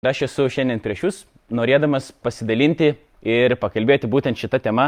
Aš 0.00 0.22
esu 0.24 0.46
šiandien 0.48 0.78
prieš 0.80 1.00
Jūs, 1.04 1.16
norėdamas 1.52 2.06
pasidalinti 2.24 2.86
ir 3.20 3.52
pakalbėti 3.60 4.08
būtent 4.08 4.38
šitą 4.40 4.56
temą, 4.64 4.86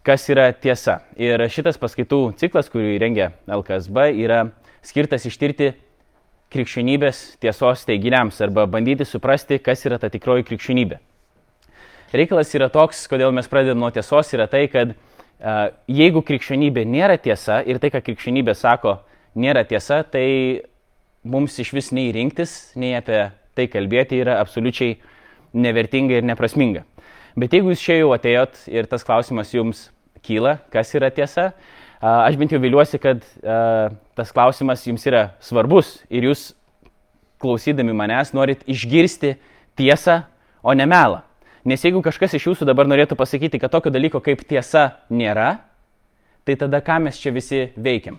kas 0.00 0.22
yra 0.32 0.46
tiesa. 0.56 1.02
Ir 1.20 1.42
šitas 1.52 1.76
paskaitų 1.76 2.20
ciklas, 2.40 2.70
kurį 2.72 2.94
rengia 3.02 3.26
LKSB, 3.44 4.06
yra 4.16 4.38
skirtas 4.80 5.26
ištirti 5.28 5.74
krikščionybės 6.48 7.20
tiesos 7.44 7.82
teiginiams 7.84 8.40
arba 8.46 8.64
bandyti 8.64 9.04
suprasti, 9.04 9.58
kas 9.60 9.84
yra 9.84 9.98
ta 10.00 10.08
tikroji 10.08 10.46
krikščionybė. 10.48 10.96
Reikalas 12.16 12.54
yra 12.56 12.70
toks, 12.72 13.02
kodėl 13.12 13.34
mes 13.36 13.52
pradedame 13.52 13.82
nuo 13.82 13.90
tiesos, 13.92 14.32
yra 14.32 14.46
tai, 14.48 14.62
kad 14.72 14.94
jeigu 15.92 16.22
krikščionybė 16.24 16.86
nėra 16.88 17.18
tiesa 17.20 17.60
ir 17.68 17.82
tai, 17.84 17.92
ką 17.92 18.00
krikščionybė 18.06 18.56
sako, 18.56 18.96
nėra 19.36 19.66
tiesa, 19.68 20.00
tai 20.08 20.24
mums 21.20 21.60
iš 21.60 21.74
vis 21.76 21.92
nei 21.92 22.08
rinktis, 22.16 22.56
nei 22.80 22.96
apie 22.96 23.26
tai 23.58 23.66
kalbėti 23.70 24.22
yra 24.22 24.38
absoliučiai 24.42 24.96
nevertinga 25.58 26.20
ir 26.20 26.26
neprasminga. 26.28 26.84
Bet 27.38 27.54
jeigu 27.54 27.74
jūs 27.74 27.82
čia 27.82 28.00
jau 28.00 28.12
atėjot 28.14 28.64
ir 28.70 28.86
tas 28.90 29.04
klausimas 29.06 29.50
jums 29.54 29.88
kyla, 30.24 30.56
kas 30.74 30.90
yra 30.98 31.10
tiesa, 31.14 31.52
aš 32.00 32.38
bent 32.38 32.54
jau 32.54 32.60
viliuosi, 32.62 32.98
kad 33.02 33.22
tas 34.18 34.32
klausimas 34.34 34.82
jums 34.86 35.06
yra 35.06 35.28
svarbus 35.44 35.98
ir 36.10 36.26
jūs 36.30 36.52
klausydami 37.38 37.94
manęs 37.94 38.32
norit 38.34 38.64
išgirsti 38.66 39.36
tiesą, 39.78 40.24
o 40.62 40.74
ne 40.74 40.86
melą. 40.90 41.22
Nes 41.68 41.82
jeigu 41.84 42.00
kažkas 42.02 42.34
iš 42.34 42.48
jūsų 42.48 42.66
dabar 42.66 42.88
norėtų 42.90 43.14
pasakyti, 43.18 43.60
kad 43.62 43.70
tokio 43.70 43.92
dalyko 43.94 44.18
kaip 44.24 44.42
tiesa 44.48 45.04
nėra, 45.10 45.60
tai 46.46 46.56
tada 46.58 46.80
ką 46.82 46.96
mes 47.04 47.18
čia 47.20 47.30
visi 47.34 47.68
veikiam? 47.78 48.18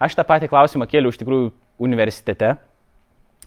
Aš 0.00 0.16
tą 0.18 0.24
patį 0.28 0.50
klausimą 0.52 0.88
kėliau 0.90 1.12
iš 1.12 1.20
tikrųjų 1.20 1.52
universitete 1.80 2.56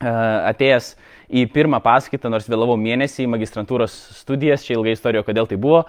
atėjęs 0.02 0.94
į 1.34 1.46
pirmą 1.54 1.80
paskaitą, 1.84 2.32
nors 2.32 2.50
vėlavau 2.50 2.76
mėnesį 2.80 3.26
į 3.26 3.32
magistrantūros 3.34 3.94
studijas, 4.18 4.66
čia 4.66 4.78
ilga 4.78 4.94
istorija, 4.94 5.24
kodėl 5.26 5.48
tai 5.50 5.58
buvo, 5.62 5.84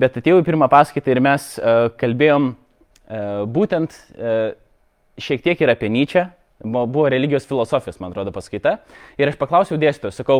bet 0.00 0.16
atėjau 0.18 0.40
į 0.42 0.46
pirmą 0.46 0.70
paskaitą 0.72 1.12
ir 1.12 1.20
mes 1.24 1.50
kalbėjom 2.00 2.52
būtent 3.54 3.94
šiek 5.18 5.44
tiek 5.44 5.60
ir 5.62 5.72
apie 5.72 5.90
Nyčią, 5.92 6.28
buvo 6.64 7.08
religijos 7.10 7.46
filosofijos, 7.46 8.00
man 8.02 8.12
atrodo, 8.12 8.32
paskaita. 8.34 8.78
Ir 9.18 9.30
aš 9.30 9.38
paklausiau 9.38 9.78
dėstytojo, 9.80 10.14
sakau, 10.14 10.38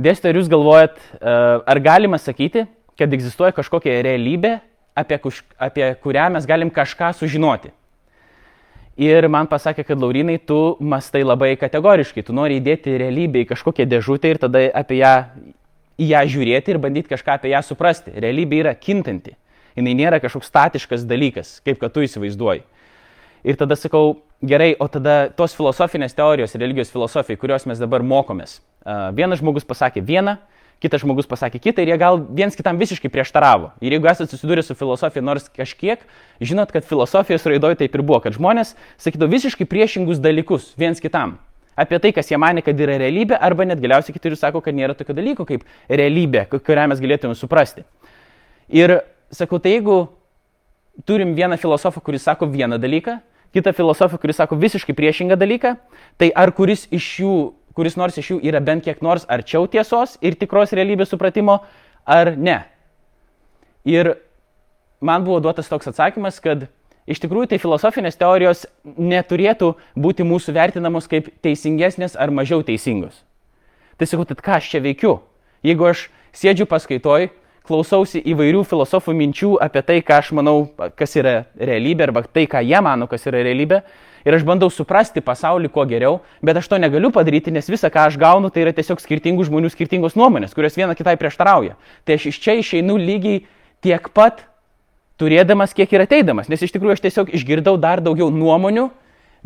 dėstytojo, 0.00 0.32
ar 0.32 0.40
jūs 0.40 0.52
galvojat, 0.52 1.00
ar 1.20 1.82
galima 1.84 2.20
sakyti, 2.20 2.66
kad 2.96 3.12
egzistuoja 3.12 3.54
kažkokia 3.56 4.00
realybė, 4.04 4.58
apie, 4.96 5.20
apie 5.60 5.90
kurią 6.02 6.30
mes 6.36 6.48
galim 6.48 6.72
kažką 6.72 7.12
sužinoti? 7.16 7.72
Ir 8.96 9.26
man 9.28 9.44
pasakė, 9.44 9.84
kad 9.84 10.00
Laurinai, 10.00 10.38
tu 10.40 10.76
mastai 10.80 11.20
labai 11.20 11.50
kategoriškai, 11.60 12.22
tu 12.24 12.32
nori 12.32 12.56
įdėti 12.56 12.94
realybę 12.96 13.42
į 13.42 13.48
kažkokią 13.50 13.84
dėžutę 13.90 14.30
ir 14.32 14.40
tada 14.40 14.62
apie 14.72 15.02
ją, 15.02 15.10
į 16.00 16.06
ją 16.14 16.22
žiūrėti 16.32 16.72
ir 16.72 16.80
bandyti 16.80 17.12
kažką 17.12 17.34
apie 17.36 17.52
ją 17.52 17.60
suprasti. 17.66 18.14
Realybė 18.16 18.62
yra 18.62 18.72
kintanti. 18.72 19.34
Jis 19.76 19.84
nėra 19.84 20.16
kažkoks 20.24 20.48
statiškas 20.48 21.04
dalykas, 21.04 21.58
kaip 21.60 21.76
kad 21.82 21.92
tu 21.92 22.00
įsivaizduoji. 22.06 22.64
Ir 23.44 23.58
tada 23.60 23.76
sakau, 23.76 24.22
gerai, 24.40 24.72
o 24.80 24.88
tada 24.88 25.28
tos 25.36 25.52
filosofinės 25.54 26.16
teorijos, 26.16 26.56
religijos 26.56 26.88
filosofijai, 26.94 27.36
kurios 27.36 27.68
mes 27.68 27.78
dabar 27.78 28.00
mokomės. 28.00 28.62
Vienas 29.12 29.42
žmogus 29.42 29.68
pasakė 29.68 30.00
vieną, 30.00 30.38
kitas 30.82 31.02
žmogus 31.02 31.28
pasakė 31.28 31.60
kitą 31.62 31.82
ir 31.84 31.92
jie 31.92 31.98
gal 32.00 32.20
viens 32.36 32.56
kitam 32.56 32.78
visiškai 32.80 33.08
prieštaravo. 33.12 33.72
Ir 33.80 33.96
jeigu 33.96 34.08
esate 34.10 34.28
susidūrę 34.32 34.64
su 34.64 34.76
filosofija 34.76 35.24
nors 35.24 35.48
kažkiek, 35.48 36.02
žinot, 36.40 36.72
kad 36.74 36.84
filosofijos 36.84 37.46
raidoje 37.48 37.80
taip 37.80 37.96
ir 37.96 38.04
buvo, 38.04 38.20
kad 38.24 38.36
žmonės 38.36 38.74
sakydavo 39.00 39.32
visiškai 39.32 39.66
priešingus 39.68 40.20
dalykus 40.22 40.74
viens 40.80 41.00
kitam. 41.00 41.38
Apie 41.76 41.98
tai, 42.00 42.12
kas 42.16 42.30
jie 42.30 42.38
mane, 42.40 42.62
kad 42.64 42.78
yra 42.80 42.96
realybė, 43.00 43.36
arba 43.36 43.66
net 43.68 43.80
galiausiai 43.82 44.14
kiti 44.16 44.30
ir 44.32 44.38
sako, 44.40 44.62
kad 44.64 44.76
nėra 44.76 44.96
tokio 44.96 45.16
dalyko 45.16 45.44
kaip 45.48 45.66
realybė, 45.92 46.46
kurią 46.56 46.86
mes 46.88 47.02
galėtume 47.02 47.36
suprasti. 47.36 47.84
Ir 48.72 49.02
sakau, 49.28 49.60
tai 49.60 49.74
jeigu 49.76 49.98
turim 51.04 51.34
vieną 51.36 51.58
filosofą, 51.60 52.00
kuris 52.00 52.24
sako 52.24 52.48
vieną 52.48 52.78
dalyką, 52.80 53.18
kitą 53.52 53.74
filosofą, 53.76 54.16
kuris 54.20 54.40
sako 54.40 54.56
visiškai 54.56 54.96
priešingą 54.96 55.36
dalyką, 55.36 55.76
tai 56.16 56.30
ar 56.32 56.52
kuris 56.56 56.86
iš 56.88 57.10
jų 57.20 57.36
kuris 57.76 57.98
nors 58.00 58.16
iš 58.18 58.32
jų 58.32 58.38
yra 58.48 58.62
bent 58.64 58.84
kiek 58.86 59.02
nors 59.04 59.26
arčiau 59.28 59.68
tiesos 59.70 60.16
ir 60.24 60.38
tikros 60.40 60.72
realybės 60.76 61.12
supratimo, 61.12 61.60
ar 62.06 62.32
ne. 62.36 62.62
Ir 63.86 64.16
man 65.00 65.26
buvo 65.26 65.42
duotas 65.44 65.68
toks 65.70 65.92
atsakymas, 65.92 66.40
kad 66.42 66.66
iš 67.06 67.20
tikrųjų 67.22 67.52
tai 67.52 67.60
filosofinės 67.62 68.18
teorijos 68.18 68.64
neturėtų 68.82 69.74
būti 69.94 70.26
mūsų 70.26 70.56
vertinamos 70.56 71.08
kaip 71.10 71.30
teisingesnės 71.44 72.16
ar 72.18 72.32
mažiau 72.34 72.64
teisingos. 72.66 73.22
Tai 73.96 74.08
sakau, 74.08 74.26
tai 74.28 74.36
ką 74.40 74.58
aš 74.58 74.72
čia 74.72 74.82
veikiu? 74.84 75.18
Jeigu 75.64 75.86
aš 75.88 76.08
sėdžiu 76.36 76.66
paskaitoj, 76.68 77.30
klausausi 77.66 78.22
įvairių 78.32 78.62
filosofų 78.68 79.14
minčių 79.16 79.54
apie 79.64 79.82
tai, 79.86 80.00
ką 80.06 80.20
aš 80.22 80.32
manau, 80.38 80.68
kas 80.98 81.16
yra 81.18 81.44
realybė, 81.58 82.08
arba 82.08 82.24
tai, 82.26 82.46
ką 82.50 82.62
jie 82.64 82.80
mano, 82.84 83.08
kas 83.10 83.26
yra 83.28 83.42
realybė, 83.46 83.82
ir 84.26 84.34
aš 84.34 84.44
bandau 84.46 84.68
suprasti 84.72 85.22
pasaulį 85.22 85.70
kuo 85.74 85.84
geriau, 85.88 86.18
bet 86.42 86.58
aš 86.58 86.68
to 86.72 86.80
negaliu 86.82 87.12
padaryti, 87.14 87.54
nes 87.54 87.70
visa, 87.70 87.90
ką 87.92 88.08
aš 88.10 88.18
gaunu, 88.20 88.50
tai 88.50 88.64
yra 88.64 88.74
tiesiog 88.74 89.02
skirtingų 89.02 89.46
žmonių 89.46 89.70
skirtingos 89.74 90.18
nuomonės, 90.18 90.54
kurios 90.56 90.78
viena 90.78 90.96
kitai 90.98 91.14
prieštarauja. 91.20 91.76
Tai 92.04 92.18
aš 92.18 92.28
iš 92.32 92.42
čia 92.42 92.58
išeinu 92.58 92.98
lygiai 92.98 93.44
tiek 93.86 94.10
pat 94.14 94.44
turėdamas, 95.20 95.74
kiek 95.76 95.92
ir 95.94 96.04
ateidamas, 96.04 96.50
nes 96.52 96.62
iš 96.62 96.74
tikrųjų 96.74 96.96
aš 96.96 97.04
tiesiog 97.06 97.34
išgirdau 97.38 97.76
dar 97.80 98.02
daugiau 98.04 98.28
nuomonių, 98.34 98.90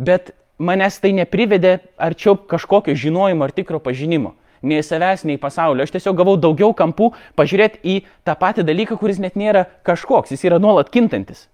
bet 0.01 0.33
manęs 0.61 0.99
tai 1.01 1.13
neprivedė 1.17 1.79
arčiau 2.01 2.37
kažkokio 2.37 2.97
žinojimo 2.97 3.47
ar 3.47 3.55
tikro 3.55 3.81
pažinimo. 3.83 4.35
Nei 4.63 4.83
savęs, 4.85 5.25
nei 5.25 5.39
pasaulio. 5.41 5.87
Aš 5.87 5.95
tiesiog 5.95 6.19
gavau 6.19 6.37
daugiau 6.37 6.75
kampų 6.77 7.13
pažiūrėti 7.39 7.81
į 7.81 7.97
tą 8.29 8.35
patį 8.37 8.67
dalyką, 8.69 8.99
kuris 9.01 9.21
net 9.23 9.39
nėra 9.41 9.65
kažkoks, 9.89 10.35
jis 10.35 10.45
yra 10.45 10.59
nuolat 10.61 10.93
kintantis. 10.93 11.47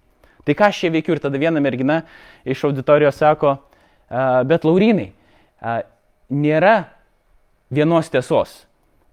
Tai 0.46 0.54
ką 0.58 0.70
aš 0.70 0.84
čia 0.84 0.90
veikiu 0.94 1.14
ir 1.14 1.22
tada 1.22 1.38
viena 1.38 1.62
mergina 1.62 2.00
iš 2.46 2.64
auditorijos 2.66 3.18
sako, 3.18 3.56
bet 4.46 4.66
Laurinai, 4.66 5.12
nėra 6.30 6.76
vienos 7.70 8.10
tiesos. 8.10 8.62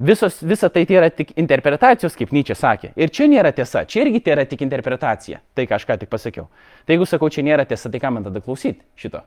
Visos, 0.04 0.40
visa 0.42 0.68
tai 0.74 0.84
yra 0.90 1.08
tik 1.14 1.36
interpretacijos, 1.40 2.18
kaip 2.18 2.34
Nyčia 2.34 2.58
sakė. 2.58 2.90
Ir 3.00 3.12
čia 3.14 3.28
nėra 3.30 3.54
tiesa, 3.56 3.86
čia 3.88 4.02
irgi 4.04 4.20
tai 4.26 4.34
yra 4.34 4.44
tik 4.50 4.62
interpretacija. 4.66 5.40
Tai, 5.56 5.66
ką 5.70 5.78
aš 5.78 5.86
ką 5.88 6.00
tik 6.02 6.10
pasakiau. 6.12 6.50
Tai 6.84 6.98
jeigu 6.98 7.06
sakau, 7.08 7.30
čia 7.32 7.46
nėra 7.46 7.64
tiesa, 7.70 7.92
tai 7.94 8.02
ką 8.02 8.12
man 8.12 8.26
tada 8.26 8.42
klausyti 8.44 8.82
šito? 9.00 9.22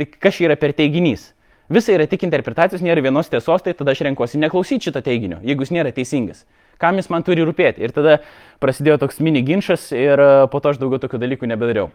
Tai 0.00 0.06
kas 0.10 0.40
yra 0.42 0.56
per 0.58 0.72
teiginys? 0.74 1.28
Visa 1.70 1.94
yra 1.94 2.06
tik 2.10 2.24
interpretacijos, 2.26 2.82
nėra 2.82 3.02
vienos 3.04 3.30
tiesos, 3.30 3.62
tai 3.62 3.76
tada 3.78 3.94
aš 3.94 4.02
renkuosi 4.08 4.40
neklausyti 4.42 4.90
šito 4.90 5.02
teiginio, 5.06 5.38
jeigu 5.46 5.62
jis 5.62 5.76
nėra 5.76 5.92
teisingas 5.94 6.42
kam 6.80 6.96
jis 6.96 7.10
man 7.12 7.24
turi 7.26 7.44
rūpėti. 7.44 7.84
Ir 7.84 7.92
tada 7.94 8.18
prasidėjo 8.62 8.98
toks 9.02 9.20
mini 9.24 9.42
ginčas 9.44 9.90
ir 9.94 10.20
e, 10.20 10.30
po 10.50 10.60
to 10.62 10.72
aš 10.72 10.80
daugiau 10.80 11.02
tokių 11.02 11.20
dalykų 11.20 11.50
nebedariau. 11.50 11.90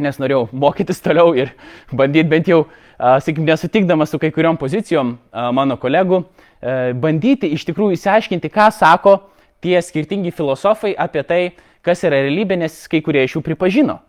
Nes 0.00 0.16
norėjau 0.16 0.46
mokytis 0.56 1.02
toliau 1.04 1.34
ir 1.36 1.52
bandyti 2.00 2.28
bent 2.28 2.48
jau, 2.48 2.62
sakykim, 2.96 3.44
nesutikdamas 3.48 4.12
su 4.12 4.20
kai 4.22 4.32
kuriuom 4.32 4.56
pozicijom 4.60 5.16
mano 5.56 5.76
kolegų, 5.80 6.22
e, 6.22 6.78
bandyti 6.96 7.52
iš 7.52 7.66
tikrųjų 7.68 7.98
įsiaiškinti, 7.98 8.52
ką 8.52 8.70
sako 8.72 9.18
tie 9.62 9.76
skirtingi 9.84 10.32
filosofai 10.34 10.94
apie 10.96 11.26
tai, 11.28 11.42
kas 11.84 12.04
yra 12.06 12.22
realybė, 12.24 12.56
nes 12.64 12.80
kai 12.88 13.02
kurie 13.04 13.26
iš 13.26 13.36
jų 13.36 13.44
pripažino, 13.44 14.00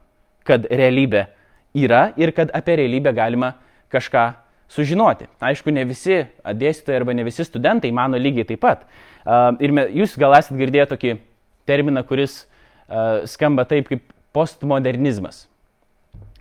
kad 0.47 0.63
realybė 0.71 1.27
yra 1.75 2.05
ir 2.21 2.31
kad 2.37 2.53
apie 2.55 2.77
realybę 2.79 3.11
galima 3.17 3.55
kažką 3.91 4.29
sužinoti. 4.73 5.29
Aišku, 5.43 5.71
ne 5.71 5.85
visi 5.85 6.23
dėstytojai 6.43 6.99
arba 6.99 7.13
ne 7.15 7.25
visi 7.27 7.45
studentai 7.45 7.93
mano 7.93 8.17
lygiai 8.17 8.47
taip 8.49 8.63
pat. 8.65 8.83
Ir 9.61 9.73
jūs 10.01 10.17
gal 10.19 10.35
esate 10.35 10.57
girdėję 10.59 10.89
tokį 10.91 11.15
terminą, 11.69 12.03
kuris 12.07 12.43
skamba 13.29 13.63
taip 13.69 13.87
kaip 13.91 14.03
postmodernizmas. 14.35 15.45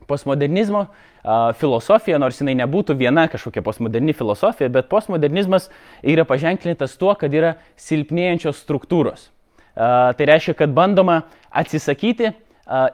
Postmodernizmo 0.09 0.87
filosofija, 1.61 2.19
nors 2.19 2.40
jinai 2.40 2.56
nebūtų 2.58 2.96
viena 2.99 3.29
kažkokia 3.31 3.62
postmoderni 3.62 4.14
filosofija, 4.17 4.73
bet 4.75 4.88
postmodernizmas 4.90 5.69
yra 6.02 6.25
paženklintas 6.26 6.96
tuo, 6.99 7.14
kad 7.14 7.31
yra 7.31 7.55
silpnėjančios 7.78 8.58
struktūros. 8.64 9.28
Tai 9.78 10.26
reiškia, 10.28 10.56
kad 10.58 10.75
bandoma 10.75 11.23
atsisakyti 11.49 12.32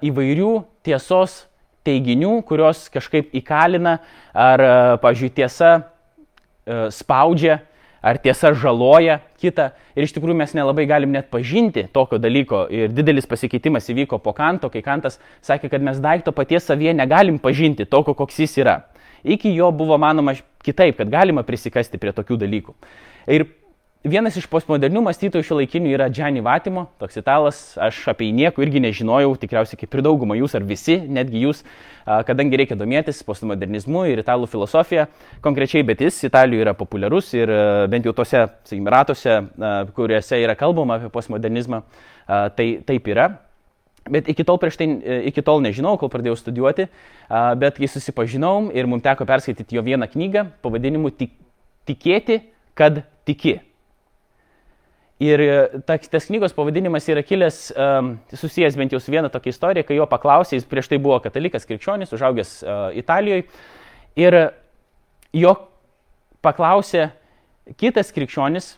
įvairių 0.04 0.52
tiesos 0.86 1.47
teiginių, 1.88 2.36
kurios 2.48 2.86
kažkaip 2.92 3.32
įkalina 3.40 3.98
ar, 4.36 4.66
pažiūrėjau, 5.02 5.36
tiesa 5.40 5.72
spaudžia 6.92 7.62
ar 8.02 8.18
tiesa 8.22 8.52
žaloja 8.54 9.18
kitą. 9.40 9.72
Ir 9.98 10.06
iš 10.06 10.14
tikrųjų 10.14 10.36
mes 10.38 10.54
nelabai 10.54 10.84
galim 10.88 11.10
net 11.14 11.30
pažinti 11.32 11.86
tokio 11.92 12.20
dalyko. 12.22 12.66
Ir 12.70 12.92
didelis 12.94 13.26
pasikeitimas 13.26 13.88
įvyko 13.90 14.20
po 14.22 14.34
kanto, 14.36 14.70
kai 14.70 14.82
kantas 14.86 15.18
sakė, 15.44 15.70
kad 15.72 15.84
mes 15.84 15.98
daikto 16.02 16.32
paties 16.36 16.68
savyje 16.68 16.94
negalim 16.94 17.40
pažinti 17.42 17.88
tokio, 17.88 18.14
koks 18.18 18.38
jis 18.44 18.58
yra. 18.62 18.76
Iki 19.26 19.50
jo 19.56 19.72
buvo 19.74 19.98
manoma 19.98 20.36
kitaip, 20.64 21.00
kad 21.00 21.10
galima 21.10 21.42
prisikasti 21.46 21.98
prie 21.98 22.14
tokių 22.14 22.38
dalykų. 22.44 22.76
Ir 23.34 23.48
vienas 24.06 24.36
iš 24.38 24.46
postmodernių 24.50 25.00
mąstytojų 25.02 25.44
šio 25.44 25.56
laikinių 25.58 25.90
yra 25.90 26.06
Gianni 26.14 26.42
Vatimo, 26.44 26.86
toks 27.02 27.18
italas, 27.18 27.58
aš 27.82 28.00
apie 28.12 28.28
jį 28.28 28.36
nieko 28.36 28.62
irgi 28.62 28.82
nežinojau, 28.84 29.32
tikriausiai 29.40 29.80
kaip 29.80 29.96
ir 29.96 30.02
dauguma 30.06 30.36
jūs 30.38 30.54
ar 30.54 30.66
visi, 30.66 31.00
netgi 31.02 31.42
jūs, 31.42 31.64
kadangi 32.06 32.60
reikia 32.60 32.78
domėtis 32.78 33.24
postmodernizmu 33.26 34.04
ir 34.12 34.22
italų 34.22 34.46
filosofija 34.50 35.08
konkrečiai, 35.44 35.82
bet 35.88 36.04
jis 36.06 36.22
Italijoje 36.28 36.64
yra 36.66 36.76
populiarus 36.78 37.32
ir 37.34 37.52
bent 37.90 38.06
jau 38.06 38.14
tose, 38.16 38.46
sakykime, 38.70 38.94
ratuose, 38.94 39.36
kuriuose 39.98 40.40
yra 40.44 40.56
kalbama 40.58 41.00
apie 41.00 41.12
postmodernizmą, 41.12 41.82
tai 42.28 42.70
taip 42.86 43.10
yra. 43.10 43.32
Bet 44.08 44.30
iki 44.30 44.46
tol 44.46 44.56
prieš 44.62 44.78
tai, 44.80 44.86
iki 45.28 45.42
tol 45.44 45.60
nežinau, 45.60 45.98
kol 46.00 46.08
pradėjau 46.08 46.38
studijuoti, 46.38 46.86
bet 47.60 47.76
kai 47.76 47.90
susipažinau 47.90 48.70
ir 48.72 48.88
mums 48.88 49.04
teko 49.04 49.26
perskaityti 49.28 49.76
jo 49.76 49.84
vieną 49.84 50.08
knygą 50.14 50.48
pavadinimu 50.64 51.12
Tikėti, 51.88 52.42
kad 52.76 53.02
tiki. 53.24 53.67
Ir 55.18 55.42
e, 55.42 55.54
ta, 55.82 55.96
tas 55.98 56.28
knygos 56.30 56.54
pavadinimas 56.54 57.08
yra 57.10 57.24
kilęs, 57.26 57.72
um, 57.74 58.12
susijęs 58.30 58.76
bent 58.78 58.92
jau 58.94 59.00
su 59.02 59.10
viena 59.10 59.30
tokia 59.32 59.50
istorija, 59.50 59.82
kai 59.86 59.96
jo 59.98 60.06
paklausė, 60.06 60.60
jis 60.60 60.68
prieš 60.70 60.92
tai 60.92 61.00
buvo 61.02 61.16
katalikas 61.24 61.66
krikščionis, 61.66 62.12
užaugęs 62.14 62.52
uh, 62.62 62.76
Italijoje. 62.98 63.48
Ir 64.18 64.36
jo 65.34 65.56
paklausė 66.44 67.08
kitas 67.82 68.14
krikščionis, 68.14 68.76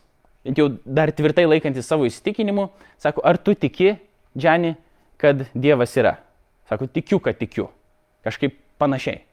bent 0.48 0.62
jau 0.62 0.70
dar 0.84 1.12
tvirtai 1.12 1.44
laikantis 1.44 1.88
savo 1.92 2.08
įsitikinimu, 2.08 2.70
sako, 3.00 3.24
ar 3.28 3.36
tu 3.36 3.52
tiki, 3.52 3.98
Džani, 4.32 4.74
kad 5.20 5.44
Dievas 5.52 5.92
yra? 6.00 6.16
Sako, 6.70 6.88
tikiu, 6.88 7.20
kad 7.20 7.36
tikiu. 7.36 7.68
Kažkaip 8.24 8.56
panašiai. 8.80 9.24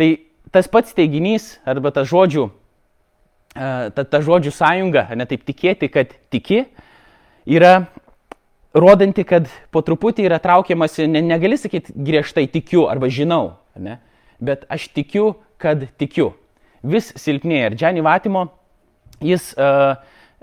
Tai 0.00 0.08
tas 0.50 0.66
pats 0.70 0.94
teiginys 0.96 1.56
arba 1.68 1.92
tas 1.94 2.08
žodžių 2.10 2.48
ta, 3.56 4.04
ta 4.04 4.20
žodžių 4.24 4.52
sąjunga, 4.54 5.06
ne 5.16 5.26
taip 5.28 5.46
tikėti, 5.48 5.88
kad 5.92 6.12
tiki, 6.32 6.64
yra 7.48 7.86
rodanti, 8.76 9.24
kad 9.26 9.48
po 9.72 9.82
truputį 9.84 10.26
yra 10.28 10.40
traukiamasi, 10.42 11.06
ne, 11.10 11.22
negali 11.24 11.58
sakyti 11.60 11.94
griežtai 11.96 12.46
tikiu 12.52 12.86
arba 12.90 13.08
žinau, 13.12 13.56
ne, 13.80 13.98
bet 14.42 14.66
aš 14.72 14.90
tikiu, 14.92 15.34
kad 15.62 15.86
tikiu. 16.00 16.34
Vis 16.86 17.08
silpnėja. 17.18 17.70
Ir 17.72 17.78
Džani 17.80 18.04
Vatimo, 18.04 18.44
jis 19.24 19.48
uh, 19.56 19.96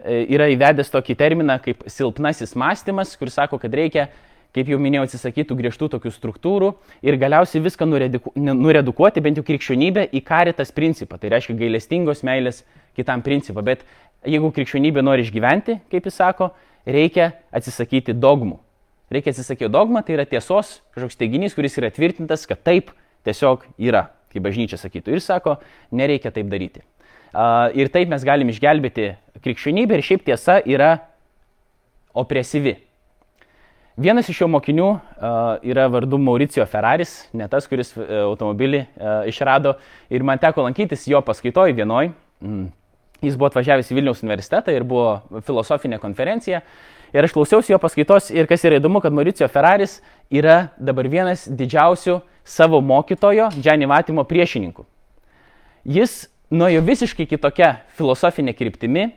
yra 0.03 0.49
įvedęs 0.51 0.89
tokį 0.91 1.15
terminą 1.19 1.59
kaip 1.63 1.85
silpnasis 1.91 2.55
mąstymas, 2.59 3.13
kuris 3.19 3.37
sako, 3.37 3.59
kad 3.61 3.73
reikia 3.77 4.07
kaip 4.53 4.69
jau 4.69 4.77
minėjau, 4.81 5.07
atsisakytų 5.07 5.57
griežtų 5.57 5.89
tokių 5.95 6.11
struktūrų 6.13 6.69
ir 7.05 7.17
galiausiai 7.21 7.63
viską 7.65 7.87
nuredukuoti, 7.89 9.23
bent 9.25 9.39
jau 9.39 9.45
krikščionybę, 9.47 10.05
į 10.13 10.21
karitas 10.25 10.73
principą. 10.75 11.17
Tai 11.17 11.31
reiškia 11.33 11.57
gailestingos 11.57 12.21
meilės 12.27 12.61
kitam 12.97 13.23
principą. 13.25 13.63
Bet 13.65 13.81
jeigu 14.29 14.53
krikščionybė 14.53 15.01
nori 15.05 15.25
išgyventi, 15.25 15.79
kaip 15.89 16.05
jis 16.05 16.19
sako, 16.21 16.51
reikia 16.85 17.31
atsisakyti 17.55 18.13
dogmų. 18.13 18.59
Reikia 19.13 19.33
atsisakyti 19.33 19.71
dogmą, 19.73 20.03
tai 20.05 20.19
yra 20.19 20.27
tiesos 20.29 20.79
kažkoks 20.93 21.17
teiginys, 21.19 21.57
kuris 21.57 21.77
yra 21.81 21.89
tvirtintas, 21.93 22.45
kad 22.49 22.61
taip 22.65 22.93
tiesiog 23.25 23.65
yra, 23.81 24.07
kaip 24.33 24.45
bažnyčia 24.45 24.77
sakytų. 24.81 25.17
Ir 25.17 25.21
sako, 25.23 25.57
nereikia 25.93 26.31
taip 26.33 26.49
daryti. 26.51 26.85
Ir 27.73 27.89
taip 27.93 28.09
mes 28.13 28.21
galim 28.25 28.49
išgelbėti 28.53 29.15
krikščionybę 29.41 29.97
ir 29.97 30.05
šiaip 30.05 30.25
tiesa 30.29 30.61
yra 30.69 30.95
opresyvi. 32.13 32.77
Vienas 33.93 34.25
iš 34.25 34.39
jo 34.41 34.47
mokinių 34.49 34.87
yra 35.69 35.83
vardu 35.93 36.17
Mauricijo 36.17 36.65
Ferraris, 36.65 37.27
ne 37.37 37.45
tas, 37.49 37.67
kuris 37.69 37.91
uh, 37.93 38.07
automobilį 38.23 38.79
uh, 38.81 39.11
išrado. 39.29 39.75
Ir 40.09 40.25
man 40.25 40.41
teko 40.41 40.65
lankytis 40.65 41.05
jo 41.05 41.21
paskaitoj 41.21 41.75
vienoj. 41.77 42.09
Mm. 42.41 42.71
Jis 43.23 43.37
buvo 43.37 43.51
atvažiavęs 43.51 43.91
į 43.93 43.99
Vilniaus 43.99 44.23
universitetą 44.25 44.73
ir 44.73 44.83
buvo 44.87 45.41
filosofinė 45.45 46.01
konferencija. 46.01 46.63
Ir 47.13 47.23
aš 47.23 47.35
klausiausi 47.37 47.75
jo 47.75 47.77
paskaitos 47.79 48.31
ir 48.33 48.49
kas 48.49 48.65
yra 48.65 48.81
įdomu, 48.81 48.97
kad 48.99 49.13
Mauricijo 49.13 49.47
Ferraris 49.53 49.99
yra 50.33 50.73
dabar 50.81 51.07
vienas 51.07 51.45
didžiausių 51.45 52.17
savo 52.43 52.81
mokytojo, 52.81 53.51
Džani 53.53 53.87
Vatimo 53.87 54.25
priešininkų. 54.25 54.87
Jis 55.85 56.23
nuėjo 56.49 56.81
visiškai 56.85 57.29
kitokia 57.29 57.75
filosofinė 57.97 58.57
kryptimi, 58.57 59.11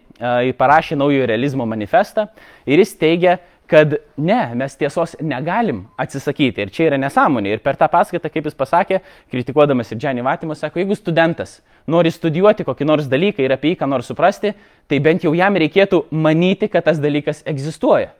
parašė 0.56 0.96
naujojo 0.96 1.26
realizmo 1.28 1.67
manifestą 1.69 2.28
ir 2.69 2.81
jis 2.81 2.94
teigia, 3.00 3.38
kad 3.66 3.96
ne, 4.16 4.40
mes 4.54 4.76
tiesos 4.78 5.16
negalim 5.20 5.84
atsisakyti. 5.98 6.66
Ir 6.66 6.70
čia 6.74 6.86
yra 6.90 6.98
nesąmonė. 7.02 7.56
Ir 7.56 7.62
per 7.64 7.78
tą 7.78 7.88
paskaitą, 7.90 8.30
kaip 8.30 8.46
jis 8.46 8.58
pasakė, 8.58 9.00
kritikuodamas 9.32 9.90
ir 9.90 9.98
Džanį 10.02 10.24
Vatimą, 10.26 10.54
sako, 10.58 10.80
jeigu 10.82 10.98
studentas 10.98 11.58
nori 11.90 12.10
studijuoti 12.14 12.66
kokį 12.66 12.86
nors 12.86 13.10
dalyką 13.10 13.42
ir 13.44 13.54
apie 13.54 13.72
jį 13.72 13.80
ką 13.80 13.90
nors 13.90 14.08
suprasti, 14.10 14.54
tai 14.90 15.00
bent 15.02 15.26
jau 15.26 15.34
jam 15.34 15.58
reikėtų 15.58 16.06
manyti, 16.10 16.70
kad 16.70 16.86
tas 16.86 16.98
dalykas 17.02 17.42
egzistuoja. 17.46 18.12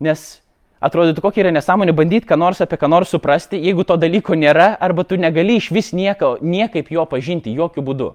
Nes 0.00 0.40
atrodytų, 0.80 1.24
kokia 1.24 1.44
yra 1.44 1.52
nesąmonė 1.56 1.94
bandyti 1.96 2.28
ką 2.28 2.38
nors 2.40 2.60
apie 2.64 2.78
ką 2.80 2.88
nors 2.88 3.12
suprasti, 3.12 3.60
jeigu 3.60 3.84
to 3.84 3.96
dalyko 4.00 4.36
nėra, 4.36 4.72
arba 4.80 5.04
tu 5.04 5.20
negali 5.20 5.58
iš 5.60 5.70
vis 5.76 5.92
nieko, 5.96 6.38
niekaip 6.40 6.92
jo 6.92 7.04
pažinti, 7.08 7.52
jokių 7.56 7.84
būdų. 7.84 8.10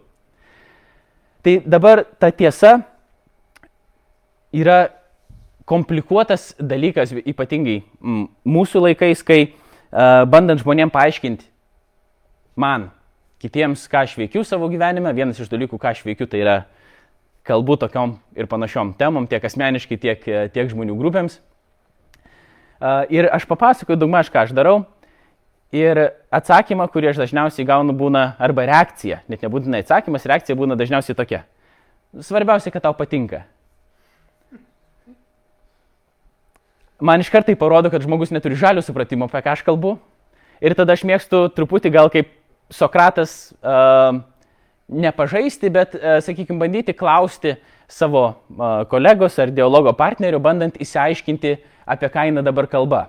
Tai 1.46 1.60
dabar 1.70 2.02
ta 2.18 2.32
tiesa 2.34 2.80
yra 4.50 4.88
komplikuotas 5.66 6.54
dalykas, 6.62 7.14
ypatingai 7.26 7.80
mūsų 8.46 8.84
laikais, 8.90 9.24
kai 9.26 9.40
uh, 9.48 10.24
bandant 10.30 10.62
žmonėm 10.62 10.94
paaiškinti 10.94 11.50
man, 12.56 12.90
kitiems, 13.44 13.84
ką 13.92 14.06
aš 14.06 14.16
veikiu 14.20 14.46
savo 14.48 14.70
gyvenime, 14.72 15.12
vienas 15.16 15.40
iš 15.42 15.52
dalykų, 15.52 15.80
ką 15.82 15.92
aš 15.92 16.04
veikiu, 16.06 16.28
tai 16.30 16.42
yra 16.44 16.58
kalbu 17.46 17.78
tokiom 17.82 18.16
ir 18.38 18.50
panašiom 18.50 18.96
temom, 18.98 19.28
tiek 19.30 19.44
asmeniškai, 19.46 19.98
tiek, 20.02 20.24
tiek 20.54 20.72
žmonių 20.72 20.96
grupėms. 20.98 21.40
Uh, 22.76 23.06
ir 23.14 23.28
aš 23.32 23.46
papasakoju 23.50 24.00
daugmaž, 24.00 24.32
ką 24.34 24.46
aš 24.46 24.54
darau. 24.56 24.84
Ir 25.76 25.98
atsakymą, 26.34 26.86
kurį 26.92 27.12
aš 27.12 27.20
dažniausiai 27.24 27.66
gaunu, 27.68 27.96
būna 27.98 28.36
arba 28.40 28.68
reakcija, 28.70 29.24
net 29.32 29.44
nebūtinai 29.44 29.82
atsakymas, 29.84 30.28
reakcija 30.30 30.56
būna 30.58 30.78
dažniausiai 30.80 31.18
tokia. 31.18 31.44
Svarbiausia, 32.24 32.72
kad 32.72 32.86
tau 32.86 32.94
patinka. 32.96 33.44
Man 37.00 37.20
iš 37.20 37.30
karto 37.30 37.52
tai 37.52 37.58
parodo, 37.60 37.90
kad 37.92 38.04
žmogus 38.04 38.32
neturi 38.32 38.58
žalio 38.60 38.84
supratimo, 38.86 39.28
apie 39.30 39.44
ką 39.44 39.56
aš 39.56 39.64
kalbu. 39.68 39.98
Ir 40.64 40.76
tada 40.78 40.96
aš 40.96 41.04
mėgstu 41.08 41.48
truputį 41.56 41.92
gal 41.94 42.12
kaip 42.14 42.32
Sokratas 42.74 43.54
uh, 43.62 44.18
nepažaisti, 44.90 45.70
bet, 45.70 45.94
uh, 46.00 46.18
sakykime, 46.26 46.58
bandyti 46.64 46.96
klausti 46.98 47.56
savo 47.92 48.24
uh, 48.26 48.86
kolegos 48.90 49.38
ar 49.40 49.52
dialogo 49.54 49.94
partnerio, 49.94 50.40
bandant 50.42 50.80
įsiaiškinti, 50.82 51.58
apie 51.86 52.10
ką 52.10 52.30
eina 52.32 52.42
dabar 52.46 52.70
kalba. 52.72 53.04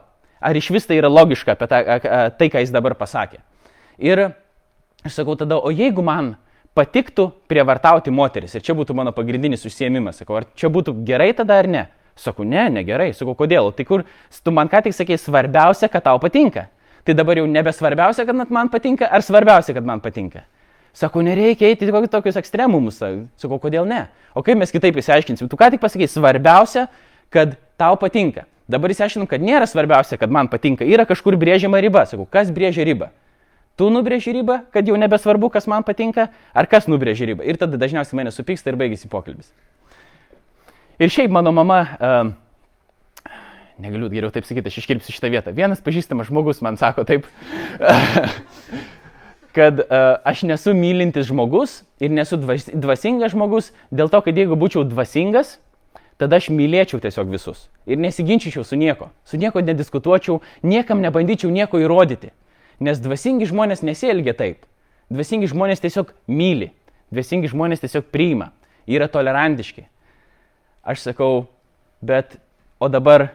Ar 0.45 0.59
iš 0.59 0.69
vis 0.75 0.85
tai 0.85 0.99
yra 1.01 1.09
logiška 1.09 1.55
apie 1.57 1.71
tą, 1.71 1.81
uh, 1.81 2.27
tai, 2.37 2.51
ką 2.53 2.61
jis 2.65 2.75
dabar 2.75 2.99
pasakė. 2.99 3.41
Ir 4.03 4.27
aš 5.07 5.23
sakau 5.23 5.39
tada, 5.41 5.57
o 5.57 5.73
jeigu 5.73 6.05
man 6.05 6.35
patiktų 6.77 7.31
prievartauti 7.49 8.13
moteris, 8.13 8.53
ir 8.53 8.65
čia 8.67 8.77
būtų 8.77 8.93
mano 8.99 9.15
pagrindinis 9.17 9.65
užsiemimas, 9.65 10.21
sakau, 10.21 10.43
ar 10.43 10.51
čia 10.59 10.69
būtų 10.73 10.99
gerai 11.09 11.31
tada 11.39 11.63
ar 11.63 11.71
ne? 11.71 11.87
Sakau, 12.17 12.47
ne, 12.49 12.65
negerai. 12.73 13.11
Sakau, 13.15 13.37
kodėl? 13.37 13.71
Tai 13.77 13.85
kur, 13.85 14.05
tu 14.43 14.53
man 14.55 14.71
ką 14.73 14.83
tik 14.87 14.97
sakei, 14.97 15.19
svarbiausia, 15.21 15.91
kad 15.93 16.05
tau 16.07 16.21
patinka. 16.23 16.67
Tai 17.07 17.15
dabar 17.15 17.39
jau 17.39 17.47
nebesvarbiausia, 17.47 18.25
kad 18.27 18.51
man 18.51 18.71
patinka, 18.73 19.07
ar 19.07 19.23
svarbiausia, 19.23 19.77
kad 19.77 19.87
man 19.87 20.01
patinka? 20.03 20.47
Sakau, 20.97 21.21
nereikia 21.23 21.69
eiti 21.69 21.87
į 21.87 22.09
tokius 22.09 22.39
ekstremumus. 22.41 23.03
Sakau, 23.37 23.61
kodėl 23.61 23.85
ne? 23.87 24.07
O 24.35 24.43
kaip 24.43 24.57
mes 24.57 24.73
kitaip 24.73 24.97
įsiaiškinsim? 24.97 25.49
Tu 25.49 25.57
ką 25.61 25.69
tik 25.75 25.83
pasakei, 25.83 26.09
svarbiausia, 26.09 26.87
kad 27.31 27.59
tau 27.77 28.01
patinka. 28.01 28.47
Dabar 28.67 28.91
įsiaiškinu, 28.91 29.29
kad 29.31 29.45
nėra 29.45 29.69
svarbiausia, 29.69 30.17
kad 30.19 30.33
man 30.33 30.49
patinka. 30.51 30.89
Yra 30.89 31.05
kažkur 31.07 31.37
brėžiama 31.39 31.79
riba. 31.85 32.07
Sakau, 32.09 32.25
kas 32.27 32.49
brėžia 32.51 32.89
ribą? 32.89 33.13
Tu 33.77 33.87
nubrėži 33.93 34.33
ribą, 34.33 34.63
kad 34.73 34.89
jau 34.89 34.97
nebesvarbu, 34.97 35.51
kas 35.53 35.69
man 35.69 35.85
patinka, 35.85 36.31
ar 36.57 36.67
kas 36.67 36.89
nubrėži 36.89 37.29
ribą. 37.29 37.45
Ir 37.45 37.61
tada 37.61 37.77
dažniausiai 37.77 38.17
mane 38.17 38.33
supyksta 38.33 38.73
ir 38.73 38.79
baigėsi 38.81 39.11
pokalbis. 39.13 39.53
Ir 40.99 41.13
šiaip 41.13 41.31
mano 41.31 41.53
mama, 41.53 41.81
uh, 42.01 43.33
negaliu 43.83 44.09
geriau 44.09 44.33
taip 44.33 44.47
sakyti, 44.49 44.71
aš 44.71 44.79
iškirpsiu 44.81 45.13
šitą 45.13 45.29
vietą. 45.33 45.53
Vienas 45.57 45.83
pažįstamas 45.85 46.31
žmogus 46.31 46.63
man 46.65 46.79
sako 46.81 47.05
taip, 47.09 47.27
kad 49.57 49.83
uh, 49.85 50.17
aš 50.25 50.47
nesu 50.49 50.73
mylintis 50.77 51.29
žmogus 51.29 51.83
ir 52.01 52.13
nesu 52.13 52.39
dvasingas 52.41 53.35
žmogus, 53.35 53.73
dėl 53.93 54.09
to, 54.13 54.23
kad 54.25 54.37
jeigu 54.37 54.57
būčiau 54.57 54.87
dvasingas, 54.89 55.59
tada 56.17 56.41
aš 56.41 56.49
mylėčiau 56.53 57.01
tiesiog 57.05 57.29
visus 57.33 57.67
ir 57.87 58.01
nesiginčyčiau 58.01 58.65
su 58.65 58.77
nieko, 58.81 59.11
su 59.29 59.37
nieko 59.41 59.61
nediskutuočiau, 59.61 60.41
niekam 60.65 61.05
nebandyčiau 61.05 61.53
nieko 61.53 61.81
įrodyti. 61.81 62.33
Nes 62.81 63.01
dvasingi 63.01 63.49
žmonės 63.49 63.85
nesielgia 63.87 64.35
taip. 64.37 64.65
Dvasingi 65.13 65.49
žmonės 65.49 65.81
tiesiog 65.81 66.11
myli, 66.29 66.73
dvasingi 67.15 67.49
žmonės 67.53 67.85
tiesiog 67.85 68.09
priima, 68.13 68.51
yra 68.89 69.09
tolerantiški. 69.09 69.87
Aš 70.87 71.03
sakau, 71.03 71.49
bet 71.99 72.37
o 72.79 72.89
dabar, 72.89 73.33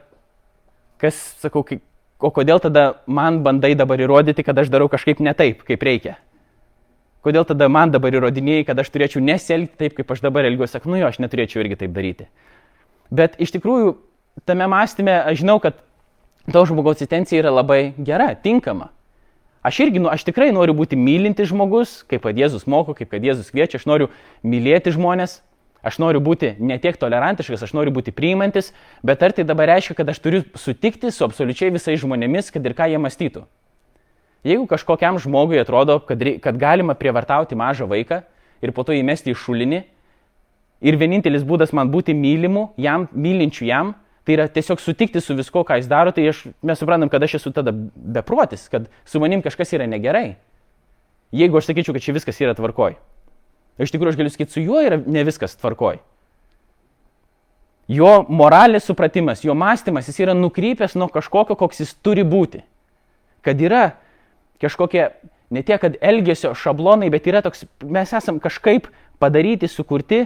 kas, 1.02 1.18
sakau, 1.44 1.66
kai, 1.68 1.82
o 2.22 2.32
kodėl 2.32 2.62
tada 2.64 3.02
man 3.06 3.42
bandai 3.44 3.74
dabar 3.76 4.00
įrodyti, 4.00 4.46
kad 4.48 4.56
aš 4.62 4.72
darau 4.72 4.88
kažkaip 4.92 5.20
ne 5.20 5.34
taip, 5.36 5.66
kaip 5.68 5.84
reikia? 5.84 6.16
Kodėl 7.22 7.46
tada 7.46 7.68
man 7.70 7.92
dabar 7.94 8.16
įrodinėjai, 8.16 8.64
kad 8.70 8.80
aš 8.82 8.90
turėčiau 8.94 9.22
nesielgti 9.22 9.78
taip, 9.84 9.98
kaip 10.00 10.16
aš 10.16 10.24
dabar 10.24 10.48
elgiuosi? 10.48 10.78
Sakai, 10.78 10.90
nu 10.94 11.02
jo, 11.02 11.12
aš 11.12 11.20
neturėčiau 11.22 11.62
irgi 11.62 11.82
taip 11.84 11.92
daryti. 11.94 12.30
Bet 13.14 13.36
iš 13.44 13.52
tikrųjų, 13.58 13.94
tame 14.48 14.66
mąstyme 14.72 15.20
aš 15.20 15.44
žinau, 15.44 15.60
kad 15.62 15.78
to 16.48 16.64
žmogaus 16.66 17.04
intencija 17.04 17.44
yra 17.44 17.52
labai 17.54 17.92
gera, 18.00 18.32
tinkama. 18.34 18.90
Aš 19.62 19.84
irgi, 19.84 20.02
nu, 20.02 20.10
aš 20.10 20.24
tikrai 20.26 20.50
noriu 20.56 20.74
būti 20.74 20.98
mylintis 20.98 21.52
žmogus, 21.52 22.00
kaip 22.10 22.24
kad 22.26 22.40
Jėzus 22.40 22.64
moko, 22.66 22.96
kaip 22.98 23.12
kad 23.12 23.22
Jėzus 23.22 23.52
kviečia, 23.54 23.78
aš 23.78 23.86
noriu 23.86 24.08
mylėti 24.42 24.96
žmonės, 24.96 25.44
aš 25.84 25.98
noriu 26.02 26.22
būti 26.24 26.56
ne 26.60 26.78
tiek 26.82 26.98
tolerantiškas, 26.98 27.64
aš 27.66 27.74
noriu 27.78 27.94
būti 27.96 28.14
priimantis, 28.16 28.72
bet 29.04 29.24
ar 29.24 29.34
tai 29.36 29.46
dabar 29.48 29.70
reiškia, 29.74 29.98
kad 29.98 30.10
aš 30.10 30.22
turiu 30.22 30.44
sutikti 30.56 31.12
su 31.12 31.26
absoliučiai 31.26 31.74
visais 31.74 32.00
žmonėmis, 32.02 32.52
kad 32.54 32.66
ir 32.66 32.78
ką 32.78 32.90
jie 32.92 33.02
mąstytų? 33.02 33.46
Jeigu 34.48 34.66
kažkokiam 34.70 35.20
žmogui 35.22 35.60
atrodo, 35.62 36.00
kad, 36.02 36.22
kad 36.42 36.58
galima 36.58 36.96
prievartauti 36.98 37.58
mažą 37.58 37.86
vaiką 37.90 38.24
ir 38.62 38.74
po 38.74 38.86
to 38.86 38.96
įmesti 38.98 39.34
į 39.34 39.38
šulinį, 39.38 39.82
ir 40.82 40.98
vienintelis 40.98 41.46
būdas 41.46 41.74
man 41.78 41.92
būti 41.94 42.16
mylimu, 42.18 42.72
jam, 42.82 43.08
mylinčiu 43.14 43.68
jam, 43.70 43.94
tai 44.26 44.38
yra 44.38 44.48
tiesiog 44.50 44.82
sutikti 44.82 45.22
su 45.22 45.36
visko, 45.38 45.64
ką 45.66 45.78
jis 45.80 45.90
daro, 45.90 46.14
tai 46.14 46.28
aš, 46.32 46.44
mes 46.66 46.82
suprantam, 46.82 47.10
kad 47.10 47.24
aš 47.24 47.40
esu 47.40 47.54
tada 47.54 47.74
beprotis, 47.74 48.68
kad 48.70 48.90
su 49.06 49.22
manim 49.22 49.42
kažkas 49.46 49.74
yra 49.78 49.90
negerai. 49.90 50.36
Jeigu 51.32 51.58
aš 51.58 51.70
sakyčiau, 51.70 51.96
kad 51.96 52.06
čia 52.06 52.18
viskas 52.18 52.42
yra 52.42 52.58
tvarkoj. 52.58 52.98
Iš 53.80 53.94
tikrųjų, 53.94 54.14
aš 54.14 54.20
galiu 54.20 54.32
sakyti, 54.34 54.56
su 54.56 54.64
juo 54.64 54.82
yra 54.84 55.00
ne 55.00 55.24
viskas 55.28 55.56
tvarkoj. 55.60 56.02
Jo 57.92 58.12
moralės 58.32 58.86
supratimas, 58.88 59.44
jo 59.44 59.56
mąstymas, 59.58 60.08
jis 60.08 60.22
yra 60.24 60.36
nukrypęs 60.38 60.96
nuo 61.00 61.10
kažkokio, 61.12 61.58
koks 61.60 61.84
jis 61.84 61.94
turi 62.04 62.24
būti. 62.28 62.62
Kad 63.44 63.60
yra 63.64 63.84
kažkokie, 64.62 65.10
ne 65.52 65.64
tiek, 65.66 65.82
kad 65.82 65.98
elgesio 66.00 66.54
šablonai, 66.56 67.10
bet 67.12 67.28
yra 67.28 67.42
toks, 67.44 67.66
mes 67.84 68.14
esam 68.16 68.40
kažkaip 68.44 68.88
padaryti, 69.20 69.68
sukurti, 69.68 70.26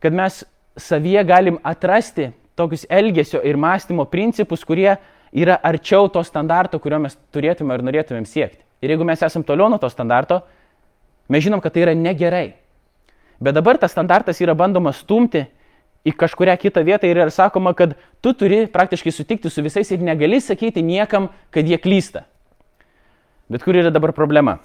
kad 0.00 0.14
mes 0.14 0.44
savyje 0.78 1.24
galim 1.26 1.58
atrasti 1.66 2.30
tokius 2.58 2.86
elgesio 2.90 3.42
ir 3.44 3.58
mąstymo 3.58 4.06
principus, 4.10 4.64
kurie 4.66 4.96
yra 5.32 5.58
arčiau 5.62 6.08
to 6.08 6.22
standarto, 6.24 6.80
kurio 6.82 7.02
mes 7.02 7.18
turėtume 7.34 7.74
ir 7.76 7.84
norėtumėm 7.84 8.26
siekti. 8.26 8.62
Ir 8.82 8.94
jeigu 8.94 9.06
mes 9.06 9.22
esam 9.26 9.44
toliau 9.44 9.68
nuo 9.70 9.78
to 9.82 9.90
standarto, 9.90 10.40
mes 11.28 11.44
žinom, 11.44 11.60
kad 11.60 11.74
tai 11.74 11.84
yra 11.86 11.94
negerai. 11.94 12.56
Bet 13.40 13.54
dabar 13.54 13.78
tas 13.78 13.92
standartas 13.94 14.40
yra 14.42 14.56
bandoma 14.58 14.92
stumti 14.92 15.44
į 16.06 16.14
kažkuria 16.18 16.56
kitą 16.58 16.82
vietą 16.86 17.08
ir 17.08 17.20
yra 17.20 17.30
sakoma, 17.30 17.74
kad 17.76 17.94
tu 18.22 18.32
turi 18.34 18.64
praktiškai 18.70 19.12
sutikti 19.12 19.50
su 19.50 19.62
visais 19.62 19.90
ir 19.92 20.02
negali 20.02 20.40
sakyti 20.40 20.82
niekam, 20.82 21.28
kad 21.54 21.68
jie 21.68 21.78
klysta. 21.78 22.24
Bet 23.48 23.64
kur 23.64 23.76
yra 23.76 23.92
dabar 23.94 24.12
problema? 24.12 24.58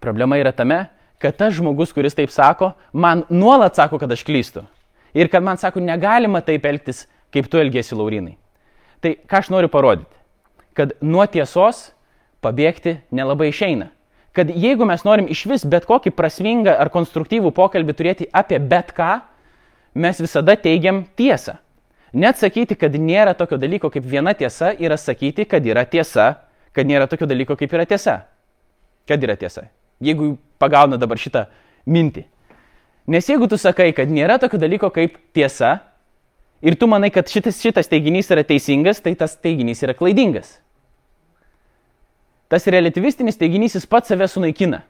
Problema 0.00 0.38
yra 0.40 0.52
tame, 0.52 0.86
kad 1.22 1.36
tas 1.38 1.54
žmogus, 1.54 1.92
kuris 1.94 2.16
taip 2.18 2.32
sako, 2.34 2.72
man 2.92 3.24
nuolat 3.30 3.76
sako, 3.78 4.00
kad 4.02 4.12
aš 4.12 4.24
klystu. 4.26 4.64
Ir 5.14 5.28
kad 5.28 5.44
man 5.44 5.60
sako, 5.60 5.80
negalima 5.84 6.40
taip 6.44 6.64
elgtis, 6.66 7.06
kaip 7.32 7.48
tu 7.52 7.60
elgesi, 7.60 7.94
Laurinai. 7.94 8.36
Tai 9.02 9.14
ką 9.28 9.40
aš 9.42 9.50
noriu 9.52 9.70
parodyti? 9.70 10.14
Kad 10.76 10.94
nuo 11.04 11.24
tiesos 11.28 11.90
pabėgti 12.42 12.96
nelabai 13.12 13.50
išeina. 13.52 13.90
Kad 14.32 14.48
jeigu 14.48 14.86
mes 14.88 15.02
norim 15.04 15.26
iš 15.28 15.44
vis 15.50 15.66
bet 15.68 15.84
kokį 15.88 16.14
prasmingą 16.16 16.76
ar 16.80 16.88
konstruktyvų 16.92 17.52
pokalbį 17.52 17.96
turėti 17.96 18.28
apie 18.32 18.58
bet 18.58 18.94
ką, 18.96 19.18
mes 19.94 20.22
visada 20.22 20.56
teigiam 20.56 21.04
tiesą. 21.16 21.58
Net 22.12 22.40
sakyti, 22.40 22.76
kad 22.76 22.96
nėra 22.96 23.34
tokio 23.36 23.58
dalyko 23.60 23.90
kaip 23.92 24.04
viena 24.08 24.32
tiesa, 24.36 24.72
yra 24.76 24.96
sakyti, 25.00 25.44
kad 25.48 25.64
yra 25.64 25.84
tiesa 25.88 26.32
kad 26.76 26.88
nėra 26.88 27.08
tokio 27.08 27.28
dalyko 27.28 27.56
kaip 27.60 27.72
yra 27.76 27.86
tiesa. 27.88 28.22
Kad 29.08 29.22
yra 29.24 29.36
tiesa. 29.38 29.68
Jeigu 30.02 30.36
pagauna 30.62 30.98
dabar 31.00 31.20
šitą 31.20 31.46
mintį. 31.86 32.24
Nes 33.12 33.28
jeigu 33.28 33.48
tu 33.50 33.58
sakai, 33.58 33.90
kad 33.96 34.10
nėra 34.10 34.38
tokio 34.40 34.60
dalyko 34.62 34.90
kaip 34.94 35.18
tiesa 35.36 35.80
ir 36.62 36.78
tu 36.78 36.88
manai, 36.90 37.10
kad 37.14 37.28
šitas, 37.28 37.60
šitas 37.62 37.90
teiginys 37.90 38.30
yra 38.32 38.44
teisingas, 38.46 39.02
tai 39.02 39.14
tas 39.18 39.34
teiginys 39.36 39.82
yra 39.82 39.94
klaidingas. 39.98 40.56
Tas 42.52 42.66
relativistinis 42.68 43.38
teiginys 43.40 43.78
jis 43.78 43.88
pats 43.88 44.12
save 44.12 44.26
sunaikina. 44.28 44.82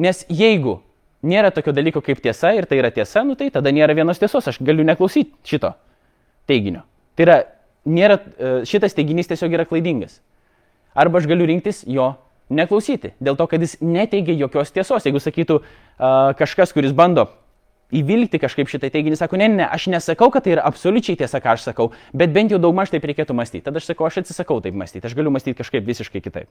Nes 0.00 0.22
jeigu 0.32 0.78
nėra 1.20 1.50
tokio 1.52 1.74
dalyko 1.76 2.00
kaip 2.00 2.22
tiesa 2.24 2.54
ir 2.56 2.64
tai 2.64 2.78
yra 2.80 2.88
tiesa, 2.94 3.20
nu 3.26 3.36
tai 3.36 3.50
tada 3.52 3.68
nėra 3.74 3.92
vienos 3.98 4.20
tiesos, 4.22 4.48
aš 4.48 4.62
galiu 4.64 4.86
neklausyti 4.88 5.34
šito 5.44 5.74
teiginio. 6.48 6.86
Tai 7.18 7.26
yra, 7.26 7.36
nėra, 7.84 8.16
e, 8.16 8.52
šitas 8.68 8.96
teiginys 8.96 9.28
tiesiog 9.28 9.52
yra 9.58 9.66
klaidingas. 9.68 10.22
Arba 10.96 11.20
aš 11.20 11.28
galiu 11.28 11.50
rinktis 11.50 11.82
jo 11.84 12.14
neklausyti, 12.48 13.12
dėl 13.20 13.36
to, 13.36 13.44
kad 13.50 13.60
jis 13.62 13.76
neteigia 13.84 14.38
jokios 14.40 14.72
tiesos. 14.74 15.04
Jeigu 15.06 15.20
sakytų 15.22 15.60
kažkas, 16.40 16.72
kuris 16.74 16.96
bando 16.96 17.28
įvilgti 17.94 18.40
kažkaip 18.42 18.70
šitą 18.70 18.90
teiginį, 18.92 19.18
sako, 19.18 19.38
ne, 19.40 19.48
ne, 19.52 19.66
aš 19.66 19.88
nesakau, 19.92 20.30
kad 20.32 20.46
tai 20.46 20.54
yra 20.56 20.64
absoliučiai 20.68 21.18
tiesa, 21.20 21.40
ką 21.42 21.54
aš 21.56 21.68
sakau, 21.70 21.90
bet 22.16 22.32
bent 22.34 22.54
jau 22.54 22.60
daugmaž 22.62 22.92
taip 22.92 23.06
reikėtų 23.08 23.36
mąstyti. 23.36 23.64
Tada 23.66 23.82
aš 23.82 23.90
sakau, 23.90 24.06
aš 24.08 24.22
atsisakau 24.22 24.60
taip 24.64 24.76
mąstyti, 24.78 25.06
aš 25.06 25.16
galiu 25.18 25.32
mąstyti 25.34 25.58
kažkaip 25.58 25.86
visiškai 25.86 26.22
kitaip. 26.24 26.50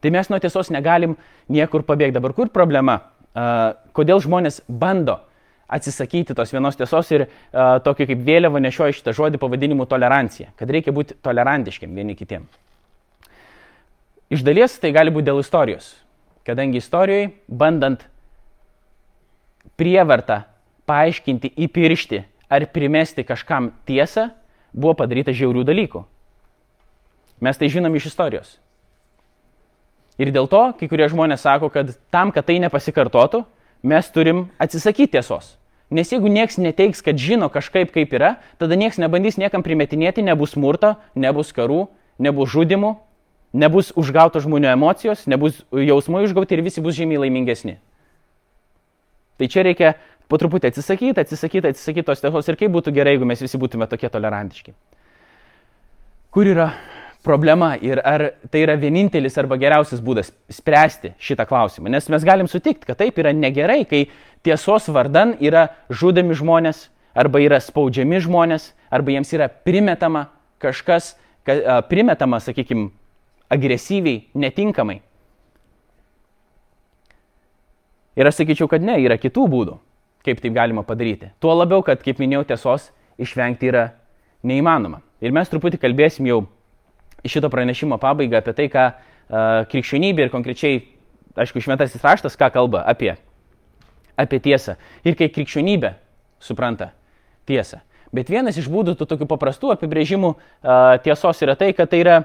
Tai 0.00 0.12
mes 0.14 0.30
nuo 0.32 0.38
tiesos 0.40 0.70
negalim 0.72 1.16
niekur 1.52 1.84
pabėgti. 1.84 2.16
Dabar 2.16 2.32
kur 2.36 2.48
problema? 2.52 3.00
Uh, 3.30 3.76
kodėl 3.94 4.22
žmonės 4.24 4.62
bando 4.66 5.20
atsisakyti 5.70 6.34
tos 6.34 6.50
vienos 6.50 6.78
tiesos 6.78 7.12
ir 7.14 7.26
uh, 7.28 7.76
tokį 7.84 8.08
kaip 8.10 8.24
vėliavą 8.26 8.62
nešioja 8.64 8.96
šitą 8.96 9.14
žodį 9.14 9.38
pavadinimu 9.42 9.86
tolerancija, 9.86 10.50
kad 10.58 10.72
reikia 10.72 10.94
būti 10.96 11.14
tolerantiškiam 11.22 11.92
vieni 11.94 12.16
kitiem. 12.18 12.48
Iš 14.34 14.42
dalies 14.46 14.74
tai 14.82 14.90
gali 14.94 15.12
būti 15.14 15.28
dėl 15.28 15.42
istorijos, 15.44 15.92
kadangi 16.46 16.82
istorijoje, 16.82 17.30
bandant 17.46 18.02
prievartą 19.80 20.42
paaiškinti, 20.90 21.54
įpiršti 21.66 22.24
ar 22.50 22.66
primesti 22.74 23.24
kažkam 23.24 23.70
tiesą, 23.88 24.28
buvo 24.74 24.96
padaryta 24.98 25.32
žiaurių 25.34 25.64
dalykų. 25.66 26.02
Mes 27.40 27.56
tai 27.56 27.70
žinom 27.72 27.94
iš 27.96 28.10
istorijos. 28.10 28.58
Ir 30.20 30.28
dėl 30.34 30.50
to 30.52 30.60
kai 30.76 30.90
kurie 30.90 31.06
žmonės 31.08 31.46
sako, 31.46 31.70
kad 31.72 31.94
tam, 32.12 32.34
kad 32.34 32.44
tai 32.44 32.58
nepasikartotų, 32.60 33.46
mes 33.82 34.10
turim 34.12 34.50
atsisakyti 34.60 35.16
tiesos. 35.16 35.54
Nes 35.90 36.10
jeigu 36.12 36.28
nieks 36.30 36.58
neteiks, 36.60 37.00
kad 37.02 37.18
žino 37.18 37.48
kažkaip 37.50 37.90
kaip 37.94 38.12
yra, 38.14 38.36
tada 38.60 38.76
nieks 38.78 39.00
nebandys 39.00 39.40
niekam 39.40 39.64
primetinėti, 39.66 40.22
nebus 40.22 40.52
smurto, 40.54 40.94
nebus 41.18 41.50
karų, 41.56 41.88
nebus 42.20 42.52
žudimų, 42.52 42.92
nebus 43.56 43.90
užgauto 43.98 44.42
žmonių 44.44 44.70
emocijos, 44.76 45.24
nebus 45.26 45.64
jausmai 45.72 46.22
užgauti 46.28 46.54
ir 46.54 46.62
visi 46.68 46.84
bus 46.84 46.94
žymiai 47.00 47.24
laimingesni. 47.24 47.80
Tai 49.40 49.48
čia 49.48 49.64
reikia 49.64 49.94
po 50.28 50.36
truputį 50.36 50.68
atsisakyti, 50.68 51.24
atsisakyti, 51.24 51.72
atsisakyti 51.72 52.06
tos 52.06 52.20
tiesos 52.20 52.48
ir 52.52 52.58
kaip 52.60 52.72
būtų 52.74 52.92
gerai, 52.94 53.16
jeigu 53.16 53.28
mes 53.28 53.40
visi 53.40 53.58
būtume 53.60 53.88
tokie 53.88 54.10
tolerantiški. 54.12 54.74
Kur 56.30 56.46
yra 56.46 56.68
problema 57.24 57.72
ir 57.80 58.00
ar 58.04 58.26
tai 58.52 58.62
yra 58.64 58.76
vienintelis 58.80 59.36
arba 59.40 59.58
geriausias 59.60 60.00
būdas 60.04 60.30
spręsti 60.52 61.14
šitą 61.20 61.48
klausimą. 61.48 61.90
Nes 61.92 62.08
mes 62.12 62.24
galim 62.24 62.48
sutikti, 62.48 62.86
kad 62.86 63.00
taip 63.00 63.18
yra 63.20 63.32
negerai, 63.36 63.82
kai 63.88 64.06
tiesos 64.46 64.88
vardan 64.92 65.34
yra 65.40 65.66
žudomi 65.90 66.36
žmonės, 66.38 66.86
arba 67.16 67.42
yra 67.42 67.58
spaudžiami 67.60 68.22
žmonės, 68.24 68.70
arba 68.92 69.16
jiems 69.16 69.32
yra 69.36 69.50
primetama 69.50 70.28
kažkas, 70.60 71.14
primetama, 71.90 72.40
sakykime, 72.44 72.90
agresyviai, 73.50 74.28
netinkamai. 74.34 75.00
Ir 78.20 78.28
aš 78.28 78.42
sakyčiau, 78.42 78.68
kad 78.68 78.84
ne, 78.84 78.98
yra 79.00 79.16
kitų 79.16 79.46
būdų, 79.48 79.78
kaip 80.26 80.42
taip 80.44 80.52
galima 80.52 80.84
padaryti. 80.84 81.30
Tuo 81.40 81.54
labiau, 81.56 81.80
kad, 81.86 82.02
kaip 82.04 82.20
minėjau, 82.20 82.44
tiesos 82.50 82.90
išvengti 83.20 83.70
yra 83.70 83.86
neįmanoma. 84.44 85.00
Ir 85.24 85.32
mes 85.32 85.48
truputį 85.48 85.80
kalbėsim 85.80 86.28
jau 86.28 86.42
šito 87.24 87.48
pranešimo 87.52 87.96
pabaigą 88.00 88.42
apie 88.42 88.52
tai, 88.56 88.66
ką 88.72 88.84
uh, 88.90 89.64
krikščionybė 89.72 90.26
ir 90.26 90.32
konkrečiai, 90.32 90.82
aišku, 91.32 91.62
šventasis 91.64 92.04
raštas, 92.04 92.36
ką 92.36 92.50
kalba 92.52 92.84
apie, 92.92 93.14
apie 94.20 94.40
tiesą. 94.44 94.76
Ir 95.04 95.16
kai 95.16 95.30
krikščionybė 95.32 95.94
supranta 96.44 96.90
tiesą. 97.48 97.80
Bet 98.12 98.28
vienas 98.28 98.58
iš 98.60 98.68
būdų 98.68 98.98
tų 98.98 99.06
tokių 99.06 99.30
paprastų 99.30 99.72
apibrėžimų 99.76 100.34
uh, 100.34 101.00
tiesos 101.04 101.40
yra 101.40 101.56
tai, 101.56 101.72
kad 101.72 101.88
tai 101.88 102.02
yra 102.04 102.20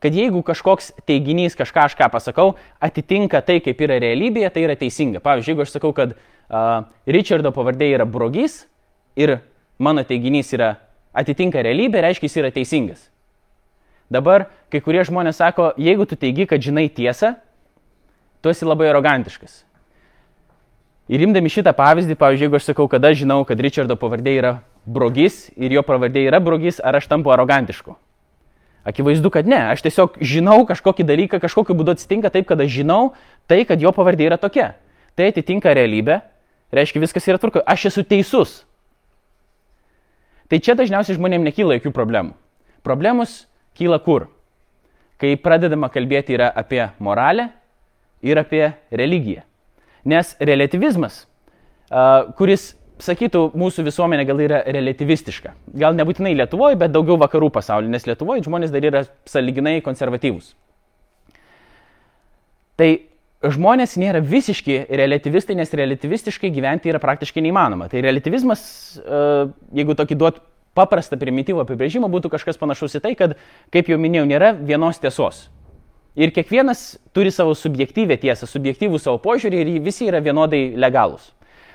kad 0.00 0.16
jeigu 0.16 0.42
kažkoks 0.46 0.90
teiginys, 1.08 1.56
kažką 1.58 1.84
aš 1.86 1.96
ką 1.98 2.08
pasakau, 2.12 2.54
atitinka 2.80 3.42
tai, 3.44 3.58
kaip 3.64 3.80
yra 3.84 4.00
realybėje, 4.00 4.50
tai 4.54 4.64
yra 4.64 4.76
teisinga. 4.80 5.20
Pavyzdžiui, 5.24 5.52
jeigu 5.52 5.64
aš 5.66 5.74
sakau, 5.76 5.92
kad 5.96 6.16
uh, 6.16 6.88
Richardo 7.06 7.52
pavardė 7.52 7.90
yra 7.92 8.08
brogys 8.08 8.64
ir 9.20 9.38
mano 9.78 10.04
teiginys 10.08 10.52
yra 10.56 10.74
atitinka 11.12 11.62
realybę, 11.62 12.00
reiškia, 12.00 12.30
jis 12.30 12.40
yra 12.40 12.52
teisingas. 12.54 13.06
Dabar 14.10 14.48
kai 14.72 14.80
kurie 14.82 15.04
žmonės 15.06 15.38
sako, 15.38 15.72
jeigu 15.78 16.06
tu 16.08 16.16
teigi, 16.18 16.48
kad 16.48 16.62
žinai 16.62 16.88
tiesą, 16.90 17.36
tu 18.42 18.50
esi 18.50 18.66
labai 18.66 18.88
arogantiškas. 18.90 19.62
Ir 21.10 21.22
imdami 21.26 21.50
šitą 21.50 21.74
pavyzdį, 21.74 22.16
pavyzdžiui, 22.18 22.46
jeigu 22.46 22.58
aš 22.58 22.70
sakau, 22.70 22.86
kad 22.90 23.04
aš 23.04 23.20
žinau, 23.24 23.42
kad 23.46 23.60
Richardo 23.60 23.96
pavardė 23.98 24.36
yra 24.38 24.52
brogis 24.86 25.48
ir 25.58 25.74
jo 25.74 25.82
pavardė 25.86 26.22
yra 26.28 26.40
brogis, 26.42 26.78
ar 26.78 26.98
aš 26.98 27.10
tampu 27.10 27.34
arogantišku? 27.34 27.96
Akivaizdu, 28.84 29.28
kad 29.32 29.48
ne. 29.48 29.58
Aš 29.74 29.84
tiesiog 29.84 30.16
žinau 30.24 30.62
kažkokį 30.68 31.04
dalyką, 31.04 31.40
kažkokiu 31.42 31.76
būdu 31.76 31.92
atsitinka 31.92 32.30
taip, 32.32 32.46
kad 32.48 32.60
aš 32.60 32.72
žinau 32.80 33.12
tai, 33.50 33.62
kad 33.68 33.80
jo 33.82 33.92
pavardė 33.92 34.30
yra 34.30 34.40
tokia. 34.40 34.72
Tai 35.18 35.28
atitinka 35.28 35.72
realybę, 35.76 36.20
reiškia 36.72 37.02
viskas 37.02 37.28
yra 37.28 37.40
tvarkoje. 37.40 37.66
Aš 37.68 37.90
esu 37.90 38.04
teisus. 38.08 38.60
Tai 40.50 40.58
čia 40.58 40.74
dažniausiai 40.78 41.18
žmonėms 41.18 41.46
nekyla 41.50 41.76
jokių 41.76 41.92
problemų. 41.94 42.32
Problemos 42.86 43.44
kyla 43.78 44.00
kur? 44.02 44.30
Kai 45.20 45.36
pradedama 45.36 45.90
kalbėti 45.92 46.34
yra 46.34 46.48
apie 46.48 46.80
moralę 46.98 47.50
ir 48.24 48.40
apie 48.40 48.64
religiją. 48.90 49.44
Nes 50.08 50.32
relativizmas, 50.40 51.26
kuris 52.40 52.70
sakytų, 53.04 53.44
mūsų 53.58 53.84
visuomenė 53.86 54.24
gal 54.28 54.40
yra 54.44 54.62
relativistiška. 54.66 55.54
Gal 55.80 55.96
nebūtinai 55.98 56.32
Lietuvoje, 56.38 56.78
bet 56.80 56.92
daugiau 56.94 57.18
vakarų 57.20 57.50
pasaulyje, 57.54 57.92
nes 57.92 58.08
Lietuvoje 58.08 58.44
žmonės 58.46 58.72
dar 58.74 58.86
yra 58.86 59.04
saliginai 59.28 59.78
konservatyvūs. 59.84 60.52
Tai 62.80 62.90
žmonės 63.44 63.96
nėra 64.00 64.20
visiški 64.24 64.82
relativistai, 65.00 65.56
nes 65.58 65.72
relativistiškai 65.76 66.52
gyventi 66.52 66.92
yra 66.92 67.00
praktiškai 67.02 67.42
neįmanoma. 67.44 67.88
Tai 67.92 68.02
relativizmas, 68.04 68.62
jeigu 69.76 69.96
tokį 69.96 70.18
duot 70.20 70.42
paprastą 70.76 71.18
primityvų 71.20 71.64
apibrėžimą, 71.64 72.08
būtų 72.12 72.30
kažkas 72.32 72.60
panašus 72.60 72.98
į 72.98 73.02
tai, 73.04 73.14
kad, 73.18 73.34
kaip 73.74 73.90
jau 73.90 73.98
minėjau, 74.00 74.28
nėra 74.30 74.52
vienos 74.54 75.00
tiesos. 75.02 75.48
Ir 76.18 76.32
kiekvienas 76.34 76.98
turi 77.14 77.30
savo 77.32 77.54
subjektyvę 77.56 78.16
tiesą, 78.20 78.48
subjektyvų 78.50 78.98
savo 79.00 79.20
požiūrį 79.22 79.60
ir 79.62 79.76
visi 79.84 80.08
yra 80.10 80.20
vienodai 80.22 80.70
legalūs. 80.78 81.30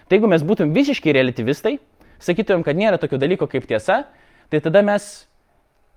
Tai 0.05 0.19
jeigu 0.19 0.29
mes 0.29 0.43
būtum 0.45 0.73
visiškai 0.75 1.15
relativistai, 1.17 1.77
sakytumėm, 2.21 2.65
kad 2.65 2.77
nėra 2.77 2.99
tokio 3.01 3.17
dalyko 3.21 3.47
kaip 3.49 3.65
tiesa, 3.69 4.03
tai 4.53 4.61
tada 4.61 4.83
mes, 4.85 5.07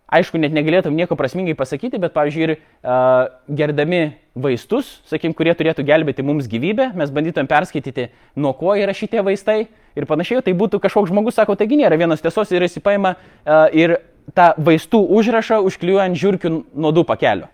aišku, 0.08 0.40
net 0.40 0.54
negalėtum 0.56 0.96
nieko 0.96 1.16
prasmingai 1.18 1.56
pasakyti, 1.58 2.00
bet, 2.00 2.14
pavyzdžiui, 2.14 2.46
ir 2.46 2.54
uh, 2.56 3.28
gerdami 3.52 4.00
vaistus, 4.38 4.98
sakykim, 5.10 5.34
kurie 5.36 5.52
turėtų 5.58 5.84
gelbėti 5.88 6.24
mums 6.24 6.48
gyvybę, 6.48 6.92
mes 6.96 7.12
bandytumėm 7.12 7.50
perskaityti, 7.50 8.08
nuo 8.40 8.54
ko 8.56 8.72
yra 8.80 8.94
šitie 8.96 9.20
vaistai 9.26 9.66
ir 9.98 10.08
panašiai, 10.08 10.40
tai 10.46 10.56
būtų 10.56 10.80
kažkoks 10.80 11.12
žmogus, 11.12 11.36
sako, 11.36 11.58
taigi 11.58 11.80
nėra 11.80 11.98
vienos 12.00 12.24
tiesos 12.24 12.48
ir 12.54 12.64
jis 12.64 12.80
įpaima 12.80 13.12
uh, 13.18 13.68
ir 13.76 13.98
tą 14.36 14.54
vaistų 14.56 15.02
užrašą 15.18 15.60
užklijuoja 15.68 16.08
ant 16.08 16.20
žiūrkių 16.20 16.54
nuodų 16.72 17.04
pakelio. 17.08 17.52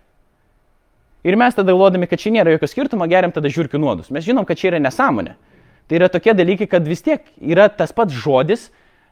Ir 1.24 1.38
mes 1.40 1.56
tada 1.56 1.72
galvodami, 1.72 2.06
kad 2.06 2.20
čia 2.20 2.34
nėra 2.34 2.52
jokio 2.52 2.68
skirtumo, 2.68 3.06
geriam 3.08 3.32
tada 3.32 3.48
žiūrkių 3.48 3.80
nuodus. 3.80 4.10
Mes 4.12 4.26
žinom, 4.26 4.44
kad 4.44 4.60
čia 4.60 4.74
yra 4.74 4.80
nesąmonė. 4.84 5.38
Tai 5.88 5.98
yra 5.98 6.08
tokie 6.08 6.32
dalykai, 6.36 6.68
kad 6.70 6.86
vis 6.88 7.04
tiek 7.04 7.26
yra 7.40 7.68
tas 7.68 7.92
pats 7.92 8.14
žodis, 8.14 8.70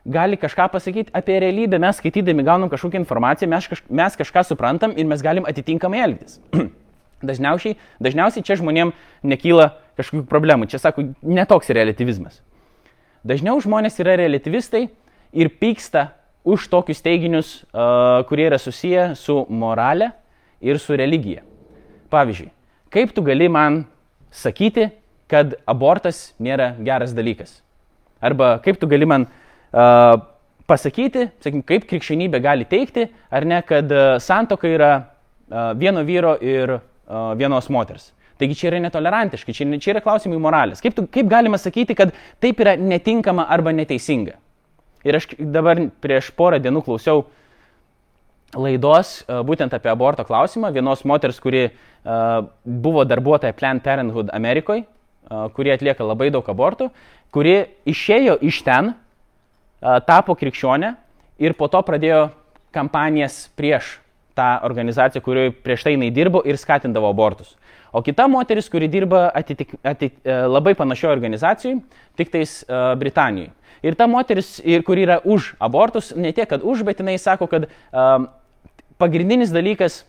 gali 0.09 0.39
kažką 0.41 0.69
pasakyti 0.73 1.13
apie 1.15 1.39
realybę, 1.41 1.79
mes 1.79 1.99
skaitydami 2.01 2.45
gaunam 2.47 2.71
kažkokią 2.73 3.03
informaciją, 3.03 3.51
mes, 3.53 3.69
kaž, 3.71 3.83
mes 3.89 4.17
kažką 4.19 4.45
suprantam 4.49 4.97
ir 4.97 5.07
mes 5.07 5.23
galim 5.23 5.47
atitinkamai 5.49 6.01
elgtis. 6.03 6.41
dažniausiai, 7.23 7.77
dažniausiai 8.03 8.45
čia 8.47 8.59
žmonėm 8.61 8.93
nekyla 9.23 9.73
kažkokių 9.99 10.25
problemų, 10.31 10.69
čia 10.71 10.81
sako, 10.83 11.13
netoks 11.23 11.71
relativizmas. 11.75 12.41
Dažniau 13.23 13.61
žmonės 13.63 14.01
yra 14.03 14.17
relativistai 14.19 14.89
ir 15.33 15.53
pyksta 15.61 16.11
už 16.43 16.67
tokius 16.73 17.03
teiginius, 17.05 17.61
uh, 17.71 18.25
kurie 18.27 18.49
yra 18.49 18.59
susiję 18.59 19.13
su 19.15 19.45
morale 19.49 20.11
ir 20.61 20.81
su 20.83 20.97
religija. 20.99 21.45
Pavyzdžiui, 22.11 22.51
kaip 22.93 23.15
tu 23.15 23.23
gali 23.23 23.47
man 23.49 23.85
sakyti, 24.35 24.91
kad 25.33 25.57
abortas 25.69 26.31
nėra 26.43 26.75
geras 26.85 27.15
dalykas. 27.17 27.61
Arba 28.23 28.59
kaip 28.63 28.79
tu 28.79 28.89
gali 28.91 29.09
man 29.09 29.27
uh, 29.27 30.21
pasakyti, 30.69 31.27
sakykim, 31.43 31.65
kaip 31.67 31.89
krikščionybė 31.91 32.41
gali 32.45 32.69
teikti, 32.69 33.09
ar 33.33 33.47
ne, 33.49 33.63
kad 33.67 33.91
uh, 33.93 34.17
santoka 34.23 34.71
yra 34.71 34.93
uh, 35.01 35.73
vieno 35.79 36.05
vyro 36.07 36.37
ir 36.39 36.77
uh, 36.77 37.33
vienos 37.39 37.71
moters. 37.73 38.13
Taigi 38.41 38.57
čia 38.59 38.71
yra 38.73 38.81
netolerantiškai, 38.83 39.55
čia, 39.55 39.67
čia 39.83 39.97
yra 39.97 40.05
klausimai 40.05 40.41
moralės. 40.43 40.81
Kaip, 40.83 40.97
tu, 40.97 41.07
kaip 41.11 41.29
galima 41.31 41.61
sakyti, 41.61 41.97
kad 41.99 42.15
taip 42.43 42.61
yra 42.63 42.77
netinkama 42.79 43.47
arba 43.53 43.75
neteisinga? 43.75 44.39
Ir 45.07 45.19
aš 45.19 45.33
dabar 45.39 45.81
prieš 46.03 46.31
porą 46.39 46.61
dienų 46.63 46.85
klausiau 46.87 47.25
laidos 48.55 49.23
būtent 49.49 49.73
apie 49.75 49.91
aborto 49.91 50.25
klausimą 50.29 50.71
vienos 50.75 51.03
moters, 51.09 51.39
kuri 51.43 51.65
uh, 51.71 52.45
buvo 52.63 53.03
darbuotoja 53.09 53.57
Planned 53.57 53.83
Parenthood 53.83 54.31
Amerikoje 54.37 54.85
kurie 55.57 55.73
atlieka 55.75 56.05
labai 56.07 56.31
daug 56.35 56.47
abortų, 56.49 56.91
kuri 57.33 57.57
išėjo 57.89 58.39
iš 58.45 58.61
ten, 58.67 58.93
tapo 59.81 60.37
krikščionė 60.39 60.95
ir 61.43 61.57
po 61.59 61.69
to 61.73 61.81
pradėjo 61.83 62.29
kampanijas 62.73 63.49
prieš 63.59 63.97
tą 64.37 64.63
organizaciją, 64.65 65.23
kurioje 65.25 65.53
prieš 65.65 65.85
tai 65.87 65.97
jinai 65.97 66.11
dirbo 66.15 66.43
ir 66.49 66.59
skatindavo 66.61 67.11
abortus. 67.13 67.57
O 67.93 68.01
kita 68.03 68.25
moteris, 68.29 68.71
kuri 68.73 68.89
dirba 68.89 69.27
atitik, 69.37 69.75
e, 69.85 70.09
labai 70.49 70.73
panašioje 70.75 71.13
organizacijoje, 71.13 71.83
tik 72.17 72.31
tais 72.33 72.63
uh, 72.65 72.95
Britanijoje. 72.97 73.51
Ir 73.83 73.97
ta 73.97 74.07
moteris, 74.09 74.55
ir, 74.65 74.85
kuri 74.87 75.05
yra 75.05 75.19
už 75.25 75.55
abortus, 75.61 76.13
ne 76.17 76.33
tiek, 76.33 76.49
kad 76.49 76.65
už, 76.65 76.85
bet 76.87 77.01
jinai 77.03 77.19
sako, 77.21 77.49
kad 77.51 77.67
uh, 77.67 78.25
pagrindinis 79.01 79.53
dalykas 79.53 80.03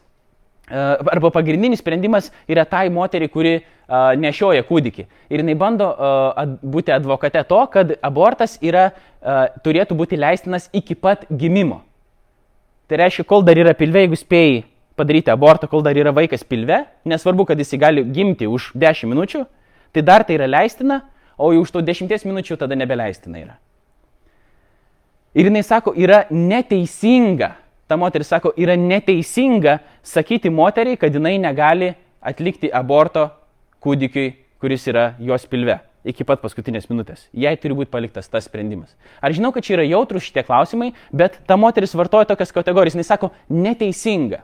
arba 0.69 1.31
pagrindinis 1.31 1.79
sprendimas 1.79 2.31
yra 2.47 2.65
tai 2.65 2.89
moteriai, 2.89 3.29
kuri 3.29 3.55
uh, 3.59 4.13
nešioja 4.15 4.63
kūdikį. 4.67 5.05
Ir 5.29 5.43
jinai 5.43 5.55
bando 5.59 5.89
uh, 5.91 6.31
ad, 6.39 6.59
būti 6.63 6.93
advokate 6.95 7.43
to, 7.49 7.59
kad 7.73 7.95
abortas 8.01 8.55
yra, 8.63 8.91
uh, 8.93 9.47
turėtų 9.65 9.97
būti 9.99 10.19
leistinas 10.19 10.69
iki 10.73 10.95
pat 10.95 11.25
gimimo. 11.29 11.81
Tai 12.87 12.99
reiškia, 13.03 13.25
kol 13.27 13.43
dar 13.43 13.59
yra 13.59 13.73
pilve, 13.75 14.05
jeigu 14.05 14.19
spėjai 14.19 14.61
padaryti 14.95 15.31
abortą, 15.33 15.67
kol 15.67 15.83
dar 15.83 15.97
yra 15.97 16.13
vaikas 16.15 16.43
pilve, 16.47 16.83
nesvarbu, 17.09 17.47
kad 17.49 17.59
jis 17.59 17.75
gali 17.81 18.03
gimti 18.05 18.47
už 18.47 18.71
10 18.77 19.09
minučių, 19.09 19.43
tai 19.93 20.03
dar 20.05 20.23
tai 20.23 20.37
yra 20.37 20.47
leistina, 20.47 21.01
o 21.37 21.51
jau 21.53 21.63
už 21.65 21.71
to 21.73 21.81
10 21.81 22.27
minučių 22.29 22.59
tada 22.61 22.77
nebeleistina 22.77 23.41
yra. 23.41 23.57
Ir 25.33 25.49
jinai 25.49 25.63
sako, 25.65 25.95
yra 25.97 26.27
neteisinga 26.29 27.55
ta 27.87 27.97
moteris 27.99 28.29
sako, 28.31 28.53
yra 28.57 28.75
neteisinga 28.79 29.79
sakyti 30.03 30.51
moteriai, 30.53 30.99
kad 30.99 31.13
jinai 31.13 31.37
negali 31.41 31.93
atlikti 32.23 32.71
aborto 32.73 33.29
kūdikiui, 33.83 34.31
kuris 34.63 34.87
yra 34.87 35.11
jos 35.19 35.45
pilve 35.51 35.81
iki 36.03 36.25
pat 36.27 36.41
paskutinės 36.43 36.89
minutės. 36.91 37.27
Jai 37.31 37.53
turi 37.59 37.75
būti 37.77 37.91
paliktas 37.91 38.27
tas 38.31 38.47
sprendimas. 38.47 38.91
Ar 39.23 39.33
žinau, 39.35 39.53
kad 39.55 39.63
čia 39.63 39.77
yra 39.77 39.85
jautrus 39.87 40.25
šitie 40.27 40.43
klausimai, 40.43 40.91
bet 41.15 41.39
ta 41.47 41.55
moteris 41.59 41.95
vartoja 41.95 42.27
tokias 42.27 42.51
kategorijas. 42.55 42.97
Jis 42.99 43.11
sako 43.13 43.31
neteisinga. 43.51 44.41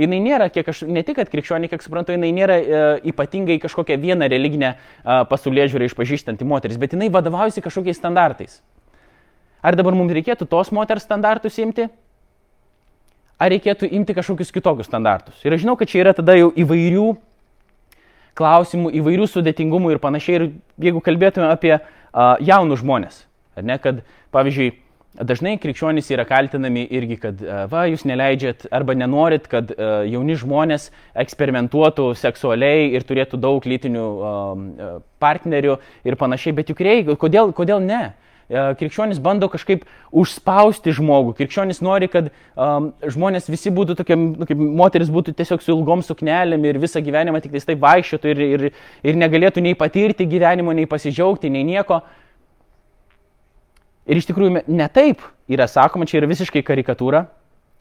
Jis 0.00 0.10
nėra, 0.12 0.48
kiek 0.52 0.68
aš, 0.70 0.84
ne 0.88 1.02
tik, 1.04 1.18
kad 1.18 1.32
krikščionė, 1.32 1.68
kiek 1.72 1.82
suprantu, 1.84 2.14
jinai 2.14 2.30
nėra 2.36 2.58
e, 2.60 2.82
ypatingai 3.10 3.58
kažkokią 3.60 3.98
vieną 4.00 4.28
religinę 4.30 4.70
e, 4.70 4.76
pasaulyje 5.28 5.70
žiūrį 5.72 5.88
išpažįstanti 5.90 6.46
moteris, 6.48 6.78
bet 6.80 6.94
jinai 6.94 7.10
vadovaujasi 7.12 7.64
kažkokiais 7.64 7.98
standartais. 8.00 8.60
Ar 9.60 9.76
dabar 9.76 9.96
mums 9.96 10.14
reikėtų 10.16 10.46
tos 10.48 10.70
moters 10.72 11.04
standartus 11.04 11.58
imti? 11.60 11.88
Ar 13.40 13.52
reikėtų 13.54 13.88
imti 13.96 14.16
kažkokius 14.16 14.52
kitokius 14.52 14.90
standartus. 14.90 15.40
Ir 15.44 15.56
aš 15.56 15.64
žinau, 15.64 15.76
kad 15.80 15.90
čia 15.90 16.02
yra 16.04 16.14
tada 16.16 16.36
jau 16.36 16.50
įvairių 16.60 17.08
klausimų, 18.38 18.92
įvairių 19.00 19.26
sudėtingumų 19.30 19.94
ir 19.94 20.02
panašiai. 20.02 20.36
Ir 20.38 20.46
jeigu 20.90 21.02
kalbėtume 21.04 21.48
apie 21.48 21.74
uh, 21.78 22.36
jaunus 22.44 22.84
žmonės, 22.84 23.24
ar 23.58 23.66
ne, 23.66 23.76
kad 23.82 24.04
pavyzdžiui, 24.34 24.70
dažnai 25.26 25.56
krikščionys 25.60 26.08
yra 26.14 26.24
kaltinami 26.28 26.84
irgi, 26.86 27.18
kad 27.24 27.42
uh, 27.44 27.64
va, 27.72 27.86
jūs 27.90 28.06
neleidžiat 28.08 28.68
arba 28.76 28.96
nenorit, 28.96 29.48
kad 29.50 29.72
uh, 29.74 30.00
jauni 30.08 30.36
žmonės 30.38 30.90
eksperimentuotų 31.24 32.12
seksualiai 32.20 32.90
ir 32.94 33.08
turėtų 33.08 33.40
daug 33.40 33.66
lytinių 33.66 34.06
uh, 34.06 34.96
partnerių 35.22 35.80
ir 36.06 36.20
panašiai, 36.20 36.56
bet 36.60 36.72
juk 36.72 36.84
reikia, 36.86 37.18
kodėl, 37.20 37.54
kodėl 37.56 37.82
ne? 37.84 38.10
E, 38.50 38.62
krikščionis 38.74 39.20
bando 39.22 39.46
kažkaip 39.46 39.84
užspausti 40.10 40.90
žmogų. 40.96 41.36
Krikščionis 41.38 41.78
nori, 41.86 42.08
kad 42.10 42.32
um, 42.58 42.88
žmonės 43.06 43.46
visi 43.46 43.70
būtų 43.70 43.94
tokie, 44.00 44.16
nu, 44.18 44.48
kaip 44.48 44.58
moteris 44.58 45.12
būtų 45.14 45.36
tiesiog 45.38 45.62
su 45.62 45.70
ilgom 45.76 46.02
suknelėm 46.02 46.66
ir 46.66 46.80
visą 46.82 46.98
gyvenimą 47.06 47.38
tik 47.44 47.54
taip 47.54 47.78
vaikščiotų 47.84 48.32
ir, 48.34 48.42
ir, 48.48 48.66
ir 49.06 49.20
negalėtų 49.22 49.62
nei 49.62 49.78
patirti 49.78 50.26
gyvenimo, 50.26 50.74
nei 50.74 50.90
pasidžiaugti, 50.90 51.52
nei 51.54 51.62
nieko. 51.68 52.00
Ir 54.10 54.18
iš 54.18 54.26
tikrųjų 54.32 54.64
ne 54.66 54.90
taip 54.90 55.22
yra 55.46 55.70
sakoma, 55.70 56.10
čia 56.10 56.18
yra 56.18 56.34
visiškai 56.34 56.66
karikatūra 56.66 57.28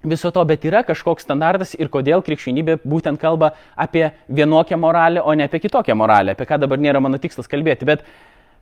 viso 0.05 0.29
to, 0.32 0.43
bet 0.47 0.63
yra 0.69 0.86
kažkoks 0.86 1.25
standartas 1.25 1.73
ir 1.75 1.89
kodėl 1.91 2.21
krikščionybė 2.23 2.77
būtent 2.86 3.19
kalba 3.19 3.55
apie 3.75 4.12
vienokią 4.29 4.77
moralę, 4.77 5.25
o 5.25 5.34
ne 5.34 5.49
apie 5.49 5.65
kitokią 5.65 5.97
moralę, 5.97 6.38
apie 6.38 6.45
ką 6.45 6.62
dabar 6.62 6.77
nėra 6.77 7.01
mano 7.01 7.17
tikslas 7.17 7.49
kalbėti. 7.49 7.89
Bet 7.89 8.05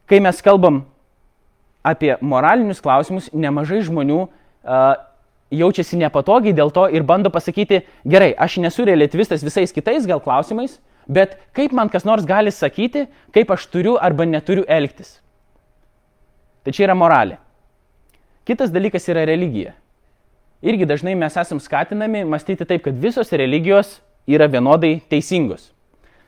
kai 0.08 0.24
mes 0.24 0.40
kalbam 0.42 0.86
apie 1.84 2.16
moralinius 2.22 2.82
klausimus 2.84 3.30
nemažai 3.34 3.82
žmonių 3.86 4.20
uh, 4.26 4.96
jaučiasi 5.52 6.00
nepatogiai 6.02 6.56
dėl 6.56 6.72
to 6.76 6.88
ir 6.92 7.06
bando 7.08 7.32
pasakyti, 7.32 7.84
gerai, 8.06 8.34
aš 8.34 8.60
nesu 8.64 8.86
relativistas 8.88 9.44
visais 9.46 9.72
kitais 9.74 10.08
gal 10.08 10.20
klausimais, 10.24 10.78
bet 11.08 11.38
kaip 11.56 11.72
man 11.72 11.90
kas 11.90 12.06
nors 12.06 12.28
gali 12.28 12.52
sakyti, 12.52 13.08
kaip 13.36 13.52
aš 13.52 13.68
turiu 13.72 13.96
arba 14.02 14.28
neturiu 14.28 14.66
elgtis. 14.68 15.20
Tai 16.64 16.74
čia 16.76 16.90
yra 16.90 16.98
moralė. 17.00 17.38
Kitas 18.48 18.72
dalykas 18.72 19.08
yra 19.08 19.26
religija. 19.28 19.74
irgi 20.62 20.86
dažnai 20.86 21.14
mes 21.16 21.36
esam 21.38 21.60
skatinami 21.60 22.24
mąstyti 22.26 22.66
taip, 22.66 22.82
kad 22.84 22.96
visos 22.98 23.32
religijos 23.32 24.02
yra 24.28 24.48
vienodai 24.48 25.02
teisingos. 25.10 25.72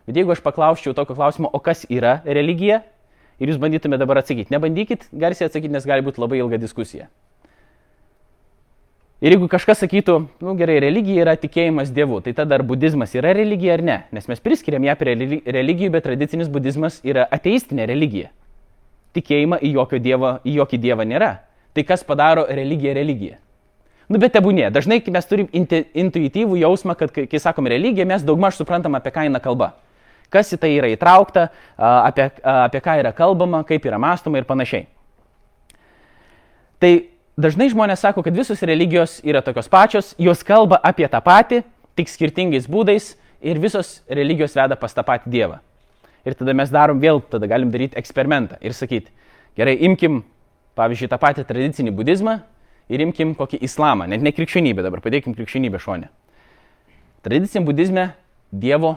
Bet 0.05 0.15
jeigu 0.15 0.31
aš 0.31 0.41
paklausčiau 0.45 0.93
tokio 0.93 1.15
klausimo, 1.15 1.49
o 1.51 1.59
kas 1.59 1.85
yra 1.89 2.21
religija, 2.25 2.83
ir 3.39 3.52
jūs 3.52 3.60
bandytumėte 3.62 4.04
dabar 4.04 4.21
atsakyti, 4.21 4.54
nebandykit 4.54 5.10
garsiai 5.12 5.49
atsakyti, 5.49 5.73
nes 5.73 5.88
gali 5.88 6.06
būti 6.06 6.21
labai 6.21 6.39
ilga 6.43 6.60
diskusija. 6.62 7.10
Ir 9.19 9.34
jeigu 9.34 9.49
kažkas 9.52 9.82
sakytų, 9.84 10.13
nu 10.39 10.54
gerai, 10.56 10.78
religija 10.80 11.25
yra 11.25 11.34
tikėjimas 11.36 11.89
Dievu, 11.91 12.21
tai 12.23 12.32
tada 12.38 12.56
ar 12.56 12.63
budizmas 12.63 13.12
yra 13.19 13.34
religija 13.36 13.73
ar 13.75 13.82
ne? 13.84 13.97
Nes 14.15 14.30
mes 14.32 14.39
priskiriam 14.39 14.86
ją 14.88 14.95
prie 14.95 15.17
religijų, 15.43 15.91
bet 15.91 16.06
tradicinis 16.08 16.47
budizmas 16.47 17.02
yra 17.04 17.25
ateistinė 17.28 17.89
religija. 17.89 18.30
Tikėjimą 19.17 19.60
į, 19.60 19.73
dievą, 19.99 20.38
į 20.47 20.56
jokį 20.62 20.80
dievą 20.86 21.04
nėra. 21.04 21.34
Tai 21.75 21.84
kas 21.84 22.06
padaro 22.08 22.45
religiją 22.47 22.95
religiją? 22.95 23.36
Nu, 24.10 24.17
bet 24.23 24.32
tebūnė. 24.38 24.69
Dažnai 24.71 25.02
mes 25.12 25.28
turim 25.28 25.52
intuityvų 25.52 26.62
jausmą, 26.63 26.95
kad 26.95 27.12
kai, 27.12 27.28
kai 27.28 27.43
sakom 27.43 27.67
religija, 27.67 28.08
mes 28.08 28.23
daugmaž 28.23 28.56
suprantam, 28.56 28.95
apie 28.95 29.12
ką 29.13 29.28
eina 29.28 29.43
kalba. 29.43 29.73
Kas 30.29 30.51
į 30.53 30.59
tai 30.61 30.71
yra 30.77 30.89
įtraukta, 30.93 31.47
apie, 31.77 32.27
apie 32.41 32.81
ką 32.85 32.97
yra 33.01 33.13
kalbama, 33.17 33.63
kaip 33.65 33.85
yra 33.89 33.97
mąstoma 34.01 34.37
ir 34.37 34.45
panašiai. 34.49 34.85
Tai 36.79 36.91
dažnai 37.39 37.69
žmonės 37.73 38.03
sako, 38.05 38.23
kad 38.23 38.35
visos 38.37 38.61
religijos 38.63 39.17
yra 39.25 39.41
tokios 39.43 39.67
pačios, 39.71 40.13
jos 40.21 40.45
kalba 40.45 40.79
apie 40.85 41.07
tą 41.09 41.21
patį, 41.25 41.63
tik 41.97 42.11
skirtingais 42.11 42.69
būdais 42.69 43.15
ir 43.41 43.59
visos 43.59 43.99
religijos 44.07 44.55
veda 44.55 44.77
pas 44.79 44.93
tą 44.93 45.03
patį 45.07 45.33
Dievą. 45.33 45.59
Ir 46.27 46.35
tada 46.37 46.53
mes 46.53 46.71
darom 46.71 46.99
vėl, 47.01 47.23
tada 47.25 47.47
galim 47.49 47.71
daryti 47.71 47.97
eksperimentą 47.99 48.59
ir 48.61 48.75
sakyti, 48.75 49.11
gerai, 49.57 49.77
imkim, 49.87 50.21
pavyzdžiui, 50.77 51.09
tą 51.11 51.19
patį 51.19 51.45
tradicinį 51.47 51.93
budizmą 51.95 52.39
ir 52.91 53.03
imkim 53.03 53.33
kokį 53.39 53.61
islamą, 53.65 54.07
net 54.11 54.23
ne 54.23 54.33
krikščionybę, 54.35 54.83
dabar 54.85 55.01
padėkim 55.03 55.35
krikščionybę 55.37 55.79
šonę. 55.81 56.09
Tradiciniam 57.25 57.65
budizme 57.67 58.11
Dievo 58.51 58.95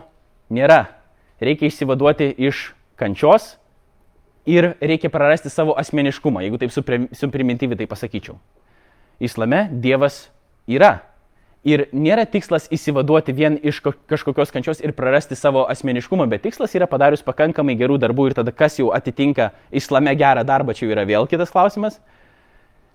nėra. 0.52 1.01
Reikia 1.42 1.66
išsivaduoti 1.66 2.30
iš 2.38 2.70
kančios 2.96 3.56
ir 4.46 4.74
reikia 4.80 5.10
prarasti 5.10 5.50
savo 5.50 5.74
asmeniškumą, 5.78 6.42
jeigu 6.44 6.58
taip 6.58 6.74
suprimityviai 7.18 7.80
tai 7.80 7.88
pasakyčiau. 7.90 8.36
Islame 9.22 9.68
Dievas 9.72 10.28
yra. 10.66 11.00
Ir 11.62 11.84
nėra 11.94 12.24
tikslas 12.26 12.64
įsivaduoti 12.74 13.34
vien 13.38 13.54
iš 13.62 13.78
kažkokios 14.10 14.50
kančios 14.50 14.80
ir 14.82 14.94
prarasti 14.98 15.38
savo 15.38 15.62
asmeniškumą, 15.70 16.26
bet 16.30 16.42
tikslas 16.42 16.74
yra 16.74 16.88
padarius 16.90 17.22
pakankamai 17.22 17.76
gerų 17.78 18.00
darbų 18.02 18.26
ir 18.30 18.34
tada 18.34 18.50
kas 18.50 18.80
jau 18.80 18.90
atitinka 18.94 19.52
islame 19.70 20.10
gerą 20.18 20.42
darbą, 20.42 20.74
čia 20.74 20.88
jau 20.88 20.96
yra 20.96 21.06
vėl 21.06 21.30
kitas 21.30 21.54
klausimas. 21.54 22.00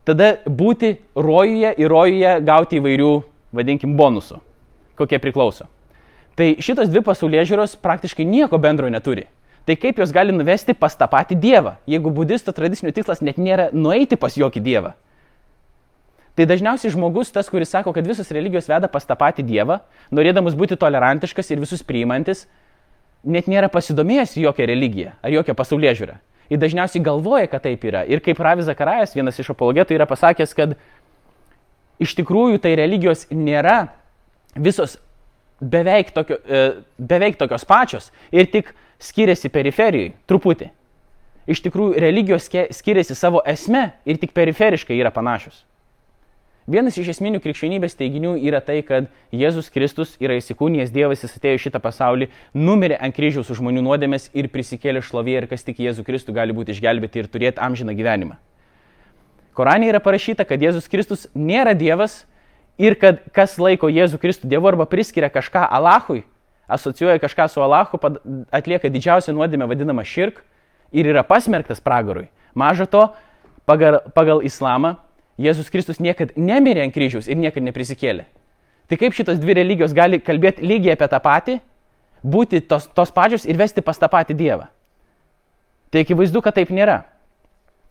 Tada 0.04 0.34
būti 0.44 0.98
rojuje 1.16 1.74
ir 1.80 1.92
rojuje 1.92 2.36
gauti 2.48 2.82
įvairių, 2.82 3.14
vadinkim, 3.56 3.96
bonusų, 4.00 4.42
kokie 5.00 5.20
priklauso. 5.24 5.68
Tai 6.38 6.52
šitos 6.62 6.92
dvi 6.92 7.02
pasaulyje 7.06 7.48
žiūros 7.50 7.80
praktiškai 7.82 8.26
nieko 8.28 8.60
bendro 8.62 8.90
neturi 8.94 9.26
tai 9.68 9.76
kaip 9.76 9.98
jos 10.00 10.14
gali 10.16 10.32
nuvesti 10.32 10.72
pas 10.72 10.96
tą 10.96 11.10
patį 11.12 11.36
Dievą, 11.44 11.74
jeigu 11.92 12.12
budisto 12.16 12.54
tradicinių 12.56 12.94
tikslas 12.96 13.20
net 13.20 13.36
nėra 13.36 13.68
nueiti 13.76 14.16
pas 14.16 14.38
jokį 14.40 14.62
Dievą. 14.64 14.94
Tai 16.38 16.46
dažniausiai 16.48 16.94
žmogus, 16.94 17.34
tas, 17.36 17.50
kuris 17.52 17.74
sako, 17.74 17.92
kad 17.92 18.08
visos 18.08 18.30
religijos 18.32 18.70
veda 18.70 18.88
pas 18.88 19.04
tą 19.04 19.18
patį 19.20 19.44
Dievą, 19.44 19.82
norėdamas 20.14 20.56
būti 20.56 20.78
tolerantiškas 20.80 21.52
ir 21.52 21.60
visus 21.60 21.84
priimantis, 21.84 22.46
net 23.28 23.50
nėra 23.52 23.68
pasidomėjęs 23.74 24.38
jokią 24.40 24.68
religiją 24.70 25.16
ar 25.20 25.36
jokią 25.36 25.58
pasaulyje 25.58 25.96
žiūrą. 26.00 26.16
Ir 26.48 26.62
dažniausiai 26.62 27.04
galvoja, 27.04 27.50
kad 27.52 27.66
taip 27.66 27.84
yra. 27.84 28.06
Ir 28.08 28.22
kaip 28.24 28.40
Ravi 28.40 28.64
Zakarajas, 28.64 29.18
vienas 29.18 29.36
iš 29.42 29.50
apologetų, 29.52 29.98
yra 29.98 30.08
pasakęs, 30.08 30.54
kad 30.56 30.78
iš 32.00 32.14
tikrųjų 32.22 32.62
tai 32.64 32.78
religijos 32.80 33.26
nėra 33.34 33.90
visos 34.56 34.96
beveik, 35.62 36.12
tokio, 36.16 36.38
e, 36.46 36.64
beveik 36.98 37.38
tokios 37.40 37.66
pačios 37.66 38.12
ir 38.32 38.50
tik 38.52 38.74
skiriasi 39.00 39.50
periferijai 39.54 40.14
truputį. 40.30 40.72
Iš 41.48 41.62
tikrųjų, 41.64 41.96
religijos 42.04 42.50
skiriasi 42.76 43.16
savo 43.16 43.40
esme 43.48 43.94
ir 44.06 44.20
tik 44.20 44.34
periferiškai 44.36 44.98
yra 45.00 45.14
panašios. 45.16 45.64
Vienas 46.68 46.98
iš 47.00 47.14
esminių 47.14 47.40
krikščionybės 47.40 47.94
teiginių 47.96 48.34
yra 48.44 48.60
tai, 48.60 48.82
kad 48.84 49.06
Jėzus 49.32 49.70
Kristus 49.72 50.18
yra 50.20 50.36
įsikūnijęs 50.36 50.92
Dievas, 50.92 51.22
jis 51.24 51.38
atėjo 51.40 51.56
į 51.56 51.62
šitą 51.64 51.80
pasaulį, 51.80 52.28
numirė 52.52 52.98
ant 53.00 53.16
kryžiaus 53.16 53.48
už 53.54 53.62
žmonių 53.62 53.86
nuodėmės 53.86 54.28
ir 54.36 54.50
prisikėlė 54.52 55.00
šlovė 55.00 55.38
ir 55.38 55.48
kas 55.48 55.64
tik 55.64 55.80
Jėzų 55.80 56.04
Kristų 56.04 56.36
gali 56.36 56.52
būti 56.52 56.76
išgelbėti 56.76 57.24
ir 57.24 57.30
turėti 57.32 57.64
amžiną 57.64 57.96
gyvenimą. 57.96 58.36
Korane 59.56 59.88
yra 59.88 60.04
parašyta, 60.04 60.44
kad 60.44 60.60
Jėzus 60.60 60.92
Kristus 60.92 61.24
nėra 61.32 61.72
Dievas 61.72 62.26
ir 62.78 62.96
kad 63.00 63.22
kas 63.36 63.58
laiko 63.62 63.90
Jėzų 63.92 64.20
Kristų 64.22 64.50
Dievu 64.50 64.70
arba 64.70 64.88
priskiria 64.90 65.30
kažką 65.34 65.66
Alachui, 65.66 66.24
asocijuoja 66.68 67.20
kažką 67.20 67.48
su 67.50 67.64
Allahu, 67.64 68.00
atlieka 68.52 68.92
didžiausią 68.92 69.34
nuodėmę 69.36 69.68
vadinamą 69.70 70.06
širk 70.06 70.44
ir 70.92 71.10
yra 71.10 71.24
pasmerktas 71.24 71.82
pragarui. 71.84 72.28
Maža 72.58 72.88
to, 72.90 73.04
pagal, 73.66 74.02
pagal 74.16 74.44
islamą 74.46 74.98
Jėzus 75.38 75.70
Kristus 75.70 76.02
niekada 76.02 76.34
nemirė 76.36 76.88
ant 76.88 76.96
kryžiaus 76.96 77.28
ir 77.30 77.38
niekada 77.38 77.68
neprisikėlė. 77.70 78.26
Tai 78.88 78.98
kaip 78.98 79.14
šitos 79.14 79.38
dvi 79.42 79.58
religijos 79.60 79.94
gali 79.94 80.20
kalbėti 80.24 80.66
lygiai 80.66 80.96
apie 80.96 81.10
tą 81.12 81.20
patį, 81.22 81.60
būti 82.24 82.64
tos, 82.66 82.88
tos 82.96 83.12
pačios 83.14 83.46
ir 83.46 83.60
vesti 83.60 83.84
pas 83.86 84.00
tą 84.00 84.10
patį 84.10 84.38
Dievą? 84.40 84.70
Tai 85.92 86.04
akivaizdu, 86.04 86.42
kad 86.44 86.56
taip 86.58 86.72
nėra. 86.74 87.04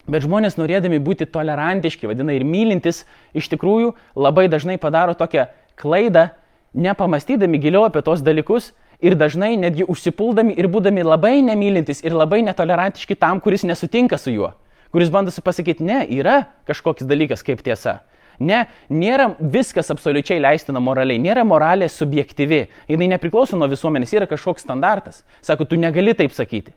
Bet 0.07 0.23
žmonės 0.23 0.55
norėdami 0.55 1.01
būti 1.03 1.27
tolerantiški, 1.27 2.07
vadina 2.07 2.35
ir 2.37 2.45
mylintis, 2.47 3.03
iš 3.35 3.49
tikrųjų 3.51 3.95
labai 4.14 4.47
dažnai 4.51 4.79
padaro 4.79 5.16
tokią 5.19 5.49
klaidą, 5.79 6.29
nepamastydami 6.77 7.59
giliau 7.59 7.87
apie 7.88 8.05
tos 8.07 8.23
dalykus 8.23 8.71
ir 9.03 9.16
dažnai 9.19 9.57
netgi 9.59 9.87
užsipuldami 9.88 10.55
ir 10.57 10.69
būdami 10.71 11.05
labai 11.05 11.40
nemylintis 11.45 12.05
ir 12.05 12.14
labai 12.14 12.42
netolerantiški 12.47 13.16
tam, 13.19 13.40
kuris 13.42 13.66
nesutinka 13.66 14.19
su 14.21 14.31
juo, 14.35 14.53
kuris 14.95 15.11
bando 15.11 15.35
pasakyti, 15.35 15.85
ne, 15.85 16.05
yra 16.19 16.45
kažkoks 16.69 17.09
dalykas 17.09 17.42
kaip 17.42 17.64
tiesa. 17.66 18.01
Ne, 18.38 18.66
nėra 18.92 19.31
viskas 19.40 19.88
absoliučiai 19.90 20.38
leistina 20.45 20.81
moraliai, 20.81 21.19
nėra 21.19 21.42
moralė 21.49 21.88
subjektyvi, 21.88 22.66
jinai 22.92 23.09
nepriklauso 23.14 23.57
nuo 23.57 23.69
visuomenės, 23.73 24.12
yra 24.12 24.29
kažkoks 24.29 24.66
standartas. 24.66 25.23
Sako, 25.40 25.64
tu 25.64 25.79
negali 25.81 26.12
taip 26.14 26.37
sakyti. 26.37 26.75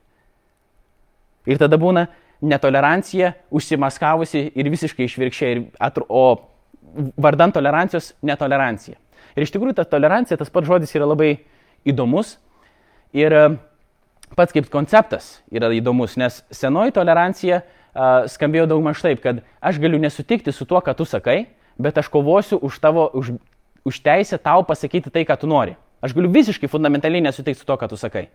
Ir 1.49 1.59
tada 1.59 1.75
būna 1.81 2.07
netolerancija 2.41 3.33
užsimaskavusi 3.51 4.45
ir 4.55 4.69
visiškai 4.71 5.07
išvirkščiai, 5.07 5.63
o 6.07 6.23
vardant 7.19 7.53
tolerancijos 7.53 8.13
netolerancija. 8.25 8.97
Ir 9.35 9.45
iš 9.45 9.53
tikrųjų 9.53 9.77
ta 9.77 9.85
tolerancija, 9.87 10.37
tas 10.39 10.51
pats 10.51 10.67
žodis 10.67 10.95
yra 10.95 11.07
labai 11.09 11.33
įdomus 11.87 12.37
ir 13.15 13.35
e, 13.35 13.43
pats 14.35 14.55
kaip 14.55 14.69
konceptas 14.71 15.37
yra 15.51 15.69
įdomus, 15.75 16.17
nes 16.19 16.41
senoji 16.53 16.93
tolerancija 16.95 17.61
uh, 17.61 18.27
skambėjo 18.29 18.67
daug 18.69 18.83
maž 18.85 19.01
taip, 19.01 19.21
kad 19.23 19.41
aš 19.61 19.79
galiu 19.81 19.99
nesutikti 20.01 20.53
su 20.53 20.67
tuo, 20.69 20.81
ką 20.85 20.93
tu 20.97 21.07
sakai, 21.09 21.47
bet 21.81 21.97
aš 21.97 22.09
kovosiu 22.13 22.59
už 22.61 22.79
tavo, 22.79 23.07
už, 23.17 23.33
už 23.87 24.01
teisę 24.05 24.37
tau 24.37 24.63
pasakyti 24.67 25.09
tai, 25.09 25.25
ką 25.25 25.39
tu 25.41 25.49
nori. 25.49 25.75
Aš 26.01 26.13
galiu 26.15 26.29
visiškai 26.31 26.69
fundamentaliai 26.69 27.23
nesutikti 27.25 27.59
su 27.59 27.67
to, 27.67 27.75
ką 27.75 27.89
tu 27.89 27.97
sakai. 27.99 28.29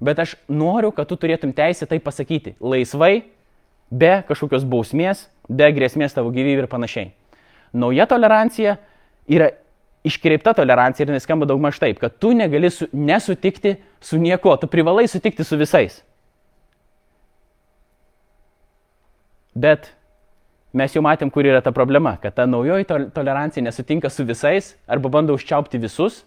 Bet 0.00 0.20
aš 0.20 0.36
noriu, 0.48 0.92
kad 0.92 1.08
tu 1.08 1.16
turėtum 1.16 1.52
teisę 1.56 1.88
tai 1.88 2.00
pasakyti 2.00 2.54
laisvai, 2.60 3.24
be 3.90 4.20
kažkokios 4.28 4.64
bausmės, 4.64 5.26
be 5.48 5.70
grėsmės 5.74 6.14
tavo 6.14 6.30
gyvybė 6.34 6.64
ir 6.64 6.70
panašiai. 6.70 7.10
Nauja 7.72 8.06
tolerancija 8.10 8.76
yra 9.30 9.50
iškreipta 10.06 10.54
tolerancija 10.56 11.06
ir 11.06 11.12
neskamba 11.14 11.46
daug 11.46 11.60
maž 11.60 11.78
taip, 11.82 11.98
kad 12.00 12.16
tu 12.18 12.32
negali 12.34 12.70
su, 12.70 12.88
nesutikti 12.92 13.76
su 14.00 14.18
niekuo, 14.18 14.56
tu 14.56 14.70
privalai 14.70 15.06
sutikti 15.08 15.44
su 15.44 15.58
visais. 15.60 16.00
Bet 19.54 19.90
mes 20.72 20.94
jau 20.94 21.02
matėm, 21.04 21.30
kur 21.34 21.44
yra 21.44 21.60
ta 21.60 21.72
problema, 21.74 22.14
kad 22.22 22.34
ta 22.38 22.46
naujoji 22.46 22.86
tolerancija 23.14 23.64
nesutinka 23.66 24.10
su 24.10 24.24
visais 24.24 24.74
arba 24.88 25.10
bando 25.10 25.34
užčiaupti 25.34 25.80
visus, 25.82 26.22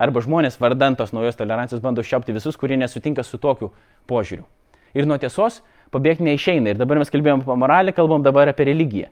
arba 0.00 0.22
žmonės 0.24 0.56
vardant 0.60 0.98
tos 0.98 1.12
naujos 1.12 1.36
tolerancijos 1.36 1.82
bando 1.84 2.00
užčiaupti 2.00 2.32
visus, 2.32 2.56
kurie 2.56 2.78
nesutinka 2.80 3.22
su 3.22 3.38
tokiu 3.38 3.70
požiūriu. 4.08 4.48
Ir 4.96 5.06
nuo 5.06 5.20
tiesos 5.20 5.60
pabėgti 5.94 6.26
neišeina. 6.26 6.74
Ir 6.74 6.80
dabar 6.80 7.00
mes 7.00 7.10
kalbėjom 7.12 7.44
apie 7.44 7.56
moralę, 7.58 7.94
kalbam 7.96 8.22
dabar 8.22 8.50
apie 8.52 8.68
religiją. 8.70 9.10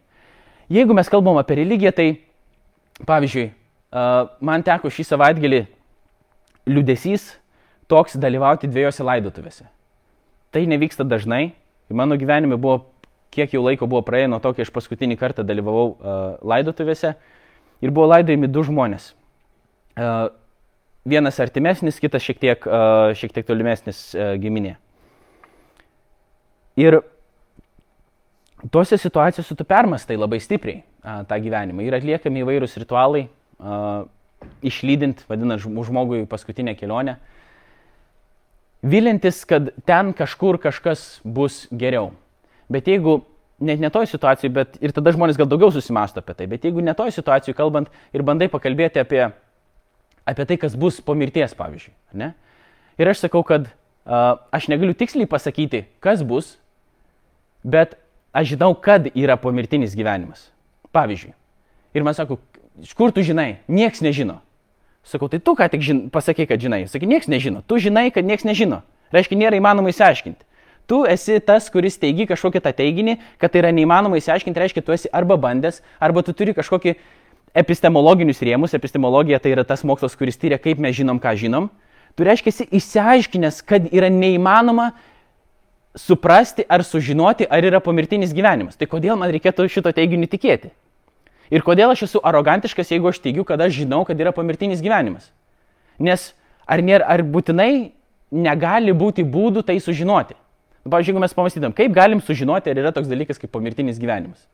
Jeigu 0.73 0.95
mes 0.97 1.09
kalbam 1.09 1.39
apie 1.41 1.57
religiją, 1.63 1.93
tai 1.97 2.09
pavyzdžiui, 3.09 3.49
man 4.45 4.65
teko 4.67 4.91
šį 4.93 5.07
savaitgalį 5.13 5.63
liudesys 6.69 7.33
toks 7.89 8.19
dalyvauti 8.21 8.69
dviejose 8.69 9.05
laidotuvėse. 9.07 9.65
Tai 10.53 10.65
nevyksta 10.69 11.07
dažnai. 11.09 11.55
Mano 11.89 12.19
gyvenime 12.21 12.59
buvo, 12.61 12.83
kiek 13.33 13.53
jau 13.55 13.63
laiko 13.65 13.89
buvo 13.89 14.03
praėję 14.05 14.29
nuo 14.29 14.41
to, 14.45 14.53
kai 14.53 14.67
aš 14.67 14.73
paskutinį 14.75 15.17
kartą 15.21 15.45
dalyvavau 15.47 15.87
uh, 15.89 16.19
laidotuvėse. 16.45 17.15
Ir 17.81 17.95
buvo 17.95 18.11
laidojami 18.13 18.51
du 18.53 18.65
žmonės. 18.67 19.15
Uh, 19.97 20.29
vienas 21.09 21.41
artimesnis, 21.41 22.01
kitas 22.03 22.25
šiek 22.25 22.41
tiek, 22.43 22.69
uh, 22.69 23.15
šiek 23.17 23.33
tiek 23.33 23.49
tolimesnis 23.49 24.11
uh, 24.13 24.35
giminė. 24.41 24.77
Ir 26.79 27.01
tose 28.71 28.99
situacijose 29.01 29.57
tu 29.59 29.67
permastai 29.67 30.19
labai 30.19 30.39
stipriai. 30.43 30.85
a, 31.03 31.23
tą 31.25 31.39
gyvenimą. 31.43 31.85
Ir 31.87 31.97
atliekami 31.99 32.43
įvairūs 32.45 32.77
ritualai, 32.83 33.27
a, 33.59 34.05
išlydint, 34.67 35.25
vadinant 35.31 35.63
žmogui 35.63 36.25
paskutinę 36.31 36.75
kelionę, 36.79 37.17
vilintis, 38.83 39.43
kad 39.49 39.73
ten 39.87 40.13
kažkur 40.15 40.61
kažkas 40.63 41.19
bus 41.25 41.67
geriau. 41.75 42.13
Bet 42.71 42.87
jeigu 42.87 43.23
net 43.59 43.81
ne 43.83 43.91
toj 43.91 44.07
situacijai, 44.07 44.53
bet 44.55 44.77
ir 44.85 44.95
tada 44.95 45.11
žmonės 45.15 45.39
gal 45.39 45.49
daugiau 45.51 45.73
susimasto 45.75 46.23
apie 46.23 46.37
tai, 46.39 46.47
bet 46.51 46.67
jeigu 46.67 46.85
ne 46.85 46.95
toj 46.95 47.11
situacijai 47.17 47.57
kalbant 47.59 47.91
ir 48.15 48.23
bandai 48.23 48.47
pakalbėti 48.53 49.03
apie, 49.03 49.25
apie 50.29 50.47
tai, 50.47 50.59
kas 50.61 50.77
bus 50.79 51.01
po 51.03 51.17
mirties, 51.19 51.57
pavyzdžiui. 51.59 51.97
Ne? 52.21 52.33
Ir 53.01 53.11
aš 53.11 53.25
sakau, 53.25 53.43
kad 53.47 53.67
uh, 53.67 54.39
aš 54.55 54.69
negaliu 54.71 54.95
tiksliai 54.95 55.27
pasakyti, 55.31 55.89
kas 56.05 56.23
bus, 56.23 56.55
bet 57.69 57.97
aš 58.33 58.55
žinau, 58.55 58.73
kad 58.75 59.11
yra 59.13 59.37
pomirtinis 59.41 59.97
gyvenimas. 59.97 60.49
Pavyzdžiui. 60.97 61.35
Ir 61.97 62.05
man 62.07 62.17
sako, 62.17 62.39
iš 62.81 62.95
kur 62.97 63.13
tu 63.13 63.25
žinai? 63.25 63.59
Niekas 63.69 64.01
nežino. 64.05 64.41
Sakau, 65.09 65.29
tai 65.33 65.41
tu 65.41 65.55
ką 65.57 65.69
tik 65.73 65.85
žin, 65.85 66.01
pasakai, 66.13 66.49
kad 66.49 66.61
žinai. 66.61 66.87
Sakai, 66.89 67.09
niekas 67.09 67.31
nežino. 67.33 67.63
Tu 67.65 67.81
žinai, 67.89 68.09
kad 68.13 68.27
niekas 68.29 68.45
nežino. 68.49 68.83
Reiškia, 69.15 69.39
nėra 69.41 69.57
įmanoma 69.57 69.93
įsiaiškinti. 69.93 70.45
Tu 70.89 70.99
esi 71.09 71.37
tas, 71.45 71.69
kuris 71.73 71.99
teigi 72.01 72.25
kažkokį 72.29 72.61
tą 72.65 72.73
teiginį, 72.77 73.19
kad 73.41 73.53
tai 73.53 73.61
yra 73.61 73.73
neįmanoma 73.77 74.21
įsiaiškinti, 74.21 74.61
reiškia, 74.61 74.83
tu 74.85 74.95
esi 74.95 75.11
arba 75.13 75.37
bandęs, 75.41 75.83
arba 76.01 76.23
tu 76.25 76.33
turi 76.37 76.55
kažkokį 76.57 76.95
epistemologinius 77.61 78.41
rėmus. 78.45 78.77
Epistemologija 78.77 79.41
tai 79.45 79.53
yra 79.53 79.67
tas 79.69 79.85
mokslas, 79.85 80.17
kuris 80.17 80.41
tyria, 80.41 80.57
kaip 80.61 80.81
mes 80.81 80.97
žinom, 80.97 81.21
ką 81.21 81.35
žinom. 81.41 81.69
Tu 82.17 82.25
reiškia, 82.25 82.53
esi 82.53 82.69
įsiaiškinęs, 82.81 83.61
kad 83.69 83.89
yra 83.93 84.09
neįmanoma 84.13 84.91
suprasti 85.97 86.65
ar 86.69 86.85
sužinoti, 86.85 87.47
ar 87.51 87.65
yra 87.65 87.81
pomirtinis 87.81 88.35
gyvenimas. 88.35 88.77
Tai 88.77 88.89
kodėl 88.91 89.17
man 89.19 89.33
reikėtų 89.35 89.69
šito 89.73 89.93
teiginiu 89.95 90.29
tikėti? 90.31 90.73
Ir 91.49 91.65
kodėl 91.65 91.95
aš 91.95 92.05
esu 92.09 92.21
arogantiškas, 92.25 92.93
jeigu 92.93 93.09
aš 93.09 93.23
teigiu, 93.25 93.45
kad 93.49 93.61
aš 93.65 93.81
žinau, 93.81 94.03
kad 94.05 94.19
yra 94.21 94.35
pomirtinis 94.37 94.83
gyvenimas? 94.85 95.31
Nes 95.99 96.33
ar, 96.69 96.85
nėra, 96.85 97.09
ar 97.09 97.25
būtinai 97.25 97.95
negali 98.35 98.93
būti 98.93 99.25
būdų 99.25 99.65
tai 99.67 99.79
sužinoti? 99.81 100.37
Nu, 100.85 100.93
pavyzdžiui, 100.93 101.15
jeigu 101.15 101.25
mes 101.25 101.35
pamastytum, 101.37 101.75
kaip 101.77 101.95
galim 101.97 102.21
sužinoti, 102.25 102.71
ar 102.71 102.81
yra 102.85 102.93
toks 102.95 103.09
dalykas 103.09 103.41
kaip 103.41 103.53
pomirtinis 103.53 103.99
gyvenimas? 104.01 104.45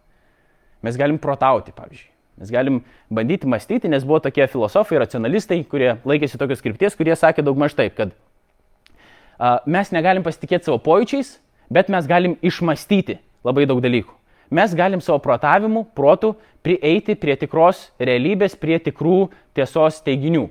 Mes 0.86 0.98
galim 1.00 1.18
protauti, 1.18 1.74
pavyzdžiui. 1.74 2.10
Mes 2.42 2.50
galim 2.50 2.80
bandyti 3.14 3.46
mąstyti, 3.46 3.90
nes 3.90 4.06
buvo 4.06 4.18
tokie 4.22 4.46
filosofai, 4.50 4.98
racionalistai, 5.04 5.60
kurie 5.70 5.92
laikėsi 6.06 6.38
tokios 6.38 6.58
skripties, 6.62 6.96
kurie 6.98 7.14
sakė 7.18 7.44
daug 7.46 7.58
maž 7.58 7.76
taip, 7.78 7.94
kad 7.98 8.14
mes 9.66 9.92
negalim 9.94 10.24
pasitikėti 10.26 10.68
savo 10.68 10.80
pojūčiais, 10.82 11.38
bet 11.72 11.90
mes 11.92 12.06
galim 12.06 12.36
išmastyti 12.42 13.18
labai 13.44 13.66
daug 13.70 13.80
dalykų. 13.84 14.12
Mes 14.54 14.74
galim 14.76 15.00
savo 15.02 15.18
protavimu, 15.18 15.86
protu 15.96 16.34
prieiti 16.64 17.16
prie 17.18 17.34
tikros 17.40 17.88
realybės, 17.98 18.54
prie 18.60 18.78
tikrų 18.78 19.30
tiesos 19.56 20.02
teiginių. 20.04 20.46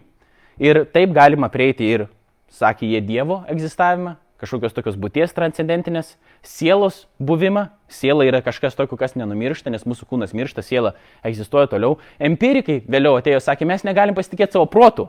Ir 0.61 0.83
taip 0.93 1.13
galima 1.15 1.49
prieiti 1.49 1.87
ir, 1.89 2.07
sakė 2.53 2.89
jie, 2.89 3.01
Dievo 3.05 3.41
egzistavimą, 3.49 4.17
kažkokios 4.43 4.75
tokios 4.75 4.99
būties 4.99 5.33
transcendentinės, 5.33 6.17
sielos 6.45 7.05
buvimą. 7.17 7.69
Siela 7.87 8.27
yra 8.27 8.43
kažkas 8.43 8.75
tokio, 8.75 8.97
kas 8.99 9.15
nenumiršta, 9.15 9.71
nes 9.73 9.85
mūsų 9.87 10.09
kūnas 10.09 10.35
miršta, 10.35 10.65
siela 10.65 10.93
egzistuoja 11.25 11.69
toliau. 11.71 11.97
Empirikai 12.19 12.81
vėliau 12.83 13.17
atėjo, 13.21 13.39
sakė, 13.45 13.69
mes 13.69 13.85
negalim 13.87 14.17
pasitikėti 14.17 14.57
savo 14.57 14.67
protu, 14.69 15.07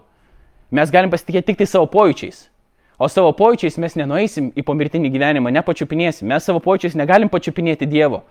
mes 0.70 0.92
galim 0.94 1.12
pasitikėti 1.12 1.52
tik 1.52 1.62
tai 1.64 1.68
savo 1.70 1.90
pojūčiais. 1.90 2.46
O 2.98 3.08
savo 3.10 3.32
pojūčiais 3.34 3.76
mes 3.82 3.96
nenueisim 3.98 4.52
į 4.54 4.62
pomirtinį 4.66 5.10
gyvenimą, 5.14 5.50
nepačiupinėsim. 5.56 6.28
Mes 6.30 6.46
savo 6.46 6.60
pojūčiais 6.62 6.94
negalim 6.98 7.30
pačiupinėti 7.32 7.88
Dievo 7.90 8.22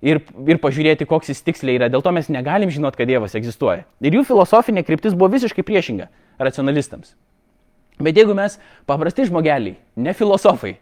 ir, 0.00 0.20
ir 0.22 0.60
pažiūrėti, 0.62 1.06
koks 1.08 1.32
jis 1.32 1.42
tiksliai 1.46 1.80
yra. 1.80 1.88
Dėl 1.90 2.04
to 2.04 2.12
mes 2.14 2.30
negalim 2.30 2.70
žinot, 2.70 2.96
kad 2.98 3.10
Dievas 3.10 3.34
egzistuoja. 3.38 3.88
Ir 3.98 4.20
jų 4.20 4.26
filosofinė 4.28 4.84
kryptis 4.86 5.18
buvo 5.18 5.32
visiškai 5.34 5.66
priešinga 5.66 6.06
racionalistams. 6.38 7.16
Bet 7.98 8.18
jeigu 8.18 8.36
mes 8.38 8.60
paprasti 8.86 9.26
žmogeliai, 9.26 9.74
ne 9.98 10.14
filosofai, 10.14 10.76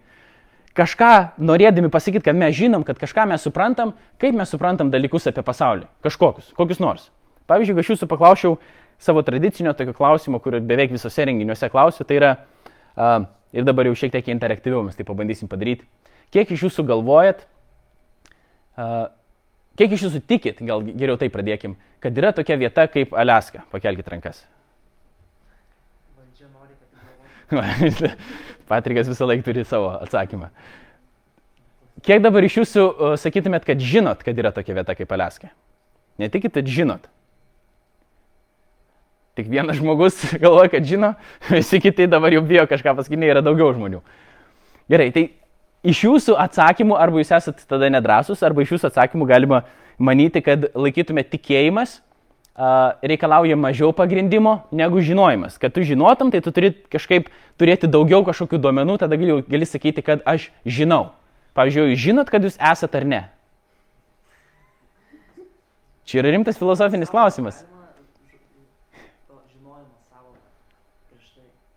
kažką 0.77 1.13
norėdami 1.41 1.89
pasakyti, 1.93 2.27
kad 2.29 2.37
mes 2.37 2.53
žinom, 2.57 2.85
kad 2.85 2.99
kažką 3.01 3.25
mes 3.31 3.45
suprantam, 3.47 3.95
kaip 4.21 4.37
mes 4.37 4.51
suprantam 4.53 4.91
dalykus 4.93 5.29
apie 5.31 5.45
pasaulį, 5.47 5.87
kažkokius, 6.05 6.53
kokius 6.59 6.83
nors. 6.83 7.09
Pavyzdžiui, 7.49 7.79
aš 7.81 7.95
jūsų 7.95 8.09
paklausiau 8.11 8.59
savo 9.01 9.23
tradicinio 9.25 9.73
tokio 9.77 9.95
klausimo, 9.97 10.41
kurį 10.43 10.61
beveik 10.67 10.93
visose 10.93 11.25
renginiuose 11.25 11.71
klausiu, 11.73 12.05
tai 12.05 12.21
yra, 12.21 12.35
ir 12.97 13.67
dabar 13.67 13.89
jau 13.89 13.97
šiek 13.99 14.13
tiek 14.15 14.33
interaktyviau 14.33 14.83
mes 14.87 14.97
tai 14.97 15.07
pabandysim 15.09 15.51
padaryti. 15.51 15.87
Kiek 16.35 16.51
iš 16.53 16.67
jūsų 16.67 16.87
galvojat, 16.89 17.45
kiek 19.79 19.95
iš 19.97 20.09
jūsų 20.09 20.23
tikit, 20.27 20.61
gal 20.67 20.83
geriau 20.87 21.19
tai 21.21 21.31
pradėkim, 21.33 21.77
kad 22.03 22.17
yra 22.19 22.33
tokia 22.37 22.59
vieta 22.61 22.87
kaip 22.91 23.15
Aliaska? 23.15 23.65
Pakelkite 23.73 24.13
rankas. 24.13 24.43
Patrikas 28.71 29.07
visą 29.07 29.29
laiką 29.31 29.47
turi 29.47 29.63
savo 29.65 29.93
atsakymą. 30.03 30.51
Kiek 32.07 32.23
dabar 32.23 32.45
iš 32.45 32.59
jūsų 32.61 33.15
sakytumėt, 33.23 33.65
kad 33.67 33.81
žinot, 33.81 34.25
kad 34.27 34.37
yra 34.39 34.51
tokia 34.55 34.75
vieta 34.77 34.97
kaip 34.99 35.13
Aliaska? 35.15 35.53
Ne 36.21 36.29
tik, 36.33 36.49
kad 36.51 36.67
žinot. 36.67 37.07
Tik 39.37 39.51
vienas 39.53 39.77
žmogus 39.77 40.17
galvoja, 40.43 40.71
kad 40.73 40.87
žino, 40.89 41.13
visi 41.53 41.81
kiti 41.85 42.09
dabar 42.09 42.33
jau 42.33 42.45
bijo 42.47 42.65
kažką 42.71 42.97
pasakyti, 42.97 43.29
yra 43.29 43.45
daugiau 43.45 43.75
žmonių. 43.77 44.01
Gerai, 44.93 45.11
tai 45.13 45.29
iš 45.87 46.05
jūsų 46.07 46.39
atsakymų, 46.47 46.97
arba 46.99 47.21
jūs 47.21 47.35
esate 47.37 47.67
tada 47.69 47.91
nedrasus, 47.93 48.43
arba 48.47 48.65
iš 48.65 48.77
jūsų 48.77 48.91
atsakymų 48.91 49.29
galima 49.29 49.63
manyti, 49.99 50.43
kad 50.45 50.71
laikytume 50.75 51.25
tikėjimas 51.27 52.01
reikalauja 53.05 53.57
mažiau 53.61 53.93
pagrindimo 53.93 54.63
negu 54.73 55.01
žinojimas. 55.05 55.59
Kad 55.61 55.75
tu 55.77 55.85
žinotum, 55.85 56.31
tai 56.33 56.41
tu 56.41 56.53
turi 56.57 56.73
kažkaip 56.89 57.29
turėti 57.61 57.91
daugiau 57.91 58.25
kažkokių 58.25 58.61
duomenų, 58.65 58.97
tada 59.03 59.19
gali, 59.21 59.43
gali 59.45 59.69
sakyti, 59.69 60.05
kad 60.05 60.25
aš 60.25 60.49
žinau. 60.65 61.11
Pavyzdžiui, 61.57 61.91
jūs 61.93 62.01
žinot, 62.01 62.33
kad 62.33 62.45
jūs 62.45 62.57
esate 62.57 63.01
ar 63.01 63.05
ne? 63.05 63.23
Čia 66.09 66.23
yra 66.23 66.33
rimtas 66.33 66.57
filosofinis 66.57 67.13
klausimas. 67.13 67.65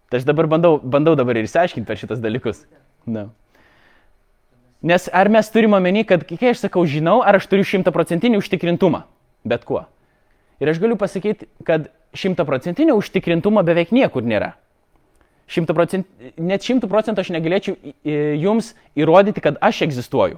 Tai 0.10 0.18
aš 0.18 0.26
dabar 0.26 0.50
bandau, 0.50 0.80
bandau 0.82 1.14
dabar 1.18 1.38
ir 1.38 1.46
išsiaiškinti 1.46 1.86
per 1.88 2.00
šitas 2.02 2.22
dalykus. 2.22 2.64
Na. 3.06 3.28
Nes 4.82 5.10
ar 5.14 5.30
mes 5.30 5.50
turime 5.52 5.78
omeny, 5.78 6.06
kad 6.08 6.24
kai 6.26 6.54
aš 6.54 6.64
sakau 6.64 6.86
žinau, 6.88 7.20
ar 7.22 7.38
aš 7.38 7.50
turiu 7.52 7.68
šimtaprocentinį 7.68 8.40
užtikrintumą, 8.40 9.04
bet 9.46 9.68
kuo. 9.68 9.84
Ir 10.60 10.72
aš 10.72 10.80
galiu 10.82 10.98
pasakyti, 11.00 11.50
kad 11.68 11.92
šimtaprocentinio 12.18 12.98
užtikrintumo 13.00 13.64
beveik 13.64 13.94
niekur 13.96 14.26
nėra. 14.26 14.56
Procent, 15.50 16.06
net 16.38 16.62
šimtų 16.62 16.88
procentų 16.90 17.24
aš 17.24 17.32
negalėčiau 17.34 17.74
jums 18.38 18.76
įrodyti, 18.94 19.42
kad 19.42 19.58
aš 19.66 19.82
egzistuoju. 19.88 20.38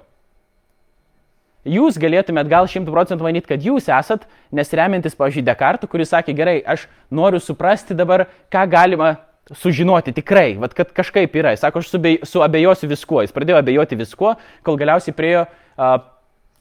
Jūs 1.67 1.99
galėtumėt 2.01 2.47
gal 2.49 2.65
šimtų 2.65 2.93
procentų 2.95 3.27
manyti, 3.27 3.49
kad 3.51 3.61
jūs 3.61 3.89
esat, 3.91 4.23
nes 4.55 4.71
remiantis, 4.73 5.17
pavyzdžiui, 5.19 5.43
Dekartų, 5.45 5.89
kuris 5.91 6.09
sakė, 6.09 6.33
gerai, 6.33 6.55
aš 6.63 6.87
noriu 7.13 7.41
suprasti 7.43 7.93
dabar, 7.93 8.25
ką 8.49 8.63
galima 8.71 9.11
sužinoti 9.49 10.13
tikrai, 10.15 10.55
vat, 10.61 10.73
kad 10.77 10.91
kažkaip 10.95 11.35
yra. 11.35 11.53
Jis 11.55 11.63
sako, 11.65 11.81
aš 11.81 11.91
suabejosiu 12.29 12.89
viskuo. 12.89 13.21
Jis 13.25 13.33
pradėjo 13.35 13.59
abejoti 13.59 13.99
viskuo, 13.99 14.35
kol 14.65 14.79
galiausiai 14.79 15.15
priejo 15.17 15.45
uh, 15.47 15.95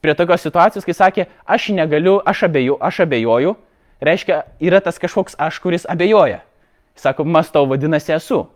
prie 0.00 0.14
tokios 0.16 0.44
situacijos, 0.44 0.86
kai 0.86 0.96
sakė, 0.96 1.26
aš 1.44 1.70
negaliu, 1.76 2.18
aš, 2.26 2.46
abeju, 2.48 2.78
aš 2.80 3.02
abejoju. 3.06 3.56
Reiškia, 4.00 4.44
yra 4.64 4.80
tas 4.80 4.98
kažkoks 4.98 5.36
aš, 5.38 5.60
kuris 5.60 5.84
abejoja. 5.88 6.40
Jis 6.96 7.04
sako, 7.04 7.26
mastau 7.28 7.66
vadinasi 7.68 8.16
esu. 8.16 8.46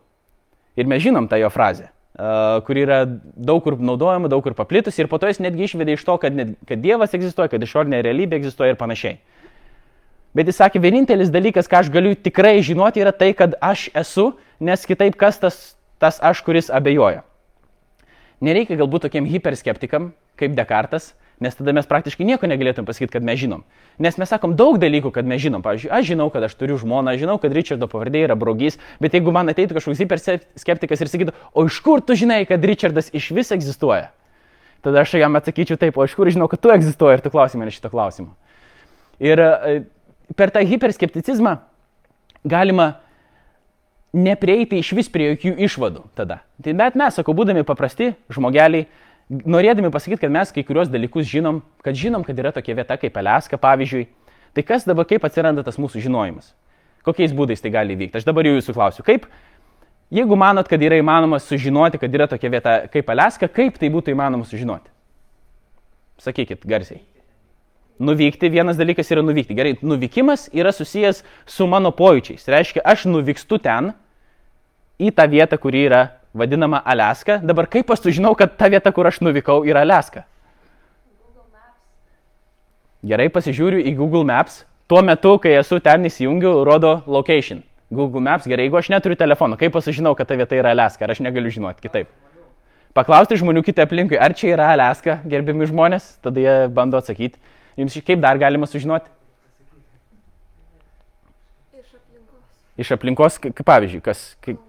Ir 0.75 0.89
mes 0.91 1.05
žinom 1.05 1.29
tą 1.31 1.39
jo 1.39 1.51
frazę, 1.55 1.91
uh, 2.17 2.59
kur 2.67 2.81
yra 2.81 3.05
daug 3.07 3.63
kur 3.63 3.77
naudojama, 3.79 4.31
daug 4.33 4.43
kur 4.43 4.57
paplitusi 4.59 5.05
ir 5.05 5.11
po 5.13 5.21
to 5.23 5.29
jis 5.31 5.39
netgi 5.45 5.69
išvedė 5.69 5.95
iš 5.95 6.03
to, 6.09 6.17
kad, 6.19 6.35
net, 6.35 6.57
kad 6.67 6.83
Dievas 6.83 7.15
egzistuoja, 7.15 7.53
kad 7.53 7.63
išorinė 7.63 8.03
realybė 8.03 8.41
egzistuoja 8.41 8.75
ir 8.75 8.81
panašiai. 8.81 9.21
Bet 10.35 10.51
jis 10.51 10.59
sakė, 10.59 10.81
vienintelis 10.83 11.31
dalykas, 11.31 11.69
ką 11.71 11.85
aš 11.85 11.93
galiu 11.95 12.17
tikrai 12.19 12.57
žinoti, 12.67 13.05
yra 13.05 13.13
tai, 13.15 13.31
kad 13.39 13.55
aš 13.63 13.87
esu, 13.95 14.33
nes 14.59 14.83
kitaip 14.87 15.15
kas 15.19 15.39
tas, 15.39 15.59
tas 16.03 16.19
aš, 16.19 16.43
kuris 16.43 16.73
abejoja. 16.75 17.23
Nereikia 18.43 18.77
galbūt 18.81 19.07
tokiem 19.07 19.29
hiperskeptikam, 19.31 20.11
kaip 20.41 20.57
Dekartas, 20.59 21.13
nes 21.43 21.55
tada 21.55 21.75
mes 21.77 21.87
praktiškai 21.87 22.27
nieko 22.27 22.51
negalėtum 22.51 22.87
pasakyti, 22.87 23.13
kad 23.15 23.27
mes 23.27 23.39
žinom. 23.41 23.63
Nes 24.03 24.19
mes 24.19 24.31
sakom 24.31 24.57
daug 24.59 24.81
dalykų, 24.83 25.13
kad 25.15 25.27
mes 25.29 25.39
žinom. 25.43 25.63
Pavyzdžiui, 25.63 25.93
aš 25.95 26.11
žinau, 26.11 26.29
kad 26.35 26.47
aš 26.47 26.59
turiu 26.59 26.81
žmoną, 26.83 27.15
žinau, 27.21 27.39
kad 27.43 27.55
Richardo 27.55 27.87
pavardė 27.91 28.25
yra 28.27 28.35
brogys, 28.39 28.81
bet 29.03 29.15
jeigu 29.15 29.35
man 29.35 29.51
ateitų 29.55 29.79
kažkoks 29.79 30.03
hiperskeptikas 30.03 31.03
ir 31.03 31.11
sakytų, 31.15 31.35
o 31.55 31.67
iš 31.71 31.79
kur 31.85 32.03
tu 32.03 32.19
žinai, 32.19 32.43
kad 32.51 32.65
Richardas 32.67 33.11
iš 33.15 33.31
vis 33.37 33.55
egzistuoja? 33.55 34.11
Tada 34.85 35.07
aš 35.07 35.15
jam 35.17 35.39
atsakyčiau 35.39 35.79
taip, 35.81 35.97
o 35.97 36.05
iš 36.05 36.15
kur 36.19 36.29
žinau, 36.29 36.51
kad 36.51 36.61
tu 36.61 36.75
egzistuoji 36.75 37.21
ir 37.21 37.25
tu 37.25 37.33
klausi 37.33 37.61
mane 37.61 37.73
šito 37.73 37.89
klausimo. 37.93 38.35
Ir 39.23 39.41
per 40.33 40.53
tą 40.55 40.65
hiperskepticizmą 40.65 41.59
galima 42.45 42.95
neprieiti 44.15 44.79
iš 44.79 44.93
vis 44.97 45.09
prie 45.11 45.33
jokių 45.33 45.57
išvadų 45.67 46.05
tada. 46.17 46.43
Tai 46.63 46.75
bet 46.79 46.99
mes, 46.99 47.17
sakau, 47.19 47.35
būdami 47.37 47.65
paprasti 47.67 48.13
žmogeliai, 48.33 48.87
norėdami 49.29 49.91
pasakyti, 49.93 50.23
kad 50.25 50.35
mes 50.35 50.53
kai 50.55 50.65
kurios 50.67 50.91
dalykus 50.93 51.27
žinom, 51.29 51.63
kad 51.85 51.99
žinom, 51.99 52.25
kad 52.27 52.39
yra 52.39 52.53
tokia 52.55 52.77
vieta 52.79 52.99
kaip 53.01 53.17
Aleska, 53.21 53.59
pavyzdžiui, 53.61 54.07
tai 54.55 54.67
kas 54.67 54.87
dabar, 54.87 55.09
kaip 55.11 55.25
atsiranda 55.27 55.65
tas 55.67 55.81
mūsų 55.81 56.05
žinojimas? 56.05 56.53
Kokiais 57.05 57.35
būdais 57.37 57.61
tai 57.61 57.73
gali 57.75 57.97
vykti? 57.99 58.21
Aš 58.21 58.29
dabar 58.29 58.47
jau 58.47 58.55
jūsų 58.55 58.77
klausiu, 58.77 59.05
kaip, 59.05 59.27
jeigu 60.15 60.39
manot, 60.41 60.69
kad 60.71 60.83
yra 60.83 61.01
įmanoma 61.01 61.41
sužinoti, 61.43 62.01
kad 62.01 62.15
yra 62.15 62.29
tokia 62.31 62.53
vieta 62.53 62.77
kaip 62.93 63.11
Aleska, 63.13 63.51
kaip 63.51 63.81
tai 63.81 63.91
būtų 63.93 64.15
įmanoma 64.15 64.47
sužinoti? 64.49 64.93
Sakykit 66.23 66.63
garsiai. 66.69 67.03
Nuvykti, 67.99 68.51
vienas 68.51 68.79
dalykas 68.79 69.11
yra 69.15 69.23
nuvykti. 69.23 69.55
Gerai, 69.55 69.77
nuvykimas 69.83 70.49
yra 70.53 70.73
susijęs 70.75 71.23
su 71.47 71.67
mano 71.71 71.93
pojūčiais. 71.95 72.49
Reiškia, 72.51 72.83
aš 72.83 73.07
nuvykstu 73.07 73.61
ten, 73.63 73.93
į 74.99 75.13
tą 75.15 75.29
vietą, 75.31 75.59
kuri 75.63 75.85
yra 75.87 76.03
vadinama 76.35 76.83
Aleska. 76.83 77.39
Dabar 77.39 77.69
kaip 77.71 77.91
aš 77.95 78.09
sužinau, 78.09 78.35
kad 78.39 78.57
ta 78.59 78.67
vieta, 78.73 78.91
kur 78.91 79.07
aš 79.07 79.21
nuvykau, 79.23 79.63
yra 79.69 79.87
Aleska? 79.87 80.25
Gerai, 83.05 83.29
pasižiūriu 83.31 83.85
į 83.85 83.95
Google 83.99 84.25
Maps. 84.27 84.65
Tuo 84.91 85.01
metu, 85.05 85.37
kai 85.41 85.55
esu 85.61 85.79
ten 85.81 86.09
įsijungiu, 86.09 86.65
rodo 86.67 86.99
location. 87.07 87.63
Google 87.95 88.21
Maps, 88.25 88.49
gerai, 88.49 88.67
jeigu 88.67 88.81
aš 88.81 88.91
neturiu 88.91 89.17
telefono, 89.17 89.57
kaip 89.61 89.77
aš 89.77 89.91
sužinau, 89.91 90.17
kad 90.19 90.29
ta 90.29 90.37
vieta 90.41 90.57
yra 90.59 90.75
Aleska, 90.75 91.05
ar 91.07 91.15
aš 91.15 91.23
negaliu 91.23 91.53
žinoti 91.53 91.85
kitaip. 91.85 92.11
Paklausti 92.95 93.39
žmonių 93.39 93.63
kitą 93.67 93.87
aplinkui, 93.87 94.19
ar 94.19 94.35
čia 94.39 94.53
yra 94.55 94.71
Aleska, 94.75 95.19
gerbiami 95.27 95.67
žmonės, 95.71 96.15
tada 96.25 96.43
jie 96.43 96.55
bando 96.75 97.01
atsakyti. 97.01 97.39
Jums 97.81 97.99
kaip 98.07 98.23
dar 98.23 98.39
galima 98.39 98.69
sužinoti? 98.71 99.11
Iš 101.75 101.95
aplinkos. 101.99 102.43
Iš 102.79 102.93
aplinkos, 102.95 103.39
kaip 103.43 103.65
pavyzdžiui, 103.67 104.03
kas 104.05 104.27
kaip, 104.45 104.61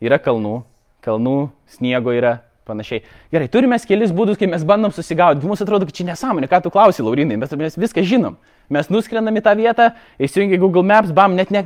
yra 0.00 0.20
kalnų, 0.22 0.62
kalnų, 1.04 1.38
sniego 1.76 2.14
yra, 2.16 2.38
panašiai. 2.70 3.02
Gerai, 3.32 3.48
turime 3.52 3.78
kelis 3.88 4.14
būdus, 4.14 4.38
kai 4.40 4.48
mes 4.50 4.64
bandom 4.66 4.94
susigaudyti. 4.94 5.48
Mums 5.48 5.62
atrodo, 5.64 5.88
kad 5.88 5.96
čia 5.96 6.06
nesąmonė, 6.12 6.48
ką 6.50 6.62
tu 6.64 6.72
klausi, 6.72 7.04
Laurinai, 7.04 7.38
mes, 7.40 7.52
mes 7.60 7.78
viską 7.80 8.04
žinom. 8.06 8.38
Mes 8.70 8.86
nuskrendam 8.92 9.34
į 9.34 9.42
tą 9.42 9.56
vietą, 9.58 9.88
įsijungi 10.22 10.58
Google 10.62 10.84
Maps, 10.86 11.10
bam, 11.14 11.34
net 11.34 11.50
ne, 11.50 11.64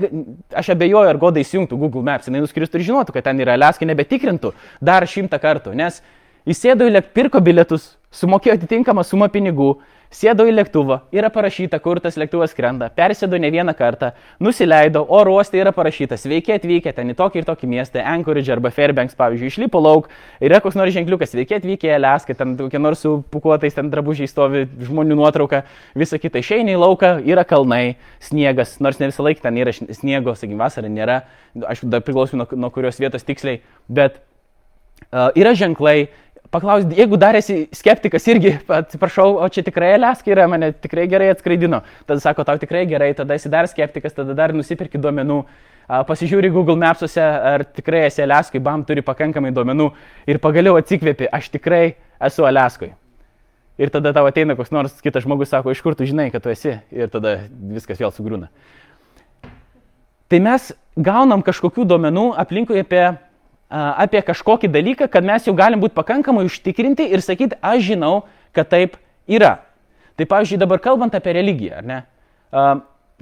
aš 0.57 0.71
abejoju, 0.73 1.11
ar 1.11 1.19
goda 1.21 1.43
įsijungtų 1.43 1.77
Google 1.83 2.05
Maps, 2.07 2.31
jinai 2.31 2.41
nuskristų 2.41 2.81
ir 2.81 2.87
žinotų, 2.87 3.13
kad 3.13 3.27
ten 3.27 3.43
yra 3.45 3.59
Aleska, 3.59 3.85
nebetikrintų 3.85 4.55
dar 4.81 5.05
šimtą 5.05 5.37
kartų, 5.43 5.75
nes 5.77 6.01
įsėdo 6.49 6.89
į 6.89 6.95
lėktuvą, 6.95 7.13
pirko 7.19 7.43
bilietus, 7.45 7.91
sumokėjo 8.09 8.57
atitinkamą 8.57 9.05
sumą 9.05 9.29
pinigų, 9.35 9.75
sėdo 10.15 10.47
į 10.47 10.53
lėktuvą, 10.55 11.01
yra 11.15 11.29
parašyta, 11.33 11.81
kur 11.83 11.99
tas 12.03 12.17
lėktuvas 12.21 12.53
skrenda, 12.55 12.89
persėdo 12.95 13.39
ne 13.41 13.51
vieną 13.51 13.75
kartą, 13.77 14.13
nusileido, 14.43 15.03
oro 15.17 15.35
uoste 15.35 15.59
yra 15.59 15.73
parašyta, 15.75 16.19
sveiki 16.21 16.55
atvykę 16.55 16.93
ten 16.95 17.11
į 17.11 17.17
tokį 17.19 17.41
ir 17.41 17.49
tokį 17.49 17.71
miestą, 17.73 18.03
Anchorage 18.15 18.53
arba 18.55 18.71
Fairbanks, 18.75 19.17
pavyzdžiui, 19.19 19.51
išlipo 19.51 19.83
lauk, 19.83 20.09
yra 20.45 20.61
koks 20.65 20.79
nors 20.79 20.95
ženkliukas, 20.95 21.33
sveiki 21.35 21.59
atvykę 21.59 21.91
į 21.91 21.95
Alaską, 21.99 22.37
ten 22.39 22.55
kokie 22.61 22.83
nors 22.83 23.03
su 23.05 23.17
pukuotais 23.35 23.75
ten 23.75 23.91
drabužiai 23.93 24.31
stovi, 24.31 24.67
žmonių 24.87 25.19
nuotrauka, 25.19 25.65
visa 25.99 26.21
kita, 26.23 26.43
išeina 26.43 26.77
į 26.77 26.83
lauką, 26.85 27.17
yra 27.27 27.47
kalnai, 27.49 27.97
sniegas, 28.23 28.79
nors 28.85 29.03
ne 29.03 29.11
visą 29.11 29.27
laiką 29.27 29.49
ten 29.49 29.59
yra 29.59 29.75
sniego, 29.75 30.37
sakykime, 30.39 30.63
vasara 30.63 30.91
nėra, 30.93 31.25
aišku, 31.59 31.91
dar 31.91 32.05
priklauso 32.07 32.39
nuo, 32.39 32.47
nuo 32.55 32.71
kurios 32.75 33.03
vietos 33.03 33.27
tiksliai, 33.27 33.63
bet 33.91 34.23
uh, 35.11 35.33
yra 35.35 35.57
ženklai, 35.59 36.09
paklausti, 36.55 36.95
jeigu 36.99 37.19
dar 37.21 37.37
esi 37.39 37.65
skeptikas 37.75 38.27
irgi, 38.31 38.55
atsiprašau, 38.71 39.37
o 39.43 39.51
čia 39.53 39.65
tikrai 39.67 39.93
Aleska 39.99 40.31
yra, 40.31 40.47
mane 40.51 40.71
tikrai 40.73 41.07
gerai 41.11 41.33
atskraidino. 41.35 41.83
Tada 42.07 42.23
sako, 42.23 42.47
tau 42.47 42.61
tikrai 42.63 42.85
gerai, 42.91 43.11
tada 43.19 43.37
esi 43.39 43.51
dar 43.53 43.69
skeptikas, 43.71 44.15
tada 44.15 44.37
dar 44.39 44.55
nusipirki 44.57 45.01
duomenų, 45.03 45.41
pasižiūri 46.09 46.53
Google 46.55 46.79
Mapsuose, 46.81 47.23
ar 47.23 47.67
tikrai 47.77 48.07
esi 48.09 48.23
Aleskai, 48.25 48.63
bam, 48.63 48.85
turi 48.87 49.05
pakankamai 49.05 49.53
duomenų 49.55 49.91
ir 50.31 50.41
pagaliau 50.43 50.79
atsikvėpi, 50.81 51.29
aš 51.35 51.51
tikrai 51.59 51.83
esu 52.25 52.47
Aleskui. 52.49 52.95
Ir 53.75 53.91
tada 53.91 54.15
tau 54.15 54.29
ateina 54.31 54.55
koks 54.55 54.71
nors 54.71 54.95
kitas 55.03 55.27
žmogus, 55.27 55.51
sako, 55.51 55.75
iš 55.75 55.83
kur 55.83 55.97
tu 55.99 56.07
žinai, 56.07 56.29
kad 56.31 56.45
tu 56.45 56.53
esi, 56.53 56.77
ir 56.95 57.11
tada 57.11 57.41
viskas 57.75 57.99
vėl 57.99 58.15
sugrūna. 58.15 58.47
Tai 60.31 60.39
mes 60.41 60.71
gaunam 60.95 61.43
kažkokių 61.45 61.85
duomenų 61.91 62.29
aplinkui 62.39 62.79
apie 62.81 63.03
apie 63.71 64.23
kažkokį 64.23 64.71
dalyką, 64.73 65.09
kad 65.11 65.25
mes 65.27 65.47
jau 65.49 65.55
galim 65.57 65.81
būti 65.83 65.97
pakankamai 65.97 66.45
užtikrinti 66.49 67.07
ir 67.11 67.23
sakyti, 67.25 67.59
aš 67.63 67.91
žinau, 67.93 68.15
kad 68.55 68.69
taip 68.71 68.99
yra. 69.27 69.59
Tai 70.15 70.27
pavyzdžiui, 70.31 70.61
dabar 70.63 70.83
kalbant 70.83 71.15
apie 71.17 71.35
religiją, 71.35 71.81
ar 71.81 71.89
ne? 71.89 72.01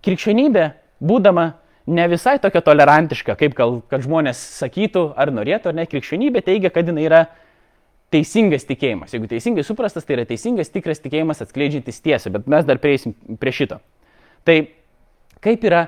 Krikščionybė, 0.05 0.66
būdama 1.00 1.52
ne 1.87 2.09
visai 2.11 2.37
tokia 2.42 2.61
tolerantiška, 2.64 3.37
kaip 3.38 3.55
kad 3.57 4.05
žmonės 4.05 4.40
sakytų 4.59 5.07
ar 5.18 5.33
norėtų, 5.35 5.70
ar 5.70 5.78
ne, 5.81 5.87
krikščionybė 5.88 6.44
teigia, 6.44 6.72
kad 6.74 6.90
jinai 6.90 7.07
yra 7.07 7.22
teisingas 8.12 8.66
tikėjimas. 8.68 9.14
Jeigu 9.14 9.31
teisingai 9.31 9.64
suprastas, 9.64 10.05
tai 10.05 10.18
yra 10.18 10.26
teisingas, 10.28 10.70
tikras 10.72 11.00
tikėjimas 11.00 11.40
atskleidžiantis 11.44 12.02
tiesą, 12.05 12.33
bet 12.35 12.50
mes 12.50 12.68
dar 12.68 12.81
prieisim 12.83 13.16
prie 13.40 13.55
šito. 13.57 13.81
Tai 14.44 14.59
kaip 15.42 15.64
yra 15.64 15.87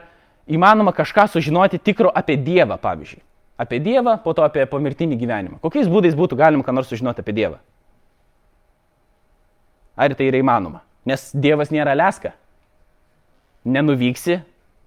įmanoma 0.48 0.94
kažką 0.96 1.28
sužinoti 1.34 1.82
tikro 1.84 2.10
apie 2.14 2.38
Dievą, 2.40 2.78
pavyzdžiui? 2.80 3.20
Apie 3.58 3.78
Dievą, 3.78 4.16
po 4.18 4.34
to 4.34 4.42
apie 4.42 4.64
pomirtinį 4.66 5.18
gyvenimą. 5.20 5.60
Kokiais 5.62 5.86
būdais 5.90 6.16
būtų 6.18 6.38
galima 6.40 6.64
ką 6.66 6.74
nors 6.74 6.88
sužinoti 6.90 7.22
apie 7.22 7.34
Dievą? 7.36 7.60
Ar 9.94 10.14
tai 10.18 10.26
yra 10.26 10.40
įmanoma? 10.42 10.82
Nes 11.06 11.28
Dievas 11.30 11.70
nėra 11.70 11.94
leska. 11.94 12.32
Nenuvyksi, 13.64 14.40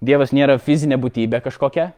Dievas 0.04 0.34
nėra 0.36 0.58
fizinė 0.60 0.98
būtybė 1.00 1.40
kažkokia. 1.46 1.90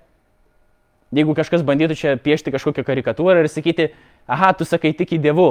Jeigu 1.10 1.34
kažkas 1.34 1.64
bandytų 1.66 1.96
čia 1.98 2.14
piešti 2.22 2.52
kažkokią 2.54 2.84
karikatūrą 2.86 3.42
ir 3.42 3.50
sakyti, 3.50 3.88
aha, 4.30 4.52
tu 4.54 4.64
sakai 4.64 4.92
tik 4.94 5.16
į 5.16 5.18
dievų, 5.24 5.48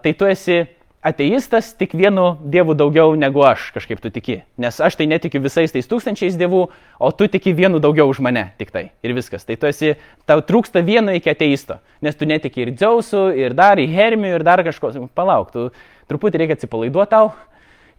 tai 0.00 0.14
tu 0.16 0.24
esi 0.24 0.62
ateistas 1.02 1.72
tik 1.74 1.94
vienu 1.96 2.34
dievu 2.44 2.74
daugiau 2.76 3.14
negu 3.16 3.42
aš 3.44 3.70
kažkaip 3.74 4.00
tu 4.02 4.10
tiki. 4.12 4.40
Nes 4.60 4.80
aš 4.80 4.98
tai 5.00 5.06
netikiu 5.08 5.40
visais 5.40 5.72
tais 5.72 5.88
tūkstančiais 5.88 6.36
dievų, 6.40 6.66
o 7.00 7.10
tu 7.16 7.28
tiki 7.28 7.54
vienu 7.56 7.80
daugiau 7.80 8.10
už 8.12 8.20
mane 8.20 8.50
tik 8.60 8.72
tai. 8.74 8.90
Ir 9.02 9.14
viskas. 9.16 9.46
Tai 9.48 9.56
tu 9.56 9.70
esi, 9.70 9.94
tau 10.28 10.44
trūksta 10.44 10.84
vieno 10.84 11.14
iki 11.16 11.32
ateisto. 11.32 11.80
Nes 12.04 12.16
tu 12.16 12.28
netiki 12.28 12.66
ir 12.66 12.74
Dzeusu, 12.76 13.30
ir 13.32 13.56
dar 13.56 13.80
į 13.80 13.88
Hermių, 13.88 14.34
ir 14.36 14.44
dar 14.44 14.64
kažko. 14.66 14.92
Palauk, 15.16 15.52
tu 15.54 15.70
truputį 16.12 16.44
reikia 16.44 16.58
atsipalaiduoti 16.60 17.14
tau 17.16 17.32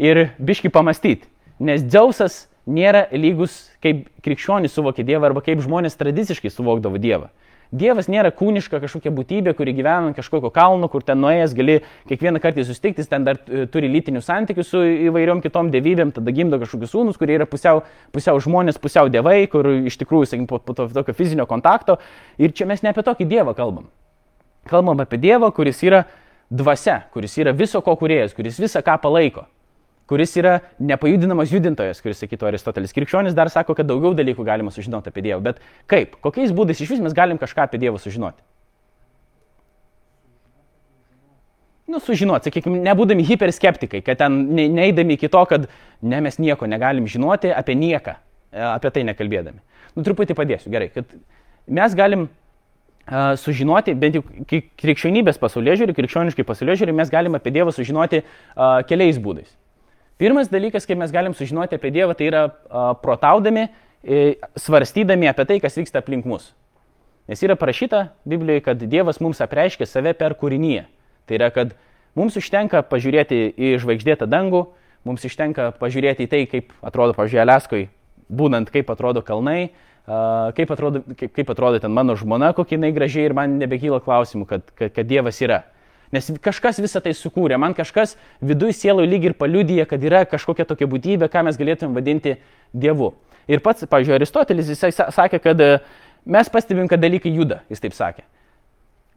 ir 0.01 0.29
biški 0.37 0.69
pamastyti. 0.73 1.25
Nes 1.61 1.81
Dzeusas 1.85 2.45
nėra 2.69 3.07
lygus, 3.13 3.71
kaip 3.81 4.05
krikščionys 4.25 4.73
suvokė 4.77 5.05
Dievą 5.05 5.31
arba 5.31 5.41
kaip 5.45 5.61
žmonės 5.63 5.97
tradiciškai 5.97 6.53
suvokdavo 6.53 7.01
Dievą. 7.01 7.31
Dievas 7.71 8.09
nėra 8.11 8.33
kūniška 8.35 8.81
kažkokia 8.83 9.13
būtybė, 9.15 9.53
kuri 9.55 9.71
gyvena 9.71 10.09
ant 10.09 10.17
kažkokio 10.17 10.49
kalno, 10.51 10.89
kur 10.91 11.05
ten 11.07 11.21
nuėjęs 11.23 11.53
gali 11.55 11.77
kiekvieną 12.09 12.41
kartą 12.43 12.65
susitikti, 12.67 13.05
ten 13.07 13.23
dar 13.23 13.37
turi 13.71 13.87
lytinių 13.93 14.19
santykių 14.25 14.65
su 14.67 14.81
įvairiom 15.07 15.39
kitom 15.39 15.69
dievybėm, 15.71 16.11
tada 16.11 16.33
gimdo 16.35 16.59
kažkokius 16.59 16.91
sūnus, 16.91 17.19
kurie 17.21 17.37
yra 17.37 17.47
pusiau, 17.47 17.85
pusiau 18.11 18.41
žmonės, 18.43 18.75
pusiau 18.81 19.07
dievai, 19.13 19.45
kur 19.51 19.69
iš 19.87 19.95
tikrųjų, 20.03 20.27
sakykim, 20.33 20.49
po, 20.51 20.59
po 20.59 20.75
to 20.75 20.89
tokio 20.91 21.15
fizinio 21.15 21.47
kontakto. 21.47 21.95
Ir 22.35 22.51
čia 22.51 22.67
mes 22.67 22.83
ne 22.83 22.91
apie 22.91 23.07
tokį 23.07 23.29
dievą 23.31 23.55
kalbam. 23.55 23.87
Kalbam 24.67 24.99
apie 25.05 25.21
dievą, 25.23 25.53
kuris 25.55 25.79
yra 25.87 26.03
dvasia, 26.51 27.05
kuris 27.15 27.39
yra 27.39 27.55
viso 27.55 27.79
ko 27.79 27.95
kuriejas, 27.95 28.35
kuris 28.35 28.59
visą 28.59 28.83
ką 28.83 28.99
palaiko 28.99 29.47
kuris 30.11 30.33
yra 30.35 30.57
nepajudinamas 30.83 31.53
judintojas, 31.53 32.01
kuris 32.03 32.19
sakytų 32.19 32.49
Aristotelis. 32.49 32.91
Krikščionis 32.91 33.35
dar 33.37 33.47
sako, 33.53 33.77
kad 33.77 33.87
daugiau 33.87 34.11
dalykų 34.17 34.43
galima 34.43 34.73
sužinoti 34.75 35.07
apie 35.07 35.23
Dievą. 35.23 35.39
Bet 35.45 35.61
kaip? 35.91 36.17
Kokiais 36.25 36.51
būdais 36.55 36.81
iš 36.83 36.91
vis 36.91 37.03
mes 37.03 37.15
galim 37.15 37.39
kažką 37.39 37.69
apie 37.69 37.79
Dievą 37.79 38.01
sužinoti? 38.01 38.43
Nu, 41.91 41.99
sužinoti, 42.03 42.47
sakykime, 42.47 42.79
nebūdami 42.85 43.23
hiperskeptikai, 43.27 44.03
kad 44.05 44.19
ten 44.19 44.35
ne, 44.55 44.67
neįdami 44.71 45.17
iki 45.17 45.31
to, 45.31 45.41
kad 45.47 45.65
ne, 46.03 46.19
mes 46.23 46.37
nieko 46.39 46.67
negalim 46.69 47.07
žinoti 47.09 47.51
apie 47.51 47.75
nieką, 47.75 48.17
e, 48.51 48.61
apie 48.67 48.91
tai 48.95 49.03
nekalbėdami. 49.09 49.59
Nu, 49.97 50.05
truputį 50.07 50.35
padėsiu, 50.37 50.71
gerai, 50.71 50.87
kad 50.93 51.09
mes 51.67 51.95
galim 51.97 52.27
uh, 52.27 53.33
sužinoti, 53.39 53.95
bent 53.99 54.15
jau 54.15 54.23
krikščionybės 54.79 55.39
pasaulyje 55.41 55.81
žiūri, 55.81 55.97
krikščioniškai 55.97 56.47
pasaulyje 56.47 56.83
žiūri, 56.83 56.95
mes 56.95 57.11
galim 57.11 57.35
apie 57.35 57.51
Dievą 57.57 57.75
sužinoti 57.75 58.23
uh, 58.23 58.79
keliais 58.87 59.19
būdais. 59.19 59.51
Pirmas 60.21 60.51
dalykas, 60.53 60.85
kaip 60.85 60.99
mes 61.01 61.09
galim 61.09 61.33
sužinoti 61.33 61.79
apie 61.79 61.89
Dievą, 61.89 62.13
tai 62.13 62.27
yra 62.29 62.41
a, 62.45 62.91
protaudami, 63.01 63.71
e, 64.05 64.35
svarstydami 64.53 65.25
apie 65.31 65.47
tai, 65.49 65.57
kas 65.63 65.79
vyksta 65.79 66.03
aplink 66.03 66.27
mus. 66.29 66.51
Nes 67.25 67.41
yra 67.41 67.55
parašyta 67.57 68.11
Biblijoje, 68.29 68.61
kad 68.67 68.83
Dievas 68.91 69.17
mums 69.17 69.41
apreiškia 69.41 69.87
save 69.89 70.13
per 70.19 70.35
kūrinyje. 70.37 70.83
Tai 71.25 71.39
yra, 71.39 71.49
kad 71.55 71.73
mums 72.13 72.37
užtenka 72.37 72.83
pažiūrėti 72.91 73.41
į 73.57 73.73
žvaigždėtą 73.81 74.29
dangų, 74.29 74.67
mums 75.09 75.25
užtenka 75.25 75.71
pažiūrėti 75.81 76.27
į 76.27 76.29
tai, 76.29 76.43
kaip 76.51 76.69
atrodo, 76.85 77.17
pažiūrėjau, 77.17 77.47
Aleskoje, 77.47 77.89
būnant, 78.29 78.69
kaip 78.69 78.93
atrodo 78.93 79.25
kalnai, 79.25 79.71
kaip 80.05 80.73
atrodo, 80.73 81.01
kaip, 81.17 81.33
kaip 81.33 81.49
atrodo 81.53 81.81
ten 81.81 81.93
mano 81.97 82.13
žmona, 82.19 82.53
kokia 82.53 82.77
jinai 82.77 82.93
gražiai 82.93 83.25
ir 83.29 83.37
man 83.37 83.57
nebekyla 83.61 84.01
klausimų, 84.05 84.45
kad, 84.49 84.69
kad, 84.75 84.93
kad 84.93 85.09
Dievas 85.09 85.41
yra. 85.41 85.63
Nes 86.11 86.27
kažkas 86.43 86.81
visą 86.83 86.99
tai 87.03 87.13
sukūrė, 87.15 87.55
man 87.61 87.73
kažkas 87.73 88.17
viduje 88.43 88.75
sieloj 88.75 89.07
lyg 89.07 89.29
ir 89.29 89.35
paliudyja, 89.39 89.85
kad 89.87 90.03
yra 90.03 90.25
kažkokia 90.27 90.65
tokia 90.67 90.87
būtybė, 90.91 91.29
ką 91.31 91.45
mes 91.47 91.59
galėtume 91.59 91.95
vadinti 91.95 92.35
Dievu. 92.73 93.13
Ir 93.47 93.63
pats, 93.63 93.85
pavyzdžiui, 93.87 94.17
Aristotelis, 94.19 94.67
jisai 94.73 94.91
sa- 94.91 95.07
sakė, 95.11 95.39
kad 95.41 95.61
e, 95.63 95.79
mes 96.25 96.51
pastebim, 96.51 96.87
kad 96.91 96.99
dalykai 97.01 97.31
juda, 97.33 97.61
jis 97.71 97.79
taip 97.79 97.95
sakė. 97.95 98.23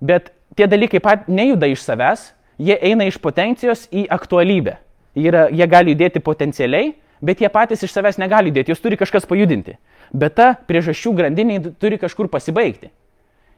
Bet 0.01 0.31
tie 0.57 0.67
dalykai 0.71 1.03
pat 1.03 1.29
nejuda 1.29 1.67
iš 1.71 1.83
savęs, 1.83 2.33
jie 2.59 2.79
eina 2.79 3.07
iš 3.11 3.19
potencijos 3.19 3.89
į 3.91 4.07
aktualybę. 4.15 4.79
Yra, 5.19 5.49
jie 5.51 5.67
gali 5.71 5.95
judėti 5.95 6.23
potencialiai, 6.23 6.95
bet 7.23 7.43
jie 7.43 7.51
patys 7.51 7.83
iš 7.87 7.93
savęs 7.95 8.19
negali 8.19 8.51
judėti, 8.51 8.71
juos 8.71 8.83
turi 8.83 8.99
kažkas 8.99 9.27
pajudinti. 9.27 9.77
Bet 10.15 10.35
ta 10.39 10.55
priežasčių 10.69 11.15
grandinė 11.15 11.61
turi 11.79 11.99
kažkur 11.99 12.29
pasibaigti. 12.31 12.91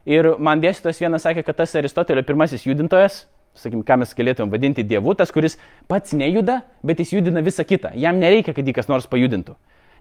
Ir 0.07 0.29
man 0.39 0.61
dėstytojas 0.63 1.01
vienas 1.03 1.25
sakė, 1.27 1.43
kad 1.43 1.57
tas 1.59 1.73
Aristotelio 1.75 2.21
pirmasis 2.23 2.63
judintojas, 2.63 3.25
sakykim, 3.59 3.81
ką 3.83 3.97
mes 3.99 4.13
galėtume 4.15 4.53
vadinti 4.53 4.85
dievu, 4.87 5.11
tas, 5.19 5.33
kuris 5.35 5.57
pats 5.91 6.13
nejuda, 6.15 6.61
bet 6.85 7.01
jis 7.03 7.17
judina 7.17 7.43
visą 7.43 7.65
kitą. 7.67 7.91
Jam 7.99 8.21
nereikia, 8.21 8.53
kad 8.55 8.63
jį 8.63 8.75
kas 8.77 8.87
nors 8.87 9.09
pajudintų. 9.11 9.57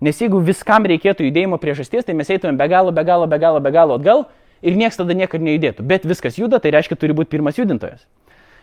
Nes 0.07 0.20
jeigu 0.20 0.38
viskam 0.44 0.86
reikėtų 0.86 1.26
judėjimo 1.26 1.59
priežasties, 1.59 2.04
tai 2.07 2.14
mes 2.14 2.30
eitumėm 2.30 2.61
be 2.61 2.68
galo, 2.70 2.92
be 2.94 3.02
galo, 3.09 3.26
be 3.26 3.40
galo, 3.42 3.62
be 3.64 3.72
galo 3.74 3.96
atgal 3.96 4.26
ir 4.62 4.76
niekas 4.78 5.00
tada 5.00 5.16
niekada 5.16 5.42
nejudėtų. 5.42 5.86
Bet 5.88 6.07
viskas 6.07 6.38
juda, 6.38 6.61
tai 6.62 6.74
reiškia, 6.76 7.00
turi 7.00 7.16
būti 7.16 7.32
pirmas 7.32 7.59
judintojas. 7.59 8.04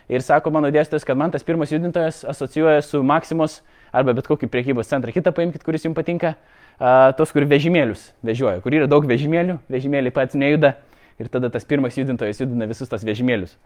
Ir 0.08 0.24
sako 0.24 0.52
mano 0.54 0.70
dėstytojas, 0.72 1.04
kad 1.04 1.18
man 1.18 1.34
tas 1.34 1.44
pirmas 1.44 1.74
judintojas 1.74 2.22
asocijuoja 2.28 2.80
su 2.86 3.02
Maksimos 3.04 3.60
arba 3.92 4.14
bet 4.16 4.28
kokį 4.30 4.48
priekybos 4.52 4.88
centrą. 4.88 5.12
Kitą 5.12 5.34
paimkite, 5.34 5.64
kuris 5.66 5.84
jums 5.84 5.96
patinka, 5.96 6.34
uh, 6.36 7.12
tos, 7.18 7.32
kur 7.34 7.44
vežimėlius 7.48 8.12
vežioja, 8.24 8.60
kur 8.64 8.76
yra 8.76 8.88
daug 8.90 9.06
vežimėlių, 9.08 9.58
vežimėliai 9.72 10.14
pats 10.14 10.36
nejuda 10.38 10.74
ir 11.20 11.30
tada 11.32 11.50
tas 11.50 11.64
pirmas 11.64 11.96
judintojas 11.98 12.40
judina 12.40 12.68
visus 12.70 12.90
tos 12.90 13.04
vežimėlius. 13.06 13.56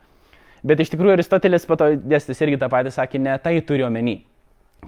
Bet 0.66 0.80
iš 0.82 0.90
tikrųjų 0.92 1.18
Aristotelis 1.18 1.66
po 1.68 1.78
to 1.78 1.92
dėstytojas 1.96 2.42
irgi 2.44 2.58
tą 2.58 2.68
patį 2.72 2.92
sakė, 2.94 3.20
ne 3.22 3.36
tai 3.42 3.58
turi 3.62 3.86
omeny. 3.86 4.18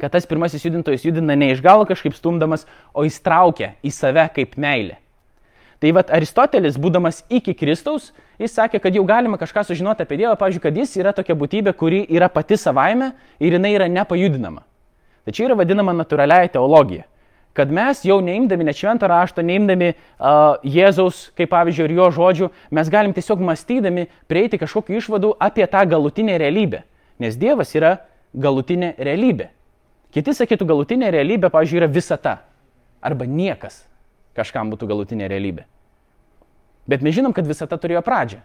Kad 0.00 0.14
tas 0.14 0.26
pirmasis 0.26 0.64
judintojas 0.66 1.04
judina 1.06 1.36
ne 1.38 1.52
iš 1.54 1.62
galo 1.62 1.86
kažkaip 1.86 2.14
stumdamas, 2.14 2.66
o 2.94 3.04
įstraukia 3.06 3.74
į 3.86 3.92
save 3.94 4.26
kaip 4.34 4.56
meilė. 4.60 4.98
Tai 5.80 5.92
vad 5.96 6.10
Aristotelis, 6.12 6.76
būdamas 6.76 7.22
iki 7.32 7.54
Kristaus, 7.56 8.10
jis 8.38 8.52
sakė, 8.52 8.82
kad 8.84 8.94
jau 8.94 9.04
galima 9.08 9.38
kažką 9.40 9.64
sužinoti 9.64 10.04
apie 10.04 10.18
Dievą, 10.20 10.34
pavyzdžiui, 10.36 10.62
kad 10.66 10.76
jis 10.76 10.92
yra 11.00 11.14
tokia 11.16 11.36
būtybė, 11.40 11.72
kuri 11.72 12.02
yra 12.12 12.28
pati 12.28 12.58
savaime 12.60 13.14
ir 13.40 13.56
jinai 13.56 13.72
yra 13.78 13.86
nepajudinama. 13.88 14.60
Tai 15.24 15.32
čia 15.36 15.46
yra 15.48 15.56
vadinama 15.56 15.94
natūraliaja 15.96 16.52
teologija. 16.52 17.06
Kad 17.56 17.72
mes 17.74 18.04
jau 18.06 18.20
neimdami 18.22 18.64
net 18.68 18.78
šventą 18.78 19.08
raštą, 19.10 19.42
neimdami 19.42 19.90
uh, 19.92 20.60
Jėzaus, 20.62 21.28
kaip 21.38 21.50
pavyzdžiui, 21.50 21.88
ir 21.88 21.96
jo 21.98 22.06
žodžių, 22.14 22.48
mes 22.78 22.90
galim 22.92 23.14
tiesiog 23.16 23.42
mąstydami 23.42 24.06
prieiti 24.30 24.60
kažkokiu 24.60 25.00
išvadu 25.00 25.32
apie 25.34 25.66
tą 25.66 25.82
galutinę 25.90 26.38
realybę. 26.38 26.84
Nes 27.20 27.34
Dievas 27.36 27.74
yra 27.74 27.96
galutinė 28.34 28.94
realybė. 29.02 29.50
Kiti 30.14 30.34
sakytų, 30.34 30.66
galutinė 30.70 31.10
realybė, 31.14 31.50
pavyzdžiui, 31.50 31.82
yra 31.82 31.90
visata. 31.90 32.38
Arba 33.02 33.26
niekas 33.26 33.82
kažkam 34.36 34.70
būtų 34.70 34.88
galutinė 34.90 35.28
realybė. 35.30 35.66
Bet 36.90 37.02
mes 37.02 37.14
žinom, 37.14 37.34
kad 37.34 37.46
visata 37.46 37.78
turėjo 37.78 38.02
pradžią. 38.06 38.40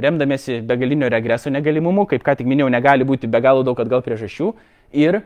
Remdamėsi 0.00 0.62
begalinio 0.64 1.10
regreso 1.12 1.50
negalimumu, 1.52 2.06
kaip 2.08 2.22
ką 2.24 2.38
tik 2.38 2.48
minėjau, 2.48 2.70
negali 2.72 3.04
būti 3.04 3.28
be 3.28 3.40
galo 3.44 3.64
daug 3.66 3.80
atgal 3.80 4.00
priežasčių. 4.04 4.52
Ir 4.96 5.20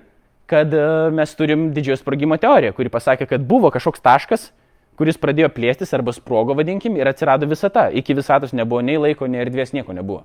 kad 0.47 0.75
e, 0.75 0.87
mes 1.11 1.35
turim 1.35 1.69
didžiojo 1.75 1.99
sprogimo 2.01 2.39
teoriją, 2.41 2.75
kuri 2.77 2.93
pasakė, 2.93 3.27
kad 3.31 3.45
buvo 3.47 3.71
kažkoks 3.75 4.03
taškas, 4.03 4.49
kuris 4.97 5.19
pradėjo 5.21 5.51
plėstis 5.53 5.93
arba 5.97 6.15
sprogo, 6.15 6.55
vadinkim, 6.57 6.97
ir 6.97 7.11
atsirado 7.11 7.49
visata. 7.51 7.89
Iki 7.91 8.17
visatos 8.23 8.55
nebuvo 8.57 8.81
nei 8.87 8.97
laiko, 9.01 9.29
nei 9.29 9.43
erdvės, 9.45 9.75
nieko 9.77 9.95
nebuvo. 9.97 10.23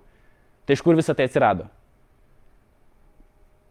Tai 0.66 0.78
iš 0.78 0.84
kur 0.86 0.96
visą 0.96 1.16
tai 1.18 1.28
atsirado? 1.28 1.68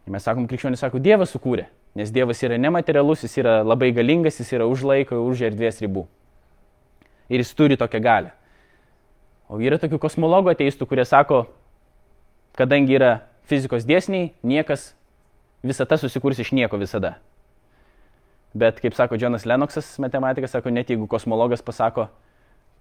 Ir 0.05 0.13
mes 0.13 0.27
sakom, 0.27 0.45
krikščionis 0.49 0.83
sako, 0.83 1.01
Dievas 1.01 1.33
sukūrė. 1.33 1.69
Nes 1.97 2.11
Dievas 2.13 2.39
yra 2.43 2.59
nematerialus, 2.59 3.25
jis 3.25 3.39
yra 3.41 3.59
labai 3.65 3.91
galingas, 3.95 4.37
jis 4.39 4.53
yra 4.55 4.67
už 4.69 4.85
laiko, 4.87 5.23
už 5.27 5.47
erdvės 5.49 5.81
ribų. 5.83 6.05
Ir 7.31 7.43
jis 7.43 7.55
turi 7.55 7.79
tokią 7.79 8.03
galę. 8.03 8.31
O 9.51 9.59
yra 9.59 9.79
tokių 9.79 9.99
kosmologų 9.99 10.53
ateistų, 10.53 10.87
kurie 10.87 11.03
sako, 11.07 11.45
kadangi 12.59 12.95
yra 12.95 13.11
fizikos 13.47 13.83
dėsniai, 13.87 14.31
niekas 14.47 14.91
visata 15.63 15.97
susikurs 15.97 16.39
iš 16.39 16.51
nieko 16.55 16.79
visada. 16.81 17.15
Bet, 18.53 18.81
kaip 18.83 18.95
sako 18.97 19.15
Jonas 19.15 19.45
Lennoxas, 19.47 19.93
matematikas, 20.03 20.51
sako, 20.51 20.73
net 20.73 20.89
jeigu 20.91 21.07
kosmologas 21.07 21.61
pasako 21.63 22.09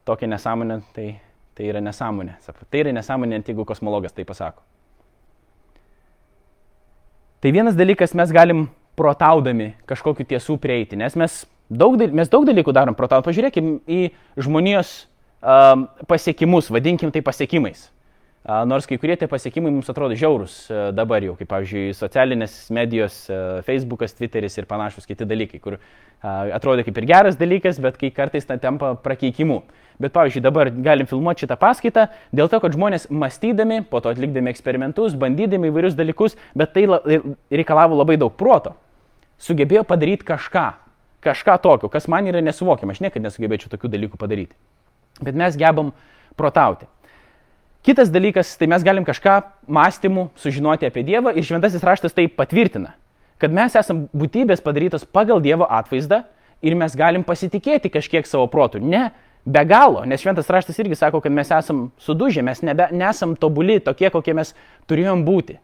tokią 0.09 0.27
nesąmonę, 0.27 0.81
tai, 0.95 1.13
tai 1.55 1.69
yra 1.71 1.83
nesąmonė. 1.85 2.41
Sako, 2.43 2.67
tai 2.71 2.83
yra 2.83 2.95
nesąmonė, 2.97 3.39
net 3.39 3.53
jeigu 3.53 3.65
kosmologas 3.69 4.17
tai 4.17 4.27
pasako. 4.27 4.65
Tai 7.41 7.53
vienas 7.55 7.79
dalykas 7.79 8.13
mes 8.19 8.33
galim 8.35 8.67
protaudami 8.99 9.71
kažkokiu 9.89 10.27
tiesų 10.29 10.59
prieiti, 10.61 10.99
nes 10.99 11.15
mes 11.17 11.45
daug, 11.71 11.95
mes 11.97 12.29
daug 12.29 12.45
dalykų 12.49 12.75
darom 12.75 12.97
protaudami. 12.99 13.31
Pažiūrėkime 13.31 13.79
į 13.87 14.01
žmonijos 14.43 14.91
um, 15.41 15.87
pasiekimus, 16.11 16.69
vadinkim 16.75 17.15
tai 17.15 17.23
pasiekimais. 17.25 17.87
Nors 18.41 18.87
kai 18.89 18.97
kurie 18.97 19.19
tie 19.21 19.27
pasiekimai 19.29 19.69
mums 19.69 19.91
atrodo 19.93 20.17
žiaurus 20.17 20.63
dabar 20.97 21.21
jau, 21.21 21.35
kaip 21.37 21.51
pavyzdžiui, 21.51 21.91
socialinės 21.93 22.55
medijos, 22.73 23.27
Facebookas, 23.67 24.15
Twitteris 24.17 24.57
ir 24.57 24.65
panašus 24.71 25.05
kiti 25.05 25.27
dalykai, 25.29 25.61
kur 25.61 25.77
atrodo 26.25 26.81
kaip 26.87 26.97
ir 27.03 27.07
geras 27.11 27.37
dalykas, 27.37 27.77
bet 27.85 27.99
kai 28.01 28.09
kartais 28.17 28.49
tai 28.49 28.57
tampa 28.63 28.95
prakeikimu. 28.97 29.61
Bet, 30.01 30.15
pavyzdžiui, 30.15 30.41
dabar 30.41 30.71
galim 30.73 31.05
filmuoti 31.05 31.45
šitą 31.45 31.59
paskaitą 31.61 32.07
dėl 32.33 32.49
to, 32.49 32.57
kad 32.63 32.73
žmonės 32.73 33.11
mąstydami, 33.13 33.83
po 33.85 34.01
to 34.01 34.09
atlikdami 34.09 34.49
eksperimentus, 34.49 35.13
bandydami 35.21 35.69
įvairius 35.69 35.93
dalykus, 35.99 36.39
bet 36.57 36.73
tai 36.73 36.87
reikalavo 37.53 37.99
labai 37.99 38.17
daug 38.17 38.33
proto, 38.33 38.73
sugebėjo 39.37 39.83
padaryti 39.85 40.25
kažką, 40.31 40.63
kažką 41.21 41.59
tokio, 41.61 41.93
kas 41.93 42.09
man 42.09 42.33
yra 42.33 42.41
nesuvokiama. 42.41 42.97
Aš 42.97 43.03
niekada 43.05 43.27
nesugebėčiau 43.29 43.69
tokių 43.75 43.93
dalykų 43.93 44.17
padaryti. 44.25 44.57
Bet 45.21 45.37
mes 45.37 45.61
gebam 45.61 45.93
protauti. 46.41 46.89
Kitas 47.81 48.11
dalykas, 48.13 48.59
tai 48.61 48.67
mes 48.69 48.83
galim 48.85 49.07
kažką 49.09 49.39
mąstymų 49.73 50.27
sužinoti 50.37 50.85
apie 50.85 51.01
Dievą 51.01 51.33
ir 51.33 51.47
šventasis 51.49 51.85
raštas 51.87 52.13
tai 52.13 52.27
patvirtina, 52.29 52.93
kad 53.41 53.55
mes 53.57 53.73
esame 53.73 54.11
būtybės 54.13 54.61
padarytos 54.61 55.07
pagal 55.09 55.41
Dievo 55.41 55.65
atvaizdą 55.65 56.27
ir 56.61 56.77
mes 56.77 56.93
galim 56.97 57.25
pasitikėti 57.25 57.89
kažkiek 57.89 58.29
savo 58.29 58.51
protų. 58.53 58.83
Ne 58.85 59.07
be 59.49 59.63
galo, 59.65 60.03
nes 60.05 60.21
šventas 60.21 60.51
raštas 60.53 60.77
irgi 60.83 60.99
sako, 61.01 61.23
kad 61.25 61.33
mes 61.33 61.49
esam 61.57 61.87
sudužę, 62.05 62.45
mes 62.45 62.61
nebe, 62.61 62.91
nesam 62.93 63.33
tobuli 63.33 63.79
tokie, 63.81 64.11
kokie 64.13 64.37
mes 64.37 64.53
turėjom 64.85 65.25
būti. 65.25 65.57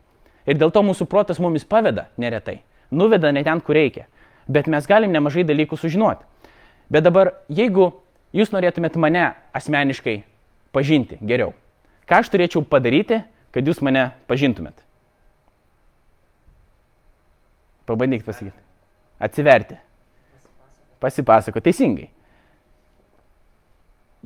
Ir 0.49 0.57
dėl 0.57 0.73
to 0.73 0.81
mūsų 0.87 1.05
protas 1.13 1.43
mumis 1.43 1.69
paveda 1.69 2.07
neretai, 2.17 2.63
nuveda 2.91 3.29
ne 3.29 3.45
ten, 3.45 3.61
kur 3.61 3.77
reikia. 3.77 4.07
Bet 4.49 4.73
mes 4.73 4.89
galim 4.89 5.13
nemažai 5.13 5.45
dalykų 5.45 5.77
sužinoti. 5.77 6.25
Bet 6.89 7.05
dabar, 7.05 7.35
jeigu 7.53 7.91
jūs 8.33 8.57
norėtumėt 8.57 8.97
mane 8.97 9.35
asmeniškai 9.53 10.23
pažinti 10.73 11.19
geriau, 11.21 11.53
ką 12.07 12.23
aš 12.23 12.31
turėčiau 12.33 12.65
padaryti, 12.67 13.23
kad 13.55 13.67
jūs 13.67 13.83
mane 13.85 14.11
pažintumėt? 14.31 14.79
Pabandykite 17.87 18.27
pasakyti. 18.27 18.59
Atsiverti. 19.23 19.79
Pasipasako. 21.01 21.63
Teisingai. 21.63 22.11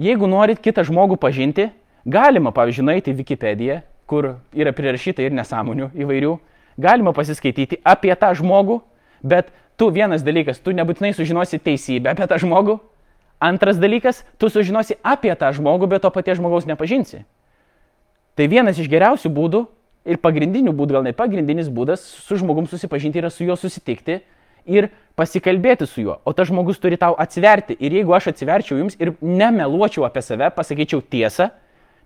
Jeigu 0.00 0.28
norit 0.30 0.62
kitą 0.64 0.82
žmogų 0.88 1.18
pažinti, 1.20 1.68
galima, 2.08 2.54
pavyzdžiui, 2.56 2.86
nueiti 2.88 3.12
į 3.12 3.18
Wikipediją, 3.18 3.80
kur 4.08 4.36
yra 4.56 4.72
prirašyta 4.72 5.22
ir 5.22 5.34
nesąmonių 5.36 5.90
įvairių, 6.00 6.36
galima 6.80 7.12
pasiskaityti 7.12 7.82
apie 7.84 8.14
tą 8.16 8.32
žmogų, 8.38 8.80
bet 9.20 9.50
tu 9.76 9.90
vienas 9.92 10.24
dalykas, 10.24 10.62
tu 10.64 10.72
nebūtinai 10.72 11.12
sužinosi 11.14 11.60
teisybę 11.60 12.14
apie 12.14 12.26
tą 12.30 12.40
žmogų, 12.40 12.78
antras 13.44 13.76
dalykas, 13.80 14.24
tu 14.40 14.48
sužinosi 14.48 14.96
apie 15.04 15.34
tą 15.36 15.52
žmogų, 15.56 15.90
bet 15.92 16.06
to 16.06 16.10
paties 16.14 16.40
žmogaus 16.40 16.68
nepažinsi. 16.70 17.26
Tai 18.38 18.46
vienas 18.50 18.78
iš 18.78 18.88
geriausių 18.90 19.30
būdų 19.34 19.64
ir 20.10 20.20
pagrindinių 20.22 20.72
būdų, 20.76 20.96
gal 20.96 21.06
ne 21.06 21.14
pagrindinis 21.16 21.70
būdas 21.72 22.02
su 22.24 22.38
žmogum 22.40 22.68
susipažinti 22.70 23.20
yra 23.20 23.30
su 23.32 23.44
juo 23.44 23.56
susitikti 23.58 24.20
ir 24.70 24.90
pasikalbėti 25.18 25.86
su 25.88 26.04
juo, 26.04 26.18
o 26.24 26.32
tas 26.36 26.48
žmogus 26.48 26.80
turi 26.80 26.98
tau 27.00 27.16
atsiverti. 27.20 27.76
Ir 27.80 27.98
jeigu 28.00 28.14
aš 28.16 28.30
atsiverčiau 28.32 28.78
jums 28.80 28.96
ir 29.00 29.12
nemeluočiau 29.20 30.06
apie 30.08 30.22
save, 30.24 30.50
pasakyčiau 30.56 31.02
tiesą, 31.02 31.50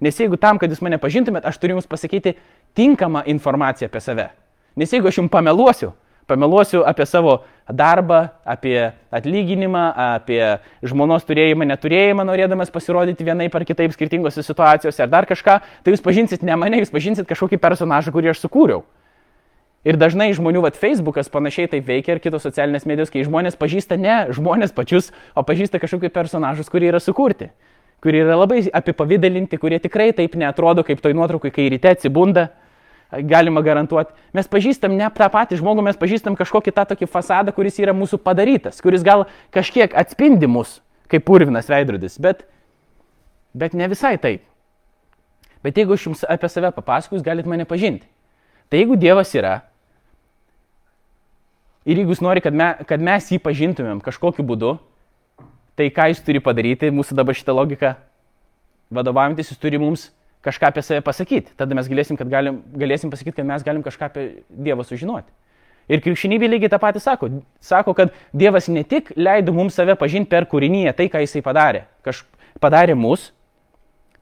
nes 0.03 0.18
jeigu 0.18 0.39
tam, 0.41 0.59
kad 0.59 0.72
jūs 0.72 0.83
mane 0.85 0.99
pažintumėt, 1.03 1.47
aš 1.47 1.61
turiu 1.62 1.79
jums 1.79 1.91
pasakyti 1.91 2.35
tinkamą 2.75 3.25
informaciją 3.31 3.91
apie 3.91 4.03
save. 4.03 4.31
Nes 4.77 4.91
jeigu 4.91 5.11
aš 5.11 5.20
jums 5.20 5.31
pameluosiu, 5.31 5.93
pameluosiu 6.27 6.83
apie 6.87 7.07
savo 7.07 7.43
darbą, 7.68 8.28
apie 8.44 8.92
atlyginimą, 9.14 9.84
apie 9.96 10.40
žmonos 10.84 11.24
turėjimą, 11.24 11.64
neturėjimą, 11.70 12.26
norėdamas 12.28 12.72
pasirodyti 12.72 13.24
vienai 13.24 13.48
par 13.52 13.64
kitaip 13.64 13.94
skirtingose 13.94 14.44
situacijose 14.44 15.02
ar 15.02 15.08
dar 15.08 15.28
kažką, 15.28 15.60
tai 15.82 15.94
jūs 15.94 16.04
pažinsit 16.04 16.44
ne 16.44 16.56
mane, 16.60 16.82
jūs 16.82 16.92
pažinsit 16.92 17.28
kažkokį 17.28 17.60
personažą, 17.62 18.12
kurį 18.12 18.34
aš 18.34 18.44
sukūriau. 18.44 18.84
Ir 19.84 19.98
dažnai 20.00 20.30
žmonių, 20.32 20.62
vad, 20.64 20.76
Facebookas 20.80 21.28
panašiai 21.28 21.68
taip 21.68 21.84
veikia 21.88 22.16
ir 22.16 22.20
kitos 22.24 22.44
socialinės 22.46 22.86
medijos, 22.88 23.12
kai 23.12 23.24
žmonės 23.24 23.56
pažįsta 23.60 23.98
ne 24.00 24.16
žmonės 24.32 24.72
pačius, 24.72 25.10
o 25.36 25.44
pažįsta 25.44 25.80
kažkokius 25.80 26.12
personažus, 26.12 26.70
kurie 26.72 26.88
yra 26.88 27.00
sukurti, 27.04 27.50
kurie 28.04 28.22
yra 28.24 28.38
labai 28.40 28.62
apipavydalinti, 28.72 29.60
kurie 29.60 29.80
tikrai 29.84 30.12
taip 30.16 30.38
netrodo, 30.40 30.84
kaip 30.88 31.04
toj 31.04 31.12
nuotraukai, 31.16 31.52
kai 31.52 31.68
ryte 31.72 31.92
atsibunda, 31.92 32.48
galima 33.22 33.62
garantuoti. 33.62 34.14
Mes 34.34 34.48
pažįstam 34.50 34.94
ne 34.96 35.08
tą 35.14 35.28
patį 35.32 35.58
žmogų, 35.60 35.84
mes 35.86 35.98
pažįstam 36.00 36.36
kažkokį 36.38 36.74
tą 36.74 36.86
tokį 36.92 37.08
fasadą, 37.10 37.54
kuris 37.54 37.78
yra 37.82 37.94
mūsų 37.96 38.18
padarytas, 38.24 38.80
kuris 38.82 39.04
gal 39.06 39.26
kažkiek 39.54 39.94
atspindi 39.94 40.48
mus, 40.50 40.80
kaip 41.10 41.26
purvinas 41.28 41.70
veidrodis, 41.70 42.18
bet, 42.18 42.46
bet 43.54 43.76
ne 43.76 43.88
visai 43.90 44.16
taip. 44.18 44.42
Bet 45.64 45.78
jeigu 45.80 45.96
aš 45.96 46.08
jums 46.10 46.24
apie 46.28 46.50
save 46.52 46.72
papasakosiu, 46.76 47.24
galite 47.24 47.48
mane 47.48 47.64
pažinti. 47.68 48.04
Tai 48.68 48.80
jeigu 48.80 48.98
Dievas 49.00 49.30
yra 49.36 49.60
ir 51.84 52.00
jeigu 52.00 52.12
jis 52.12 52.24
nori, 52.24 52.42
kad, 52.44 52.56
me, 52.56 52.72
kad 52.88 53.00
mes 53.00 53.30
jį 53.32 53.38
pažintumėm 53.44 54.02
kažkokiu 54.04 54.44
būdu, 54.44 54.74
tai 55.76 55.90
ką 55.92 56.08
jis 56.12 56.20
turi 56.24 56.40
padaryti, 56.40 56.92
mūsų 56.94 57.16
dabar 57.16 57.36
šitą 57.36 57.54
logiką 57.56 57.94
vadovaujantis, 58.94 59.52
jis 59.52 59.60
turi 59.60 59.80
mums 59.80 60.08
kažką 60.45 60.70
apie 60.70 60.84
save 60.84 61.03
pasakyti. 61.05 61.55
Tada 61.59 61.76
mes 61.76 61.88
galėsim, 61.90 62.18
galim, 62.20 62.61
galėsim 62.76 63.12
pasakyti, 63.12 63.38
kad 63.40 63.49
mes 63.49 63.64
galim 63.66 63.82
kažką 63.84 64.11
apie 64.11 64.26
Dievą 64.49 64.86
sužinoti. 64.86 65.32
Ir 65.88 66.01
krikščionybė 66.05 66.49
lygiai 66.49 66.72
tą 66.72 66.80
patį 66.80 67.03
sako. 67.05 67.28
Sako, 67.64 67.92
kad 67.97 68.12
Dievas 68.32 68.70
ne 68.72 68.84
tik 68.88 69.11
leido 69.16 69.53
mums 69.53 69.76
save 69.76 69.97
pažinti 70.01 70.30
per 70.32 70.47
kūrinyje, 70.49 70.95
tai 70.97 71.11
ką 71.12 71.20
jisai 71.24 71.45
padarė. 71.45 71.84
Kaž 72.05 72.22
padarė 72.61 72.97
mus. 72.97 73.32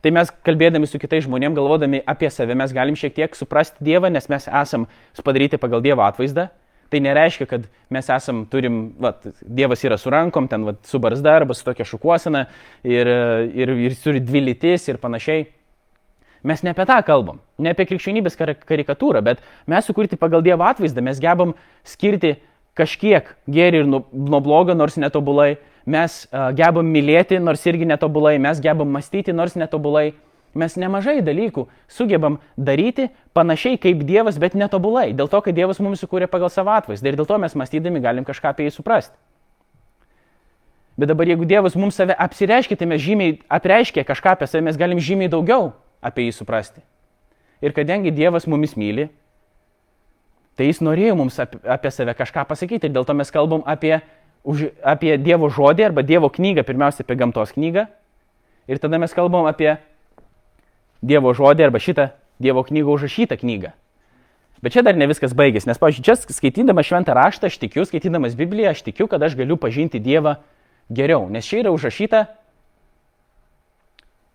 Tai 0.02 0.10
mes 0.10 0.32
kalbėdami 0.42 0.88
su 0.90 0.98
kitais 0.98 1.22
žmonėmis, 1.28 1.54
galvodami 1.54 2.00
apie 2.10 2.26
save, 2.34 2.56
mes 2.58 2.72
galim 2.74 2.96
šiek 2.98 3.14
tiek 3.14 3.36
suprasti 3.38 3.84
Dievą, 3.86 4.10
nes 4.10 4.26
mes 4.26 4.48
esam 4.50 4.88
padaryti 5.22 5.60
pagal 5.62 5.84
Dievo 5.84 6.02
atvaizdą. 6.02 6.48
Tai 6.90 7.00
nereiškia, 7.00 7.46
kad 7.48 7.68
mes 7.94 8.08
esam, 8.10 8.42
turim, 8.50 8.82
va, 9.00 9.14
Dievas 9.40 9.80
yra 9.86 9.96
su 9.96 10.10
rankom, 10.12 10.48
ten 10.50 10.66
va, 10.66 10.74
su 10.84 10.98
barzda 11.00 11.38
arba 11.38 11.54
su 11.54 11.64
tokia 11.64 11.86
šukuosena 11.88 12.42
ir, 12.82 13.08
ir, 13.54 13.72
ir 13.86 13.94
turi 14.02 14.20
dvi 14.20 14.42
lytis 14.50 14.90
ir 14.90 14.98
panašiai. 15.00 15.46
Mes 16.42 16.62
ne 16.62 16.72
apie 16.74 16.86
tą 16.88 16.96
kalbam, 17.06 17.38
ne 17.62 17.70
apie 17.70 17.86
krikščionybės 17.86 18.34
karikatūrą, 18.66 19.20
bet 19.22 19.42
mes 19.70 19.86
sukurti 19.86 20.18
pagal 20.18 20.42
Dievo 20.42 20.66
atvaizdą, 20.66 21.04
mes 21.06 21.20
gebam 21.22 21.54
skirti 21.86 22.34
kažkiek 22.78 23.28
gėrį 23.46 23.84
ir 23.84 23.86
nuo, 23.86 24.02
nuo 24.10 24.40
blogo, 24.42 24.74
nors 24.74 24.98
netobulai, 24.98 25.60
mes 25.86 26.24
uh, 26.26 26.50
gebam 26.56 26.88
mylėti, 26.90 27.38
nors 27.38 27.62
irgi 27.68 27.86
netobulai, 27.86 28.38
mes 28.42 28.58
gebam 28.62 28.90
mąstyti, 28.90 29.34
nors 29.36 29.54
netobulai, 29.58 30.12
mes 30.58 30.74
nemažai 30.76 31.20
dalykų 31.24 31.68
sugebam 31.90 32.40
daryti 32.56 33.10
panašiai 33.36 33.78
kaip 33.80 34.02
Dievas, 34.08 34.40
bet 34.42 34.58
netobulai, 34.58 35.12
dėl 35.14 35.30
to, 35.30 35.40
kad 35.44 35.54
Dievas 35.54 35.78
mums 35.84 36.02
sukūrė 36.02 36.26
pagal 36.32 36.50
savo 36.50 36.74
atvaizdą 36.74 37.12
ir 37.12 37.20
dėl 37.20 37.28
to 37.28 37.38
mes 37.38 37.54
mąstydami 37.54 38.02
galim 38.02 38.26
kažką 38.26 38.50
apie 38.50 38.66
jį 38.66 38.74
suprasti. 38.80 39.14
Bet 40.98 41.08
dabar 41.08 41.30
jeigu 41.30 41.46
Dievas 41.48 41.78
mums 41.78 41.96
save 41.96 42.18
apsireiškia, 42.18 42.76
tai 42.76 42.90
mes 42.90 43.00
žymiai 43.00 43.38
apreiškia 43.48 44.04
kažką 44.04 44.34
apie 44.34 44.50
save, 44.50 44.66
mes 44.66 44.76
galim 44.76 45.00
žymiai 45.00 45.30
daugiau 45.32 45.70
apie 46.02 46.26
jį 46.26 46.34
suprasti. 46.36 46.82
Ir 47.62 47.74
kadangi 47.76 48.10
Dievas 48.10 48.48
mumis 48.50 48.74
myli, 48.74 49.06
tai 50.58 50.66
jis 50.66 50.82
norėjo 50.82 51.14
mums 51.18 51.38
apie, 51.40 51.60
apie 51.62 51.92
save 51.94 52.14
kažką 52.18 52.44
pasakyti. 52.48 52.90
Ir 52.90 52.96
dėl 52.96 53.06
to 53.06 53.14
mes 53.14 53.30
kalbam 53.32 53.62
apie, 53.64 54.00
už, 54.42 54.72
apie 54.82 55.14
Dievo 55.22 55.48
žodį 55.52 55.86
arba 55.86 56.02
Dievo 56.02 56.28
knygą, 56.32 56.66
pirmiausia 56.66 57.06
apie 57.06 57.16
gamtos 57.20 57.54
knygą. 57.54 57.86
Ir 58.66 58.82
tada 58.82 58.98
mes 58.98 59.14
kalbam 59.14 59.46
apie 59.50 59.76
Dievo 61.02 61.32
žodį 61.38 61.70
arba 61.70 61.78
šitą 61.82 62.10
Dievo 62.42 62.66
knygą 62.66 62.98
užrašytą 62.98 63.38
knygą. 63.38 63.72
Bet 64.62 64.74
čia 64.76 64.82
dar 64.86 64.94
ne 64.94 65.08
viskas 65.10 65.32
baigėsi, 65.34 65.66
nes, 65.66 65.78
pavyzdžiui, 65.82 66.04
čia 66.06 66.34
skaitydamas 66.38 66.86
šventą 66.86 67.16
raštą, 67.18 67.50
aš 67.50 67.58
tikiu, 67.58 67.82
skaitydamas 67.82 68.36
Bibliją, 68.38 68.70
aš 68.70 68.84
tikiu, 68.86 69.08
kad 69.10 69.22
aš 69.22 69.34
galiu 69.34 69.56
pažinti 69.58 69.98
Dievą 69.98 70.36
geriau, 70.86 71.26
nes 71.26 71.46
čia 71.46 71.64
yra 71.64 71.72
užrašyta 71.74 72.28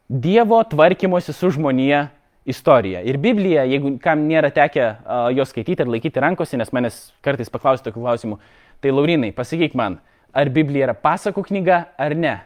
Dievo 0.07 0.63
tvarkymosi 0.63 1.33
su 1.33 1.49
žmonija 1.51 2.07
istorija. 2.45 3.01
Ir 3.03 3.17
Biblija, 3.19 3.65
jeigu 3.67 3.97
kam 3.99 4.23
nėra 4.29 4.53
tekę 4.55 4.83
uh, 4.87 5.27
jos 5.35 5.51
skaityti 5.51 5.83
ir 5.83 5.89
laikyti 5.91 6.21
rankose, 6.23 6.55
nes 6.55 6.71
manęs 6.71 6.99
kartais 7.25 7.51
paklausia 7.51 7.89
tokių 7.89 8.05
klausimų, 8.05 8.37
tai 8.79 8.93
Laurinai, 8.93 9.33
pasakyk 9.35 9.75
man, 9.75 9.97
ar 10.31 10.47
Biblija 10.53 10.87
yra 10.87 10.95
pasakų 10.95 11.43
knyga 11.49 11.81
ar 11.99 12.15
ne? 12.15 12.37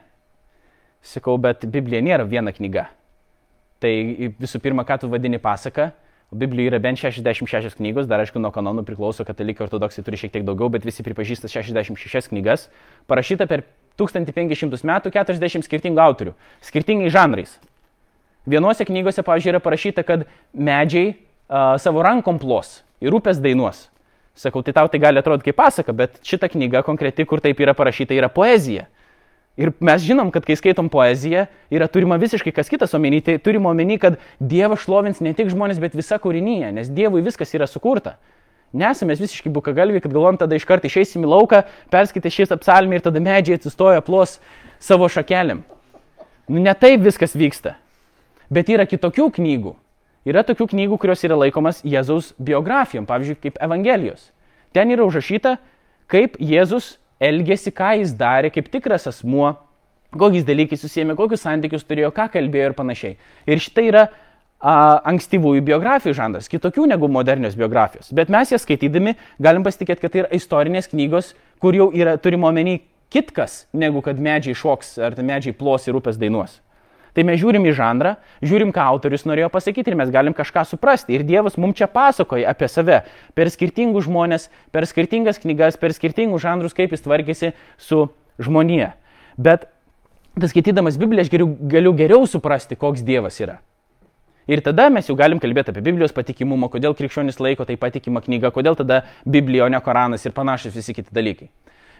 Sakau, 1.05 1.37
bet 1.41 1.67
Biblija 1.69 2.01
nėra 2.01 2.25
viena 2.25 2.53
knyga. 2.55 2.87
Tai 3.81 3.93
visų 4.41 4.61
pirma, 4.61 4.85
ką 4.85 5.03
tu 5.03 5.11
vadini 5.13 5.37
pasaka, 5.41 5.91
Biblijoje 6.31 6.71
yra 6.71 6.79
bent 6.79 6.97
66 6.97 7.75
knygos, 7.75 8.05
dar 8.07 8.21
aišku, 8.23 8.39
nuo 8.39 8.53
kanonų 8.55 8.85
priklauso, 8.87 9.25
katalikai 9.27 9.65
ortodoksai 9.65 10.01
turi 10.07 10.17
šiek 10.17 10.31
tiek 10.31 10.45
daugiau, 10.47 10.69
bet 10.71 10.85
visi 10.87 11.03
pripažįsta 11.03 11.49
66 11.51 12.31
knygas, 12.31 12.69
parašyta 13.11 13.49
per 13.51 13.65
1500 13.99 14.87
metų 14.87 15.11
40 15.13 15.67
skirtingų 15.67 16.01
autorių, 16.03 16.35
skirtingais 16.63 17.13
žanrais. 17.13 17.57
Vienose 18.49 18.85
knygose, 18.87 19.21
pavyzdžiui, 19.25 19.53
yra 19.53 19.61
parašyta, 19.61 20.05
kad 20.05 20.25
medžiai 20.53 21.13
uh, 21.13 21.75
savo 21.81 22.01
rankom 22.05 22.39
plos 22.41 22.79
ir 23.03 23.13
upės 23.13 23.41
dainuos. 23.41 23.89
Sakau, 24.37 24.63
tai 24.63 24.73
tau 24.73 24.87
tai 24.89 25.01
gali 25.03 25.19
atrodyti 25.19 25.51
kaip 25.51 25.59
pasaka, 25.59 25.93
bet 25.93 26.17
šita 26.25 26.49
knyga 26.49 26.81
konkreti, 26.87 27.27
kur 27.27 27.43
taip 27.43 27.59
yra 27.61 27.75
parašyta, 27.77 28.15
yra 28.15 28.31
poezija. 28.31 28.87
Ir 29.59 29.73
mes 29.83 30.01
žinom, 30.01 30.31
kad 30.31 30.45
kai 30.47 30.55
skaitom 30.55 30.87
poeziją, 30.89 31.43
yra 31.73 31.89
turima 31.91 32.15
visiškai 32.17 32.53
kas 32.55 32.71
kitas 32.71 32.95
omeny. 32.95 33.19
Tai 33.25 33.35
turime 33.43 33.67
omeny, 33.69 33.97
kad 33.99 34.15
Dievas 34.39 34.85
šlovins 34.85 35.19
ne 35.21 35.35
tik 35.37 35.51
žmonės, 35.51 35.81
bet 35.83 35.97
visa 35.97 36.17
kūrinyje, 36.23 36.71
nes 36.77 36.89
Dievui 36.89 37.21
viskas 37.25 37.51
yra 37.57 37.67
sukurta. 37.67 38.15
Nesame 38.71 39.17
visiškai 39.19 39.51
bukagalviai, 39.51 39.99
kad 40.03 40.13
galvom 40.15 40.37
tada 40.39 40.55
iš 40.55 40.65
karto 40.67 40.87
išeisim 40.87 41.25
į 41.25 41.31
lauką, 41.33 41.65
perskaitę 41.91 42.31
šis 42.31 42.53
apsalmį 42.55 42.99
ir 42.99 43.05
tada 43.07 43.19
medžiai 43.23 43.59
atsistoja 43.59 44.03
plos 44.05 44.37
savo 44.79 45.09
šakelėm. 45.11 45.65
Nu, 46.47 46.59
ne 46.63 46.73
taip 46.75 47.03
viskas 47.03 47.35
vyksta. 47.35 47.75
Bet 48.51 48.71
yra 48.71 48.87
kitokių 48.87 49.27
knygų. 49.35 49.75
Yra 50.27 50.43
tokių 50.45 50.67
knygų, 50.71 50.99
kurios 51.01 51.23
yra 51.25 51.37
laikomas 51.39 51.81
Jėzaus 51.87 52.31
biografijom, 52.37 53.07
pavyzdžiui, 53.09 53.39
kaip 53.41 53.59
Evangelijos. 53.63 54.29
Ten 54.75 54.91
yra 54.93 55.07
užrašyta, 55.07 55.55
kaip 56.11 56.37
Jėzus 56.39 56.95
elgėsi, 57.21 57.73
ką 57.73 57.95
jis 58.01 58.13
darė, 58.17 58.51
kaip 58.53 58.69
tikras 58.71 59.07
asmuo, 59.09 59.55
kokiais 60.13 60.45
dalykais 60.45 60.83
susijęmi, 60.83 61.15
kokius 61.17 61.43
santykius 61.45 61.87
turėjo, 61.87 62.11
ką 62.15 62.27
kalbėjo 62.33 62.69
ir 62.69 62.77
panašiai. 62.77 63.17
Ir 63.49 63.63
šitai 63.63 63.87
yra 63.89 64.05
ankstyvųjų 64.61 65.63
biografijų 65.65 66.13
žanras, 66.17 66.49
kitokių 66.51 66.85
negu 66.91 67.09
modernios 67.09 67.57
biografijos. 67.57 68.11
Bet 68.13 68.29
mes 68.29 68.53
jas 68.53 68.65
skaitydami 68.65 69.15
galim 69.41 69.65
pasitikėti, 69.65 70.01
kad 70.03 70.13
tai 70.13 70.23
yra 70.23 70.33
istorinės 70.37 70.91
knygos, 70.91 71.33
kur 71.61 71.77
jau 71.77 71.89
yra 71.93 72.17
turimo 72.21 72.49
omeny 72.49 72.79
kitkas, 73.11 73.65
negu 73.73 74.03
kad 74.05 74.19
medžiai 74.21 74.57
šoks 74.57 74.97
ar 75.01 75.17
medžiai 75.17 75.55
plos 75.57 75.87
ir 75.87 75.97
upės 75.97 76.19
dainuos. 76.21 76.59
Tai 77.11 77.25
mes 77.27 77.41
žiūrim 77.41 77.65
į 77.67 77.73
žanrą, 77.75 78.13
žiūrim, 78.39 78.69
ką 78.71 78.85
autorius 78.93 79.25
norėjo 79.27 79.49
pasakyti 79.51 79.91
ir 79.91 79.97
mes 79.99 80.11
galim 80.13 80.35
kažką 80.35 80.63
suprasti. 80.69 81.17
Ir 81.17 81.25
Dievas 81.27 81.57
mums 81.59 81.75
čia 81.75 81.89
pasakoja 81.91 82.47
apie 82.53 82.69
save 82.71 83.01
per 83.35 83.51
skirtingus 83.51 84.07
žmonės, 84.07 84.47
per 84.71 84.87
skirtingas 84.87 85.41
knygas, 85.43 85.75
per 85.81 85.91
skirtingus 85.97 86.45
žanrus, 86.45 86.75
kaip 86.77 86.95
jis 86.95 87.03
tvarkėsi 87.03 87.51
su 87.75 88.05
žmonija. 88.39 88.93
Bet 89.35 89.67
skaitydamas 90.39 90.95
Bibliją 91.01 91.25
aš 91.25 91.33
geriau, 91.33 91.51
galiu 91.73 91.91
geriau 91.99 92.23
suprasti, 92.23 92.79
koks 92.79 93.03
Dievas 93.03 93.41
yra. 93.43 93.59
Ir 94.51 94.59
tada 94.59 94.89
mes 94.91 95.07
jau 95.07 95.15
galim 95.15 95.39
kalbėti 95.39 95.71
apie 95.71 95.83
Biblijos 95.85 96.11
patikimumą, 96.11 96.67
kodėl 96.73 96.95
krikščionis 96.97 97.37
laiko 97.39 97.63
tai 97.67 97.77
patikimą 97.79 98.19
knygą, 98.25 98.49
kodėl 98.51 98.75
tada 98.75 99.05
Biblija, 99.23 99.63
o 99.63 99.71
ne 99.71 99.79
Koranas 99.79 100.25
ir 100.27 100.33
panašus 100.35 100.75
visi 100.75 100.95
kiti 100.97 101.13
dalykai. 101.15 101.47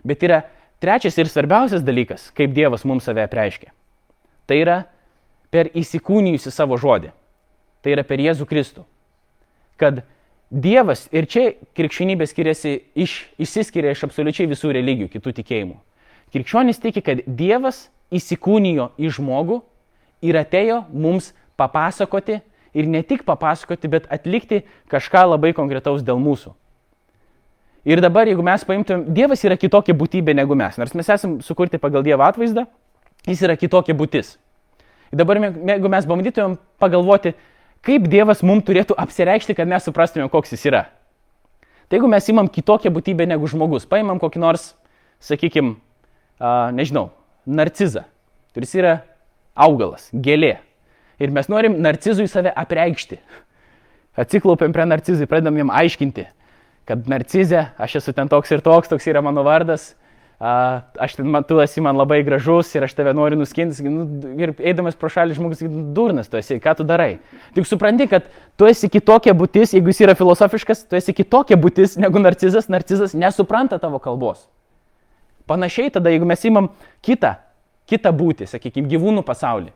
Bet 0.04 0.26
yra 0.28 0.41
trečias 0.84 1.16
ir 1.22 1.32
svarbiausias 1.32 1.86
dalykas, 1.88 2.28
kaip 2.36 2.52
Dievas 2.52 2.84
mums 2.84 3.08
save 3.08 3.24
preiškia. 3.32 3.72
Tai 4.52 4.58
yra 4.60 4.78
per 5.54 5.70
įsikūnijusi 5.80 6.52
savo 6.52 6.76
žodį. 6.82 7.14
Tai 7.82 7.95
yra 7.95 8.04
per 8.04 8.20
Jėzų 8.20 8.49
Kristų. 8.49 8.84
Kad 9.80 10.04
Dievas 10.52 11.06
ir 11.16 11.32
čia 11.32 11.54
krikščionybė 11.78 12.28
skiriasi 12.28 12.82
iš, 12.99 13.14
išsiskiria 13.39 13.95
iš 13.95 14.04
absoliučiai 14.10 14.49
visų 14.52 14.74
religijų, 14.76 15.08
kitų 15.14 15.38
tikėjimų. 15.39 15.78
Krikščionis 16.36 16.84
tiki, 16.84 16.99
kad 16.99 17.24
Dievas 17.24 17.86
įsikūnijo 18.12 18.91
į 18.99 19.14
žmogų 19.16 19.62
ir 20.28 20.36
atėjo 20.41 20.84
mums 20.91 21.32
papasakoti 21.60 22.39
ir 22.74 22.88
ne 22.88 23.02
tik 23.04 23.26
papasakoti, 23.28 23.89
bet 23.91 24.08
atlikti 24.12 24.64
kažką 24.91 25.26
labai 25.34 25.54
konkretaus 25.58 26.04
dėl 26.06 26.20
mūsų. 26.22 26.54
Ir 27.88 28.02
dabar, 28.04 28.30
jeigu 28.30 28.43
mes 28.45 28.64
paimtumėm, 28.68 29.08
Dievas 29.10 29.41
yra 29.41 29.58
kitokia 29.58 29.95
būtybė 29.97 30.36
negu 30.38 30.54
mes, 30.58 30.78
nors 30.78 30.93
mes 30.93 31.08
esame 31.10 31.41
sukurti 31.41 31.82
pagal 31.82 32.06
Dievo 32.06 32.22
atvaizdą, 32.28 32.68
jis 33.26 33.41
yra 33.41 33.56
kitokia 33.58 33.95
būtis. 33.97 34.36
Ir 35.12 35.18
dabar, 35.24 35.41
jeigu 35.41 35.89
mes 35.91 36.06
bandytumėm 36.08 36.60
pagalvoti, 36.80 37.34
kaip 37.82 38.06
Dievas 38.12 38.43
mums 38.45 38.68
turėtų 38.68 38.95
apsireikšti, 39.02 39.58
kad 39.58 39.70
mes 39.70 39.84
suprastumėm, 39.88 40.30
koks 40.30 40.54
jis 40.54 40.68
yra. 40.70 40.84
Tai 41.89 41.97
jeigu 41.97 42.08
mes 42.08 42.30
imam 42.32 42.47
kitokią 42.47 42.93
būtybę 42.93 43.26
negu 43.28 43.49
žmogus, 43.49 43.89
paimam 43.89 44.22
kokį 44.22 44.39
nors, 44.39 44.70
sakykime, 45.20 45.74
nežinau, 46.78 47.10
narcizą, 47.49 48.06
kuris 48.54 48.78
yra 48.78 48.93
augalas, 49.58 50.06
gėlė, 50.14 50.60
ir 51.22 51.34
mes 51.34 51.50
norim 51.52 51.78
narcizui 51.84 52.28
save 52.32 52.52
apreikšti. 52.58 53.20
Atsiklaupiam 54.20 54.74
prie 54.76 54.86
narcizui, 54.90 55.30
pradedam 55.30 55.58
jam 55.62 55.72
aiškinti, 55.72 56.28
kad 56.90 57.08
narcizė, 57.10 57.70
aš 57.80 58.02
esu 58.02 58.14
ten 58.18 58.30
toks 58.32 58.52
ir 58.52 58.64
toks, 58.66 58.92
toks 58.92 59.08
yra 59.08 59.22
mano 59.24 59.46
vardas, 59.48 59.94
aš 60.42 61.16
ten, 61.16 61.36
tu 61.48 61.60
esi 61.62 61.82
man 61.86 61.96
labai 62.00 62.20
gražus 62.26 62.74
ir 62.76 62.84
aš 62.88 62.96
tave 62.98 63.14
noriu 63.14 63.38
nuskinti. 63.40 63.86
Nu, 63.86 64.06
ir 64.42 64.56
eidamas 64.58 64.98
pro 64.98 65.10
šalį 65.14 65.38
žmogus 65.38 65.62
sakytų, 65.62 65.84
durnas 65.96 66.32
tu 66.32 66.40
esi, 66.40 66.58
ką 66.62 66.74
tu 66.80 66.86
darai. 66.88 67.20
Tik 67.56 67.70
supranti, 67.70 68.10
kad 68.10 68.26
tu 68.58 68.68
esi 68.70 68.90
kitokia 68.92 69.36
būtis, 69.38 69.76
jeigu 69.78 69.94
jis 69.94 70.02
yra 70.08 70.18
filosofiškas, 70.18 70.88
tu 70.90 70.98
esi 70.98 71.14
kitokia 71.16 71.60
būtis 71.62 71.96
negu 72.02 72.20
narcizas, 72.20 72.72
narcizas 72.74 73.14
nesupranta 73.14 73.80
tavo 73.80 74.02
kalbos. 74.02 74.48
Panašiai 75.50 75.94
tada, 75.94 76.10
jeigu 76.10 76.26
mes 76.26 76.44
imam 76.50 76.72
kitą, 77.06 77.36
kitą 77.90 78.12
būtį, 78.16 78.50
sakykime, 78.50 78.90
gyvūnų 78.90 79.24
pasaulį. 79.28 79.72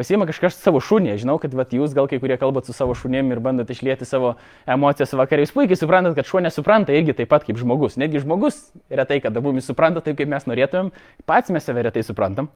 Pasiima 0.00 0.24
kažkas 0.24 0.56
savo 0.56 0.80
šunį. 0.80 1.18
Žinau, 1.20 1.34
kad 1.42 1.52
vat, 1.52 1.74
jūs 1.76 1.92
gal 1.92 2.06
kai 2.08 2.16
kurie 2.22 2.38
kalbat 2.40 2.64
su 2.64 2.72
savo 2.72 2.94
šunim 2.96 3.34
ir 3.34 3.40
bandot 3.44 3.68
išlieti 3.68 4.06
savo 4.08 4.30
emocijas 4.64 5.12
vakariai. 5.12 5.44
Jūs 5.44 5.52
puikiai 5.52 5.76
suprantat, 5.76 6.14
kad 6.16 6.28
šuo 6.30 6.40
nesupranta 6.40 6.94
irgi 6.96 7.12
taip 7.18 7.28
pat 7.28 7.44
kaip 7.44 7.60
žmogus. 7.60 7.98
Netgi 8.00 8.22
žmogus 8.24 8.62
retai 8.88 9.18
kada 9.20 9.42
mumis 9.44 9.68
supranta 9.68 10.00
taip, 10.00 10.16
kaip 10.16 10.30
mes 10.32 10.48
norėtumėm. 10.48 10.88
Pats 11.28 11.52
mes 11.52 11.68
save 11.68 11.84
retai 11.84 12.06
suprantam. 12.06 12.48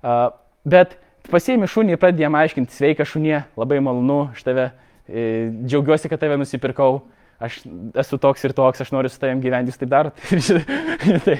Uh, 0.00 0.30
bet 0.64 0.96
pasiimi 1.28 1.68
šunį 1.68 1.94
ir 1.94 2.00
pradedi 2.00 2.24
jam 2.24 2.40
aiškinti, 2.40 2.72
sveika 2.72 3.04
šunė, 3.04 3.42
labai 3.60 3.82
malonu, 3.84 4.22
aš 4.32 4.46
tave 4.46 4.70
e, 5.06 5.50
džiaugiuosi, 5.68 6.08
kad 6.10 6.22
tave 6.22 6.38
nusipirkau, 6.40 7.02
aš 7.42 7.60
esu 8.02 8.18
toks 8.22 8.48
ir 8.48 8.56
toks, 8.56 8.82
aš 8.82 8.90
noriu 8.94 9.12
su 9.12 9.20
tavim 9.22 9.44
gyventi, 9.44 9.70
jūs 9.70 9.82
taip 9.82 9.92
darot. 9.92 10.24
tai, 11.26 11.38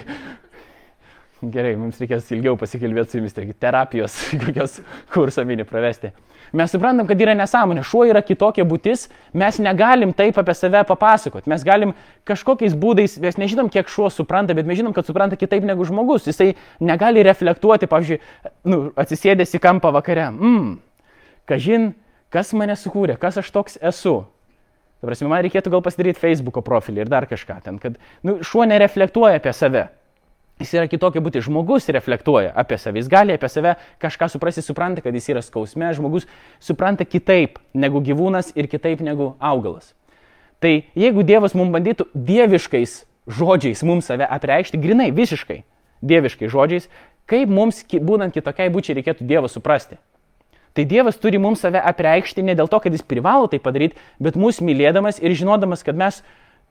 gerai, 1.50 1.72
mums 1.78 1.98
reikės 1.98 2.28
ilgiau 2.34 2.54
pasikalbėti 2.58 3.14
su 3.14 3.18
jumis, 3.18 3.34
taigi 3.34 3.54
terapijos 3.58 4.14
kokios 4.42 4.78
kursą 5.12 5.44
mini 5.48 5.66
pravesti. 5.66 6.12
Mes 6.52 6.68
suprantam, 6.74 7.06
kad 7.08 7.20
yra 7.24 7.32
nesąmonė, 7.38 7.82
šuo 7.88 8.02
yra 8.10 8.20
kitokia 8.22 8.66
būtis, 8.68 9.06
mes 9.38 9.58
negalim 9.62 10.12
taip 10.12 10.36
apie 10.38 10.54
save 10.54 10.82
papasakoti, 10.88 11.48
mes 11.48 11.64
galim 11.64 11.94
kažkokiais 12.28 12.76
būdais, 12.78 13.16
mes 13.24 13.38
nežinom, 13.40 13.70
kiek 13.72 13.88
šuo 13.88 14.10
supranta, 14.12 14.52
bet 14.54 14.68
mes 14.68 14.76
žinom, 14.82 14.92
kad 14.92 15.08
supranta 15.08 15.38
kitaip 15.40 15.64
negu 15.64 15.86
žmogus, 15.88 16.28
jisai 16.28 16.52
negali 16.84 17.24
reflektuoti, 17.24 17.88
pavyzdžiui, 17.88 18.20
nu, 18.68 18.82
atsisėdęs 19.00 19.56
į 19.56 19.62
kampą 19.64 19.94
vakare, 19.96 20.28
mmm, 20.28 20.76
kažin, 21.48 21.94
kas 22.32 22.52
mane 22.58 22.76
sukūrė, 22.76 23.16
kas 23.22 23.40
aš 23.40 23.48
toks 23.54 23.80
esu. 23.80 24.20
Ta 25.00 25.08
prasme, 25.08 25.32
man 25.32 25.40
reikėtų 25.42 25.72
gal 25.72 25.80
pasidaryti 25.82 26.20
Facebook'o 26.20 26.62
profilį 26.62 27.02
ir 27.02 27.10
dar 27.10 27.24
kažką 27.26 27.58
ten, 27.64 27.80
kad 27.82 27.96
nu, 28.22 28.38
šuo 28.46 28.68
nereflektuoja 28.68 29.40
apie 29.40 29.56
save. 29.56 29.88
Jis 30.62 30.74
yra 30.78 30.88
kitokia 30.90 31.22
būti. 31.24 31.42
Žmogus 31.44 31.90
reflektuoja 31.92 32.52
apie 32.58 32.78
save. 32.78 33.02
Jis 33.02 33.10
gali 33.10 33.34
apie 33.34 33.50
save 33.50 33.74
kažką 34.02 34.30
suprasti, 34.32 34.62
supranta, 34.64 35.02
kad 35.04 35.14
jis 35.14 35.28
yra 35.34 35.42
skausme. 35.42 35.90
Žmogus 35.96 36.28
supranta 36.62 37.06
kitaip 37.08 37.58
negu 37.74 38.02
gyvūnas 38.04 38.54
ir 38.54 38.70
kitaip 38.70 39.02
negu 39.02 39.34
augalas. 39.42 39.92
Tai 40.62 40.76
jeigu 40.94 41.26
Dievas 41.26 41.56
mums 41.58 41.74
bandytų 41.74 42.06
dieviškais 42.14 43.02
žodžiais 43.26 43.82
mums 43.86 44.06
save 44.06 44.26
apreikšti, 44.30 44.78
grinai, 44.82 45.10
visiškai 45.14 45.62
dieviškai 46.02 46.50
žodžiais, 46.50 46.88
kaip 47.30 47.50
mums, 47.50 47.82
būnant 47.86 48.34
kitokiai 48.34 48.70
būčiai, 48.72 48.98
reikėtų 48.98 49.26
Dievą 49.26 49.50
suprasti. 49.50 49.98
Tai 50.72 50.84
Dievas 50.88 51.18
turi 51.20 51.38
mums 51.38 51.62
save 51.62 51.80
apreikšti 51.82 52.42
ne 52.42 52.56
dėl 52.58 52.70
to, 52.70 52.80
kad 52.82 52.94
jis 52.94 53.04
privalo 53.06 53.48
tai 53.50 53.60
padaryti, 53.62 53.98
bet 54.22 54.38
mūsų 54.40 54.66
mylėdamas 54.66 55.20
ir 55.20 55.34
žinodamas, 55.36 55.84
kad 55.84 55.98
mes 55.98 56.22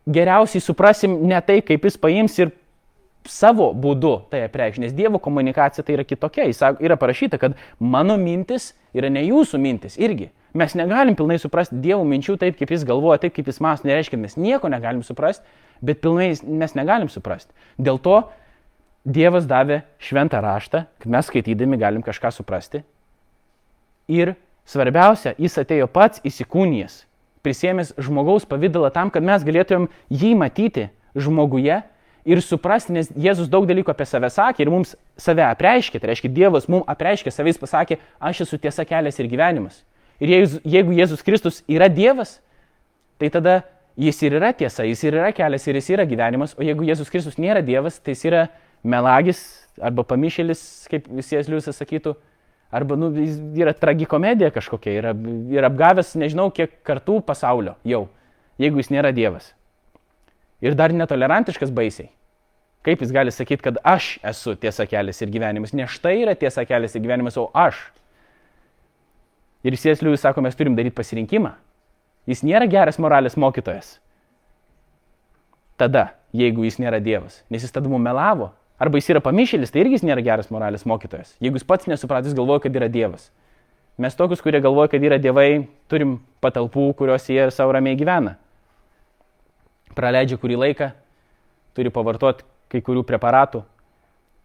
geriausiai 0.10 0.64
suprasim 0.64 1.20
ne 1.30 1.38
tai, 1.46 1.60
kaip 1.62 1.86
jis 1.86 2.00
paims 2.02 2.39
ir 2.42 2.52
savo 3.30 3.72
būdu 3.78 4.13
tai 4.32 4.45
apreikšti, 4.47 4.86
nes 4.86 4.93
Dievo 4.97 5.19
komunikacija 5.22 5.86
tai 5.86 5.97
yra 5.97 6.05
kitokia. 6.07 6.47
Jis 6.49 6.61
yra 6.82 6.97
parašyta, 6.99 7.39
kad 7.41 7.57
mano 7.80 8.17
mintis 8.17 8.72
yra 8.97 9.11
ne 9.13 9.24
jūsų 9.26 9.59
mintis 9.61 9.97
irgi. 10.01 10.32
Mes 10.57 10.74
negalim 10.76 11.15
pilnai 11.15 11.38
suprasti 11.39 11.80
Dievo 11.84 12.03
minčių 12.07 12.36
taip, 12.41 12.57
kaip 12.59 12.74
jis 12.74 12.84
galvoja, 12.88 13.22
taip, 13.24 13.36
kaip 13.38 13.47
jis 13.47 13.61
mąsto. 13.63 13.88
Nereiškia, 13.88 14.19
mes 14.19 14.36
nieko 14.36 14.72
negalim 14.72 15.03
suprasti, 15.05 15.45
bet 15.82 16.01
pilnai 16.03 16.34
mes 16.43 16.76
negalim 16.76 17.11
suprasti. 17.11 17.53
Dėl 17.80 18.01
to 18.03 18.24
Dievas 19.01 19.47
davė 19.49 19.80
šventą 19.97 20.41
raštą, 20.43 20.84
kad 21.01 21.09
mes 21.09 21.26
skaitydami 21.26 21.80
galim 21.82 22.03
kažką 22.05 22.30
suprasti. 22.36 22.84
Ir 24.11 24.36
svarbiausia, 24.69 25.34
jis 25.41 25.57
atėjo 25.57 25.88
pats 25.89 26.22
įsikūnijas, 26.28 27.05
prisėmęs 27.41 27.95
žmogaus 27.97 28.45
pavydalą 28.45 28.91
tam, 28.93 29.09
kad 29.09 29.26
mes 29.26 29.41
galėtumėm 29.47 29.88
jį 30.11 30.36
matyti 30.38 30.89
žmoguje 31.17 31.80
ir 32.26 32.41
suprasti, 32.43 32.93
nes 32.95 33.09
Jėzus 33.17 33.49
daug 33.51 33.65
dalykų 33.69 33.91
apie 33.93 34.05
save 34.05 34.30
sakė 34.32 34.65
ir 34.65 34.72
mums 34.74 34.93
save 35.19 35.43
apreiškė, 35.47 35.99
tai 35.99 36.11
reiškia 36.11 36.32
Dievas 36.34 36.67
mums 36.72 36.88
apreiškė, 36.91 37.34
savais 37.34 37.59
pasakė, 37.61 37.97
aš 38.19 38.43
esu 38.45 38.59
tiesa 38.61 38.86
kelias 38.88 39.19
ir 39.19 39.30
gyvenimas. 39.32 39.82
Ir 40.22 40.34
jeigu 40.61 40.93
Jėzus 40.93 41.24
Kristus 41.26 41.61
yra 41.69 41.89
Dievas, 41.89 42.38
tai 43.22 43.32
tada 43.34 43.61
jis 43.97 44.22
ir 44.26 44.38
yra 44.38 44.51
tiesa, 44.57 44.86
jis 44.86 45.01
ir 45.07 45.17
yra 45.17 45.32
kelias 45.36 45.65
ir 45.67 45.80
jis 45.80 45.89
yra 45.95 46.05
gyvenimas, 46.09 46.53
o 46.57 46.65
jeigu 46.65 46.86
Jėzus 46.86 47.09
Kristus 47.13 47.39
nėra 47.41 47.63
Dievas, 47.65 47.97
tai 47.99 48.13
jis 48.15 48.28
yra 48.30 48.43
melagis 48.84 49.41
arba 49.82 50.05
pamišėlis, 50.05 50.61
kaip 50.91 51.07
visi 51.09 51.41
Liusas 51.49 51.80
sakytų, 51.82 52.13
arba 52.72 52.97
nu, 52.99 53.09
jis 53.17 53.39
yra 53.57 53.74
tragikomedija 53.78 54.51
kažkokia, 54.53 54.93
yra, 54.99 55.15
yra 55.51 55.72
apgavęs 55.72 56.13
nežinau 56.22 56.51
kiek 56.53 56.78
kartų 56.86 57.19
pasaulio 57.26 57.76
jau, 57.88 58.05
jeigu 58.61 58.82
jis 58.82 58.93
nėra 58.93 59.13
Dievas 59.15 59.51
ir 60.62 60.78
dar 60.78 60.93
netolerantiškas 60.93 61.74
baisiai. 61.74 62.12
Kaip 62.86 63.01
jis 63.03 63.12
gali 63.14 63.34
sakyti, 63.34 63.62
kad 63.62 63.78
aš 63.86 64.16
esu 64.26 64.55
tiesa 64.57 64.88
kelias 64.89 65.22
ir 65.22 65.30
gyvenimas? 65.34 65.74
Ne 65.78 65.86
štai 65.89 66.16
yra 66.24 66.34
tiesa 66.38 66.66
kelias 66.66 66.95
ir 66.97 67.03
gyvenimas, 67.03 67.38
o 67.38 67.49
aš. 67.53 67.78
Ir 69.62 69.78
Sės 69.78 70.01
Liujus 70.01 70.24
sako, 70.26 70.41
mes 70.41 70.57
turim 70.57 70.74
daryti 70.78 70.97
pasirinkimą. 70.97 71.53
Jis 72.30 72.41
nėra 72.45 72.66
geras 72.70 72.97
moralės 73.01 73.38
mokytojas. 73.38 73.99
Tada, 75.78 76.16
jeigu 76.34 76.66
jis 76.66 76.80
nėra 76.82 76.97
Dievas, 77.01 77.41
nes 77.53 77.62
jis 77.62 77.74
tada 77.74 77.89
mums 77.89 78.05
melavo, 78.05 78.51
arba 78.82 78.97
jis 78.97 79.12
yra 79.14 79.22
pamišėlis, 79.22 79.74
tai 79.74 79.84
irgi 79.84 79.99
jis 79.99 80.05
nėra 80.05 80.26
geras 80.26 80.49
moralės 80.53 80.86
mokytojas. 80.89 81.36
Jeigu 81.41 81.62
jis 81.62 81.66
pats 81.70 81.89
nesupratęs 81.89 82.38
galvoja, 82.38 82.66
kad 82.66 82.78
yra 82.78 82.89
Dievas. 82.89 83.30
Mes 84.01 84.18
tokius, 84.18 84.41
kurie 84.41 84.62
galvoja, 84.62 84.89
kad 84.93 85.05
yra 85.05 85.22
dievai, 85.22 85.68
turim 85.89 86.18
patalpų, 86.41 86.93
kuriuose 86.97 87.34
jie 87.34 87.49
savo 87.53 87.74
ramiai 87.78 87.97
gyvena 87.99 88.39
praleidžia 89.98 90.39
kurį 90.42 90.60
laiką, 90.66 90.92
turi 91.78 91.92
pavartoti 91.94 92.46
kai 92.72 92.82
kurių 92.84 93.04
preparatų. 93.08 93.64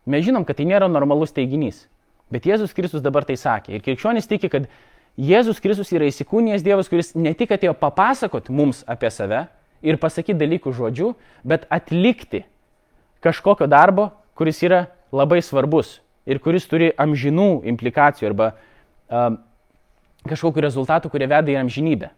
Mes 0.07 0.25
žinom, 0.27 0.45
kad 0.47 0.59
tai 0.59 0.67
nėra 0.69 0.89
normalus 0.91 1.35
teiginys. 1.35 1.87
Bet 2.31 2.47
Jėzus 2.47 2.75
Kristus 2.75 3.03
dabar 3.03 3.27
tai 3.27 3.37
sakė. 3.39 3.75
Ir 3.75 3.83
krikščionys 3.85 4.27
tiki, 4.31 4.51
kad 4.51 4.67
Jėzus 5.17 5.63
Kristus 5.63 5.93
yra 5.95 6.09
įsikūnijęs 6.11 6.65
Dievas, 6.67 6.91
kuris 6.91 7.15
ne 7.15 7.33
tik 7.39 7.55
atėjo 7.55 7.75
papasakot 7.79 8.51
mums 8.51 8.83
apie 8.91 9.11
save 9.15 9.47
ir 9.87 9.99
pasakyti 10.03 10.39
dalykų 10.39 10.75
žodžiu, 10.75 11.15
bet 11.47 11.67
atlikti 11.71 12.43
kažkokio 13.25 13.69
darbo, 13.71 14.11
kuris 14.37 14.61
yra 14.67 14.87
labai 15.15 15.41
svarbus 15.43 16.01
ir 16.27 16.43
kuris 16.43 16.67
turi 16.69 16.91
amžinų 16.99 17.63
implikacijų 17.71 18.29
arba 18.29 18.51
um, 19.09 19.39
kažkokiu 20.27 20.65
rezultatu, 20.65 21.11
kurie 21.11 21.29
veda 21.31 21.55
į 21.55 21.61
amžinybę. 21.63 22.11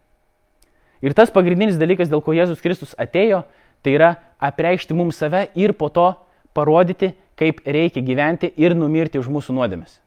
Ir 1.04 1.14
tas 1.14 1.30
pagrindinis 1.30 1.78
dalykas, 1.78 2.10
dėl 2.10 2.22
ko 2.24 2.34
Jėzus 2.34 2.62
Kristus 2.62 2.94
atėjo, 2.98 3.44
tai 3.82 3.94
yra 3.94 4.10
apreikšti 4.42 4.96
mums 4.96 5.20
save 5.20 5.46
ir 5.58 5.74
po 5.78 5.90
to 5.94 6.10
parodyti, 6.56 7.12
kaip 7.38 7.62
reikia 7.66 8.02
gyventi 8.02 8.50
ir 8.58 8.74
numirti 8.74 9.20
už 9.20 9.30
mūsų 9.30 9.54
nuodėmes. 9.54 10.00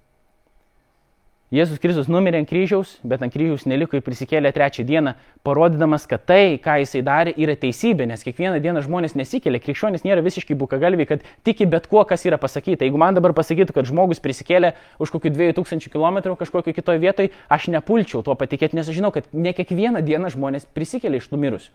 Jėzus 1.51 1.81
Kristus 1.83 2.07
numirė 2.07 2.39
ant 2.39 2.47
kryžiaus, 2.47 2.93
bet 3.03 3.19
ant 3.25 3.33
kryžiaus 3.33 3.65
neliko 3.67 3.97
ir 3.97 4.03
prisikėlė 4.05 4.53
trečią 4.55 4.85
dieną, 4.87 5.11
parodydamas, 5.43 6.05
kad 6.07 6.21
tai, 6.23 6.53
ką 6.63 6.77
jisai 6.79 7.01
darė, 7.03 7.33
yra 7.35 7.57
teisybė, 7.59 8.05
nes 8.07 8.23
kiekvieną 8.23 8.61
dieną 8.63 8.85
žmonės 8.85 9.17
nesikelia. 9.19 9.59
Krikščionis 9.59 10.05
nėra 10.07 10.23
visiškai 10.23 10.55
bukagalviai, 10.55 11.09
kad 11.09 11.25
tiki 11.43 11.67
bet 11.67 11.89
kuo, 11.91 12.05
kas 12.07 12.23
yra 12.23 12.39
pasakyta. 12.39 12.87
Jeigu 12.87 13.01
man 13.01 13.19
dabar 13.19 13.35
pasakytų, 13.35 13.75
kad 13.75 13.89
žmogus 13.89 14.23
prisikėlė 14.23 14.77
už 15.03 15.11
kokių 15.11 15.33
2000 15.35 15.91
km 15.91 16.21
kažkokio 16.39 16.71
kitoje 16.77 17.03
vietoje, 17.03 17.33
aš 17.51 17.67
nepulčiau 17.75 18.23
tuo 18.23 18.37
patikėti, 18.39 18.79
nes 18.79 18.87
aš 18.87 19.01
žinau, 19.01 19.11
kad 19.11 19.27
ne 19.35 19.51
kiekvieną 19.51 20.05
dieną 20.07 20.31
žmonės 20.31 20.69
prisikėlė 20.71 21.19
iš 21.19 21.27
numirusių. 21.35 21.67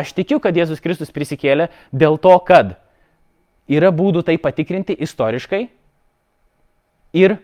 Aš 0.00 0.14
tikiu, 0.16 0.40
kad 0.40 0.56
Jėzus 0.56 0.80
Kristus 0.80 1.12
prisikėlė 1.12 1.68
dėl 1.92 2.16
to, 2.16 2.32
kad 2.48 2.78
yra 3.68 3.92
būdų 3.92 4.24
tai 4.24 4.40
patikrinti 4.40 4.96
istoriškai 4.96 5.66
ir 7.20 7.36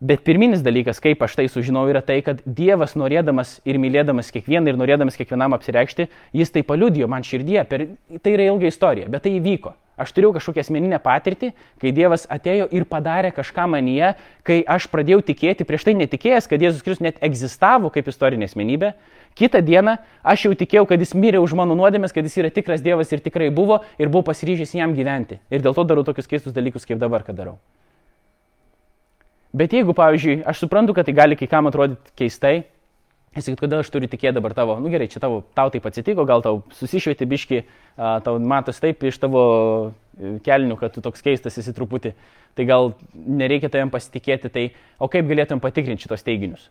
Bet 0.00 0.26
pirminis 0.28 0.60
dalykas, 0.60 0.98
kaip 1.00 1.22
aš 1.24 1.38
tai 1.38 1.46
sužinojau, 1.48 1.88
yra 1.94 2.02
tai, 2.04 2.18
kad 2.20 2.42
Dievas 2.44 2.92
norėdamas 3.00 3.54
ir 3.64 3.78
mylėdamas 3.80 4.28
kiekvieną 4.34 4.68
ir 4.68 4.76
norėdamas 4.76 5.16
kiekvienam 5.16 5.56
apsireikšti, 5.56 6.10
jis 6.36 6.52
tai 6.52 6.60
paliudijo 6.68 7.08
man 7.08 7.24
širdie. 7.24 7.62
Per... 7.64 7.86
Tai 8.20 8.34
yra 8.34 8.50
ilga 8.50 8.68
istorija, 8.68 9.08
bet 9.08 9.24
tai 9.24 9.38
įvyko. 9.38 9.72
Aš 9.96 10.10
turėjau 10.12 10.34
kažkokią 10.34 10.60
asmeninę 10.66 10.98
patirtį, 11.00 11.54
kai 11.80 11.94
Dievas 11.96 12.26
atėjo 12.28 12.66
ir 12.76 12.84
padarė 12.84 13.30
kažką 13.32 13.64
manyje, 13.72 14.10
kai 14.44 14.58
aš 14.68 14.90
pradėjau 14.92 15.22
tikėti, 15.30 15.64
prieš 15.64 15.88
tai 15.88 15.94
netikėjęs, 15.96 16.48
kad 16.50 16.60
Jėzus 16.60 16.84
Kristus 16.84 17.00
net 17.06 17.16
egzistavo 17.24 17.88
kaip 17.94 18.12
istorinė 18.12 18.50
asmenybė. 18.50 18.92
Kitą 19.36 19.64
dieną 19.64 19.96
aš 20.20 20.44
jau 20.44 20.52
tikėjau, 20.60 20.84
kad 20.92 21.00
jis 21.00 21.16
mirė 21.16 21.40
už 21.40 21.56
mano 21.56 21.72
nuodėmės, 21.80 22.12
kad 22.12 22.28
jis 22.28 22.36
yra 22.44 22.52
tikras 22.52 22.84
Dievas 22.84 23.16
ir 23.16 23.24
tikrai 23.24 23.48
buvo 23.48 23.80
ir 23.96 24.12
buvau 24.12 24.28
pasiryžęs 24.28 24.76
jam 24.76 24.92
gyventi. 24.96 25.40
Ir 25.48 25.64
dėl 25.64 25.72
to 25.72 25.88
darau 25.88 26.04
tokius 26.04 26.28
keistus 26.28 26.52
dalykus, 26.52 26.84
kaip 26.84 27.00
dabar, 27.00 27.24
kad 27.24 27.40
darau. 27.40 27.56
Bet 29.56 29.72
jeigu, 29.72 29.94
pavyzdžiui, 29.96 30.42
aš 30.44 30.64
suprantu, 30.64 30.92
kad 30.96 31.08
tai 31.08 31.14
gali 31.16 31.36
kai 31.38 31.48
kam 31.48 31.70
atrodyti 31.70 32.12
keistai, 32.18 32.56
Jis 33.36 33.50
sakyt, 33.50 33.60
kodėl 33.60 33.82
aš 33.82 33.90
turiu 33.92 34.08
tikėti 34.08 34.38
dabar 34.38 34.54
tavo, 34.56 34.78
nu 34.80 34.88
gerai, 34.88 35.10
čia 35.12 35.20
tavo, 35.20 35.42
tau 35.56 35.68
taip 35.72 35.84
atsitiko, 35.84 36.24
gal 36.28 36.40
tau 36.44 36.62
susišvieti 36.78 37.26
biški, 37.28 37.58
tau 38.24 38.38
matos 38.40 38.80
taip 38.80 39.04
iš 39.04 39.18
tavo 39.20 39.42
e, 39.92 40.38
kelnių, 40.46 40.78
kad 40.80 40.94
tu 40.94 41.02
toks 41.04 41.20
keistas 41.24 41.60
esi 41.60 41.74
truputį, 41.76 42.14
tai 42.56 42.64
gal 42.68 42.94
nereikia 43.12 43.68
tavim 43.72 43.92
pasitikėti, 43.92 44.52
tai 44.54 44.64
o 44.96 45.10
kaip 45.12 45.28
galėtum 45.28 45.60
patikrinti 45.60 46.06
šitos 46.06 46.24
teiginius? 46.24 46.70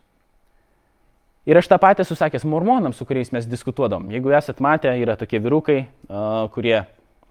Ir 1.46 1.60
aš 1.60 1.70
tą 1.70 1.78
patį 1.78 2.08
susakęs 2.08 2.42
mormonams, 2.50 2.98
su 2.98 3.06
kuriais 3.06 3.30
mes 3.30 3.46
diskutuodom. 3.46 4.10
Jeigu 4.10 4.34
esat 4.34 4.58
matę, 4.58 4.90
yra 4.98 5.14
tokie 5.14 5.38
vyrukai, 5.38 5.84
kurie 6.50 6.80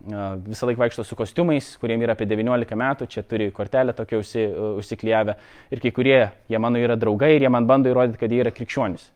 visą 0.05 0.69
laiką 0.69 0.83
vaikšto 0.83 1.03
su 1.07 1.17
kostiumais, 1.17 1.71
kuriem 1.81 2.03
yra 2.05 2.13
apie 2.13 2.27
19 2.29 2.77
metų, 2.77 3.07
čia 3.09 3.23
turi 3.25 3.49
kortelę 3.55 3.95
tokia 3.97 4.21
užsi, 4.21 4.45
užsiklijavę. 4.81 5.35
Ir 5.73 5.81
kai 5.83 5.91
kurie, 5.95 6.19
jie 6.51 6.61
mano 6.61 6.81
yra 6.81 6.97
draugai 6.99 7.35
ir 7.35 7.45
jie 7.47 7.51
man 7.51 7.67
bando 7.69 7.89
įrodyti, 7.91 8.21
kad 8.21 8.33
jie 8.33 8.43
yra 8.43 8.53
krikščionys. 8.53 9.09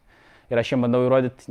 Ir 0.49 0.57
aš 0.57 0.71
jiems 0.71 0.81
bandau 0.81 1.03
įrodyti, 1.05 1.45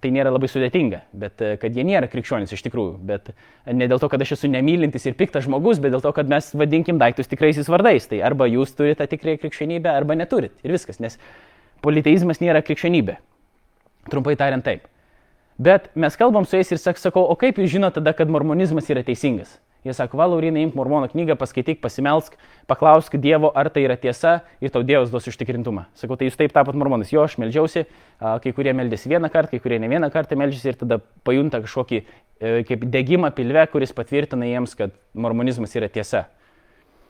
tai 0.00 0.10
nėra 0.16 0.32
labai 0.32 0.48
sudėtinga, 0.48 1.02
bet 1.12 1.42
kad 1.60 1.74
jie 1.76 1.84
nėra 1.84 2.08
krikščionys 2.08 2.54
iš 2.56 2.62
tikrųjų. 2.64 2.94
Bet 3.04 3.34
ne 3.68 3.88
dėl 3.90 4.00
to, 4.00 4.08
kad 4.08 4.24
aš 4.24 4.38
esu 4.38 4.48
nemylintis 4.48 5.04
ir 5.04 5.16
piktas 5.18 5.44
žmogus, 5.44 5.76
bet 5.76 5.92
dėl 5.92 6.00
to, 6.00 6.14
kad 6.16 6.30
mes 6.32 6.48
vadinkim 6.56 6.96
daiktus 6.96 7.28
tikraisiais 7.28 7.68
vardais. 7.68 8.08
Tai 8.08 8.22
arba 8.24 8.48
jūs 8.48 8.72
turite 8.78 9.04
tikrąją 9.12 9.42
krikščionybę, 9.42 9.92
arba 9.92 10.16
neturit. 10.16 10.56
Ir 10.64 10.72
viskas, 10.72 11.02
nes 11.04 11.20
politeizmas 11.84 12.40
nėra 12.40 12.64
krikščionybė. 12.64 13.18
Trumpai 14.08 14.38
tariant 14.40 14.64
taip. 14.64 14.88
Bet 15.58 15.88
mes 15.98 16.14
kalbam 16.14 16.44
su 16.46 16.54
jais 16.54 16.70
ir 16.70 16.78
sakau, 16.78 17.24
o 17.26 17.34
kaip 17.34 17.56
jūs 17.58 17.72
žinote 17.72 17.98
tada, 17.98 18.12
kad 18.14 18.30
mormonizmas 18.30 18.86
yra 18.92 19.02
teisingas? 19.02 19.56
Jie 19.86 19.94
sako, 19.94 20.18
va, 20.18 20.28
Laurinai, 20.30 20.64
imk 20.66 20.76
mormono 20.78 21.06
knygą, 21.10 21.34
paskaityk, 21.38 21.80
pasimelsk, 21.82 22.34
paklausk 22.70 23.14
Dievo, 23.18 23.50
ar 23.54 23.70
tai 23.74 23.84
yra 23.86 23.96
tiesa 23.98 24.40
ir 24.62 24.72
tau 24.74 24.82
Dievas 24.86 25.10
duos 25.10 25.26
užtikrintumą. 25.30 25.86
Sakau, 25.98 26.14
tai 26.18 26.26
jūs 26.28 26.38
taip 26.38 26.54
tapot 26.54 26.78
mormonas. 26.78 27.10
Jo, 27.14 27.26
aš 27.26 27.38
melžiausi, 27.42 27.84
kai 28.18 28.54
kurie 28.54 28.74
meldėsi 28.74 29.10
vieną 29.10 29.30
kartą, 29.34 29.54
kai 29.54 29.62
kurie 29.66 29.78
ne 29.82 29.90
vieną 29.90 30.10
kartą 30.14 30.38
melžiasi 30.38 30.72
ir 30.72 30.80
tada 30.82 30.98
pajunta 31.26 31.62
kažkokį 31.62 32.00
e, 32.02 32.06
kaip 32.66 32.88
degimą 32.90 33.30
pilve, 33.34 33.66
kuris 33.70 33.94
patvirtina 33.94 34.50
jiems, 34.50 34.74
kad 34.78 34.94
mormonizmas 35.14 35.74
yra 35.78 35.90
tiesa. 35.90 36.26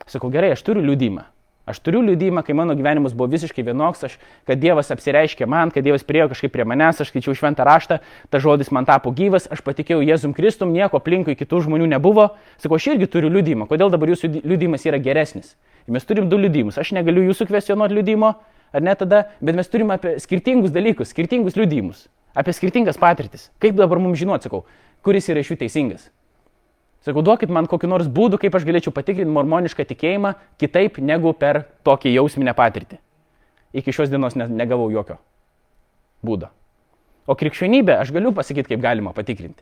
Sakau, 0.09 0.29
gerai, 0.33 0.53
aš 0.53 0.65
turiu 0.65 0.85
liūdimą. 0.85 1.25
Aš 1.69 1.77
turiu 1.85 1.99
liūdimą, 2.01 2.41
kai 2.41 2.55
mano 2.57 2.73
gyvenimas 2.73 3.13
buvo 3.13 3.27
visiškai 3.29 3.61
vienoks, 3.67 4.01
aš, 4.07 4.15
kad 4.49 4.57
Dievas 4.57 4.89
apsireiškė 4.89 5.45
man, 5.45 5.69
kad 5.69 5.85
Dievas 5.85 6.01
priejo 6.07 6.31
kažkaip 6.31 6.55
prie 6.55 6.65
manęs, 6.65 7.03
aš 7.03 7.11
skaičiau 7.11 7.35
šventą 7.37 7.67
raštą, 7.67 7.99
ta 8.33 8.41
žodis 8.41 8.71
man 8.73 8.87
tapo 8.89 9.13
gyvas, 9.13 9.45
aš 9.53 9.61
patikėjau 9.67 10.01
Jėzum 10.01 10.33
Kristum, 10.33 10.73
nieko 10.73 10.97
aplinkui 10.97 11.37
kitų 11.37 11.61
žmonių 11.67 11.91
nebuvo. 11.93 12.31
Sakau, 12.57 12.79
aš 12.79 12.89
irgi 12.95 13.11
turiu 13.13 13.29
liūdimą, 13.35 13.69
kodėl 13.69 13.93
dabar 13.93 14.09
jūsų 14.09 14.31
liūdimas 14.39 14.87
yra 14.89 14.97
geresnis. 14.97 15.53
Ir 15.85 15.93
mes 15.93 16.09
turim 16.09 16.25
du 16.31 16.41
liūdimus, 16.41 16.81
aš 16.81 16.95
negaliu 16.97 17.27
jūsų 17.29 17.51
kvestionuoti 17.51 17.99
liūdimo, 17.99 18.33
ar 18.73 18.85
ne 18.89 18.95
tada, 18.97 19.27
bet 19.37 19.61
mes 19.61 19.69
turime 19.69 19.99
apie 19.99 20.17
skirtingus 20.23 20.73
dalykus, 20.73 21.13
skirtingus 21.13 21.59
liūdimus, 21.59 22.07
apie 22.33 22.57
skirtingas 22.57 22.97
patirtis. 22.97 23.51
Kaip 23.61 23.77
dabar 23.77 24.01
mums 24.01 24.17
žinoti, 24.17 24.49
sakau, 24.49 24.65
kuris 25.05 25.29
yra 25.29 25.45
iš 25.45 25.53
jų 25.53 25.61
teisingas? 25.61 26.09
Sakau, 27.05 27.23
duokit 27.23 27.51
man 27.53 27.67
kokį 27.69 27.87
nors 27.87 28.09
būdų, 28.11 28.41
kaip 28.41 28.55
aš 28.57 28.65
galėčiau 28.67 28.91
patikrinti 28.95 29.31
mormonišką 29.31 29.85
tikėjimą 29.87 30.33
kitaip 30.59 30.99
negu 30.99 31.31
per 31.31 31.63
tokį 31.87 32.11
jausminę 32.17 32.53
patirtį. 32.57 32.99
Iki 33.79 33.93
šios 33.95 34.11
dienos 34.11 34.35
ne, 34.35 34.49
negavau 34.51 34.89
jokio 34.91 35.19
būdo. 36.25 36.49
O 37.29 37.35
krikščionybę 37.39 37.95
aš 38.01 38.11
galiu 38.11 38.33
pasakyti, 38.35 38.73
kaip 38.73 38.83
galima 38.83 39.13
patikrinti. 39.15 39.61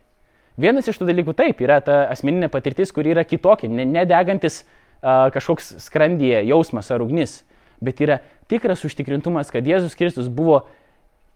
Vienas 0.58 0.88
iš 0.90 0.98
tų 0.98 1.10
dalykų 1.12 1.36
taip 1.38 1.60
yra 1.62 1.78
ta 1.86 2.00
asmeninė 2.10 2.50
patirtis, 2.50 2.90
kuri 2.96 3.12
yra 3.14 3.22
kitokia, 3.28 3.70
nedegantis 3.70 4.64
uh, 4.64 5.28
kažkoks 5.36 5.76
skrandyje 5.84 6.42
jausmas 6.48 6.90
ar 6.90 7.04
ugnis, 7.06 7.44
bet 7.84 8.02
yra 8.02 8.22
tikras 8.50 8.82
užtikrintumas, 8.88 9.52
kad 9.54 9.68
Jėzus 9.68 9.94
Kristus 10.00 10.32
buvo 10.34 10.64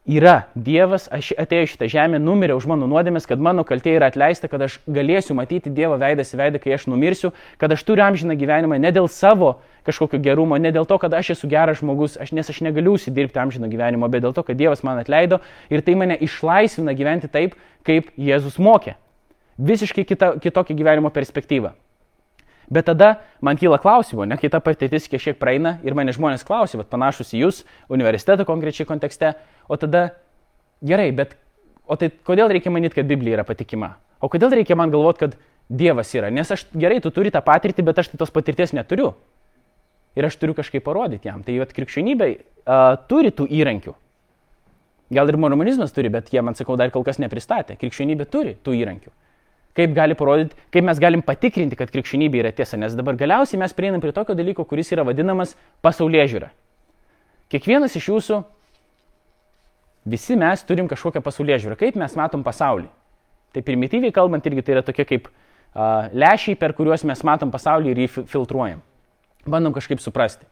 yra 0.05 0.47
Dievas, 0.55 1.05
aš 1.13 1.31
atėjau 1.39 1.69
šitą 1.69 1.87
žemę, 1.91 2.19
numiriau 2.21 2.57
už 2.57 2.65
mano 2.69 2.87
nuodėmės, 2.89 3.27
kad 3.29 3.41
mano 3.41 3.63
kaltė 3.67 3.95
yra 3.99 4.09
atleista, 4.09 4.49
kad 4.49 4.61
aš 4.65 4.79
galėsiu 4.89 5.35
matyti 5.37 5.69
Dievo 5.69 5.97
veidas 6.01 6.33
į 6.33 6.39
veidą, 6.41 6.61
kai 6.61 6.73
aš 6.75 6.87
numirsiu, 6.89 7.31
kad 7.61 7.71
aš 7.71 7.83
turiu 7.85 8.05
amžiną 8.07 8.35
gyvenimą 8.39 8.79
ne 8.81 8.91
dėl 8.91 9.09
savo 9.11 9.59
kažkokio 9.85 10.21
gerumo, 10.21 10.57
ne 10.61 10.71
dėl 10.73 10.87
to, 10.89 10.97
kad 11.01 11.13
aš 11.13 11.35
esu 11.35 11.49
geras 11.49 11.81
žmogus, 11.81 12.17
aš, 12.21 12.33
nes 12.37 12.49
aš 12.49 12.61
negaliu 12.65 12.95
užsidirbti 12.97 13.41
amžino 13.41 13.69
gyvenimo, 13.69 14.09
bet 14.09 14.25
dėl 14.25 14.33
to, 14.33 14.45
kad 14.45 14.57
Dievas 14.57 14.83
man 14.85 15.01
atleido 15.01 15.41
ir 15.69 15.85
tai 15.85 15.95
mane 15.97 16.17
išlaisvina 16.21 16.97
gyventi 16.97 17.29
taip, 17.31 17.55
kaip 17.85 18.11
Jėzus 18.17 18.59
mokė. 18.61 18.97
Visiškai 19.61 20.05
kita, 20.09 20.35
kitokia 20.41 20.77
gyvenimo 20.77 21.13
perspektyva. 21.13 21.75
Bet 22.71 22.87
tada 22.87 23.17
man 23.43 23.57
kyla 23.59 23.75
klausimų, 23.83 24.29
ne, 24.31 24.37
kai 24.39 24.47
ta 24.51 24.61
patirtis 24.63 25.09
kažkiek 25.11 25.35
praeina 25.39 25.75
ir 25.83 25.95
mane 25.97 26.13
žmonės 26.15 26.45
klausia, 26.47 26.79
bet 26.79 26.87
panašus 26.91 27.33
į 27.35 27.41
jūs, 27.43 27.57
universiteto 27.91 28.45
konkrečiai 28.47 28.87
kontekste, 28.87 29.33
o 29.67 29.75
tada 29.79 30.05
gerai, 30.79 31.09
bet 31.15 31.35
o 31.83 31.97
tai 31.99 32.07
kodėl 32.23 32.47
reikia 32.53 32.71
manyti, 32.71 32.95
kad 32.95 33.09
Biblija 33.09 33.41
yra 33.41 33.45
patikima? 33.47 33.97
O 34.23 34.29
kodėl 34.31 34.55
reikia 34.55 34.77
man 34.79 34.93
galvoti, 34.93 35.25
kad 35.25 35.35
Dievas 35.67 36.13
yra? 36.15 36.29
Nes 36.31 36.47
aš 36.51 36.63
gerai, 36.71 37.01
tu 37.03 37.11
turi 37.11 37.31
tą 37.33 37.41
patirtį, 37.43 37.83
bet 37.89 37.99
aš 37.99 38.13
tai 38.13 38.21
tos 38.21 38.31
patirties 38.31 38.71
neturiu. 38.77 39.11
Ir 40.15 40.27
aš 40.27 40.37
turiu 40.39 40.55
kažkaip 40.55 40.83
parodyti 40.83 41.27
jam. 41.27 41.43
Tai 41.43 41.57
vat 41.59 41.71
krikščionybė 41.75 42.29
uh, 42.31 42.95
turi 43.11 43.31
tų 43.35 43.47
įrankių. 43.51 43.93
Gal 45.11 45.31
ir 45.31 45.39
mormonizmas 45.39 45.91
turi, 45.95 46.11
bet 46.11 46.31
jie 46.31 46.43
man 46.43 46.55
sakau 46.55 46.75
dar 46.79 46.91
kol 46.91 47.03
kas 47.07 47.19
nepristatė. 47.19 47.75
Krikščionybė 47.79 48.27
turi 48.31 48.55
tų 48.63 48.75
įrankių 48.79 49.11
kaip 49.77 49.93
gali 49.95 50.15
parodyti, 50.17 50.55
kaip 50.73 50.85
mes 50.87 50.99
galim 50.99 51.23
patikrinti, 51.25 51.77
kad 51.79 51.91
krikščionybė 51.93 52.41
yra 52.43 52.51
tiesa, 52.55 52.79
nes 52.79 52.95
dabar 52.97 53.15
galiausiai 53.19 53.59
mes 53.61 53.75
prieinam 53.75 54.03
prie 54.03 54.13
tokio 54.15 54.35
dalyko, 54.35 54.65
kuris 54.67 54.91
yra 54.91 55.05
vadinamas 55.07 55.55
pasaulyje 55.85 56.27
žiūra. 56.33 56.49
Kiekvienas 57.51 57.95
iš 57.99 58.09
jūsų, 58.11 58.41
visi 60.11 60.37
mes 60.39 60.63
turim 60.67 60.89
kažkokią 60.91 61.23
pasaulyje 61.23 61.63
žiūrą, 61.65 61.79
kaip 61.79 61.99
mes 61.99 62.15
matom 62.19 62.43
pasaulį. 62.43 62.87
Tai 63.51 63.63
primityviai 63.67 64.13
kalbant, 64.15 64.45
irgi 64.47 64.63
tai 64.63 64.77
yra 64.77 64.85
tokie 64.87 65.05
kaip 65.07 65.27
uh, 65.27 66.07
lešiai, 66.15 66.55
per 66.59 66.75
kuriuos 66.75 67.03
mes 67.07 67.23
matom 67.27 67.51
pasaulį 67.51 67.91
ir 67.91 68.05
jį 68.05 68.09
filtruojam. 68.31 68.79
Bandom 69.47 69.75
kažkaip 69.75 69.99
suprasti. 70.03 70.47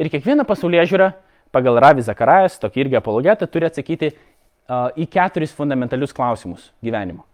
Ir 0.00 0.10
kiekviena 0.12 0.46
pasaulyje 0.48 0.88
žiūra, 0.92 1.12
pagal 1.54 1.78
Ravi 1.80 2.02
Zakarajas, 2.04 2.58
tokį 2.60 2.86
irgi 2.86 2.98
apologetą, 2.98 3.46
turi 3.46 3.68
atsakyti 3.70 4.10
uh, 4.12 4.90
į 4.98 5.06
keturis 5.12 5.54
fundamentalius 5.54 6.14
klausimus 6.16 6.72
gyvenimo. 6.84 7.24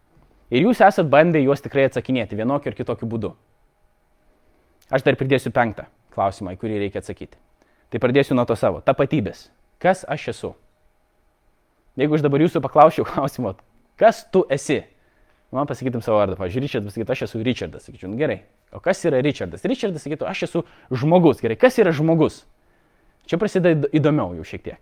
Ir 0.53 0.67
jūs 0.67 0.83
esat 0.85 1.09
bandę 1.09 1.41
juos 1.41 1.65
tikrai 1.65 1.87
atsakinėti 1.89 2.37
vienokiu 2.37 2.71
ir 2.71 2.77
kitokiu 2.77 3.09
būdu. 3.09 3.33
Aš 4.93 5.07
dar 5.07 5.17
pridėsiu 5.17 5.53
penktą 5.55 5.87
klausimą, 6.13 6.53
į 6.53 6.61
kurį 6.61 6.83
reikia 6.83 7.01
atsakyti. 7.01 7.39
Tai 7.93 8.01
pradėsiu 8.03 8.37
nuo 8.37 8.45
to 8.49 8.57
savo. 8.61 8.83
Tapatybės. 8.85 9.47
Kas 9.81 10.05
aš 10.09 10.29
esu? 10.35 10.53
Jeigu 11.97 12.17
aš 12.17 12.25
dabar 12.25 12.45
jūsų 12.45 12.61
paklausčiau 12.65 13.07
klausimo, 13.11 13.55
kas 14.01 14.27
tu 14.33 14.45
esi? 14.53 14.83
Man 15.53 15.69
pasakytum 15.69 16.01
savo 16.05 16.17
vardą, 16.17 16.37
pavyzdžiui, 16.39 16.63
Richardas 16.65 16.95
sakytų, 16.97 17.13
aš 17.13 17.25
esu 17.27 17.41
Richardas, 17.45 17.85
sakyčiau, 17.85 18.09
nu, 18.09 18.17
gerai. 18.17 18.39
O 18.73 18.81
kas 18.81 19.03
yra 19.05 19.19
Richardas? 19.25 19.67
Richardas 19.69 20.05
sakytų, 20.07 20.25
aš 20.29 20.47
esu 20.47 20.63
žmogus. 20.89 21.43
Gerai, 21.45 21.59
kas 21.61 21.77
yra 21.81 21.93
žmogus? 21.93 22.39
Čia 23.29 23.37
prasideda 23.41 23.91
įdomiau 23.93 24.33
jau 24.39 24.47
šiek 24.49 24.65
tiek. 24.65 24.81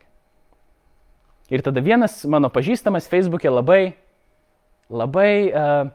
Ir 1.50 1.64
tada 1.66 1.82
vienas 1.82 2.20
mano 2.30 2.52
pažįstamas 2.54 3.10
Facebook'e 3.10 3.50
labai 3.50 3.96
labai 4.90 5.32
uh, 5.48 5.90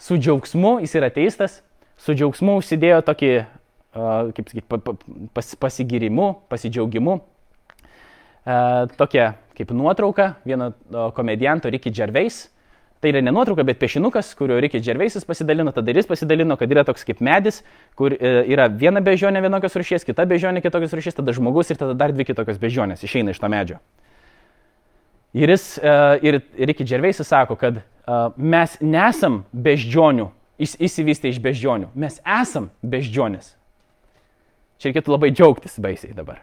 su 0.00 0.18
džiaugsmu, 0.20 0.78
jis 0.84 0.94
yra 1.00 1.10
teistas, 1.14 1.60
su 2.00 2.14
džiaugsmu 2.16 2.58
užsidėjo 2.60 3.00
tokį, 3.08 3.32
uh, 3.40 4.30
kaip 4.36 4.52
sakyti, 4.52 4.66
pa, 4.68 4.80
pa, 4.84 4.96
pas, 5.36 5.52
pasigirimu, 5.66 6.30
pasidžiaugimu, 6.52 7.18
uh, 7.20 8.86
tokią 9.00 9.32
kaip 9.58 9.74
nuotrauką 9.76 10.32
vieno 10.48 10.72
uh, 10.72 11.10
komedianto 11.16 11.72
Ricky 11.72 11.92
Gervais. 11.92 12.46
Tai 13.00 13.08
yra 13.08 13.22
ne 13.24 13.32
nuotrauka, 13.32 13.64
bet 13.64 13.78
piešinukas, 13.80 14.34
kurio 14.36 14.58
Ricky 14.60 14.76
Gervaisas 14.84 15.24
pasidalino, 15.24 15.72
tada 15.72 15.92
jis 15.96 16.08
pasidalino, 16.08 16.52
kad 16.60 16.68
yra 16.68 16.82
toks 16.84 17.06
kaip 17.08 17.22
medis, 17.24 17.62
kur 17.96 18.12
e, 18.12 18.32
yra 18.52 18.66
viena 18.68 19.00
bežionė 19.00 19.40
vienokios 19.40 19.78
rušies, 19.80 20.04
kita 20.04 20.26
bežionė 20.28 20.60
kitokios 20.60 20.92
rušies, 20.98 21.16
tada 21.16 21.32
žmogus 21.32 21.72
ir 21.72 21.80
tada 21.80 21.94
dar 21.96 22.12
dvi 22.12 22.26
kitokios 22.28 22.60
bežionės 22.60 23.00
išeina 23.06 23.32
iš 23.32 23.40
to 23.40 23.48
medžio. 23.48 23.78
Ir, 25.32 25.48
jis, 25.48 25.64
e, 25.80 25.94
ir 26.28 26.40
Ricky 26.60 26.84
Gervaisas 26.84 27.32
sako, 27.32 27.56
kad 27.56 27.80
mes 28.36 28.76
nesam 28.80 29.42
beždžionių, 29.52 30.28
įsivystę 30.60 31.30
iš 31.30 31.40
beždžionių, 31.42 31.90
mes 31.94 32.20
esam 32.24 32.70
beždžionės. 32.82 33.54
Čia 34.80 34.90
reikėtų 34.90 35.12
labai 35.12 35.32
džiaugtis 35.34 35.76
baisiai 35.80 36.14
dabar. 36.16 36.40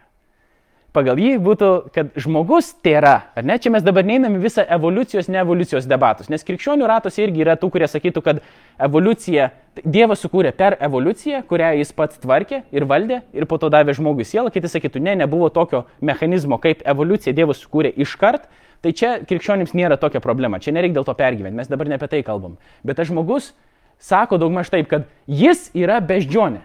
Pagal 0.96 1.18
jį 1.20 1.34
būtų, 1.44 1.66
kad 1.92 2.14
žmogus 2.16 2.70
tai 2.80 2.94
yra, 2.96 3.12
ar 3.36 3.44
ne? 3.44 3.58
Čia 3.60 3.70
mes 3.74 3.84
dabar 3.84 4.06
neiname 4.08 4.40
visą 4.40 4.64
evoliucijos, 4.64 5.26
ne 5.28 5.42
evoliucijos 5.42 5.84
debatus, 5.86 6.30
nes 6.32 6.46
krikščionių 6.48 6.88
ratose 6.88 7.20
irgi 7.22 7.44
yra 7.44 7.58
tų, 7.60 7.68
kurie 7.74 7.88
sakytų, 7.90 8.24
kad 8.24 8.44
evoliucija, 8.88 9.50
Dievas 9.78 10.18
sukūrė 10.24 10.50
per 10.58 10.74
evoliuciją, 10.82 11.44
kurią 11.46 11.68
jis 11.78 11.92
pats 11.94 12.18
tvarkė 12.18 12.64
ir 12.74 12.82
valdė 12.90 13.20
ir 13.36 13.44
po 13.46 13.60
to 13.62 13.68
davė 13.70 13.94
žmogui 13.94 14.24
sielą, 14.26 14.50
kiti 14.50 14.66
sakytų, 14.72 14.98
ne, 15.06 15.14
nebuvo 15.20 15.52
tokio 15.54 15.84
mechanizmo 16.02 16.58
kaip 16.58 16.80
evoliucija, 16.82 17.36
Dievas 17.36 17.60
sukūrė 17.62 17.92
iškart, 18.02 18.48
Tai 18.84 18.92
čia 18.94 19.16
krikščionims 19.26 19.74
nėra 19.74 19.98
tokia 19.98 20.22
problema, 20.22 20.60
čia 20.62 20.72
nereikia 20.74 21.00
dėl 21.00 21.06
to 21.08 21.14
pergyventi, 21.18 21.56
mes 21.58 21.70
dabar 21.70 21.88
ne 21.90 21.96
apie 21.98 22.08
tai 22.12 22.20
kalbam. 22.26 22.54
Bet 22.86 23.00
tas 23.00 23.08
žmogus 23.10 23.50
sako 23.98 24.38
daugmaž 24.38 24.70
taip, 24.70 24.86
kad 24.90 25.08
jis 25.26 25.68
yra 25.74 25.98
beždžionė. 26.04 26.62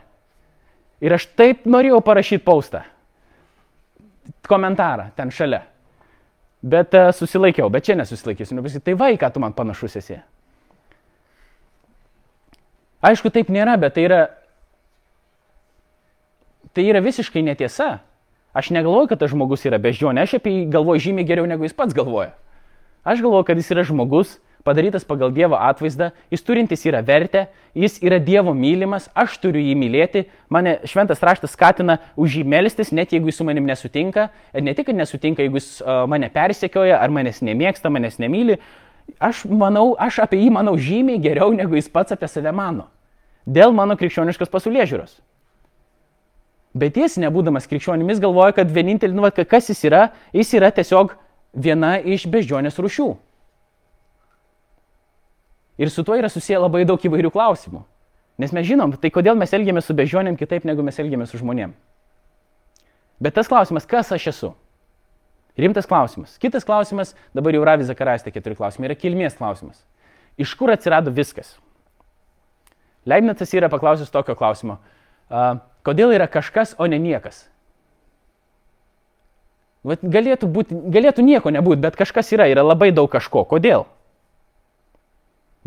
Ir 1.04 1.16
aš 1.18 1.26
taip 1.36 1.66
norėjau 1.68 2.00
parašyti 2.06 2.46
paustą, 2.46 2.84
komentarą 4.48 5.10
ten 5.18 5.34
šalia. 5.34 5.64
Bet 6.64 6.96
uh, 6.96 7.10
susilaikiau, 7.12 7.68
bet 7.74 7.84
čia 7.84 7.98
nesusilaikysiu. 8.00 8.56
Nepasakyti, 8.56 8.86
tai 8.88 8.96
vaiką 8.96 9.28
tu 9.34 9.42
man 9.44 9.56
panašus 9.58 9.98
esi. 10.00 10.22
Aišku, 13.04 13.34
taip 13.36 13.50
nėra, 13.52 13.76
bet 13.82 13.98
tai 13.98 14.06
yra, 14.08 14.22
tai 16.72 16.86
yra 16.88 17.02
visiškai 17.04 17.44
netiesa. 17.44 17.98
Aš 18.54 18.70
negalvoju, 18.70 19.10
kad 19.10 19.20
tas 19.24 19.32
žmogus 19.34 19.66
yra 19.66 19.80
beždžionė, 19.82 20.24
aš 20.24 20.38
apie 20.38 20.52
jį 20.54 20.66
galvoju 20.74 21.02
žymiai 21.08 21.26
geriau 21.26 21.50
negu 21.50 21.66
jis 21.66 21.74
pats 21.74 21.96
galvoja. 21.98 22.36
Aš 23.04 23.24
galvoju, 23.26 23.48
kad 23.48 23.58
jis 23.58 23.72
yra 23.74 23.84
žmogus, 23.88 24.38
padarytas 24.64 25.04
pagal 25.04 25.34
Dievo 25.34 25.58
atvaizdą, 25.58 26.12
jis 26.32 26.46
turintis 26.46 26.86
yra 26.86 27.02
vertę, 27.04 27.48
jis 27.74 27.98
yra 28.06 28.20
Dievo 28.22 28.54
mylimas, 28.54 29.10
aš 29.18 29.40
turiu 29.42 29.60
jį 29.60 29.74
mylėti, 29.82 30.24
mane 30.54 30.78
šventas 30.88 31.26
raštas 31.26 31.58
skatina 31.58 31.98
už 32.16 32.38
jį 32.40 32.46
melstis, 32.54 32.94
net 32.94 33.12
jeigu 33.12 33.34
jis 33.34 33.42
su 33.42 33.50
manim 33.50 33.66
nesutinka, 33.68 34.30
ne 34.54 34.78
tik, 34.78 34.88
kad 34.92 35.02
nesutinka, 35.02 35.44
jeigu 35.44 35.58
jis 35.58 35.82
mane 36.08 36.30
persekioja, 36.32 37.02
ar 37.02 37.12
manęs 37.12 37.42
nemėgsta, 37.44 37.92
manęs 37.92 38.22
nemyli, 38.22 38.62
aš 39.18 39.44
manau, 39.50 39.96
aš 40.00 40.22
apie 40.24 40.46
jį 40.46 40.54
manau 40.62 40.78
žymiai 40.78 41.20
geriau, 41.26 41.52
negu 41.58 41.76
jis 41.82 41.90
pats 41.92 42.16
apie 42.16 42.30
save 42.30 42.54
mano. 42.56 42.92
Dėl 43.50 43.74
mano 43.76 43.98
krikščioniškos 44.00 44.54
pasaulė 44.54 44.86
žiūros. 44.88 45.18
Bet 46.74 46.98
jis, 46.98 47.20
nebūdamas 47.22 47.68
krikščionimis, 47.70 48.22
galvoja, 48.22 48.56
kad 48.58 48.72
vienintelis, 48.74 49.14
nu, 49.14 49.28
kas 49.46 49.70
jis 49.70 49.84
yra, 49.86 50.08
jis 50.34 50.54
yra 50.58 50.72
tiesiog 50.74 51.14
viena 51.54 52.00
iš 52.02 52.26
beždžionės 52.34 52.80
rušių. 52.82 53.12
Ir 55.78 55.90
su 55.94 56.04
tuo 56.06 56.18
yra 56.18 56.30
susiję 56.34 56.60
labai 56.62 56.84
daug 56.86 57.02
įvairių 57.02 57.30
klausimų. 57.34 57.84
Nes 58.42 58.54
mes 58.54 58.66
žinom, 58.66 58.96
tai 58.98 59.12
kodėl 59.14 59.38
mes 59.38 59.54
elgiamės 59.54 59.86
su 59.86 59.94
bežionėm 59.98 60.38
kitaip, 60.38 60.66
negu 60.66 60.86
mes 60.86 60.98
elgiamės 61.02 61.34
su 61.34 61.42
žmonėm. 61.42 61.76
Bet 63.22 63.36
tas 63.38 63.50
klausimas, 63.50 63.86
kas 63.90 64.10
aš 64.14 64.28
esu? 64.34 64.52
Rimtas 65.58 65.86
klausimas. 65.86 66.40
Kitas 66.42 66.66
klausimas, 66.66 67.14
dabar 67.38 67.54
jau 67.54 67.62
Ravi 67.66 67.86
Zakarastė 67.86 68.34
keturi 68.34 68.58
klausimai, 68.58 68.90
yra 68.90 68.98
kilmės 68.98 69.38
klausimas. 69.38 69.84
Iš 70.42 70.56
kur 70.58 70.74
atsirado 70.74 71.14
viskas? 71.14 71.54
Leibnicas 73.06 73.54
yra 73.54 73.70
paklausęs 73.70 74.10
tokio 74.10 74.34
klausimo. 74.40 74.80
Uh, 75.30 75.60
kodėl 75.88 76.14
yra 76.16 76.30
kažkas, 76.32 76.76
o 76.80 76.88
ne 76.90 77.00
niekas? 77.02 77.46
Vat 79.84 80.00
galėtų, 80.00 80.48
būti, 80.48 80.78
galėtų 80.96 81.26
nieko 81.28 81.52
nebūti, 81.52 81.82
bet 81.84 82.00
kažkas 82.00 82.32
yra, 82.32 82.48
yra 82.48 82.64
labai 82.64 82.94
daug 82.96 83.10
kažko. 83.12 83.44
Kodėl? 83.50 83.84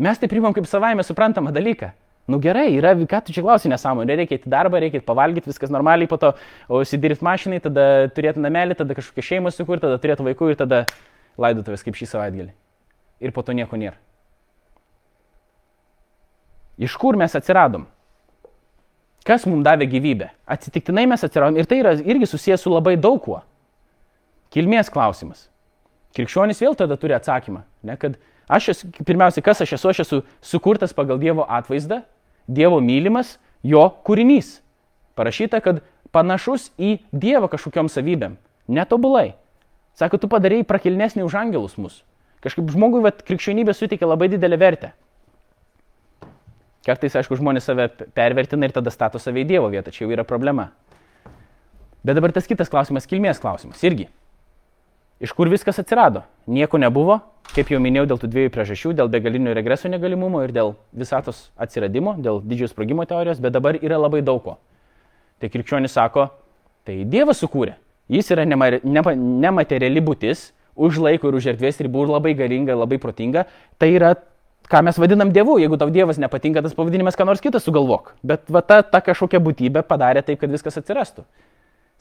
Mes 0.01 0.17
tai 0.17 0.29
primam 0.29 0.53
kaip 0.53 0.65
savaime 0.69 1.05
suprantamą 1.05 1.53
dalyką. 1.53 1.91
Nu 2.27 2.41
gerai, 2.43 2.73
yra, 2.75 2.91
ką 3.07 3.21
tu 3.23 3.31
čia 3.31 3.41
klausi 3.45 3.69
nesąmonė, 3.71 4.17
reikia 4.19 4.35
į 4.35 4.49
darbą, 4.51 4.81
reikia 4.83 4.99
pavalgyti, 5.05 5.47
viskas 5.47 5.71
normaliai, 5.71 6.09
po 6.11 6.17
to 6.19 6.33
užsidirbti 6.67 7.23
mašinai, 7.23 7.61
tada 7.63 8.09
turėti 8.11 8.41
namelį, 8.43 8.75
tada 8.81 8.97
kažkokią 8.97 9.23
šeimą 9.29 9.53
sukurti, 9.55 9.85
tada 9.85 10.01
turėti 10.03 10.25
vaikų 10.27 10.49
ir 10.51 10.57
tada 10.59 10.81
laidotuvės 11.39 11.85
kaip 11.85 11.95
šį 11.95 12.09
savaitgalį. 12.11 12.51
Ir 13.23 13.31
po 13.31 13.45
to 13.47 13.55
nieko 13.55 13.79
nėra. 13.79 13.95
Iš 16.77 16.97
kur 16.99 17.15
mes 17.17 17.31
atsiradom? 17.37 17.87
Kas 19.27 19.43
mums 19.49 19.65
davė 19.67 19.89
gyvybę? 19.91 20.29
Atsitiktinai 20.47 21.03
mes 21.11 21.25
atsiradom 21.27 21.59
ir 21.59 21.67
tai 21.67 21.81
yra 21.81 21.97
irgi 21.99 22.29
susijęs 22.29 22.63
su 22.63 22.71
labai 22.71 22.95
daug 22.95 23.19
kuo. 23.23 23.41
Kilmės 24.55 24.87
klausimas. 24.93 25.49
Krikščionis 26.15 26.63
vėl 26.63 26.77
tada 26.79 26.95
turi 26.97 27.17
atsakymą, 27.17 27.65
ne, 27.83 27.97
kad 27.99 28.15
Aš 28.47 28.69
esu, 28.71 28.87
pirmiausia, 29.03 29.43
kas 29.43 29.61
aš 29.61 29.73
esu, 29.75 29.89
aš 29.91 29.99
esu 30.05 30.21
sukurtas 30.41 30.95
pagal 30.95 31.19
Dievo 31.19 31.43
atvaizdą, 31.51 32.01
Dievo 32.47 32.79
mylimas, 32.79 33.35
jo 33.59 33.83
kūrinys. 34.07 34.61
Parašyta, 35.19 35.59
kad 35.63 35.81
panašus 36.15 36.69
į 36.79 36.97
Dievą 37.11 37.49
kažkokiam 37.51 37.91
savybėm. 37.91 38.37
Netobulai. 38.71 39.35
Sako, 39.99 40.19
tu 40.21 40.29
padarėjai 40.31 40.67
prakilnesnį 40.67 41.25
už 41.27 41.35
angelus 41.35 41.75
mus. 41.75 41.99
Kažkaip 42.43 42.69
žmogui 42.71 43.01
vat, 43.03 43.19
krikščionybė 43.27 43.75
suteikia 43.75 44.07
labai 44.07 44.29
didelę 44.31 44.59
vertę. 44.61 44.93
Kartais, 46.87 47.17
aišku, 47.19 47.35
žmonės 47.35 47.65
save 47.67 47.89
pervertina 48.15 48.69
ir 48.69 48.75
tada 48.75 48.93
stato 48.93 49.19
save 49.19 49.43
į 49.43 49.49
Dievo 49.49 49.67
vietą, 49.71 49.91
čia 49.91 50.05
jau 50.05 50.13
yra 50.15 50.23
problema. 50.27 50.69
Bet 52.07 52.15
dabar 52.15 52.31
tas 52.31 52.47
kitas 52.47 52.71
klausimas, 52.71 53.09
kilmės 53.09 53.41
klausimas 53.43 53.81
irgi. 53.83 54.07
Iš 55.19 55.33
kur 55.35 55.49
viskas 55.51 55.81
atsirado? 55.81 56.21
Nieko 56.47 56.79
nebuvo, 56.79 57.17
kaip 57.55 57.73
jau 57.73 57.81
minėjau, 57.83 58.05
dėl 58.11 58.19
tų 58.21 58.29
dviejų 58.31 58.51
priežasčių- 58.53 58.93
dėl 58.99 59.09
begalinio 59.11 59.55
regreso 59.57 59.89
negalimumo 59.89 60.43
ir 60.45 60.53
dėl 60.53 60.75
visatos 60.93 61.49
atsiradimo, 61.57 62.15
dėl 62.21 62.39
didžiojo 62.39 62.69
sprogimo 62.69 63.03
teorijos, 63.05 63.41
bet 63.41 63.51
dabar 63.51 63.73
yra 63.75 63.97
labai 63.97 64.21
daug 64.21 64.43
ko. 64.43 64.57
Tai 65.41 65.49
krikščionis 65.49 65.91
sako, 65.91 66.29
tai 66.85 67.03
Dievas 67.03 67.41
sukūrė. 67.41 67.75
Jis 68.07 68.31
yra 68.31 68.45
nemateriali 68.45 69.99
būtis, 69.99 70.51
už 70.77 70.99
laiko 71.01 71.27
ir 71.27 71.35
už 71.35 71.49
erdvės 71.57 71.81
ribų 71.81 72.05
ir 72.05 72.13
labai 72.13 72.33
galinga, 72.37 72.77
labai 72.77 72.99
protinga. 73.01 73.45
Tai 73.79 73.89
yra, 73.89 74.15
ką 74.71 74.81
mes 74.83 74.99
vadinam 74.99 75.31
Dievu. 75.33 75.57
Jeigu 75.61 75.77
tau 75.79 75.91
Dievas 75.93 76.19
nepatinka 76.21 76.61
tas 76.61 76.75
pavadinimas, 76.77 77.17
ką 77.17 77.25
nors 77.27 77.43
kitas 77.43 77.65
sugalvok. 77.67 78.13
Bet 78.23 78.49
va 78.51 78.61
ta, 78.61 78.81
ta 78.83 79.01
kažkokia 79.03 79.41
būtybė 79.43 79.83
padarė 79.87 80.23
taip, 80.25 80.41
kad 80.41 80.51
viskas 80.51 80.79
atsirastų. 80.81 81.25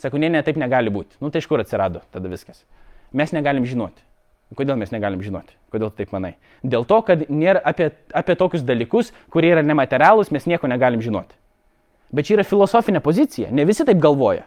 Sako, 0.03 0.21
ne, 0.21 0.29
ne, 0.33 0.43
taip 0.45 0.59
negali 0.61 0.93
būti. 0.93 1.17
Nu 1.23 1.31
tai 1.33 1.41
iš 1.41 1.49
kur 1.49 1.63
atsirado 1.63 2.03
tada 2.13 2.29
viskas? 2.29 2.65
Mes 3.17 3.33
negalim 3.33 3.65
žinoti. 3.65 4.03
Kodėl 4.55 4.77
mes 4.79 4.93
negalim 4.95 5.23
žinoti? 5.25 5.57
Kodėl 5.75 5.91
taip 5.91 6.13
manai? 6.15 6.37
Dėl 6.63 6.85
to, 6.87 7.01
kad 7.07 7.25
nėra 7.33 7.63
apie, 7.67 7.89
apie 8.15 8.37
tokius 8.39 8.63
dalykus, 8.63 9.11
kurie 9.33 9.51
yra 9.55 9.65
nematerialūs, 9.67 10.31
mes 10.35 10.47
nieko 10.47 10.71
negalim 10.71 11.03
žinoti. 11.03 11.35
Bet 12.15 12.29
čia 12.29 12.37
yra 12.37 12.45
filosofinė 12.47 13.03
pozicija, 13.03 13.51
ne 13.51 13.65
visi 13.67 13.87
taip 13.89 13.99
galvoja. 14.03 14.45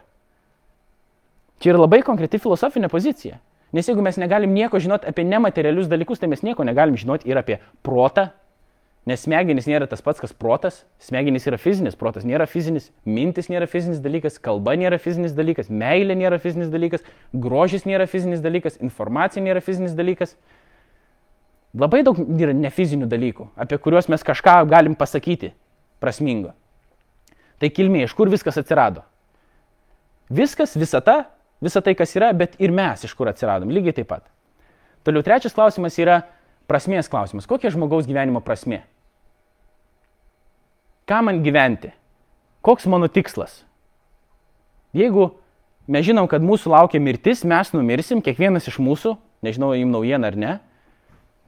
Čia 1.60 1.74
yra 1.74 1.82
labai 1.82 2.00
konkreti 2.06 2.40
filosofinė 2.40 2.88
pozicija. 2.88 3.36
Nes 3.76 3.86
jeigu 3.86 4.02
mes 4.02 4.18
negalim 4.18 4.52
nieko 4.54 4.80
žinoti 4.82 5.06
apie 5.06 5.24
nematerialius 5.24 5.88
dalykus, 5.90 6.18
tai 6.18 6.30
mes 6.32 6.42
nieko 6.42 6.66
negalim 6.66 6.98
žinoti 6.98 7.30
ir 7.30 7.38
apie 7.38 7.60
protą, 7.86 8.30
Nes 9.08 9.22
smegenys 9.24 9.64
nėra 9.64 9.86
tas 9.88 10.02
pats, 10.04 10.20
kas 10.20 10.34
protas, 10.36 10.82
smegenys 11.00 11.46
yra 11.48 11.56
fizinis, 11.58 11.96
protas 11.96 12.26
nėra 12.28 12.44
fizinis, 12.46 12.90
mintis 13.08 13.48
nėra 13.48 13.64
fizinis 13.70 14.02
dalykas, 14.04 14.36
kalba 14.44 14.74
nėra 14.76 14.98
fizinis 15.00 15.32
dalykas, 15.32 15.70
meilė 15.72 16.18
nėra 16.20 16.36
fizinis 16.42 16.68
dalykas, 16.68 17.06
grožis 17.32 17.86
nėra 17.88 18.04
fizinis 18.10 18.44
dalykas, 18.44 18.76
informacija 18.84 19.42
nėra 19.42 19.64
fizinis 19.64 19.96
dalykas. 19.96 20.36
Labai 21.72 22.02
daug 22.04 22.18
yra 22.20 22.52
nefizinių 22.52 23.08
dalykų, 23.08 23.48
apie 23.56 23.78
kuriuos 23.80 24.10
mes 24.12 24.26
kažką 24.26 24.58
galim 24.68 24.98
pasakyti 24.98 25.54
prasmingo. 26.02 26.52
Tai 27.62 27.70
kilmė, 27.72 28.04
iš 28.04 28.12
kur 28.18 28.28
viskas 28.28 28.60
atsirado. 28.60 29.06
Viskas, 30.28 30.76
visata, 30.76 31.30
visa 31.60 31.82
tai, 31.84 31.94
kas 31.98 32.12
yra, 32.16 32.32
bet 32.36 32.56
ir 32.62 32.72
mes 32.74 33.04
iš 33.04 33.14
kur 33.16 33.30
atsiradom, 33.30 33.72
lygiai 33.72 33.96
taip 34.00 34.10
pat. 34.10 34.26
Toliau 35.04 35.24
trečias 35.24 35.56
klausimas 35.56 35.96
yra, 36.00 36.22
Prasmės 36.70 37.08
klausimas. 37.10 37.48
Kokia 37.50 37.72
žmogaus 37.74 38.06
gyvenimo 38.06 38.38
prasmė? 38.46 38.84
Ką 41.10 41.18
man 41.26 41.40
gyventi? 41.42 41.90
Koks 42.62 42.86
mano 42.86 43.08
tikslas? 43.10 43.64
Jeigu 44.94 45.32
mes 45.90 46.06
žinom, 46.06 46.28
kad 46.30 46.44
mūsų 46.46 46.70
laukia 46.70 47.00
mirtis, 47.02 47.42
mes 47.42 47.72
numirsim, 47.74 48.22
kiekvienas 48.22 48.70
iš 48.70 48.78
mūsų, 48.78 49.16
nežinau, 49.42 49.72
jums 49.74 49.96
naujiena 49.96 50.30
ar 50.30 50.38
ne, 50.38 50.52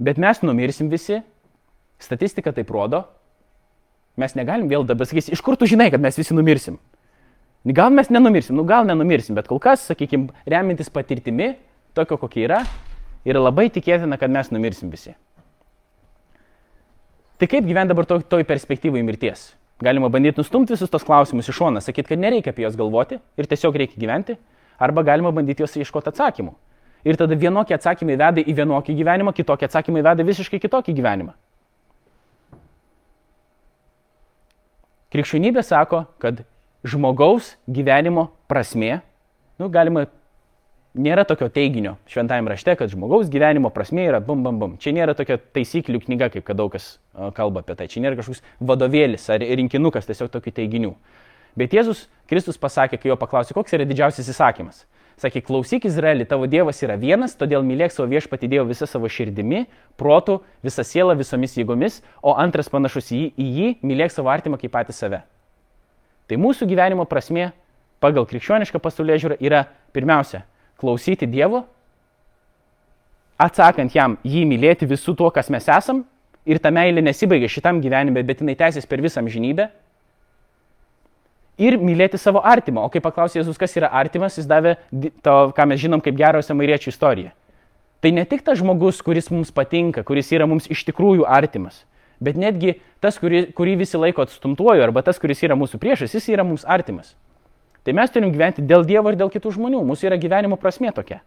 bet 0.03 0.19
mes 0.19 0.43
numirsim 0.43 0.91
visi, 0.91 1.21
statistika 2.03 2.51
taip 2.57 2.73
rodo, 2.75 3.05
mes 4.19 4.35
negalim 4.35 4.67
vėl 4.73 4.83
dabar 4.89 5.07
sakyti, 5.07 5.37
iš 5.37 5.45
kur 5.45 5.55
tu 5.55 5.71
žinai, 5.71 5.93
kad 5.95 6.03
mes 6.03 6.19
visi 6.19 6.35
numirsim? 6.35 6.81
Gal 7.65 7.91
mes 7.95 8.09
nenumirsim, 8.11 8.57
nu 8.59 8.65
gal 8.67 8.87
nenumirsim, 8.87 9.37
bet 9.39 9.47
kol 9.47 9.61
kas, 9.63 9.85
sakykime, 9.87 10.33
remintis 10.51 10.91
patirtimi, 10.91 11.53
tokio 11.95 12.19
kokia 12.19 12.47
yra, 12.49 12.63
yra 13.23 13.43
labai 13.45 13.69
tikėtina, 13.71 14.19
kad 14.19 14.33
mes 14.35 14.51
numirsim 14.51 14.91
visi. 14.91 15.15
Tai 17.39 17.47
kaip 17.51 17.67
gyventi 17.67 17.95
dabar 17.95 18.07
toj, 18.07 18.25
toj 18.27 18.43
perspektyvai 18.49 19.05
mirties? 19.07 19.53
Galima 19.83 20.11
bandyti 20.11 20.43
nustumti 20.43 20.75
visus 20.75 20.91
tos 20.91 21.07
klausimus 21.07 21.49
iš 21.51 21.57
šoną, 21.59 21.81
sakyti, 21.83 22.13
kad 22.13 22.21
nereikia 22.23 22.51
apie 22.55 22.67
juos 22.67 22.77
galvoti 22.79 23.19
ir 23.39 23.49
tiesiog 23.51 23.79
reikia 23.79 23.99
gyventi, 23.99 24.37
arba 24.83 25.03
galima 25.07 25.31
bandyti 25.35 25.63
juos 25.63 25.75
ieškoti 25.79 26.11
atsakymų. 26.11 26.55
Ir 27.07 27.19
tada 27.19 27.39
vienokie 27.39 27.75
atsakymai 27.75 28.19
veda 28.19 28.43
į 28.43 28.55
vienokį 28.59 28.95
gyvenimą, 28.99 29.35
kitokie 29.35 29.67
atsakymai 29.67 30.05
veda 30.07 30.27
visiškai 30.27 30.59
kitokį 30.63 30.95
gyvenimą. 30.99 31.35
Krikščionybė 35.15 35.63
sako, 35.67 36.05
kad 36.23 36.45
žmogaus 36.85 37.57
gyvenimo 37.71 38.31
prasme, 38.51 39.01
nu, 39.61 39.71
galima 39.73 40.07
nėra 40.93 41.25
tokio 41.29 41.49
teiginio 41.53 41.97
šventajame 42.11 42.53
rašte, 42.53 42.75
kad 42.77 42.91
žmogaus 42.93 43.31
gyvenimo 43.33 43.71
prasme 43.73 44.05
yra 44.09 44.21
bum 44.21 44.43
bum 44.45 44.59
bum. 44.61 44.77
Čia 44.81 44.93
nėra 44.97 45.17
tokia 45.17 45.39
taisyklių 45.39 46.03
knyga, 46.05 46.29
kaip 46.35 46.45
kad 46.49 46.59
daug 46.59 46.73
kas 46.75 46.97
kalba 47.37 47.63
apie 47.63 47.77
tai. 47.79 47.89
Čia 47.89 48.05
nėra 48.05 48.19
kažkoks 48.21 48.43
vadovėlis 48.61 49.29
ar 49.33 49.45
rinkinukas 49.45 50.09
tiesiog 50.09 50.33
tokių 50.33 50.55
teiginių. 50.59 50.95
Bet 51.57 51.75
Jėzus 51.77 52.07
Kristus 52.29 52.61
pasakė, 52.61 52.99
kai 53.01 53.13
jo 53.13 53.19
paklausė, 53.21 53.57
koks 53.57 53.75
yra 53.77 53.87
didžiausias 53.89 54.31
įsakymas. 54.33 54.85
Sakė, 55.21 55.43
klausyk 55.45 55.85
Izraelį, 55.87 56.25
tavo 56.27 56.49
Dievas 56.51 56.81
yra 56.83 56.97
vienas, 56.99 57.37
todėl 57.39 57.63
mylėk 57.67 57.93
savo 57.93 58.09
viešpatį 58.11 58.49
Dievą 58.55 58.65
visą 58.71 58.89
savo 58.89 59.11
širdimi, 59.13 59.67
protų, 60.01 60.39
visą 60.65 60.83
sielą, 60.89 61.15
visomis 61.21 61.55
jėgomis, 61.59 62.01
o 62.25 62.33
antras 62.41 62.73
panašus 62.73 63.13
į 63.13 63.21
jį, 63.21 63.29
į 63.37 63.51
jį 63.59 63.69
mylėk 63.85 64.15
savo 64.15 64.33
artimą 64.33 64.59
kaip 64.59 64.73
patį 64.73 64.97
save. 64.97 65.21
Tai 66.33 66.39
mūsų 66.41 66.65
gyvenimo 66.65 67.05
prasme 67.05 67.51
pagal 68.01 68.25
krikščionišką 68.25 68.79
pasaulyje 68.81 69.19
žiūrą 69.21 69.37
yra 69.45 69.67
pirmiausia 69.93 70.47
klausyti 70.81 71.27
Dievo, 71.29 71.67
atsakant 73.37 73.93
jam 73.93 74.15
jį 74.25 74.47
mylėti 74.49 74.89
visų 74.89 75.13
tuo, 75.19 75.29
kas 75.29 75.53
mes 75.53 75.69
esam, 75.69 76.01
ir 76.49 76.57
ta 76.57 76.73
meilė 76.73 77.05
nesibaigia 77.05 77.51
šitam 77.53 77.83
gyvenime, 77.85 78.25
bet 78.25 78.41
jinai 78.41 78.57
tęsis 78.57 78.89
per 78.89 79.05
visą 79.05 79.21
amžinybę. 79.21 79.69
Ir 81.61 81.77
mylėti 81.77 82.17
savo 82.17 82.41
artimą. 82.41 82.87
O 82.87 82.89
kai 82.89 83.05
paklausė 83.05 83.43
Jėzus, 83.43 83.61
kas 83.61 83.77
yra 83.77 83.93
artimas, 83.93 84.41
jis 84.41 84.49
davė 84.49 84.79
to, 85.21 85.37
ką 85.53 85.69
mes 85.69 85.85
žinom 85.85 86.01
kaip 86.01 86.17
gerą 86.17 86.41
samariečių 86.41 86.95
istoriją. 86.95 87.37
Tai 88.01 88.17
ne 88.17 88.25
tik 88.25 88.41
tas 88.49 88.57
žmogus, 88.57 89.05
kuris 89.05 89.29
mums 89.29 89.53
patinka, 89.53 90.01
kuris 90.01 90.33
yra 90.33 90.49
mums 90.49 90.65
iš 90.73 90.81
tikrųjų 90.89 91.29
artimas, 91.29 91.85
bet 92.23 92.39
netgi 92.39 92.77
tas, 93.03 93.19
kurį, 93.21 93.49
kurį 93.57 93.77
visi 93.83 93.99
laiko 94.01 94.25
atstumtuoju, 94.25 94.83
arba 94.85 95.03
tas, 95.05 95.19
kuris 95.23 95.43
yra 95.43 95.59
mūsų 95.59 95.81
priešas, 95.83 96.15
jis 96.15 96.31
yra 96.33 96.47
mums 96.47 96.65
artimas. 96.65 97.17
Tai 97.83 97.95
mes 97.99 98.13
turim 98.15 98.31
gyventi 98.31 98.63
dėl 98.63 98.87
Dievo 98.87 99.11
ir 99.11 99.19
dėl 99.19 99.31
kitų 99.33 99.57
žmonių. 99.57 99.83
Mūsų 99.89 100.07
yra 100.11 100.19
gyvenimo 100.23 100.59
prasme 100.61 100.93
tokia. 100.95 101.19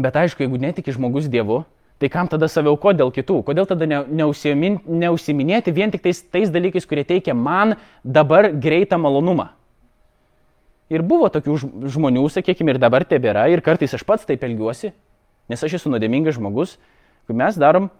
Bet 0.00 0.16
aišku, 0.16 0.46
jeigu 0.46 0.56
netiki 0.60 0.94
žmogus 0.94 1.28
Dievu, 1.28 1.64
tai 2.00 2.08
kam 2.08 2.30
tada 2.32 2.48
save 2.48 2.70
auko 2.72 2.94
dėl 2.96 3.12
kitų? 3.12 3.42
Kodėl 3.44 3.68
tada 3.68 3.84
ne, 3.84 4.00
neusimin, 4.22 4.78
neusiminėti 4.88 5.74
vien 5.76 5.92
tik 5.92 6.06
tais, 6.06 6.22
tais 6.32 6.52
dalykais, 6.52 6.86
kurie 6.88 7.04
teikia 7.04 7.36
man 7.36 7.76
dabar 8.04 8.48
greitą 8.56 8.96
malonumą? 8.96 9.50
Ir 10.90 11.04
buvo 11.06 11.28
tokių 11.30 11.58
žmonių, 11.92 12.24
sakykime, 12.32 12.72
ir 12.72 12.80
dabar 12.82 13.04
tebėra, 13.06 13.44
ir 13.52 13.60
kartais 13.62 13.92
aš 13.94 14.02
pats 14.06 14.24
taip 14.26 14.42
elgiuosi, 14.46 14.94
nes 15.50 15.66
aš 15.66 15.80
esu 15.80 15.92
nuodėmingas 15.92 16.38
žmogus, 16.38 16.76
kai 17.26 17.36
mes 17.36 17.58
darom, 17.58 17.90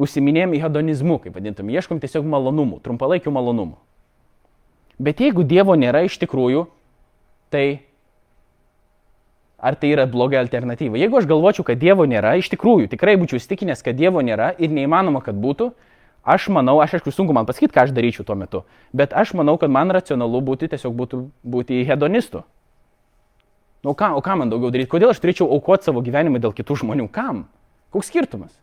užsiminėjom 0.00 0.54
į 0.56 0.62
hedonizmų, 0.62 1.18
kaip 1.24 1.36
vadintum, 1.36 1.70
ieškom 1.72 2.00
tiesiog 2.02 2.26
malonumų, 2.28 2.80
trumpalaikių 2.84 3.32
malonumų. 3.34 3.76
Bet 5.02 5.20
jeigu 5.20 5.44
Dievo 5.44 5.74
nėra 5.76 6.04
iš 6.06 6.16
tikrųjų, 6.22 6.66
tai 7.52 7.64
ar 9.62 9.76
tai 9.78 9.92
yra 9.94 10.06
bloga 10.10 10.40
alternatyva? 10.42 10.98
Jeigu 11.00 11.20
aš 11.20 11.28
galvočiau, 11.30 11.66
kad 11.66 11.80
Dievo 11.80 12.06
nėra, 12.08 12.34
iš 12.40 12.50
tikrųjų 12.52 12.90
tikrai 12.92 13.16
būčiau 13.20 13.40
įstikinęs, 13.40 13.84
kad 13.84 13.98
Dievo 13.98 14.22
nėra 14.24 14.52
ir 14.58 14.72
neįmanoma, 14.74 15.22
kad 15.24 15.38
būtų, 15.38 15.70
aš 16.22 16.48
manau, 16.54 16.78
aš 16.82 16.98
aišku 16.98 17.14
sunku 17.14 17.34
man 17.36 17.46
pasakyti, 17.48 17.74
ką 17.74 17.86
aš 17.86 17.94
daryčiau 17.94 18.26
tuo 18.26 18.38
metu, 18.38 18.64
bet 18.94 19.14
aš 19.14 19.34
manau, 19.38 19.58
kad 19.58 19.70
man 19.70 19.90
racionalu 19.94 20.42
būti 20.42 20.70
tiesiog 20.72 20.96
būtų, 20.98 21.22
būti 21.42 21.82
hedonistu. 21.88 22.42
Nu, 23.82 23.94
ką, 23.98 24.12
o 24.14 24.22
ką 24.22 24.36
man 24.38 24.50
daugiau 24.52 24.70
daryti? 24.70 24.90
Kodėl 24.90 25.10
aš 25.10 25.20
turėčiau 25.22 25.48
aukoti 25.50 25.88
savo 25.88 26.02
gyvenimą 26.06 26.38
dėl 26.42 26.54
kitų 26.54 26.78
žmonių? 26.84 27.08
Kam? 27.10 27.46
Koks 27.94 28.12
skirtumas? 28.12 28.54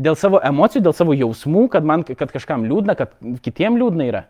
Dėl 0.00 0.16
savo 0.16 0.40
emocijų, 0.44 0.84
dėl 0.84 0.94
savo 0.96 1.16
jausmų, 1.16 1.66
kad 1.72 1.86
man, 1.88 2.04
kad 2.04 2.30
kažkam 2.32 2.66
liūdna, 2.68 2.96
kad 2.98 3.16
kitiem 3.44 3.78
liūdna 3.80 4.06
yra. 4.10 4.26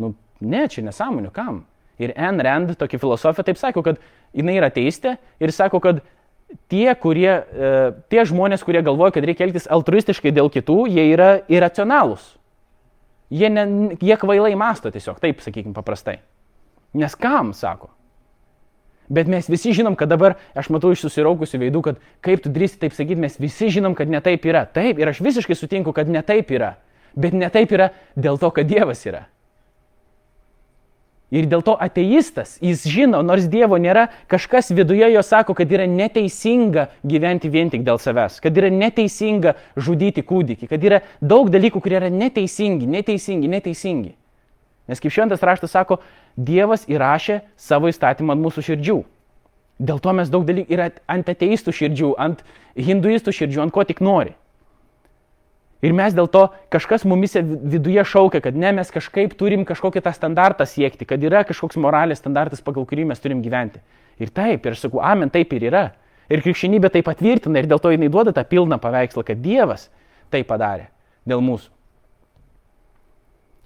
Nu, 0.00 0.14
ne, 0.40 0.64
čia 0.72 0.84
nesąmonių, 0.88 1.30
kam? 1.36 1.62
Ir 2.00 2.14
Anne 2.16 2.42
Rand, 2.44 2.72
tokia 2.80 2.98
filosofija, 2.98 3.44
taip 3.46 3.60
sako, 3.60 3.84
kad 3.86 4.00
jinai 4.34 4.56
yra 4.56 4.72
teistė 4.72 5.18
ir 5.40 5.52
sako, 5.54 5.78
kad 5.84 6.00
tie, 6.72 6.88
kurie, 6.98 7.30
e, 7.30 7.72
tie 8.12 8.24
žmonės, 8.28 8.64
kurie 8.64 8.82
galvoja, 8.84 9.12
kad 9.14 9.28
reikia 9.28 9.46
elgtis 9.46 9.68
altruistiškai 9.72 10.32
dėl 10.34 10.50
kitų, 10.52 10.84
jie 10.90 11.06
yra 11.12 11.30
iracionalūs. 11.52 12.24
Jie, 13.32 13.48
ne, 13.52 13.64
jie 14.00 14.16
kvailai 14.20 14.52
masto 14.58 14.90
tiesiog, 14.92 15.20
taip 15.20 15.44
sakykime 15.44 15.76
paprastai. 15.76 16.18
Nes 16.98 17.14
kam, 17.16 17.54
sako. 17.56 17.92
Bet 19.12 19.28
mes 19.28 19.44
visi 19.50 19.74
žinom, 19.76 19.92
kad 19.98 20.08
dabar, 20.08 20.38
aš 20.56 20.70
matau 20.72 20.94
iš 20.94 21.02
susiraukusių 21.04 21.58
veidų, 21.66 21.82
kad 21.84 21.98
kaip 22.24 22.40
tu 22.40 22.52
drįsti 22.52 22.80
taip 22.80 22.94
sakyti, 22.96 23.20
mes 23.20 23.36
visi 23.36 23.68
žinom, 23.74 23.92
kad 23.98 24.08
ne 24.08 24.22
taip 24.24 24.46
yra. 24.48 24.64
Taip, 24.64 24.96
ir 24.96 25.10
aš 25.10 25.20
visiškai 25.20 25.56
sutinku, 25.58 25.92
kad 25.92 26.08
ne 26.08 26.22
taip 26.24 26.48
yra. 26.54 26.78
Bet 27.12 27.36
ne 27.36 27.50
taip 27.52 27.74
yra 27.76 27.90
dėl 28.16 28.40
to, 28.40 28.48
kad 28.56 28.70
Dievas 28.70 29.04
yra. 29.04 29.26
Ir 31.32 31.46
dėl 31.48 31.62
to 31.64 31.72
ateistas, 31.80 32.58
jis 32.60 32.86
žino, 32.88 33.22
nors 33.24 33.46
Dievo 33.52 33.78
nėra, 33.80 34.06
kažkas 34.28 34.68
viduje 34.76 35.06
jo 35.14 35.20
sako, 35.24 35.54
kad 35.56 35.70
yra 35.72 35.86
neteisinga 35.88 36.90
gyventi 37.08 37.48
vien 37.52 37.72
tik 37.72 37.86
dėl 37.86 38.00
savęs, 38.00 38.36
kad 38.44 38.56
yra 38.60 38.68
neteisinga 38.72 39.54
žudyti 39.76 40.24
kūdikį, 40.28 40.68
kad 40.68 40.84
yra 40.84 41.00
daug 41.24 41.48
dalykų, 41.52 41.80
kurie 41.84 41.96
yra 42.02 42.12
neteisingi, 42.12 42.88
neteisingi, 42.96 43.48
neteisingi. 43.48 44.12
Nes 44.92 45.00
kaip 45.00 45.14
šventas 45.14 45.40
raštas 45.40 45.72
sako, 45.72 46.02
Dievas 46.36 46.86
įrašė 46.88 47.42
savo 47.60 47.90
įstatymą 47.92 48.36
ant 48.36 48.44
mūsų 48.44 48.64
širdžių. 48.70 49.00
Dėl 49.82 49.98
to 49.98 50.12
mes 50.14 50.30
daug 50.30 50.44
dalykų 50.46 50.72
yra 50.72 50.90
ant 51.10 51.28
ateistų 51.28 51.74
širdžių, 51.74 52.12
ant 52.20 52.44
hinduistų 52.78 53.34
širdžių, 53.34 53.64
ant 53.64 53.74
ko 53.74 53.84
tik 53.88 54.00
nori. 54.04 54.36
Ir 55.82 55.96
mes 55.98 56.14
dėl 56.14 56.28
to 56.30 56.44
kažkas 56.70 57.02
mumise 57.08 57.42
viduje 57.42 58.04
šaukia, 58.06 58.38
kad 58.44 58.54
ne, 58.54 58.70
mes 58.76 58.92
kažkaip 58.94 59.34
turim 59.34 59.64
kažkokį 59.66 60.04
tą 60.04 60.12
standartą 60.14 60.66
siekti, 60.70 61.08
kad 61.08 61.22
yra 61.26 61.42
kažkoks 61.48 61.80
moralės 61.82 62.22
standartas, 62.22 62.62
pagal 62.62 62.86
kurį 62.86 63.08
mes 63.10 63.18
turim 63.18 63.42
gyventi. 63.42 63.82
Ir 64.22 64.30
taip, 64.30 64.62
ir 64.62 64.76
aš 64.76 64.86
sakau, 64.86 65.02
amen, 65.02 65.32
taip 65.34 65.50
ir 65.56 65.66
yra. 65.72 65.84
Ir 66.30 66.44
krikščionybė 66.44 66.92
tai 66.94 67.02
patvirtina 67.02 67.58
ir 67.58 67.66
dėl 67.66 67.82
to 67.82 67.90
jinai 67.90 68.12
duoda 68.12 68.30
tą 68.36 68.46
pilną 68.46 68.78
paveikslą, 68.80 69.26
kad 69.26 69.42
Dievas 69.42 69.88
tai 70.30 70.44
padarė 70.46 70.86
dėl 71.26 71.42
mūsų. 71.42 71.72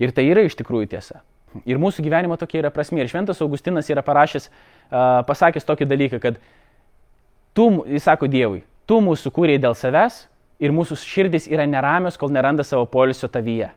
Ir 0.01 0.17
tai 0.17 0.25
yra 0.33 0.49
iš 0.49 0.57
tikrųjų 0.57 0.89
tiesa. 0.97 1.21
Ir 1.65 1.81
mūsų 1.81 2.05
gyvenimo 2.05 2.37
tokia 2.41 2.61
yra 2.65 2.71
prasmė. 2.75 3.05
Ir 3.05 3.11
Šventas 3.13 3.41
Augustinas 3.45 3.89
yra 3.93 4.05
parašęs, 4.07 4.51
pasakęs 5.29 5.67
tokį 5.67 5.89
dalyką, 5.89 6.21
kad 6.23 6.41
tu, 7.57 7.71
jis 7.89 8.05
sako 8.05 8.29
Dievui, 8.31 8.65
tu 8.87 9.01
mūsų 9.05 9.33
kūrėjai 9.35 9.63
dėl 9.65 9.77
savęs, 9.79 10.27
ir 10.63 10.75
mūsų 10.77 10.99
širdis 11.01 11.49
yra 11.53 11.67
neramios, 11.69 12.19
kol 12.21 12.33
neranda 12.33 12.65
savo 12.65 12.87
polisio 12.91 13.29
tavyje. 13.33 13.71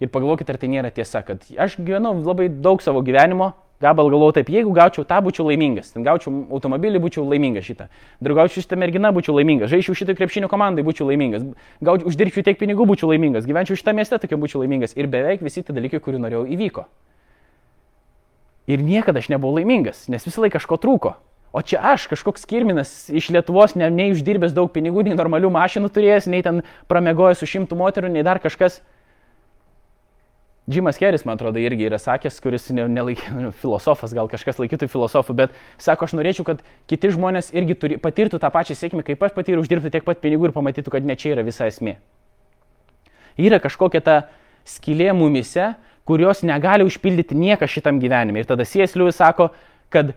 Ir 0.00 0.10
pagalvokit, 0.12 0.50
ar 0.52 0.58
tai 0.60 0.68
nėra 0.68 0.90
tiesa, 0.92 1.22
kad 1.24 1.44
aš 1.56 1.78
gyvenau 1.80 2.12
labai 2.20 2.50
daug 2.52 2.82
savo 2.84 3.00
gyvenimo, 3.04 3.54
gabal 3.82 4.10
galvoju 4.10 4.36
taip, 4.38 4.50
jeigu 4.52 4.72
gaučiau 4.76 5.04
tą, 5.08 5.18
būčiau 5.24 5.46
laimingas, 5.48 5.92
ten 5.94 6.06
gaučiau 6.06 6.32
automobilį, 6.54 7.00
būčiau 7.02 7.26
laimingas 7.28 7.66
šitą, 7.68 7.88
draugaučiau 8.24 8.64
šitą 8.64 8.78
merginą, 8.80 9.12
būčiau 9.16 9.36
laimingas, 9.36 9.70
žaičiau 9.72 9.96
šitą 9.98 10.16
krepšinio 10.16 10.48
komandai, 10.52 10.84
būčiau 10.86 11.08
laimingas, 11.10 11.44
gaučiau, 11.84 12.08
uždirbčiau 12.08 12.46
tiek 12.46 12.60
pinigų, 12.60 12.88
būčiau 12.88 13.12
laimingas, 13.12 13.48
gyvenčiau 13.48 13.76
šitą 13.76 13.96
miestą, 13.96 14.20
tokia 14.22 14.40
būčiau 14.40 14.64
laimingas. 14.64 14.96
Ir 14.96 15.10
beveik 15.12 15.44
visi 15.44 15.62
tie 15.62 15.76
dalykai, 15.76 16.00
kurių 16.00 16.24
norėjau, 16.24 16.46
įvyko. 16.56 16.88
Ir 18.66 18.82
niekada 18.82 19.22
aš 19.22 19.30
nebuvau 19.30 19.60
laimingas, 19.60 20.06
nes 20.10 20.24
visą 20.26 20.42
laiką 20.42 20.58
kažko 20.58 20.80
trūko. 20.82 21.16
O 21.56 21.62
čia 21.62 21.78
aš, 21.80 22.08
kažkoks 22.10 22.44
kirminas 22.44 23.06
iš 23.08 23.30
Lietuvos, 23.32 23.76
ne, 23.78 23.86
nei 23.88 24.10
uždirbęs 24.12 24.52
daug 24.52 24.68
pinigų, 24.74 25.06
nei 25.06 25.14
normalių 25.16 25.48
mašinų 25.54 25.88
turėjęs, 25.94 26.26
nei 26.28 26.42
ten 26.44 26.60
pramegojęs 26.90 27.40
su 27.40 27.48
šimtų 27.48 27.78
moterų, 27.80 28.10
nei 28.12 28.26
dar 28.26 28.42
kažkas. 28.42 28.82
Džimas 30.66 30.98
Keris, 30.98 31.22
man 31.22 31.38
atrodo, 31.38 31.60
irgi 31.62 31.86
yra 31.86 31.98
sakęs, 32.02 32.40
kuris 32.42 32.64
nelaikė, 32.74 33.30
ne, 33.36 33.50
filosofas, 33.54 34.10
gal 34.16 34.26
kažkas 34.26 34.58
laikytų 34.58 34.88
filosofų, 34.90 35.36
bet 35.38 35.54
sako, 35.78 36.08
aš 36.08 36.16
norėčiau, 36.18 36.46
kad 36.48 36.64
kiti 36.90 37.12
žmonės 37.14 37.52
irgi 37.54 37.76
turi, 37.78 37.98
patirtų 38.02 38.40
tą 38.42 38.50
pačią 38.50 38.74
sėkmę, 38.74 39.04
kaip 39.06 39.22
aš 39.22 39.36
patyriau, 39.36 39.62
uždirbtų 39.62 39.94
tiek 39.94 40.06
pat 40.06 40.18
pinigų 40.24 40.50
ir 40.50 40.56
pamatytų, 40.56 40.90
kad 40.96 41.06
ne 41.06 41.14
čia 41.14 41.36
yra 41.36 41.46
visa 41.46 41.70
esmė. 41.70 42.00
Yra 43.38 43.62
kažkokia 43.62 44.02
ta 44.02 44.16
skylė 44.66 45.12
mumise, 45.14 45.76
kurios 46.06 46.42
negali 46.42 46.86
užpildyti 46.88 47.38
niekas 47.38 47.70
šitam 47.70 48.02
gyvenime. 48.02 48.42
Ir 48.42 48.50
tada 48.50 48.66
Siesliuvis 48.66 49.22
sako, 49.22 49.52
kad 49.94 50.16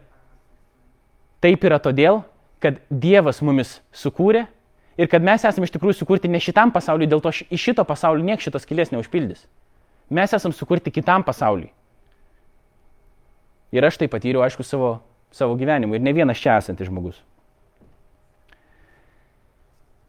Taip 1.39 1.63
yra 1.63 1.79
todėl, 1.79 2.23
kad 2.59 2.81
Dievas 2.91 3.39
mumis 3.45 3.77
sukūrė 3.95 4.43
ir 4.99 5.07
kad 5.07 5.23
mes 5.23 5.45
esame 5.47 5.67
iš 5.67 5.73
tikrųjų 5.75 6.01
sukurti 6.01 6.31
ne 6.31 6.41
šitam 6.43 6.73
pasauliu, 6.75 7.07
dėl 7.07 7.23
to 7.23 7.31
iš 7.31 7.69
šito 7.69 7.85
pasaulio 7.87 8.25
niek 8.27 8.43
šitos 8.43 8.67
kilės 8.67 8.91
neužpildys. 8.91 9.45
Mes 10.09 10.33
esame 10.33 10.55
sukurti 10.57 10.91
kitam 10.91 11.23
pasauliui. 11.23 11.69
Ir 13.69 13.85
aš 13.85 13.99
tai 14.01 14.07
patyriau, 14.09 14.41
aišku, 14.41 14.65
savo, 14.65 14.95
savo 15.31 15.53
gyvenimu 15.57 15.95
ir 15.95 16.01
ne 16.01 16.13
vienas 16.13 16.41
čia 16.41 16.57
esantis 16.57 16.89
žmogus. 16.89 17.19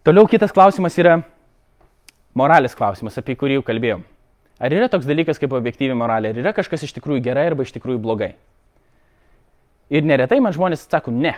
Toliau 0.07 0.25
kitas 0.25 0.55
klausimas 0.57 0.97
yra 0.97 1.19
moralės 2.33 2.73
klausimas, 2.77 3.19
apie 3.21 3.37
kurį 3.37 3.59
jau 3.59 3.67
kalbėjom. 3.67 4.07
Ar 4.61 4.73
yra 4.73 4.89
toks 4.93 5.09
dalykas 5.09 5.41
kaip 5.41 5.53
objektyvi 5.57 5.97
moralė, 5.97 6.33
ar 6.33 6.41
yra 6.41 6.55
kažkas 6.57 6.87
iš 6.87 6.95
tikrųjų 6.97 7.21
gerai 7.25 7.47
arba 7.51 7.67
iš 7.67 7.75
tikrųjų 7.77 8.01
blogai? 8.01 8.35
Ir 9.93 10.07
neretai 10.09 10.39
man 10.41 10.55
žmonės 10.57 10.87
sako, 10.87 11.13
ne, 11.13 11.35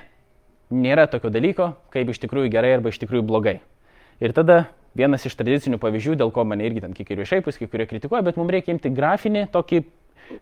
nėra 0.71 1.09
tokio 1.11 1.31
dalyko, 1.33 1.73
kaip 1.95 2.11
iš 2.13 2.23
tikrųjų 2.23 2.53
gerai 2.55 2.75
arba 2.77 2.93
iš 2.93 3.01
tikrųjų 3.03 3.25
blogai. 3.27 3.57
Ir 4.23 4.35
tada 4.37 4.67
vienas 4.99 5.27
iš 5.29 5.37
tradicinių 5.39 5.79
pavyzdžių, 5.83 6.17
dėl 6.21 6.33
ko 6.35 6.45
mane 6.49 6.67
irgi 6.69 6.85
ten 6.85 6.95
kai 6.97 7.07
kurie 7.09 7.27
šaipus, 7.29 7.59
kai 7.61 7.69
kurie 7.71 7.87
kritikuoja, 7.91 8.25
bet 8.27 8.39
mums 8.41 8.53
reikia 8.53 8.75
imti 8.75 8.93
grafinį, 8.93 9.47
tokį 9.53 9.83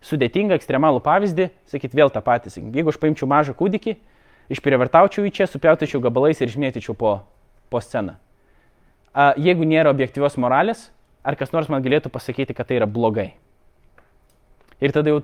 sudėtingą, 0.05 0.55
ekstremalų 0.59 1.01
pavyzdį, 1.03 1.49
sakyt 1.71 1.95
vėl 1.97 2.11
tą 2.13 2.23
patį. 2.23 2.53
Jeigu 2.75 2.91
aš 2.93 2.99
paimčiau 3.01 3.29
mažą 3.31 3.55
kūdikį, 3.57 3.95
išprievartaučiau 4.53 5.25
jį 5.27 5.33
čia, 5.35 5.47
supjautyčiau 5.49 6.01
gabalais 6.03 6.41
ir 6.41 6.51
išmėtyčiau 6.51 6.95
po, 6.97 7.21
po 7.71 7.81
sceną. 7.83 8.17
A, 9.11 9.31
jeigu 9.35 9.67
nėra 9.67 9.91
objektyvios 9.91 10.37
moralės, 10.39 10.89
ar 11.23 11.37
kas 11.39 11.51
nors 11.55 11.69
man 11.71 11.83
galėtų 11.83 12.11
pasakyti, 12.13 12.55
kad 12.55 12.69
tai 12.69 12.79
yra 12.79 12.87
blogai? 12.87 13.33
Ir 14.81 14.95
tada 14.95 15.11
jau 15.11 15.21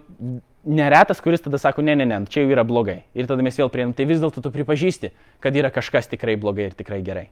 neretas, 0.68 1.22
kuris 1.24 1.42
tada 1.42 1.58
sako, 1.62 1.82
ne, 1.82 1.96
ne, 1.98 2.06
ne, 2.06 2.20
čia 2.30 2.44
jau 2.44 2.52
yra 2.54 2.68
blogai. 2.68 3.02
Ir 3.18 3.30
tada 3.30 3.46
mes 3.46 3.58
vėl 3.58 3.72
prieinam, 3.74 3.96
tai 3.98 4.06
vis 4.10 4.22
dėlto 4.22 4.44
tu 4.44 4.52
pripažįsti, 4.54 5.14
kad 5.44 5.56
yra 5.58 5.72
kažkas 5.74 6.12
tikrai 6.12 6.36
blogai 6.38 6.70
ir 6.70 6.78
tikrai 6.78 7.00
gerai. 7.06 7.30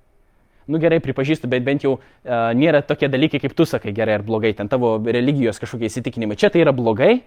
Nu 0.66 0.80
gerai, 0.82 0.98
pripažįstu, 1.04 1.50
bet 1.52 1.66
bent 1.66 1.84
jau 1.86 1.96
uh, 1.98 2.52
nėra 2.58 2.82
tokie 2.86 3.10
dalykai, 3.12 3.40
kaip 3.44 3.54
tu 3.58 3.68
sakai 3.70 3.94
gerai 3.94 4.18
ar 4.18 4.26
blogai, 4.26 4.56
ten 4.58 4.70
tavo 4.72 4.98
religijos 4.98 5.62
kažkokie 5.62 5.92
įsitikinimai. 5.92 6.38
Čia 6.42 6.50
tai 6.50 6.64
yra 6.64 6.74
blogai, 6.74 7.20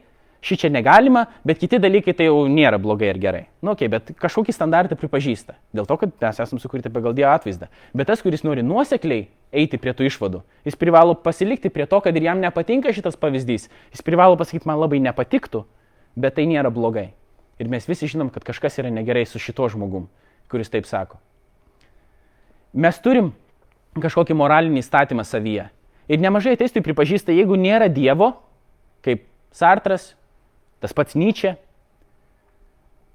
ši 0.42 0.56
čia 0.64 0.70
negalima, 0.70 1.26
bet 1.46 1.58
kiti 1.58 1.78
dalykai 1.82 2.14
tai 2.18 2.28
jau 2.28 2.40
nėra 2.50 2.78
blogai 2.82 3.12
ir 3.12 3.20
gerai. 3.22 3.44
Nu, 3.62 3.74
okay, 3.74 3.90
bet 3.90 4.10
kažkokį 4.18 4.54
standartą 4.54 4.98
pripažįsta. 4.98 5.54
Dėl 5.74 5.86
to, 5.86 5.98
kad 6.00 6.14
mes 6.14 6.40
esame 6.44 6.62
sukurti 6.62 6.90
pagal 6.94 7.14
Dievo 7.14 7.30
atvaizdą. 7.34 7.70
Bet 7.94 8.10
tas, 8.10 8.22
kuris 8.22 8.42
nori 8.46 8.66
nuosekliai 8.66 9.28
eiti 9.54 9.78
prie 9.78 9.94
tų 9.94 10.08
išvadų, 10.10 10.42
jis 10.68 10.78
privalo 10.78 11.14
pasilikti 11.18 11.72
prie 11.74 11.86
to, 11.90 12.02
kad 12.04 12.16
ir 12.16 12.26
jam 12.26 12.42
nepatinka 12.42 12.94
šitas 12.94 13.18
pavyzdys. 13.18 13.68
Jis 13.94 14.04
privalo 14.06 14.38
pasakyti, 14.38 14.68
man 14.68 14.82
labai 14.82 15.00
nepatiktų, 15.02 15.64
bet 16.18 16.38
tai 16.38 16.46
nėra 16.50 16.74
blogai. 16.74 17.12
Ir 17.58 17.70
mes 17.70 17.86
visi 17.90 18.10
žinom, 18.10 18.30
kad 18.34 18.46
kažkas 18.46 18.78
yra 18.78 18.92
negerai 18.94 19.26
su 19.26 19.40
šito 19.42 19.66
žmogum, 19.72 20.06
kuris 20.50 20.70
taip 20.70 20.86
sako. 20.86 21.18
Mes 22.72 22.98
turim 23.00 23.32
kažkokį 23.98 24.36
moralinį 24.38 24.82
įstatymą 24.82 25.24
savyje. 25.26 25.68
Ir 26.08 26.20
nemažai 26.20 26.54
ateistų 26.56 26.82
pripažįsta, 26.84 27.34
jeigu 27.36 27.56
nėra 27.60 27.88
Dievo, 27.92 28.32
kaip 29.04 29.26
Sartras, 29.52 30.14
tas 30.80 30.94
pats 30.96 31.16
Nyčia, 31.18 31.56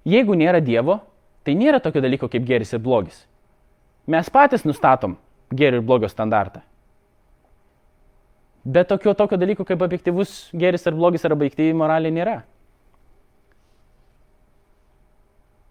jeigu 0.06 0.38
nėra 0.38 0.62
Dievo, 0.62 0.99
tai 1.43 1.56
nėra 1.58 1.82
tokio 1.84 2.04
dalyko 2.04 2.30
kaip 2.32 2.45
geris 2.47 2.74
ir 2.74 2.82
blogis. 2.84 3.24
Mes 4.08 4.30
patys 4.30 4.66
nustatom 4.68 5.18
gerio 5.54 5.80
ir 5.80 5.86
blogio 5.86 6.10
standartą. 6.12 6.62
Bet 8.64 8.88
tokio, 8.88 9.14
tokio 9.14 9.38
dalyko 9.39 9.66
kaip 9.68 9.82
objektivus 9.84 10.49
geris 10.56 10.88
ar 10.88 10.95
blogis 10.95 11.26
arba 11.26 11.41
objektyvi 11.41 11.76
moralė 11.76 12.12
nėra. 12.16 12.41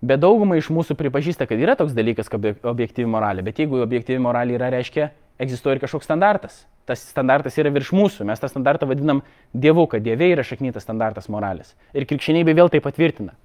Bet 0.02 0.18
dauguma 0.18 0.56
iš 0.58 0.66
mūsų 0.74 0.96
pripažįsta, 0.98 1.46
kad 1.46 1.60
yra 1.62 1.76
toks 1.78 1.94
dalykas 1.94 2.26
kaip 2.30 2.64
objektyvi 2.66 3.06
moralė, 3.06 3.44
bet 3.46 3.60
jeigu 3.62 3.78
objektyvi 3.84 4.18
moralė 4.18 4.56
yra, 4.56 4.72
reiškia, 4.74 5.12
egzistuoja 5.38 5.76
ir 5.76 5.82
kažkoks 5.84 6.08
standartas. 6.08 6.64
Tas 6.90 7.04
standartas 7.06 7.54
yra 7.62 7.70
virš 7.70 7.92
mūsų, 7.94 8.26
mes 8.26 8.42
tą 8.42 8.50
standartą 8.50 8.88
vadinam 8.90 9.22
Dievu, 9.54 9.86
kad 9.86 10.02
Dieve 10.02 10.26
yra 10.32 10.42
šaknytas 10.42 10.82
standartas 10.82 11.30
moralės. 11.30 11.76
Ir 11.94 12.08
krikščionybė 12.10 12.56
vėl 12.58 12.72
tai 12.72 12.82
patvirtina. 12.82 13.36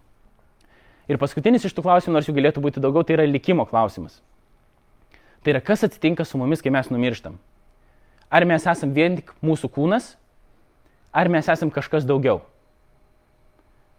Ir 1.08 1.22
paskutinis 1.22 1.70
iš 1.70 1.78
tų 1.78 1.86
klausimų, 1.86 2.18
nors 2.18 2.28
jų 2.28 2.36
galėtų 2.40 2.66
būti 2.66 2.82
daugiau, 2.82 3.06
tai 3.06 3.20
yra 3.20 3.30
likimo 3.30 3.68
klausimas. 3.70 4.18
Tai 5.46 5.54
yra, 5.54 5.62
kas 5.62 5.86
atsitinka 5.86 6.26
su 6.26 6.42
mumis, 6.42 6.66
kai 6.66 6.74
mes 6.74 6.90
numirštam. 6.90 7.38
Ar 8.34 8.50
mes 8.50 8.66
esam 8.68 8.92
vien 8.98 9.22
tik 9.22 9.30
mūsų 9.46 9.70
kūnas, 9.78 10.16
ar 11.14 11.30
mes 11.32 11.48
esam 11.48 11.70
kažkas 11.72 12.10
daugiau. 12.10 12.42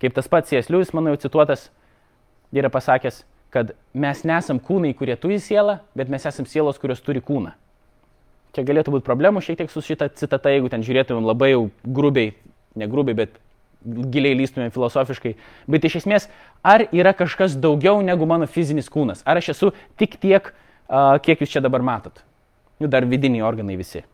Kaip 0.03 0.19
tas 0.19 0.29
pats 0.29 0.53
mano 0.93 1.15
jau 1.15 1.23
cituotas, 1.23 1.71
yra 2.55 2.71
pasakęs, 2.73 3.23
kad 3.55 3.73
mes 3.97 4.23
nesam 4.29 4.61
kūnai, 4.61 4.95
kurie 4.97 5.17
turi 5.21 5.39
sielą, 5.41 5.79
bet 5.97 6.11
mes 6.13 6.27
esam 6.29 6.47
sielos, 6.49 6.79
kurios 6.81 7.01
turi 7.05 7.23
kūną. 7.25 7.55
Čia 8.57 8.65
galėtų 8.69 8.95
būti 8.95 9.07
problemų 9.07 9.43
šiek 9.45 9.61
tiek 9.61 9.73
su 9.73 9.83
šitą 9.85 10.09
citatą, 10.17 10.53
jeigu 10.53 10.71
ten 10.73 10.85
žiūrėtumėm 10.85 11.27
labai 11.29 11.53
jau 11.53 11.63
grubiai, 11.85 12.33
ne 12.79 12.89
grubiai, 12.89 13.17
bet 13.17 13.37
giliai 13.85 14.37
lystumėm 14.41 14.73
filosofiškai. 14.75 15.35
Bet 15.71 15.85
iš 15.87 16.01
esmės, 16.03 16.29
ar 16.67 16.87
yra 16.89 17.13
kažkas 17.17 17.57
daugiau 17.61 18.01
negu 18.05 18.27
mano 18.29 18.49
fizinis 18.51 18.89
kūnas? 18.93 19.23
Ar 19.29 19.41
aš 19.41 19.53
esu 19.55 19.73
tik 20.01 20.17
tiek, 20.21 20.53
kiek 21.25 21.45
jūs 21.45 21.53
čia 21.53 21.63
dabar 21.65 21.85
matot? 21.85 22.25
Nu, 22.81 22.89
dar 22.91 23.07
vidiniai 23.09 23.45
organai 23.47 23.77
visi. 23.79 24.05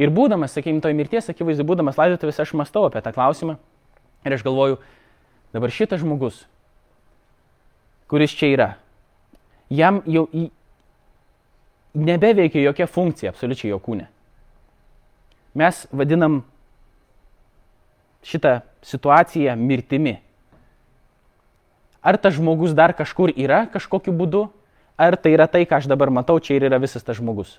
Ir 0.00 0.12
būdamas, 0.12 0.54
sakykime, 0.56 0.80
toj 0.84 0.94
mirties, 0.96 1.28
akivaizdu, 1.28 1.66
būdamas 1.68 1.98
laidotuvės, 2.00 2.40
aš 2.40 2.54
mastau 2.56 2.86
apie 2.88 3.02
tą 3.04 3.12
klausimą. 3.12 3.58
Ir 4.24 4.36
aš 4.36 4.44
galvoju, 4.46 4.78
dabar 5.52 5.72
šitas 5.74 6.00
žmogus, 6.00 6.46
kuris 8.12 8.34
čia 8.36 8.50
yra, 8.52 8.70
jam 9.72 10.02
jau 10.04 10.26
į... 10.28 10.50
nebeveikia 11.96 12.66
jokia 12.66 12.84
funkcija 12.84 13.32
absoliučiai 13.32 13.70
jo 13.72 13.78
kūne. 13.80 14.10
Mes 15.56 15.86
vadinam 15.92 16.42
šitą 18.28 18.60
situaciją 18.84 19.56
mirtimi. 19.56 20.18
Ar 22.02 22.18
tas 22.20 22.36
žmogus 22.36 22.74
dar 22.76 22.92
kažkur 22.98 23.32
yra 23.32 23.64
kažkokiu 23.72 24.12
būdu, 24.16 24.46
ar 25.00 25.16
tai 25.16 25.32
yra 25.32 25.46
tai, 25.48 25.64
ką 25.64 25.80
aš 25.80 25.88
dabar 25.88 26.12
matau, 26.12 26.36
čia 26.36 26.58
ir 26.58 26.66
yra 26.68 26.80
visas 26.82 27.04
tas 27.04 27.16
žmogus. 27.16 27.56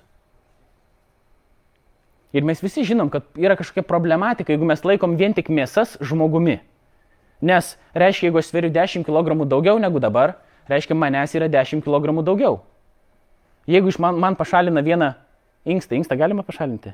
Ir 2.34 2.46
mes 2.46 2.62
visi 2.62 2.82
žinom, 2.86 3.10
kad 3.10 3.26
yra 3.38 3.54
kažkokia 3.58 3.86
problematika, 3.86 4.52
jeigu 4.52 4.66
mes 4.66 4.82
laikom 4.86 5.18
vien 5.18 5.34
tik 5.34 5.50
mėsas 5.50 5.94
žmogumi. 6.02 6.58
Nes 7.44 7.74
reiškia, 7.94 8.28
jeigu 8.28 8.40
aš 8.40 8.50
sveriu 8.50 8.72
10 8.74 9.06
kg 9.06 9.46
daugiau 9.46 9.78
negu 9.78 10.02
dabar, 10.02 10.34
reiškia, 10.70 10.96
manęs 10.98 11.34
yra 11.38 11.48
10 11.52 11.84
kg 11.84 12.24
daugiau. 12.24 12.60
Jeigu 13.66 13.92
man, 13.98 14.18
man 14.20 14.36
pašalina 14.36 14.82
vieną 14.84 15.14
inkstą, 15.64 15.96
inkstą 15.96 16.16
galima 16.20 16.44
pašalinti? 16.44 16.92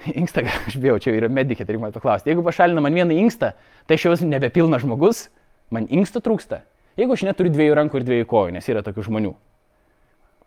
Inkstą, 0.20 0.46
aš 0.66 0.78
bijau, 0.80 0.96
čia 1.02 1.12
yra 1.12 1.28
medikė, 1.28 1.66
tai 1.66 1.74
reikia 1.76 1.92
paklausti. 1.92 2.30
Jeigu 2.30 2.44
pašalina 2.46 2.80
man 2.80 2.94
vieną 2.96 3.16
inkstą, 3.20 3.52
tai 3.86 3.98
aš 3.98 4.06
jau 4.06 4.12
esu 4.14 4.28
nebepilnas 4.28 4.80
žmogus, 4.80 5.26
man 5.74 5.88
inksto 5.92 6.22
trūksta. 6.24 6.62
Jeigu 6.96 7.12
aš 7.12 7.26
neturiu 7.28 7.52
dviejų 7.52 7.74
rankų 7.76 8.00
ir 8.00 8.06
dviejų 8.06 8.28
kojų, 8.30 8.54
nes 8.56 8.68
yra 8.70 8.80
tokių 8.86 9.04
žmonių, 9.10 9.34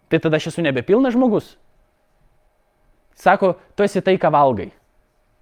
tai 0.09 0.19
tada 0.23 0.39
aš 0.41 0.49
esu 0.51 0.65
nebepilnas 0.65 1.13
žmogus. 1.13 1.51
Sako, 3.19 3.53
tu 3.77 3.85
esi 3.85 4.01
tai, 4.01 4.17
ką 4.17 4.31
valgai. 4.33 4.71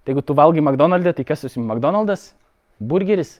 Tai 0.04 0.12
jeigu 0.12 0.24
tu 0.26 0.36
valgai 0.36 0.60
McDonald'e, 0.60 1.14
tai 1.16 1.24
kas 1.24 1.46
esi 1.48 1.60
McDonald's? 1.62 2.32
Burgeris? 2.78 3.38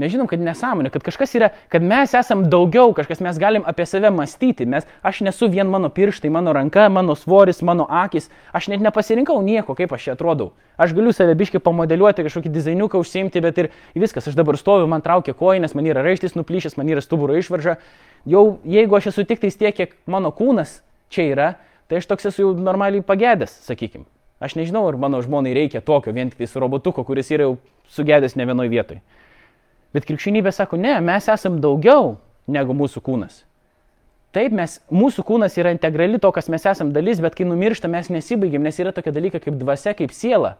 Nežinom, 0.00 0.24
kad 0.30 0.40
nesąmonė, 0.40 0.88
kad 0.94 1.04
kažkas 1.04 1.34
yra, 1.36 1.50
kad 1.68 1.84
mes 1.84 2.14
esam 2.16 2.46
daugiau, 2.48 2.94
kažkas 2.96 3.20
mes 3.20 3.36
galim 3.40 3.66
apie 3.68 3.84
save 3.84 4.08
mąstyti. 4.14 4.64
Mes, 4.64 4.86
aš 5.04 5.20
nesu 5.26 5.50
vien 5.52 5.68
mano 5.68 5.90
pirštai, 5.92 6.30
mano 6.32 6.54
ranka, 6.56 6.86
mano 6.88 7.16
svoris, 7.18 7.60
mano 7.60 7.84
akis. 7.84 8.30
Aš 8.56 8.70
net 8.72 8.80
nepasirinkau 8.80 9.36
nieko, 9.44 9.76
kaip 9.76 9.92
aš 9.92 10.06
čia 10.08 10.14
atrodau. 10.16 10.54
Aš 10.80 10.94
galiu 10.96 11.12
save 11.12 11.34
biškai 11.36 11.60
pamodeliuoti, 11.60 12.24
kažkokį 12.24 12.52
dizainiuką 12.54 13.00
užsiimti, 13.02 13.42
bet 13.44 13.60
ir 13.60 13.68
viskas. 13.92 14.30
Aš 14.30 14.38
dabar 14.38 14.56
stoviu, 14.56 14.88
man 14.88 15.04
traukia 15.04 15.36
kojinas, 15.36 15.76
man 15.76 15.90
yra 15.90 16.04
raištis 16.06 16.38
nuplyšęs, 16.38 16.78
man 16.80 16.88
yra 16.88 17.04
stuburo 17.04 17.36
išvarža. 17.36 17.76
Jau 18.24 18.46
jeigu 18.64 18.96
aš 18.96 19.10
esu 19.12 19.26
tik 19.28 19.44
tais 19.44 19.60
tiek, 19.60 19.76
kiek 19.76 19.92
mano 20.08 20.32
kūnas 20.32 20.78
čia 21.12 21.28
yra, 21.34 21.50
tai 21.92 22.00
aš 22.00 22.08
toks 22.08 22.32
esu 22.32 22.46
jau 22.46 22.54
normaliai 22.56 23.04
pagėdęs, 23.04 23.60
sakykim. 23.68 24.08
Aš 24.40 24.56
nežinau, 24.56 24.86
ar 24.88 24.96
mano 24.96 25.20
žmonai 25.20 25.52
reikia 25.52 25.84
tokio 25.84 26.14
vien 26.16 26.32
tik 26.32 26.48
su 26.48 26.60
robotuko, 26.62 27.04
kuris 27.04 27.28
yra 27.28 27.50
jau 27.50 27.56
sugedęs 27.92 28.38
ne 28.40 28.46
vienoje 28.48 28.72
vietoje. 28.72 29.02
Bet 29.94 30.06
krikščionybė 30.06 30.52
sako, 30.54 30.78
ne, 30.78 30.94
mes 31.02 31.26
esam 31.32 31.58
daugiau 31.62 32.16
negu 32.50 32.74
mūsų 32.76 33.02
kūnas. 33.06 33.44
Taip, 34.30 34.54
mes, 34.54 34.76
mūsų 34.94 35.24
kūnas 35.26 35.56
yra 35.58 35.72
integrali 35.74 36.20
to, 36.22 36.30
kas 36.30 36.46
mes 36.52 36.62
esam 36.70 36.92
dalis, 36.94 37.18
bet 37.22 37.34
kai 37.34 37.46
numiršta, 37.48 37.90
mes 37.90 38.12
nesibaigiam, 38.14 38.62
nes 38.62 38.76
yra 38.78 38.92
tokia 38.94 39.10
dalyka 39.14 39.40
kaip 39.42 39.56
dvasia, 39.58 39.96
kaip 39.98 40.14
siela. 40.14 40.54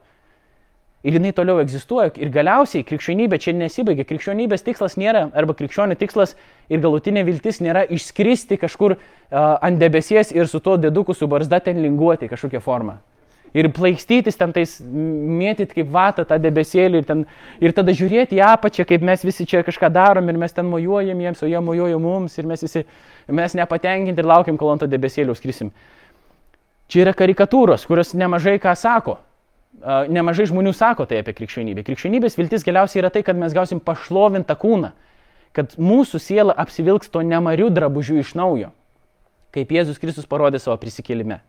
Ir 1.07 1.14
jinai 1.16 1.31
toliau 1.33 1.62
egzistuoja. 1.62 2.11
Ir 2.20 2.33
galiausiai 2.35 2.85
krikščionybė 2.85 3.39
čia 3.41 3.55
nesibaigia. 3.57 4.05
Krikščionybės 4.09 4.66
tikslas 4.66 4.99
nėra, 5.01 5.28
arba 5.39 5.55
krikščionių 5.57 5.97
tikslas 5.97 6.35
ir 6.68 6.83
galutinė 6.83 7.22
viltis 7.24 7.62
nėra 7.64 7.87
išskristi 7.89 8.59
kažkur 8.61 8.99
uh, 8.99 9.01
ant 9.64 9.81
debesies 9.81 10.35
ir 10.35 10.51
su 10.51 10.61
tuo 10.61 10.74
deduku 10.76 11.16
su 11.16 11.31
barzda 11.31 11.62
ten 11.64 11.81
linguoti 11.81 12.28
kažkokią 12.28 12.61
formą. 12.61 12.99
Ir 13.57 13.66
plaikstytis 13.74 14.38
ten 14.38 14.53
tais, 14.55 14.76
mėtyti 14.80 15.80
kaip 15.80 15.88
vatą 15.90 16.22
tą 16.28 16.38
debesėlį 16.38 17.01
ir, 17.01 17.07
ten, 17.09 17.24
ir 17.59 17.74
tada 17.74 17.94
žiūrėti 17.96 18.38
į 18.38 18.44
apačią, 18.46 18.86
kaip 18.86 19.03
mes 19.07 19.24
visi 19.26 19.46
čia 19.48 19.64
kažką 19.66 19.90
darom 19.90 20.28
ir 20.30 20.38
mes 20.38 20.55
ten 20.55 20.68
mojuojam 20.70 21.24
jiems, 21.24 21.42
o 21.42 21.48
jie 21.51 21.62
mojuoja 21.64 21.98
mums 21.98 22.38
ir 22.38 22.46
mes 22.46 22.62
visi, 22.62 22.84
mes 23.26 23.57
nepatenkinti 23.59 24.22
ir 24.22 24.30
laukiam, 24.30 24.61
kol 24.61 24.70
ant 24.74 24.84
to 24.84 24.90
debesėlio 24.90 25.34
skrisim. 25.34 25.72
Čia 26.90 27.03
yra 27.07 27.16
karikatūros, 27.18 27.88
kurios 27.90 28.14
nemažai 28.18 28.59
ką 28.62 28.76
sako 28.78 29.18
nemažai 30.11 30.48
žmonių 30.51 30.72
sako 30.74 31.07
tai 31.07 31.20
apie 31.22 31.34
krikščionybę. 31.36 31.84
Krikščionybės 31.86 32.36
viltis 32.38 32.66
galiausiai 32.66 33.03
yra 33.05 33.11
tai, 33.14 33.22
kad 33.26 33.38
mes 33.38 33.55
gausim 33.55 33.80
pašlovintą 33.80 34.57
kūną, 34.59 34.92
kad 35.57 35.76
mūsų 35.78 36.20
siela 36.22 36.55
apsivilks 36.59 37.11
to 37.11 37.22
nemarių 37.26 37.70
drabužių 37.74 38.20
iš 38.20 38.34
naujo, 38.38 38.72
kaip 39.55 39.72
Jėzus 39.74 40.01
Kristus 40.03 40.28
parodė 40.28 40.61
savo 40.62 40.76
prisikėlime. 40.82 41.40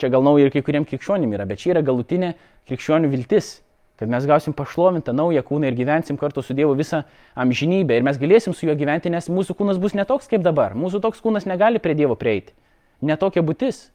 Čia 0.00 0.10
gal 0.10 0.24
nauja 0.26 0.48
ir 0.48 0.54
kai 0.54 0.62
kuriem 0.66 0.86
krikščionim 0.88 1.32
yra, 1.36 1.46
bet 1.46 1.62
čia 1.62 1.74
yra 1.74 1.82
galutinė 1.86 2.32
krikščionių 2.68 3.10
viltis, 3.12 3.60
kad 4.00 4.10
mes 4.10 4.26
gausim 4.26 4.54
pašlovintą 4.56 5.14
naują 5.14 5.44
kūną 5.46 5.70
ir 5.70 5.76
gyvensim 5.78 6.18
kartu 6.18 6.42
su 6.42 6.54
Dievu 6.54 6.74
visą 6.74 7.04
amžinybę 7.38 7.94
ir 7.94 8.06
mes 8.06 8.18
galėsim 8.18 8.56
su 8.56 8.66
juo 8.66 8.74
gyventi, 8.74 9.12
nes 9.12 9.30
mūsų 9.30 9.54
kūnas 9.58 9.78
bus 9.78 9.94
netoks 9.94 10.26
kaip 10.30 10.42
dabar. 10.42 10.74
Mūsų 10.74 10.98
toks 11.04 11.22
kūnas 11.22 11.46
negali 11.46 11.78
prie 11.82 11.94
Dievo 11.94 12.16
prieiti. 12.18 12.56
Netokia 13.02 13.44
būtis. 13.46 13.90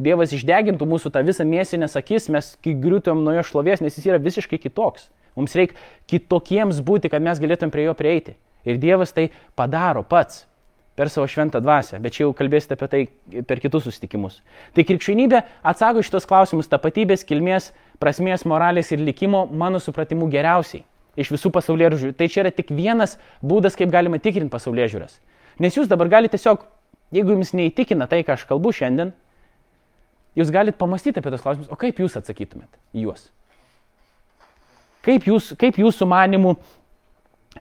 Dievas 0.00 0.32
išdegintų 0.32 0.86
mūsų 0.88 1.12
tą 1.12 1.20
visą 1.26 1.44
mėsinės 1.44 1.98
akis, 2.00 2.30
mes 2.32 2.54
griūtumėm 2.64 3.26
nuo 3.26 3.34
jo 3.36 3.42
šlovės, 3.44 3.82
nes 3.84 3.98
jis 3.98 4.08
yra 4.08 4.20
visiškai 4.22 4.56
kitoks. 4.56 5.10
Mums 5.36 5.52
reikia 5.56 5.76
kitokiems 6.08 6.80
būti, 6.84 7.10
kad 7.12 7.20
mes 7.24 7.40
galėtum 7.40 7.72
prie 7.72 7.84
jo 7.84 7.92
prieiti. 7.96 8.38
Ir 8.64 8.80
Dievas 8.80 9.12
tai 9.12 9.28
padaro 9.58 10.00
pats 10.00 10.46
per 10.98 11.10
savo 11.10 11.26
šventą 11.30 11.62
dvasę, 11.64 12.00
bet 12.02 12.16
čia 12.16 12.26
jau 12.26 12.34
kalbėsite 12.36 12.76
apie 12.76 12.88
tai 12.92 13.02
per 13.48 13.62
kitus 13.62 13.86
susitikimus. 13.86 14.40
Tai 14.76 14.84
krikščionybė 14.88 15.40
atsako 15.72 16.04
šitos 16.04 16.28
klausimus 16.28 16.68
tapatybės, 16.72 17.24
kilmės, 17.28 17.70
prasmės, 18.02 18.44
moralės 18.48 18.92
ir 18.92 19.00
likimo, 19.00 19.46
mano 19.46 19.80
supratimu, 19.80 20.28
geriausiai 20.32 20.84
iš 21.16 21.32
visų 21.32 21.52
pasaulyje 21.52 21.94
žiūrų. 21.96 22.14
Tai 22.16 22.28
čia 22.32 22.44
yra 22.44 22.52
tik 22.52 22.70
vienas 22.72 23.18
būdas, 23.44 23.76
kaip 23.76 23.90
galima 23.92 24.20
tikrinti 24.20 24.52
pasaulyje 24.52 24.94
žiūras. 24.94 25.18
Nes 25.60 25.76
jūs 25.76 25.88
dabar 25.88 26.08
galite 26.12 26.36
tiesiog, 26.36 26.64
jeigu 27.12 27.36
jums 27.36 27.52
neįtikina 27.56 28.08
tai, 28.08 28.22
ką 28.24 28.36
aš 28.36 28.46
kalbu 28.48 28.72
šiandien, 28.76 29.12
Jūs 30.38 30.52
galite 30.52 30.78
pamastyti 30.80 31.20
apie 31.20 31.32
tos 31.32 31.42
klausimus, 31.44 31.68
o 31.68 31.76
kaip 31.76 31.98
jūs 32.00 32.16
atsakytumėt 32.16 32.70
juos? 32.96 33.26
Kaip, 35.04 35.26
jūs, 35.28 35.50
kaip 35.60 35.76
jūsų 35.82 36.06
manimų, 36.08 36.54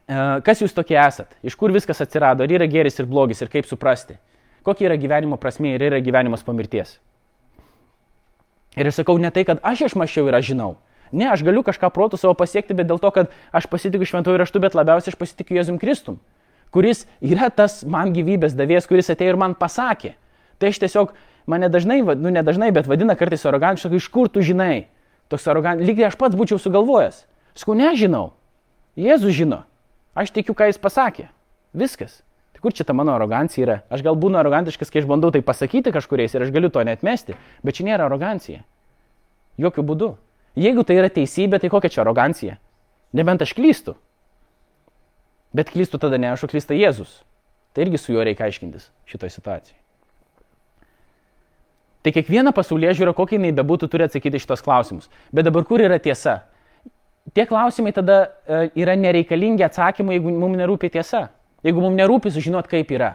kas 0.07 0.61
jūs 0.63 0.75
tokie 0.75 0.97
esat, 0.99 1.33
iš 1.43 1.55
kur 1.59 1.73
viskas 1.73 2.01
atsirado, 2.03 2.43
ar 2.43 2.51
yra 2.51 2.67
geris 2.69 2.99
ir 2.99 3.09
blogis 3.09 3.41
ir 3.41 3.51
kaip 3.51 3.67
suprasti, 3.69 4.17
kokia 4.65 4.89
yra 4.89 4.99
gyvenimo 4.99 5.39
prasme 5.41 5.75
ir 5.75 5.89
yra 5.89 6.01
gyvenimas 6.03 6.45
po 6.45 6.55
mirties. 6.57 6.97
Ir 8.79 8.87
aš 8.87 9.01
sakau 9.01 9.17
ne 9.19 9.31
tai, 9.31 9.43
kad 9.47 9.59
aš 9.67 9.89
išmaščiau 9.89 10.29
ir 10.29 10.37
aš 10.39 10.53
žinau, 10.53 10.75
Ne, 11.11 11.27
aš 11.27 11.43
galiu 11.43 11.59
kažką 11.63 11.89
protų 11.91 12.17
savo 12.19 12.33
pasiekti, 12.39 12.75
bet 12.75 12.87
dėl 12.87 12.99
to, 13.01 13.09
kad 13.11 13.33
aš 13.51 13.67
pasitikiu 13.67 14.07
šventųjų 14.07 14.39
raštų, 14.39 14.61
bet 14.63 14.77
labiausiai 14.79 15.11
aš 15.11 15.17
pasitikiu 15.19 15.57
Jėzum 15.57 15.79
Kristum, 15.79 16.21
kuris 16.71 17.03
yra 17.19 17.49
tas 17.51 17.81
man 17.83 18.13
gyvybės 18.15 18.55
davėjas, 18.55 18.87
kuris 18.87 19.11
atėjo 19.11 19.35
ir 19.35 19.39
man 19.41 19.55
pasakė. 19.59 20.13
Tai 20.61 20.71
aš 20.71 20.79
tiesiog, 20.85 21.11
mane 21.51 21.67
dažnai, 21.73 21.99
nu 22.15 22.31
ne 22.31 22.43
dažnai, 22.47 22.71
bet 22.71 22.87
vadina 22.87 23.17
kartais 23.19 23.43
arogantiškai, 23.43 23.99
iš 23.99 24.07
kur 24.13 24.31
tu 24.31 24.43
žinai. 24.45 24.87
Toks 25.27 25.49
arogantiškas, 25.51 25.89
lygiai 25.91 26.07
aš 26.07 26.15
pats 26.19 26.39
būčiau 26.39 26.61
sugalvojęs. 26.63 27.25
Sakau, 27.59 27.75
nežinau. 27.75 28.31
Jėzus 28.95 29.35
žino. 29.35 29.65
Aš 30.15 30.33
tikiu, 30.35 30.55
ką 30.57 30.67
jis 30.67 30.79
pasakė. 30.81 31.29
Viskas. 31.77 32.19
Tai 32.51 32.63
kur 32.63 32.75
čia 32.75 32.83
ta 32.87 32.93
mano 32.93 33.13
arogancija 33.15 33.63
yra? 33.63 33.77
Aš 33.89 34.03
gal 34.03 34.17
būnu 34.19 34.39
arogantiškas, 34.41 34.91
kai 34.91 35.01
aš 35.03 35.07
bandau 35.07 35.31
tai 35.31 35.43
pasakyti 35.45 35.93
kažkuriais 35.95 36.35
ir 36.35 36.43
aš 36.43 36.51
galiu 36.51 36.69
to 36.69 36.83
netmesti, 36.83 37.37
bet 37.63 37.77
čia 37.77 37.87
nėra 37.87 38.09
arogancija. 38.09 38.65
Jokių 39.61 39.85
būdų. 39.87 40.11
Jeigu 40.59 40.83
tai 40.83 40.99
yra 40.99 41.09
teisybė, 41.13 41.61
tai 41.63 41.71
kokia 41.71 41.91
čia 41.93 42.03
arogancija? 42.03 42.57
Nebent 43.15 43.43
aš 43.43 43.55
klystu. 43.55 43.95
Bet 45.55 45.71
klystu 45.71 45.99
tada 45.99 46.19
ne 46.19 46.31
aš, 46.31 46.43
o 46.47 46.51
klysta 46.51 46.75
Jėzus. 46.75 47.21
Tai 47.71 47.85
irgi 47.85 47.99
su 47.99 48.11
juo 48.11 48.23
reikia 48.23 48.49
aiškintis 48.49 48.89
šitoje 49.07 49.31
situacijoje. 49.31 49.79
Tai 52.01 52.11
kiekviena 52.15 52.51
pasaulyje 52.55 52.97
žiūra, 52.99 53.13
kokia 53.15 53.37
jinai 53.37 53.51
bebūtų, 53.55 53.87
turi 53.91 54.07
atsakyti 54.07 54.41
šitos 54.41 54.63
klausimus. 54.65 55.09
Bet 55.31 55.45
dabar 55.45 55.63
kur 55.69 55.83
yra 55.83 55.99
tiesa? 56.01 56.41
Tie 57.33 57.45
klausimai 57.45 57.93
tada 57.93 58.17
e, 58.25 58.69
yra 58.81 58.95
nereikalingi 58.97 59.63
atsakymai, 59.63 60.17
jeigu 60.17 60.33
mums 60.33 60.57
nerūpi 60.59 60.89
tiesa. 60.91 61.27
Jeigu 61.63 61.83
mums 61.83 61.99
nerūpi 61.99 62.31
sužinot, 62.33 62.67
kaip 62.67 62.89
yra. 62.91 63.13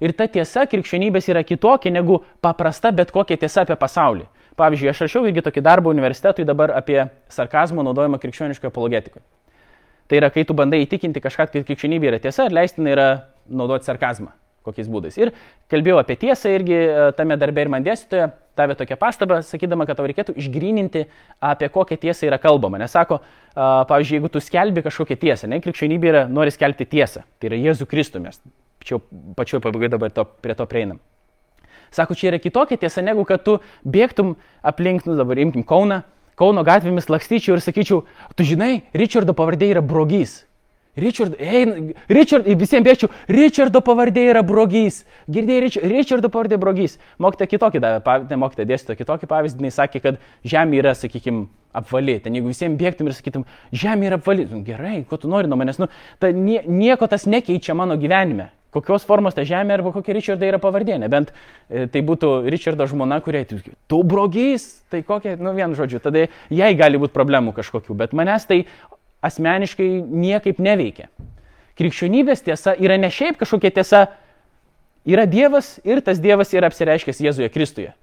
Ir 0.00 0.14
ta 0.16 0.28
tiesa 0.30 0.64
krikščionybės 0.70 1.28
yra 1.28 1.42
kitokia 1.44 1.92
negu 1.92 2.22
paprasta 2.40 2.92
bet 2.94 3.10
kokia 3.12 3.36
tiesa 3.40 3.66
apie 3.66 3.76
pasaulį. 3.76 4.24
Pavyzdžiui, 4.56 4.90
aš 4.92 5.04
rašiau 5.04 5.26
irgi 5.28 5.44
tokį 5.44 5.64
darbą 5.66 5.92
universitetui 5.92 6.46
dabar 6.48 6.72
apie 6.78 7.02
sarkazmo 7.32 7.84
naudojimą 7.84 8.20
krikščioniškoje 8.22 8.72
apologetikoje. 8.72 9.24
Tai 10.08 10.18
yra, 10.22 10.30
kai 10.32 10.46
tu 10.46 10.56
bandai 10.56 10.82
įtikinti 10.86 11.22
kažką, 11.22 11.50
kad 11.50 11.66
krikščionybė 11.66 12.14
yra 12.14 12.22
tiesa 12.22 12.48
ir 12.48 12.56
leistina 12.56 12.94
yra 12.94 13.08
naudoti 13.50 13.90
sarkazmą 13.90 14.39
kokiais 14.66 14.88
būdais. 14.92 15.16
Ir 15.20 15.32
kalbėjau 15.72 16.00
apie 16.02 16.18
tiesą 16.20 16.52
irgi 16.54 16.76
e, 16.76 17.10
tame 17.18 17.38
darbe 17.40 17.64
ir 17.64 17.72
man 17.72 17.86
dėstytoja 17.86 18.30
davė 18.60 18.76
tokią 18.76 18.98
pastabą, 19.00 19.40
sakydama, 19.46 19.86
kad 19.88 19.98
tau 19.98 20.08
reikėtų 20.08 20.34
išgrininti, 20.40 21.06
apie 21.40 21.68
kokią 21.72 21.96
tiesą 22.02 22.28
yra 22.28 22.36
kalbama. 22.42 22.80
Nes 22.80 22.92
sako, 22.92 23.20
pavyzdžiui, 23.54 24.18
jeigu 24.18 24.30
tu 24.32 24.42
skelbi 24.44 24.84
kažkokią 24.84 25.16
tiesą, 25.22 25.48
ne, 25.48 25.60
krikščionybė 25.64 26.10
yra, 26.10 26.24
nori 26.28 26.52
skelbti 26.52 26.88
tiesą, 26.90 27.24
tai 27.40 27.50
yra 27.50 27.60
Jėzų 27.60 27.88
Kristų, 27.88 28.20
mes 28.26 28.40
pačioj 29.36 29.62
pabaigoje 29.64 29.92
dabar 29.92 30.12
to, 30.12 30.26
prie 30.44 30.56
to 30.56 30.66
prieinam. 30.68 31.00
Sako, 31.90 32.14
čia 32.14 32.30
yra 32.30 32.38
kitokia 32.42 32.78
tiesa, 32.78 33.02
negu 33.02 33.24
kad 33.26 33.42
tu 33.46 33.58
bėgtum 33.82 34.36
aplink, 34.62 35.08
nu 35.08 35.16
dabar 35.18 35.40
imkim 35.42 35.64
Kauną, 35.66 36.02
Kauno 36.40 36.62
gatvėmis 36.64 37.10
lakstyčiau 37.12 37.58
ir 37.58 37.60
sakyčiau, 37.60 38.04
tu 38.32 38.46
žinai, 38.48 38.86
Richardo 38.96 39.34
pavardė 39.36 39.74
yra 39.74 39.82
brogys. 39.84 40.38
Richard, 40.96 41.36
ein, 41.38 41.92
Richard, 42.10 42.48
visiems 42.58 42.86
bėgčiau, 42.86 43.10
Richardo 43.30 43.82
pavardė 43.84 44.24
yra 44.32 44.42
brogys. 44.46 45.04
Girdėjai, 45.30 45.62
Rich, 45.66 45.78
Richardo 45.86 46.30
pavardė 46.32 46.58
brogys. 46.58 46.98
Mokite 47.22 47.46
kitokį 47.46 47.82
ne 47.82 48.38
mokite 48.40 48.66
dėstyto 48.66 48.98
kitokį 48.98 49.30
pavyzdį, 49.30 49.70
jis 49.70 49.78
sakė, 49.78 50.02
kad 50.02 50.20
žemė 50.42 50.82
yra, 50.82 50.94
sakykime, 50.98 51.46
apvali. 51.72 52.18
Ten 52.24 52.34
jeigu 52.34 52.50
visiems 52.50 52.78
bėgtum 52.80 53.06
ir 53.06 53.14
sakytum, 53.14 53.46
žemė 53.70 54.10
yra 54.10 54.18
apvali, 54.18 54.48
nu, 54.50 54.64
gerai, 54.66 55.04
ko 55.06 55.20
tu 55.20 55.30
nori 55.30 55.50
nuo 55.50 55.60
manęs, 55.60 55.78
nu, 55.78 55.86
ta, 56.18 56.32
nie, 56.34 56.58
nieko 56.66 57.06
tas 57.10 57.28
nekeičia 57.30 57.78
mano 57.78 57.98
gyvenime 58.00 58.50
kokios 58.74 59.02
formos 59.06 59.34
ta 59.34 59.44
žemė 59.46 59.74
arba 59.76 59.92
kokia 59.94 60.14
Richardo 60.14 60.46
yra 60.46 60.60
pavardė. 60.62 60.94
Nebent 61.02 61.32
e, 61.32 61.88
tai 61.90 62.02
būtų 62.06 62.32
Richardo 62.50 62.86
žmona, 62.90 63.20
kuriai 63.24 63.48
tu 63.50 64.02
brogys, 64.06 64.68
tai 64.92 65.02
kokia, 65.06 65.36
nu 65.40 65.54
vien 65.56 65.74
žodžiu, 65.74 65.98
tada 66.02 66.28
jai 66.54 66.70
gali 66.78 67.00
būti 67.02 67.14
problemų 67.16 67.54
kažkokių, 67.56 67.96
bet 67.98 68.14
manęs 68.16 68.46
tai 68.50 68.62
asmeniškai 69.24 69.88
niekaip 70.02 70.60
neveikia. 70.62 71.08
Krikščionybės 71.80 72.44
tiesa 72.44 72.74
yra 72.76 72.98
ne 73.00 73.08
šiaip 73.12 73.38
kažkokia 73.40 73.72
tiesa, 73.80 74.04
yra 75.08 75.26
Dievas 75.28 75.78
ir 75.84 76.02
tas 76.04 76.20
Dievas 76.20 76.52
yra 76.56 76.68
apsireiškęs 76.68 77.22
Jėzuje 77.24 77.48
Kristuje. 77.52 77.94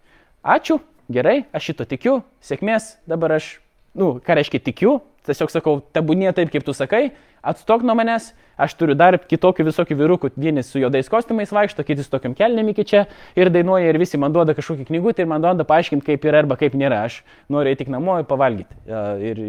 Ačiū, 0.42 0.80
gerai, 1.12 1.44
aš 1.54 1.72
šito 1.72 1.86
tikiu, 1.90 2.22
sėkmės, 2.42 2.96
dabar 3.10 3.38
aš, 3.38 3.58
nu, 3.98 4.18
ką 4.24 4.38
reiškia 4.40 4.62
tikiu, 4.66 5.00
tiesiog 5.28 5.52
sakau, 5.54 5.80
tebūnie 5.94 6.32
taip, 6.36 6.52
kaip 6.54 6.66
tu 6.66 6.74
sakai, 6.76 7.12
atstok 7.46 7.84
nuo 7.86 7.96
manęs, 7.98 8.32
aš 8.58 8.74
turiu 8.80 8.96
dar 8.98 9.18
kitokių 9.22 9.68
visokių 9.68 9.98
vyrukų, 10.00 10.32
vieni 10.40 10.64
su 10.66 10.82
juodais 10.82 11.10
kostiumais 11.12 11.54
vaikšto, 11.54 11.86
kiti 11.88 12.06
su 12.06 12.12
tokiam 12.12 12.36
kelniam 12.38 12.72
iki 12.72 12.86
čia 12.88 13.06
ir 13.38 13.52
dainuoja 13.54 13.92
ir 13.92 14.00
visi 14.02 14.20
man 14.20 14.34
duoda 14.36 14.56
kažkokį 14.58 14.88
knygutį 14.90 15.24
ir 15.24 15.32
man 15.32 15.44
duoda 15.44 15.68
paaiškinti, 15.68 16.06
kaip 16.08 16.28
yra 16.28 16.44
arba 16.44 16.58
kaip 16.60 16.76
nėra. 16.78 17.04
Aš 17.08 17.22
noriu 17.54 17.72
eiti 17.72 17.86
tik 17.86 17.94
namo 17.94 18.18
ir 18.22 18.28
pavalgyti 18.30 18.98
ir 19.30 19.44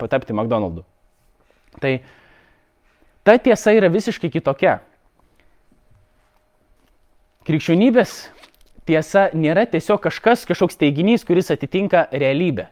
patapti 0.00 0.36
McDonald'u. 0.36 0.84
Tai 1.80 1.94
ta 3.26 3.36
tiesa 3.38 3.74
yra 3.76 3.90
visiškai 3.92 4.30
kitokia. 4.32 4.78
Krikščionybės 7.48 8.18
tiesa 8.88 9.30
nėra 9.36 9.64
tiesiog 9.70 10.02
kažkas, 10.04 10.44
kažkoks 10.48 10.78
teiginys, 10.80 11.24
kuris 11.26 11.50
atitinka 11.52 12.06
realybę. 12.12 12.68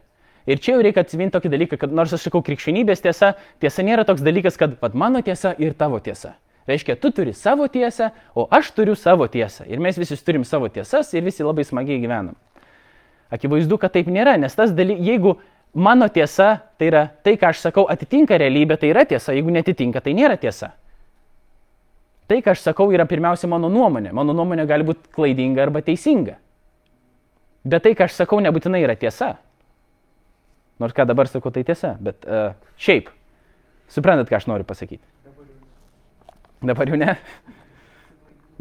Ir 0.49 0.61
čia 0.61 0.75
jau 0.75 0.83
reikia 0.83 1.03
atsiminti 1.03 1.35
tokį 1.35 1.51
dalyką, 1.53 1.77
kad 1.81 1.91
nors 1.93 2.13
aš 2.15 2.25
sakau 2.25 2.41
krikščionybės 2.45 3.03
tiesa, 3.03 3.33
tiesa 3.61 3.85
nėra 3.85 4.05
toks 4.07 4.23
dalykas, 4.25 4.57
kad 4.57 4.77
pat 4.81 4.95
mano 4.97 5.21
tiesa 5.25 5.51
ir 5.61 5.75
tavo 5.77 5.99
tiesa. 6.01 6.35
Reiškia, 6.69 6.95
tu 7.01 7.11
turi 7.13 7.33
savo 7.33 7.65
tiesą, 7.69 8.11
o 8.37 8.45
aš 8.53 8.71
turiu 8.77 8.95
savo 8.97 9.25
tiesą. 9.29 9.65
Ir 9.69 9.81
mes 9.81 9.97
visi 9.97 10.17
turim 10.25 10.45
savo 10.45 10.69
tiesas 10.69 11.09
ir 11.13 11.25
visi 11.25 11.45
labai 11.45 11.65
smagiai 11.65 12.01
gyvenam. 12.01 12.37
Akivaizdu, 13.33 13.77
kad 13.81 13.93
taip 13.93 14.09
nėra, 14.09 14.35
nes 14.41 14.53
tas 14.57 14.73
dalykas, 14.73 15.05
jeigu 15.05 15.35
mano 15.73 16.09
tiesa, 16.09 16.55
tai 16.77 16.89
yra 16.89 17.05
tai, 17.23 17.35
ką 17.39 17.49
aš 17.51 17.63
sakau, 17.67 17.85
atitinka 17.89 18.37
realybę, 18.37 18.77
tai 18.79 18.91
yra 18.93 19.05
tiesa, 19.05 19.33
jeigu 19.35 19.53
netitinka, 19.53 20.01
tai 20.01 20.13
nėra 20.17 20.37
tiesa. 20.39 20.73
Tai, 22.29 22.39
ką 22.45 22.53
aš 22.53 22.63
sakau, 22.67 22.91
yra 22.93 23.07
pirmiausia 23.09 23.49
mano 23.49 23.71
nuomonė. 23.73 24.11
Mano 24.13 24.35
nuomonė 24.37 24.67
gali 24.69 24.85
būti 24.85 25.09
klaidinga 25.15 25.63
arba 25.65 25.81
teisinga. 25.81 26.35
Bet 27.65 27.83
tai, 27.85 27.95
ką 27.97 28.05
aš 28.05 28.19
sakau, 28.21 28.37
nebūtinai 28.43 28.83
yra 28.85 28.95
tiesa. 28.99 29.33
Nors 30.79 30.93
ką 30.95 31.07
dabar 31.09 31.27
sakau, 31.27 31.51
tai 31.51 31.65
tiesa, 31.67 31.95
bet 31.99 32.27
uh, 32.29 32.53
šiaip. 32.79 33.09
Suprantat, 33.89 34.29
ką 34.29 34.37
aš 34.37 34.45
noriu 34.47 34.67
pasakyti? 34.69 35.01
Dabar 36.61 36.91
jau 36.91 36.99
ne. 36.99 37.15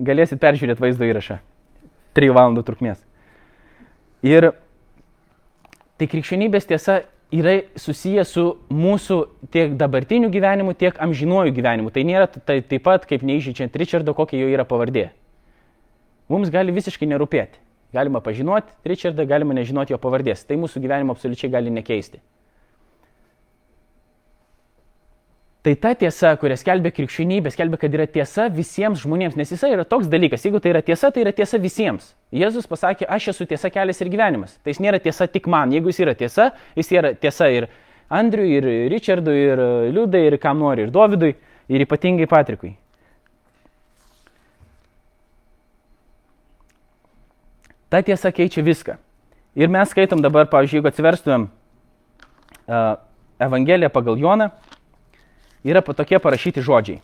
Galėsit 0.00 0.40
peržiūrėti 0.40 0.82
vaizdo 0.82 1.06
įrašą. 1.06 1.38
3 2.16 2.32
valandų 2.34 2.64
trukmės. 2.66 3.02
Ir 4.26 4.52
tai 5.98 6.08
krikščionybės 6.10 6.68
tiesa 6.70 7.02
yra 7.34 7.58
susiję 7.76 8.24
su 8.24 8.44
mūsų 8.72 9.18
tiek 9.52 9.74
dabartiniu 9.76 10.30
gyvenimu, 10.32 10.74
tiek 10.78 10.96
amžinuoju 11.02 11.52
gyvenimu. 11.56 11.92
Tai 11.92 12.04
nėra 12.08 12.28
tai 12.28 12.60
taip 12.62 12.86
pat 12.86 13.04
kaip 13.08 13.24
neižyčiant 13.26 13.76
Richardo, 13.76 14.14
kokia 14.16 14.40
jo 14.40 14.48
yra 14.52 14.64
pavardė. 14.68 15.10
Mums 16.28 16.52
gali 16.52 16.72
visiškai 16.76 17.08
nerūpėti. 17.08 17.60
Galima 17.96 18.20
pažinoti 18.20 18.72
Richardą, 18.88 19.24
galima 19.28 19.56
nežinoti 19.56 19.94
jo 19.94 20.00
pavardės. 20.00 20.44
Tai 20.44 20.58
mūsų 20.60 20.82
gyvenimo 20.84 21.14
absoliučiai 21.16 21.52
gali 21.52 21.72
nekeisti. 21.72 22.20
Tai 25.68 25.74
ta 25.76 25.90
tiesa, 26.00 26.30
kurią 26.40 26.56
skelbia 26.56 26.88
krikščionybė, 26.96 27.50
skelbia, 27.52 27.76
kad 27.82 27.92
yra 27.92 28.06
tiesa 28.08 28.46
visiems 28.48 29.02
žmonėms, 29.02 29.34
nes 29.36 29.50
jisai 29.52 29.74
yra 29.74 29.82
toks 29.84 30.06
dalykas, 30.08 30.46
jeigu 30.46 30.62
tai 30.64 30.70
yra 30.72 30.80
tiesa, 30.80 31.10
tai 31.12 31.20
yra 31.26 31.32
tiesa 31.36 31.58
visiems. 31.60 32.06
Jėzus 32.32 32.64
pasakė, 32.70 33.04
aš 33.04 33.26
esu 33.34 33.44
tiesa 33.50 33.68
kelias 33.68 34.00
ir 34.00 34.08
gyvenimas. 34.08 34.54
Tai 34.64 34.72
jis 34.72 34.80
nėra 34.80 34.96
tiesa 35.04 35.26
tik 35.28 35.44
man, 35.44 35.74
jeigu 35.76 35.92
jis 35.92 36.00
yra 36.06 36.14
tiesa, 36.16 36.46
jis 36.72 36.88
yra 36.96 37.10
tiesa 37.20 37.50
ir 37.52 37.66
Andriui, 38.08 38.54
ir 38.56 38.68
Richardui, 38.88 39.34
ir 39.50 39.62
Liudai, 39.92 40.22
ir 40.30 40.38
kam 40.40 40.62
nori, 40.64 40.86
ir 40.86 40.94
Dovydui, 40.94 41.34
ir 41.68 41.84
ypatingai 41.84 42.30
Patrikui. 42.32 42.72
Ta 47.92 48.00
tiesa 48.08 48.32
keičia 48.32 48.64
viską. 48.64 48.96
Ir 49.60 49.68
mes 49.68 49.92
skaitom 49.92 50.24
dabar, 50.24 50.48
pavyzdžiui, 50.48 50.80
jeigu 50.80 50.92
atsiverstumėm 50.94 51.44
uh, 51.44 52.96
Evangeliją 53.44 53.92
pagal 53.92 54.16
Joną, 54.24 54.48
yra 55.64 55.82
tokie 55.82 56.18
parašyti 56.18 56.64
žodžiai. 56.64 57.00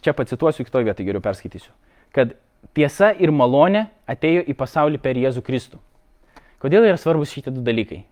Čia 0.00 0.14
pacituosiu, 0.16 0.64
kitoje 0.64 0.86
vietoje 0.88 1.06
geriau 1.06 1.22
perskaitysiu. 1.24 1.72
Kad 2.16 2.36
tiesa 2.76 3.10
ir 3.12 3.32
malonė 3.32 3.88
atėjo 4.08 4.46
į 4.48 4.56
pasaulį 4.56 5.00
per 5.02 5.18
Jėzų 5.20 5.42
Kristų. 5.44 5.80
Kodėl 6.60 6.86
yra 6.88 6.96
svarbus 7.00 7.32
šitie 7.32 7.52
du 7.52 7.64
dalykai? 7.64 8.04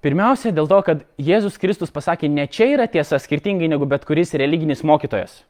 Pirmiausia, 0.00 0.52
dėl 0.56 0.68
to, 0.68 0.78
kad 0.80 1.02
Jėzus 1.20 1.58
Kristus 1.60 1.92
pasakė, 1.92 2.28
ne 2.32 2.46
čia 2.48 2.70
yra 2.72 2.86
tiesa 2.88 3.18
skirtingai 3.20 3.68
negu 3.68 3.84
bet 3.84 4.06
kuris 4.08 4.32
religinis 4.32 4.80
mokytojas. 4.80 5.42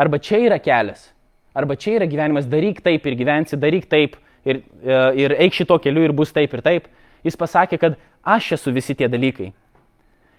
Arba 0.00 0.16
čia 0.16 0.40
yra 0.48 0.56
kelias 0.60 1.10
arba 1.56 1.76
čia 1.76 1.96
yra 1.96 2.06
gyvenimas, 2.06 2.48
daryk 2.50 2.82
taip 2.84 3.06
ir 3.08 3.16
gyvensi, 3.16 3.56
daryk 3.56 3.88
taip 3.88 4.18
ir, 4.44 4.60
e, 4.84 4.96
ir 5.24 5.34
eik 5.40 5.56
šito 5.56 5.78
keliu 5.80 6.04
ir 6.04 6.12
bus 6.16 6.34
taip 6.36 6.52
ir 6.52 6.62
taip. 6.64 6.90
Jis 7.24 7.38
pasakė, 7.40 7.78
kad 7.80 7.96
aš 8.22 8.52
esu 8.58 8.74
visi 8.76 8.94
tie 8.94 9.08
dalykai. 9.08 9.54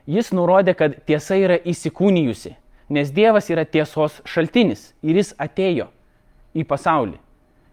Jis 0.08 0.32
nurodė, 0.32 0.74
kad 0.78 0.96
tiesa 1.08 1.36
yra 1.36 1.58
įsikūnijusi, 1.68 2.54
nes 2.96 3.12
Dievas 3.12 3.50
yra 3.52 3.66
tiesos 3.68 4.22
šaltinis 4.28 4.94
ir 5.04 5.20
jis 5.20 5.34
atėjo 5.36 5.90
į 6.56 6.64
pasaulį. 6.68 7.18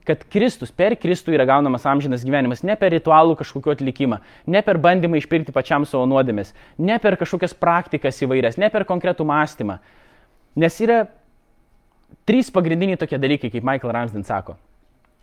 kad 0.04 0.20
Kristus, 0.28 0.68
per 0.68 0.96
Kristų 1.00 1.32
yra 1.32 1.46
gaunamas 1.48 1.86
amžinas 1.88 2.24
gyvenimas, 2.26 2.60
ne 2.60 2.76
per 2.76 2.92
ritualų 2.92 3.38
kažkokio 3.40 3.72
atlikimą, 3.72 4.18
ne 4.46 4.60
per 4.62 4.76
bandymą 4.76 5.16
išpirkti 5.16 5.54
pačiam 5.54 5.86
savo 5.88 6.04
nuodėmės, 6.10 6.52
ne 6.76 6.98
per 7.00 7.16
kažkokias 7.20 7.56
praktikas 7.56 8.20
įvairias, 8.20 8.58
ne 8.60 8.68
per 8.68 8.84
konkretų 8.84 9.24
mąstymą. 9.24 9.78
Nes 10.60 10.76
yra 10.84 11.06
trys 12.28 12.52
pagrindiniai 12.52 13.00
tokie 13.00 13.18
dalykai, 13.18 13.50
kaip 13.54 13.64
Michael 13.64 13.94
Ramsden 13.96 14.28
sako. 14.28 14.58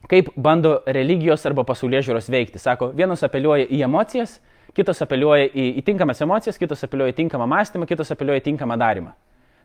Kaip 0.10 0.34
bando 0.34 0.80
religijos 0.90 1.46
arba 1.46 1.64
pasaulio 1.68 2.02
žiūros 2.02 2.32
veikti. 2.34 2.60
Sako, 2.60 2.90
vienos 2.98 3.22
apeliuoja 3.22 3.70
į 3.70 3.84
emocijas, 3.86 4.40
kitos 4.78 5.02
apeliuoja 5.04 5.50
į, 5.50 5.68
į 5.80 5.84
tinkamas 5.88 6.22
emocijas, 6.24 6.60
kitos 6.60 6.84
apeliuoja 6.88 7.14
į 7.14 7.20
tinkamą 7.24 7.48
mąstymą, 7.52 7.88
kitos 7.90 8.12
apeliuoja 8.14 8.42
į 8.44 8.48
tinkamą 8.52 8.78
darimą. 8.80 9.14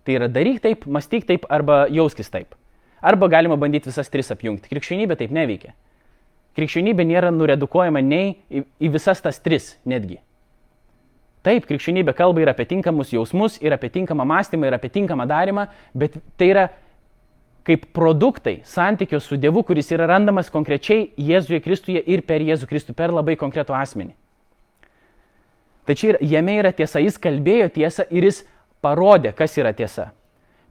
Tai 0.06 0.14
yra 0.18 0.28
daryk 0.30 0.60
taip, 0.62 0.86
mąstyk 0.86 1.26
taip 1.26 1.46
arba 1.50 1.84
jauskis 1.90 2.30
taip. 2.30 2.54
Arba 3.02 3.28
galima 3.30 3.58
bandyti 3.60 3.90
visas 3.90 4.10
tris 4.10 4.30
apjungti. 4.32 4.70
Krikščionybė 4.70 5.18
taip 5.18 5.34
neveikia. 5.34 5.74
Krikščionybė 6.56 7.04
nėra 7.06 7.32
nuredukuojama 7.34 8.00
nei 8.02 8.36
į, 8.48 8.64
į 8.80 8.92
visas 8.94 9.20
tas 9.22 9.38
tris 9.42 9.74
netgi. 9.84 10.20
Taip, 11.46 11.66
krikščionybė 11.68 12.16
kalba 12.18 12.42
ir 12.42 12.50
apie 12.50 12.64
tinkamus 12.66 13.12
jausmus, 13.14 13.60
ir 13.62 13.74
apie 13.76 13.92
tinkamą 13.94 14.24
mąstymą, 14.26 14.66
ir 14.66 14.74
apie 14.74 14.90
tinkamą 14.90 15.28
darimą, 15.30 15.68
bet 15.94 16.16
tai 16.40 16.48
yra 16.50 16.64
kaip 17.66 17.84
produktai 17.94 18.60
santykio 18.66 19.20
su 19.22 19.38
Dievu, 19.38 19.62
kuris 19.66 19.92
yra 19.94 20.08
randamas 20.10 20.50
konkrečiai 20.50 21.10
Jėzuje 21.18 21.60
Kristuje 21.62 22.02
ir 22.02 22.22
per 22.26 22.42
Jėzų 22.42 22.66
Kristų, 22.70 22.94
per 22.98 23.14
labai 23.14 23.36
konkretų 23.38 23.74
asmenį. 23.78 24.14
Tačiau 25.86 26.18
jame 26.20 26.56
yra 26.58 26.72
tiesa, 26.74 27.00
jis 27.02 27.18
kalbėjo 27.22 27.68
tiesą 27.76 28.06
ir 28.10 28.26
jis 28.26 28.42
parodė, 28.82 29.32
kas 29.36 29.54
yra 29.58 29.70
tiesa. 29.76 30.10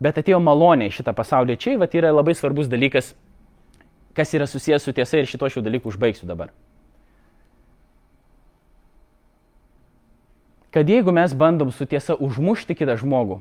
Bet 0.04 0.20
atėjo 0.20 0.42
malonė 0.44 0.90
į 0.90 0.98
šitą 0.98 1.14
pasaulį. 1.16 1.56
Čia 1.56 1.78
vat, 1.80 1.96
yra 1.96 2.12
labai 2.12 2.36
svarbus 2.36 2.68
dalykas, 2.68 3.14
kas 4.16 4.34
yra 4.36 4.48
susijęs 4.48 4.84
su 4.84 4.94
tiesa 4.96 5.22
ir 5.22 5.30
šito 5.30 5.48
šių 5.48 5.64
dalykų 5.64 5.94
užbaigsiu 5.94 6.28
dabar. 6.28 6.52
Kad 10.76 10.92
jeigu 10.92 11.14
mes 11.16 11.32
bandom 11.32 11.72
su 11.72 11.88
tiesa 11.88 12.18
užmušti 12.20 12.76
kitą 12.76 12.98
žmogų, 13.00 13.40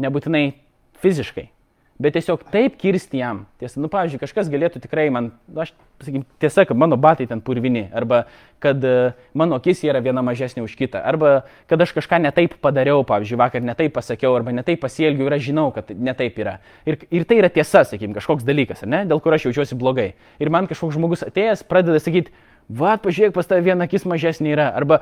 nebūtinai 0.00 0.54
fiziškai, 1.02 1.50
bet 1.98 2.14
tiesiog 2.14 2.44
taip 2.52 2.76
kirsti 2.78 3.18
jam. 3.18 3.42
Tiesa, 3.58 3.80
nu, 3.82 3.90
pavyzdžiui, 3.90 4.20
kažkas 4.22 4.50
galėtų 4.52 4.82
tikrai 4.84 5.08
man, 5.14 5.32
nu, 5.50 5.62
aš 5.64 5.72
sakykim, 5.98 6.24
tiesa, 6.38 6.62
kad 6.68 6.78
mano 6.78 6.96
batai 7.00 7.26
ten 7.26 7.42
purvini, 7.42 7.88
arba 7.94 8.24
kad 8.62 8.82
uh, 8.86 9.16
mano 9.34 9.58
akis 9.58 9.82
yra 9.86 10.02
viena 10.02 10.22
mažesnė 10.22 10.62
už 10.62 10.76
kitą, 10.78 11.02
arba 11.02 11.42
kad 11.70 11.82
aš 11.82 11.94
kažką 11.96 12.20
netaip 12.22 12.54
padariau, 12.62 13.02
pavyzdžiui, 13.06 13.38
vakar 13.42 13.64
netaip 13.66 13.96
pasakiau, 13.98 14.36
arba 14.38 14.54
netaip 14.54 14.80
pasielgiau 14.82 15.26
ir 15.26 15.38
aš 15.38 15.46
žinau, 15.50 15.68
kad 15.74 15.90
netaip 15.90 16.38
yra. 16.38 16.58
Ir, 16.86 17.00
ir 17.10 17.26
tai 17.26 17.40
yra 17.42 17.50
tiesa, 17.50 17.82
sakykim, 17.82 18.14
kažkoks 18.18 18.46
dalykas, 18.46 18.86
ne, 18.86 19.02
dėl 19.10 19.22
kurio 19.24 19.40
aš 19.40 19.48
jaučiuosi 19.48 19.78
blogai. 19.78 20.12
Ir 20.38 20.54
man 20.54 20.70
kažkoks 20.70 20.98
žmogus 20.98 21.26
atėjęs 21.26 21.66
pradeda 21.66 21.98
sakyti, 22.02 22.34
Va, 22.68 22.98
pažiūrėk, 23.00 23.32
pas 23.32 23.46
tave 23.48 23.62
viena 23.64 23.86
akis 23.88 24.02
mažesnė 24.04 24.50
yra. 24.52 24.66
Arba 24.76 24.98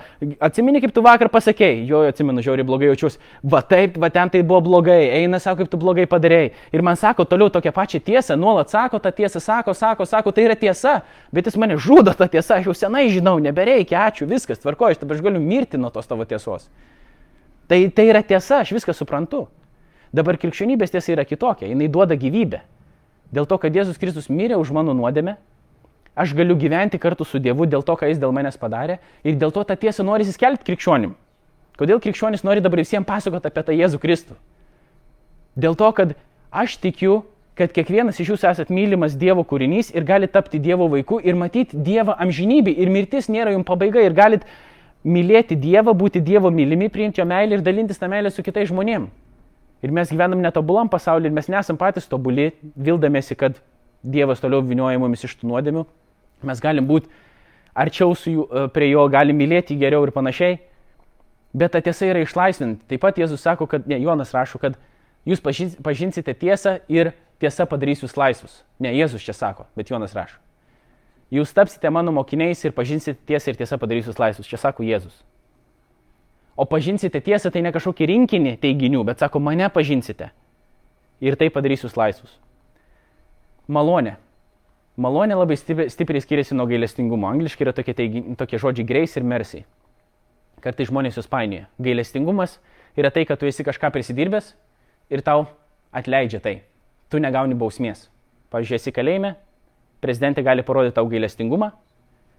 atsimeni, 0.46 0.78
kaip 0.84 0.92
tu 0.94 1.02
vakar 1.02 1.26
pasakėjai, 1.34 1.80
jo, 1.88 2.04
atsimenu, 2.06 2.44
žiauriai 2.44 2.66
blogai 2.66 2.92
jaučiuosi. 2.92 3.18
Va 3.42 3.58
taip, 3.66 3.96
va 3.98 4.06
ten 4.14 4.30
tai 4.30 4.44
buvo 4.46 4.60
blogai, 4.68 5.00
eina, 5.16 5.40
sako, 5.42 5.64
kaip 5.64 5.72
tu 5.72 5.80
blogai 5.82 6.04
padarėjai. 6.06 6.52
Ir 6.70 6.84
man 6.86 6.94
sako 7.00 7.26
toliau 7.26 7.50
tokią 7.50 7.72
pačią 7.74 7.98
tiesą, 8.06 8.36
nuolat 8.38 8.70
sako 8.70 9.00
tą 9.02 9.10
tiesą, 9.16 9.42
sako, 9.42 9.74
sako, 9.74 10.06
sako, 10.06 10.30
tai 10.36 10.44
yra 10.46 10.54
tiesa. 10.60 11.00
Bet 11.34 11.50
jis 11.50 11.58
mane 11.58 11.74
žudo 11.74 12.14
tą 12.14 12.28
tiesą, 12.30 12.60
aš 12.60 12.70
jau 12.70 12.76
senai 12.84 13.08
žinau, 13.10 13.34
nebereikia, 13.42 14.04
ačiū, 14.12 14.30
viskas, 14.30 14.62
tvarko, 14.62 14.92
aš 14.92 15.02
dabar 15.02 15.18
galiu 15.26 15.42
mirti 15.42 15.82
nuo 15.82 15.90
tos 15.90 16.06
tavo 16.06 16.22
tiesos. 16.22 16.70
Tai, 17.66 17.80
tai 17.90 18.06
yra 18.12 18.22
tiesa, 18.22 18.62
aš 18.62 18.76
viską 18.78 18.94
suprantu. 18.94 19.48
Dabar 20.14 20.38
krikščionybės 20.38 20.94
tiesa 20.94 21.16
yra 21.16 21.26
kitokia, 21.26 21.66
jinai 21.66 21.90
duoda 21.90 22.14
gyvybę. 22.14 22.62
Dėl 23.34 23.50
to, 23.50 23.58
kad 23.58 23.74
Jėzus 23.74 23.98
Kristus 23.98 24.30
mirė 24.30 24.54
už 24.54 24.70
mano 24.70 24.94
nuodėmę, 24.94 25.34
Aš 26.16 26.32
galiu 26.32 26.56
gyventi 26.56 26.96
kartu 26.96 27.26
su 27.28 27.38
Dievu 27.38 27.66
dėl 27.68 27.82
to, 27.84 27.92
ką 27.92 28.08
Jis 28.08 28.18
dėl 28.20 28.32
manęs 28.32 28.56
padarė 28.56 28.96
ir 29.20 29.36
dėl 29.36 29.50
to 29.52 29.60
tą 29.68 29.74
tiesą 29.76 30.04
nori 30.06 30.24
įskelbti 30.24 30.64
krikščionim. 30.64 31.12
Kodėl 31.76 32.00
krikščionis 32.00 32.44
nori 32.46 32.62
dabar 32.64 32.80
visiems 32.80 33.04
pasakoti 33.04 33.50
apie 33.50 33.64
tą 33.66 33.74
Jėzų 33.76 34.00
Kristų? 34.00 34.36
Dėl 35.60 35.76
to, 35.76 35.90
kad 35.92 36.14
aš 36.48 36.78
tikiu, 36.80 37.18
kad 37.56 37.74
kiekvienas 37.76 38.16
iš 38.20 38.30
jūsų 38.32 38.48
esat 38.48 38.72
mylimas 38.72 39.18
Dievo 39.20 39.44
kūrinys 39.44 39.92
ir 39.92 40.06
gali 40.08 40.28
tapti 40.28 40.56
Dievo 40.56 40.88
vaiku 40.94 41.18
ir 41.20 41.36
matyti 41.36 41.76
Dievą 41.76 42.16
amžinybį 42.24 42.72
ir 42.80 42.94
mirtis 42.96 43.28
nėra 43.28 43.52
jums 43.52 43.68
pabaiga 43.68 44.00
ir 44.00 44.16
galit 44.16 44.48
mylėti 45.04 45.60
Dievą, 45.60 45.92
būti 45.92 46.24
Dievo 46.24 46.48
mylimi, 46.48 46.88
priimti 46.88 47.20
jo 47.20 47.28
meilę 47.28 47.60
ir 47.60 47.66
dalintis 47.66 48.00
tą 48.00 48.08
meilę 48.08 48.32
su 48.32 48.40
kitais 48.42 48.72
žmonėmis. 48.72 49.12
Ir 49.84 49.92
mes 49.92 50.08
gyvenam 50.08 50.40
netobulam 50.40 50.88
pasaulyje 50.88 51.28
ir 51.28 51.36
mes 51.36 51.52
nesam 51.52 51.76
patys 51.76 52.08
tobuli, 52.08 52.54
vildamėsi, 52.72 53.36
kad 53.36 53.60
Dievas 54.00 54.40
toliau 54.40 54.64
vinioja 54.64 54.96
mumis 54.98 55.28
iš 55.28 55.36
tų 55.36 55.52
nuodėmių 55.52 55.84
mes 56.44 56.60
galim 56.60 56.88
būti 56.88 57.08
arčiau 57.76 58.14
jų, 58.16 58.46
e, 58.48 58.64
prie 58.72 58.90
jo, 58.90 59.06
galim 59.12 59.36
mylėti 59.38 59.76
geriau 59.78 60.04
ir 60.06 60.12
panašiai. 60.14 60.58
Bet 61.56 61.72
ta 61.72 61.80
tiesa 61.80 62.08
yra 62.08 62.24
išlaisvinti. 62.24 62.84
Taip 62.88 63.00
pat 63.00 63.16
Jėzus 63.16 63.40
sako, 63.40 63.66
kad, 63.66 63.86
ne, 63.88 63.98
Jonas 64.02 64.34
rašo, 64.34 64.58
kad 64.60 64.76
jūs 65.24 65.40
pažinsite 65.40 66.34
tiesą 66.34 66.78
ir 66.88 67.14
tiesa 67.40 67.66
padarys 67.68 68.02
jūs 68.04 68.16
laisvus. 68.16 68.62
Ne, 68.80 68.92
Jėzus 68.92 69.24
čia 69.24 69.32
sako, 69.36 69.64
bet 69.76 69.88
Jonas 69.90 70.12
rašo. 70.16 70.36
Jūs 71.32 71.54
tapsite 71.56 71.90
mano 71.90 72.12
mokiniais 72.14 72.60
ir 72.64 72.74
pažinsite 72.76 73.18
tiesą 73.26 73.50
ir 73.50 73.56
tiesa 73.58 73.78
padarys 73.80 74.06
jūs 74.06 74.20
laisvus. 74.20 74.46
Čia 74.46 74.60
sako 74.62 74.84
Jėzus. 74.86 75.16
O 76.56 76.64
pažinsite 76.64 77.20
tiesą 77.20 77.50
tai 77.52 77.60
ne 77.64 77.72
kažkokį 77.74 78.06
rinkinį 78.12 78.54
teiginių, 78.62 79.02
bet 79.04 79.20
sako, 79.20 79.42
mane 79.44 79.66
pažinsite. 79.72 80.30
Ir 81.20 81.36
tai 81.36 81.50
padarys 81.52 81.84
jūs 81.84 81.96
laisvus. 81.96 82.32
Malonė. 83.68 84.16
Malonė 84.96 85.36
labai 85.36 85.58
stipriai 85.60 86.22
skiriasi 86.24 86.56
nuo 86.56 86.64
gailestingumo. 86.68 87.28
Angliškai 87.28 87.66
yra 87.66 87.74
tokie, 87.76 87.92
teigi, 87.96 88.22
tokie 88.40 88.60
žodžiai 88.60 88.86
grace 88.88 89.20
ir 89.20 89.26
mercy. 89.28 89.64
Kartai 90.64 90.86
žmonės 90.88 91.18
jūs 91.20 91.28
painioja. 91.28 91.66
Gailestingumas 91.76 92.56
yra 92.96 93.10
tai, 93.12 93.26
kad 93.28 93.40
tu 93.40 93.48
esi 93.48 93.64
kažką 93.66 93.90
prisidirbęs 93.92 94.54
ir 95.12 95.22
tau 95.26 95.44
atleidžia 95.92 96.40
tai. 96.40 96.62
Tu 97.12 97.20
negauni 97.20 97.58
bausmės. 97.58 98.08
Pavyzdžiui, 98.50 98.78
esi 98.80 98.94
kalėjime, 98.96 99.34
prezidentė 100.00 100.42
gali 100.46 100.64
parodyti 100.64 100.96
tau 100.96 101.04
gailestingumą, 101.10 101.70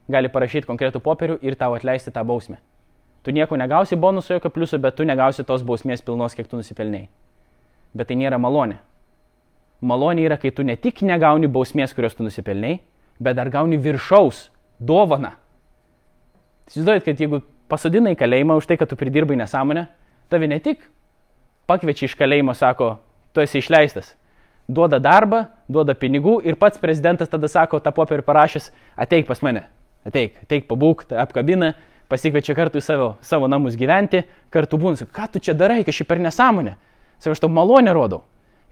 gali 0.10 0.32
parašyti 0.34 0.68
konkretų 0.68 1.04
popierių 1.04 1.38
ir 1.46 1.56
tau 1.60 1.78
atleisti 1.78 2.14
tą 2.16 2.26
bausmę. 2.26 2.58
Tu 3.22 3.34
nieko 3.36 3.58
negausi 3.60 3.98
bonusų, 4.00 4.38
jokio 4.38 4.50
pliusų, 4.56 4.82
bet 4.82 4.98
tu 4.98 5.06
negausi 5.06 5.44
tos 5.44 5.62
bausmės 5.68 6.02
pilnos, 6.02 6.34
kiek 6.34 6.48
tu 6.48 6.58
nusipelnėjai. 6.58 7.10
Bet 7.94 8.10
tai 8.10 8.18
nėra 8.18 8.40
malonė. 8.42 8.80
Malonė 9.82 10.26
yra, 10.26 10.38
kai 10.42 10.50
tu 10.52 10.66
ne 10.66 10.76
tik 10.80 11.04
negauni 11.06 11.50
bausmės, 11.52 11.94
kurios 11.94 12.16
tu 12.18 12.26
nusipelniai, 12.26 12.80
bet 13.22 13.38
dar 13.38 13.50
gauni 13.54 13.78
viršaus 13.78 14.48
dovaną. 14.80 15.36
Įsivaizduojat, 16.68 17.06
kad 17.06 17.22
jeigu 17.22 17.42
pasodina 17.70 18.12
į 18.14 18.18
kalėjimą 18.18 18.58
už 18.58 18.68
tai, 18.70 18.78
kad 18.80 18.90
tu 18.90 18.98
pridirbai 18.98 19.38
nesąmonę, 19.38 19.86
tave 20.34 20.50
ne 20.50 20.60
tik 20.64 20.82
pakviečia 21.68 22.08
iš 22.08 22.16
kalėjimo, 22.18 22.56
sako, 22.58 22.96
tu 23.36 23.44
esi 23.44 23.60
išleistas, 23.62 24.14
duoda 24.68 25.00
darbą, 25.04 25.46
duoda 25.70 25.96
pinigų 26.00 26.40
ir 26.48 26.58
pats 26.60 26.80
prezidentas 26.82 27.30
tada 27.30 27.50
sako, 27.52 27.82
tą 27.84 27.92
popierį 27.96 28.26
parašęs, 28.28 28.72
ateik 28.98 29.28
pas 29.28 29.44
mane, 29.46 29.68
ateik, 30.08 30.40
ateik 30.48 30.68
pabūk, 30.72 31.06
apkabina, 31.12 31.74
pasikviečia 32.12 32.56
kartu 32.56 32.80
į 32.80 32.86
savo, 32.86 33.10
savo 33.22 33.52
namus 33.52 33.76
gyventi, 33.80 34.24
kartu 34.54 34.80
būnus, 34.80 35.04
ką 35.12 35.28
tu 35.34 35.44
čia 35.44 35.56
darai, 35.58 35.84
kažkaip 35.88 36.08
per 36.08 36.24
nesąmonę. 36.24 36.78
Sako, 37.20 37.36
aš 37.36 37.44
tau 37.44 37.52
malonę 37.52 37.94
rodau. 37.96 38.24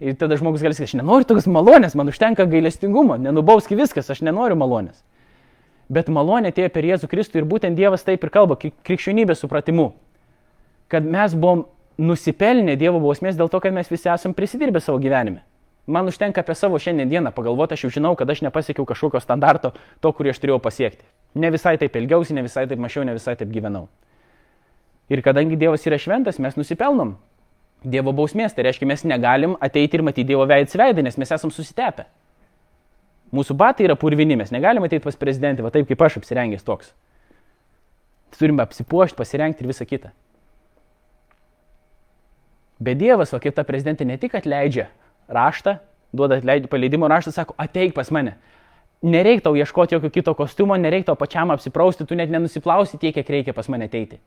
Ir 0.03 0.15
tada 0.19 0.35
žmogus 0.35 0.63
gali 0.63 0.75
sakyti, 0.75 0.91
aš 0.91 0.99
nenoriu 0.99 1.27
tokios 1.27 1.45
malonės, 1.47 1.93
man 1.95 2.11
užtenka 2.11 2.43
gailestingumo, 2.51 3.15
nenubauski 3.21 3.77
viskas, 3.79 4.09
aš 4.11 4.19
nenoriu 4.27 4.57
malonės. 4.59 4.97
Bet 5.87 6.09
malonė 6.11 6.51
atėjo 6.51 6.71
per 6.73 6.87
Jėzų 6.89 7.07
Kristų 7.07 7.39
ir 7.39 7.47
būtent 7.47 7.77
Dievas 7.79 8.03
taip 8.03 8.25
ir 8.25 8.31
kalba, 8.33 8.57
krikščionybės 8.59 9.39
supratimu, 9.45 9.93
kad 10.91 11.05
mes 11.07 11.35
buvom 11.37 11.63
nusipelnę 12.01 12.75
Dievo 12.75 12.99
bausmės 12.99 13.37
dėl 13.39 13.47
to, 13.53 13.61
kad 13.63 13.75
mes 13.75 13.87
visi 13.91 14.09
esam 14.11 14.33
prisidirbę 14.35 14.81
savo 14.83 14.99
gyvenime. 14.99 15.45
Man 15.87 16.09
užtenka 16.09 16.41
apie 16.41 16.55
savo 16.57 16.79
šiandien 16.81 17.11
dieną 17.11 17.31
pagalvoti, 17.31 17.77
aš 17.77 17.85
jau 17.85 17.91
žinau, 17.99 18.15
kad 18.17 18.29
aš 18.29 18.41
nepasiekiau 18.41 18.87
kažkokio 18.89 19.21
standarto, 19.21 19.71
to, 20.01 20.11
kurį 20.11 20.33
aš 20.33 20.41
turėjau 20.41 20.57
pasiekti. 20.59 21.05
Ne 21.37 21.51
visai 21.53 21.77
taip 21.77 21.95
elgiausi, 21.95 22.33
ne 22.33 22.41
visai 22.43 22.65
taip 22.67 22.81
mačiau, 22.81 23.05
ne 23.05 23.13
visai 23.15 23.37
taip 23.37 23.53
gyvenau. 23.53 23.85
Ir 25.13 25.21
kadangi 25.21 25.59
Dievas 25.61 25.85
yra 25.85 26.01
šventas, 26.01 26.41
mes 26.41 26.57
nusipelnom 26.57 27.13
Dievo 27.83 28.13
bausmės. 28.15 28.53
Tai 28.55 28.67
reiškia, 28.67 28.87
mes 28.89 29.03
negalim 29.07 29.57
ateiti 29.61 29.97
ir 29.97 30.05
matyti 30.05 30.29
Dievo 30.31 30.45
veids 30.49 30.77
veidą, 30.77 31.03
nes 31.05 31.17
mes 31.17 31.33
esam 31.35 31.51
susitepę. 31.53 32.07
Mūsų 33.35 33.55
batai 33.57 33.87
yra 33.87 33.95
purvini, 33.99 34.37
mes 34.39 34.53
negalim 34.53 34.85
ateiti 34.85 35.03
pas 35.03 35.17
prezidentę, 35.19 35.65
va 35.65 35.71
taip 35.73 35.89
kaip 35.89 36.01
aš 36.05 36.19
apsirengęs 36.21 36.63
toks. 36.65 36.93
Turime 38.35 38.63
apsipuošti, 38.65 39.15
pasirengti 39.17 39.63
ir 39.63 39.71
visą 39.71 39.87
kitą. 39.87 40.11
Bet 42.79 42.99
Dievas, 42.99 43.31
o 43.33 43.39
kaip 43.39 43.55
ta 43.55 43.63
prezidentė 43.63 44.07
ne 44.07 44.17
tik 44.19 44.35
atleidžia 44.35 44.89
raštą, 45.31 45.77
duoda 46.15 46.39
atleidimo 46.41 46.71
paleidimo 46.71 47.09
raštą, 47.11 47.31
sako, 47.31 47.55
ateik 47.57 47.95
pas 47.95 48.11
mane. 48.11 48.35
Nereik 49.05 49.43
tau 49.45 49.55
ieškoti 49.55 49.95
jokio 49.95 50.11
kito 50.11 50.33
kostiumo, 50.35 50.75
nereik 50.79 51.05
tau 51.07 51.15
pačiam 51.15 51.51
apsiprausti, 51.53 52.07
tu 52.07 52.15
net 52.15 52.31
nenusiplausi 52.31 52.99
tiek, 52.99 53.15
kiek 53.15 53.29
reikia 53.29 53.53
pas 53.53 53.69
mane 53.71 53.87
ateiti. 53.87 54.19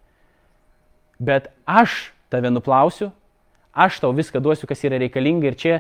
Bet 1.19 1.51
aš 1.67 2.13
tave 2.33 2.51
nuplausiu, 2.53 3.11
aš 3.79 4.01
tau 4.03 4.11
viską 4.17 4.43
duosiu, 4.43 4.67
kas 4.71 4.83
yra 4.87 4.99
reikalinga 4.99 5.53
ir 5.53 5.57
čia 5.59 5.79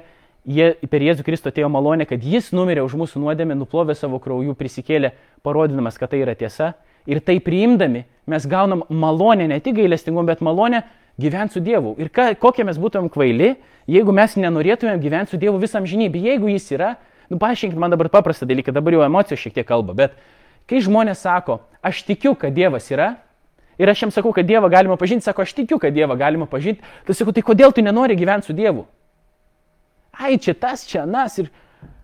jie, 0.49 0.73
per 0.91 1.05
Jėzų 1.05 1.25
Kristų 1.27 1.53
atėjo 1.53 1.70
malonė, 1.73 2.07
kad 2.09 2.23
jis 2.25 2.53
numirė 2.57 2.85
už 2.87 2.97
mūsų 2.99 3.23
nuodėmę, 3.23 3.57
nuplovė 3.59 3.97
savo 3.99 4.20
kraujų, 4.23 4.55
prisikėlė, 4.59 5.12
parodydamas, 5.47 5.99
kad 6.01 6.12
tai 6.15 6.23
yra 6.25 6.37
tiesa. 6.39 6.75
Ir 7.09 7.20
tai 7.25 7.39
priimdami 7.41 8.05
mes 8.29 8.47
gaunam 8.49 8.85
malonę, 8.89 9.49
ne 9.49 9.61
tik 9.65 9.79
gailestingumą, 9.79 10.27
bet 10.29 10.43
malonę 10.45 10.83
gyventi 11.20 11.57
su 11.57 11.62
Dievu. 11.65 11.95
Ir 11.99 12.11
ka, 12.15 12.31
kokie 12.39 12.66
mes 12.69 12.79
būtumėm 12.81 13.11
kvaili, 13.12 13.55
jeigu 13.91 14.15
mes 14.15 14.37
nenorėtumėm 14.39 15.01
gyventi 15.03 15.35
su 15.35 15.41
Dievu 15.41 15.61
visam 15.62 15.87
žinybį. 15.89 16.27
Jeigu 16.33 16.53
jis 16.53 16.69
yra, 16.77 16.95
nu 17.33 17.41
paaiškinkit 17.41 17.81
man 17.81 17.95
dabar 17.95 18.11
paprastą 18.12 18.49
dalyką, 18.49 18.75
dabar 18.77 18.97
jau 18.97 19.07
emocijos 19.07 19.41
šiek 19.43 19.57
tiek 19.57 19.69
kalba, 19.69 19.97
bet 19.97 20.19
kai 20.69 20.83
žmonės 20.85 21.25
sako, 21.25 21.62
aš 21.83 22.05
tikiu, 22.09 22.35
kad 22.39 22.55
Dievas 22.57 22.91
yra, 22.93 23.15
ir 23.79 23.91
aš 23.91 24.03
jam 24.03 24.13
sakau, 24.15 24.33
kad 24.37 24.47
Dievą 24.47 24.71
galima 24.73 24.97
pažinti, 25.01 25.25
sako, 25.25 25.43
aš 25.47 25.55
tikiu, 25.57 25.79
kad 25.83 25.95
Dievą 25.95 26.17
galima 26.19 26.47
pažinti, 26.51 26.85
tai 27.07 27.17
sakau, 27.17 27.35
tai 27.35 27.45
kodėl 27.47 27.75
tu 27.75 27.85
nenori 27.85 28.17
gyventi 28.19 28.51
su 28.51 28.57
Dievu? 28.57 28.87
Ai, 30.19 30.39
čia 30.43 30.55
tas, 30.59 30.83
čia 30.89 31.05
anas 31.05 31.39
ir 31.39 31.53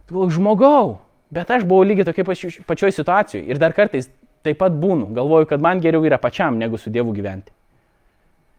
žmogau, 0.09 1.01
bet 1.35 1.51
aš 1.51 1.65
buvau 1.67 1.87
lygiai 1.87 2.07
tokia 2.07 2.27
pačioj 2.69 2.95
situacijoje 2.95 3.49
ir 3.51 3.59
dar 3.59 3.75
kartais 3.75 4.11
taip 4.45 4.61
pat 4.61 4.75
būnu, 4.77 5.09
galvoju, 5.17 5.49
kad 5.51 5.63
man 5.63 5.81
geriau 5.81 6.05
yra 6.05 6.21
pačiam 6.21 6.59
negu 6.61 6.79
su 6.79 6.93
Dievu 6.93 7.15
gyventi. 7.17 7.51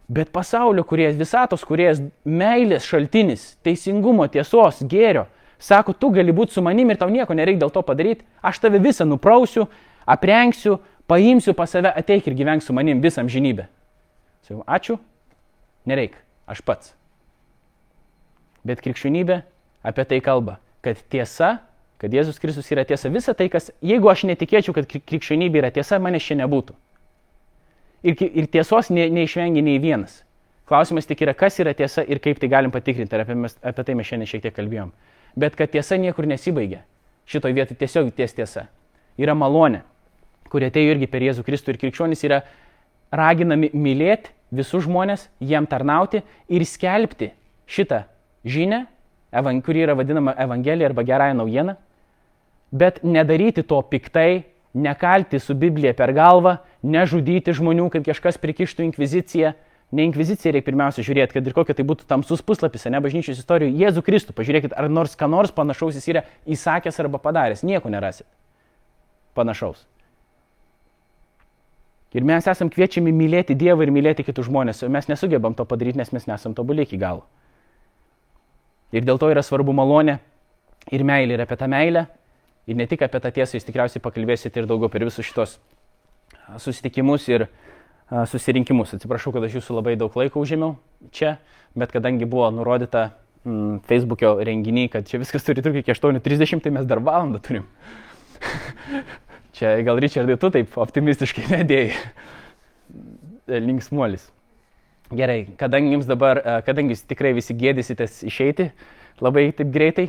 Bet 0.07 0.29
pasaulio 0.33 0.83
kuriejas, 0.85 1.15
visatos 1.17 1.63
kuriejas, 1.65 2.01
meilės 2.25 2.85
šaltinis, 2.85 3.55
teisingumo, 3.65 4.27
tiesos, 4.29 4.83
gėrio, 4.85 5.25
sako, 5.61 5.95
tu 5.97 6.11
gali 6.13 6.33
būti 6.35 6.53
su 6.53 6.61
manim 6.65 6.91
ir 6.91 6.99
tau 7.01 7.09
nieko 7.09 7.33
nereikia 7.33 7.63
dėl 7.63 7.73
to 7.73 7.81
padaryti, 7.85 8.25
aš 8.45 8.59
tave 8.61 8.81
visą 8.81 9.07
nuprausiu, 9.09 9.65
aprengsiu, 10.05 10.77
paimsiu 11.11 11.53
pas 11.57 11.69
save, 11.71 11.91
ateik 11.91 12.27
ir 12.27 12.37
gyvenk 12.37 12.63
su 12.63 12.73
manim 12.73 13.01
visam 13.03 13.29
žinybę. 13.31 13.67
Sakau, 14.45 14.63
ačiū, 14.67 14.99
nereik, 15.89 16.17
aš 16.49 16.61
pats. 16.65 16.93
Bet 18.65 18.81
krikščionybė 18.81 19.41
apie 19.85 20.05
tai 20.09 20.21
kalba, 20.25 20.59
kad 20.85 21.01
tiesa 21.09 21.59
kad 22.01 22.13
Jėzus 22.13 22.39
Kristus 22.41 22.67
yra 22.73 22.83
tiesa. 22.87 23.09
Visa 23.09 23.33
tai, 23.33 23.47
kas, 23.51 23.71
jeigu 23.83 24.09
aš 24.11 24.25
netikėčiau, 24.29 24.75
kad 24.75 24.87
krikščionybė 24.89 25.63
yra 25.63 25.71
tiesa, 25.73 25.99
manęs 26.01 26.27
čia 26.27 26.37
nebūtų. 26.41 26.75
Ir, 28.05 28.19
ir 28.21 28.49
tiesos 28.51 28.91
ne, 28.93 29.07
neišvengia 29.09 29.63
nei 29.65 29.79
vienas. 29.81 30.19
Klausimas 30.69 31.07
tik 31.09 31.23
yra, 31.25 31.33
kas 31.37 31.57
yra 31.61 31.73
tiesa 31.77 32.03
ir 32.05 32.19
kaip 32.21 32.37
tai 32.41 32.49
galim 32.51 32.73
patikrinti. 32.73 33.15
Ir 33.15 33.23
apie, 33.23 33.37
mes, 33.39 33.55
apie 33.65 33.85
tai 33.87 33.95
mes 33.97 34.07
šiandien 34.09 34.29
šiek 34.29 34.43
tiek 34.45 34.55
kalbėjom. 34.55 34.91
Bet 35.39 35.57
kad 35.57 35.71
tiesa 35.73 35.97
niekur 36.01 36.27
nesibaigia. 36.29 36.83
Šitoje 37.29 37.57
vietoje 37.57 37.79
tiesiog 37.81 38.11
ties 38.17 38.35
tiesa. 38.37 38.67
Yra 39.17 39.33
malonė, 39.37 39.81
kurie 40.55 40.71
atėjo 40.71 40.95
irgi 40.95 41.11
per 41.11 41.25
Jėzų 41.25 41.43
Kristų 41.43 41.73
ir 41.73 41.81
krikščionys 41.83 42.23
yra 42.27 42.41
raginami 43.11 43.71
mylėti 43.75 44.31
visus 44.55 44.85
žmonės, 44.85 45.27
jiem 45.43 45.67
tarnauti 45.67 46.21
ir 46.47 46.63
skelbti 46.67 47.31
šitą 47.67 48.05
žinę, 48.47 48.85
kuri 49.65 49.83
yra 49.83 49.95
vadinama 49.97 50.35
Evangelija 50.39 50.87
arba 50.87 51.03
gerąją 51.03 51.35
naujieną, 51.41 51.75
bet 52.71 53.01
nedaryti 53.03 53.63
to 53.63 53.81
piktai, 53.81 54.45
nekalti 54.75 55.39
su 55.39 55.55
Biblija 55.55 55.93
per 55.93 56.13
galvą, 56.15 56.57
nežudyti 56.83 57.55
žmonių, 57.55 57.89
kad 57.91 58.05
kažkas 58.05 58.39
prikištų 58.39 58.85
inkviziciją. 58.89 59.55
Ne 59.95 60.07
inkviziciją 60.07 60.51
reikia 60.51 60.65
pirmiausia 60.65 61.03
žiūrėti, 61.05 61.35
kad 61.37 61.45
ir 61.45 61.53
kokia 61.55 61.75
tai 61.77 61.85
būtų 61.87 62.07
tamsus 62.09 62.41
puslapis, 62.43 62.87
ne 62.89 62.99
bažnyčios 62.99 63.37
istorijų, 63.39 63.75
Jėzų 63.83 64.01
Kristų, 64.03 64.33
pažiūrėkit, 64.35 64.73
ar 64.75 64.89
nors 64.89 65.13
ką 65.15 65.29
nors 65.29 65.53
panašaus 65.55 65.99
jis 65.99 66.09
yra 66.09 66.23
įsakęs 66.49 66.97
arba 67.03 67.21
padaręs, 67.21 67.61
nieko 67.63 67.91
nerasit 67.93 68.25
panašaus. 69.37 69.85
Ir 72.15 72.23
mes 72.23 72.45
esam 72.47 72.69
kviečiami 72.71 73.11
mylėti 73.11 73.57
Dievą 73.59 73.83
ir 73.83 73.91
mylėti 73.91 74.23
kitus 74.23 74.47
žmonės, 74.47 74.85
o 74.85 74.89
mes 74.91 75.09
nesugebam 75.11 75.55
to 75.57 75.65
padaryti, 75.67 75.99
nes 75.99 76.13
mes 76.15 76.27
nesam 76.29 76.53
tobuli 76.55 76.85
iki 76.85 76.99
galo. 77.01 77.25
Ir 78.95 79.03
dėl 79.03 79.19
to 79.19 79.27
yra 79.33 79.43
svarbu 79.43 79.73
malonė 79.75 80.21
ir 80.95 81.03
meilė. 81.03 81.35
Ir 81.35 81.43
apie 81.43 81.57
tą 81.59 81.67
meilę, 81.67 82.05
ir 82.69 82.79
ne 82.79 82.87
tik 82.87 83.03
apie 83.03 83.19
tą 83.19 83.33
tiesą, 83.35 83.57
jūs 83.57 83.67
tikriausiai 83.67 84.03
pakalbėsite 84.03 84.61
ir 84.61 84.69
daugiau 84.69 84.87
per 84.93 85.03
visus 85.03 85.27
šitos 85.27 85.57
susitikimus 86.63 87.27
ir 87.33 87.49
susirinkimus. 88.31 88.95
Atsiprašau, 88.95 89.33
kad 89.35 89.49
aš 89.49 89.59
jūsų 89.59 89.75
labai 89.81 89.97
daug 89.99 90.15
laiko 90.15 90.39
užėmiau 90.45 90.77
čia, 91.11 91.35
bet 91.75 91.91
kadangi 91.91 92.29
buvo 92.29 92.47
nurodyta 92.53 93.09
mm, 93.43 93.83
Facebook'o 93.89 94.37
renginiai, 94.45 94.93
kad 94.93 95.09
čia 95.09 95.19
viskas 95.19 95.43
turi 95.43 95.65
trukti 95.65 95.83
iki 95.83 95.91
8.30, 95.97 96.63
tai 96.63 96.73
mes 96.77 96.87
dar 96.87 97.03
valandą 97.03 97.43
turim. 97.43 97.67
čia 99.55 99.75
gal 99.87 99.99
Richardai, 100.01 100.37
tu 100.39 100.51
taip 100.53 100.77
optimistiškai 100.79 101.47
nedėjai. 101.57 101.93
Linksmuolis. 103.45 104.25
Gerai, 105.13 105.43
kadangi 105.59 105.93
jums 105.93 106.07
dabar, 106.09 106.39
e, 106.41 106.59
kadangi 106.65 106.95
jūs 106.95 107.03
tikrai 107.05 107.35
visi 107.37 107.53
gėdysitės 107.53 108.23
išeiti 108.25 108.71
labai 109.21 109.51
taip 109.55 109.69
greitai, 109.73 110.07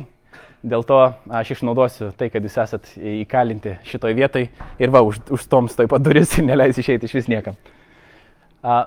dėl 0.65 0.81
to 0.87 0.97
aš 1.29 1.53
išnaudosiu 1.53 2.09
tai, 2.17 2.31
kad 2.33 2.43
jūs 2.43 2.57
esat 2.63 2.89
įkalinti 2.97 3.77
šitoj 3.87 4.15
vietoj 4.17 4.47
ir 4.81 4.93
va, 4.93 5.03
už, 5.05 5.21
užstoms 5.37 5.77
taip 5.77 5.91
pat 5.93 6.01
duris 6.03 6.33
ir 6.39 6.47
neleis 6.47 6.79
išeiti 6.81 7.05
iš 7.05 7.13
vis 7.19 7.29
niekam. 7.29 7.59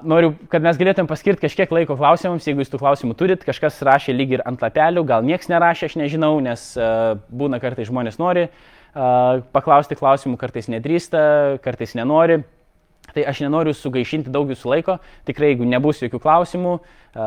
Noriu, 0.03 0.35
kad 0.51 0.65
mes 0.67 0.77
galėtum 0.77 1.07
paskirti 1.09 1.47
kažkiek 1.47 1.71
laiko 1.73 1.95
klausimams, 1.97 2.45
jeigu 2.45 2.61
jūs 2.61 2.73
tų 2.73 2.81
klausimų 2.83 3.15
turit, 3.17 3.47
kažkas 3.47 3.79
rašė 3.87 4.13
lyg 4.13 4.35
ir 4.35 4.43
ant 4.45 4.61
lapelių, 4.61 5.07
gal 5.09 5.23
niekas 5.25 5.49
nerašė, 5.49 5.89
aš 5.89 5.95
nežinau, 5.97 6.35
nes 6.43 6.65
uh, 6.77 7.15
būna 7.31 7.63
kartais 7.63 7.89
žmonės 7.89 8.19
nori 8.21 8.49
paklausti 8.95 9.99
klausimų, 9.99 10.39
kartais 10.41 10.71
nedrįsta, 10.73 11.61
kartais 11.65 11.95
nenori. 11.99 12.43
Tai 13.11 13.25
aš 13.27 13.41
nenoriu 13.43 13.73
sugaišinti 13.75 14.31
daug 14.31 14.51
jūsų 14.53 14.69
laiko, 14.71 14.95
tikrai 15.27 15.49
jeigu 15.51 15.67
nebus 15.67 15.99
jokių 16.03 16.21
klausimų, 16.23 16.77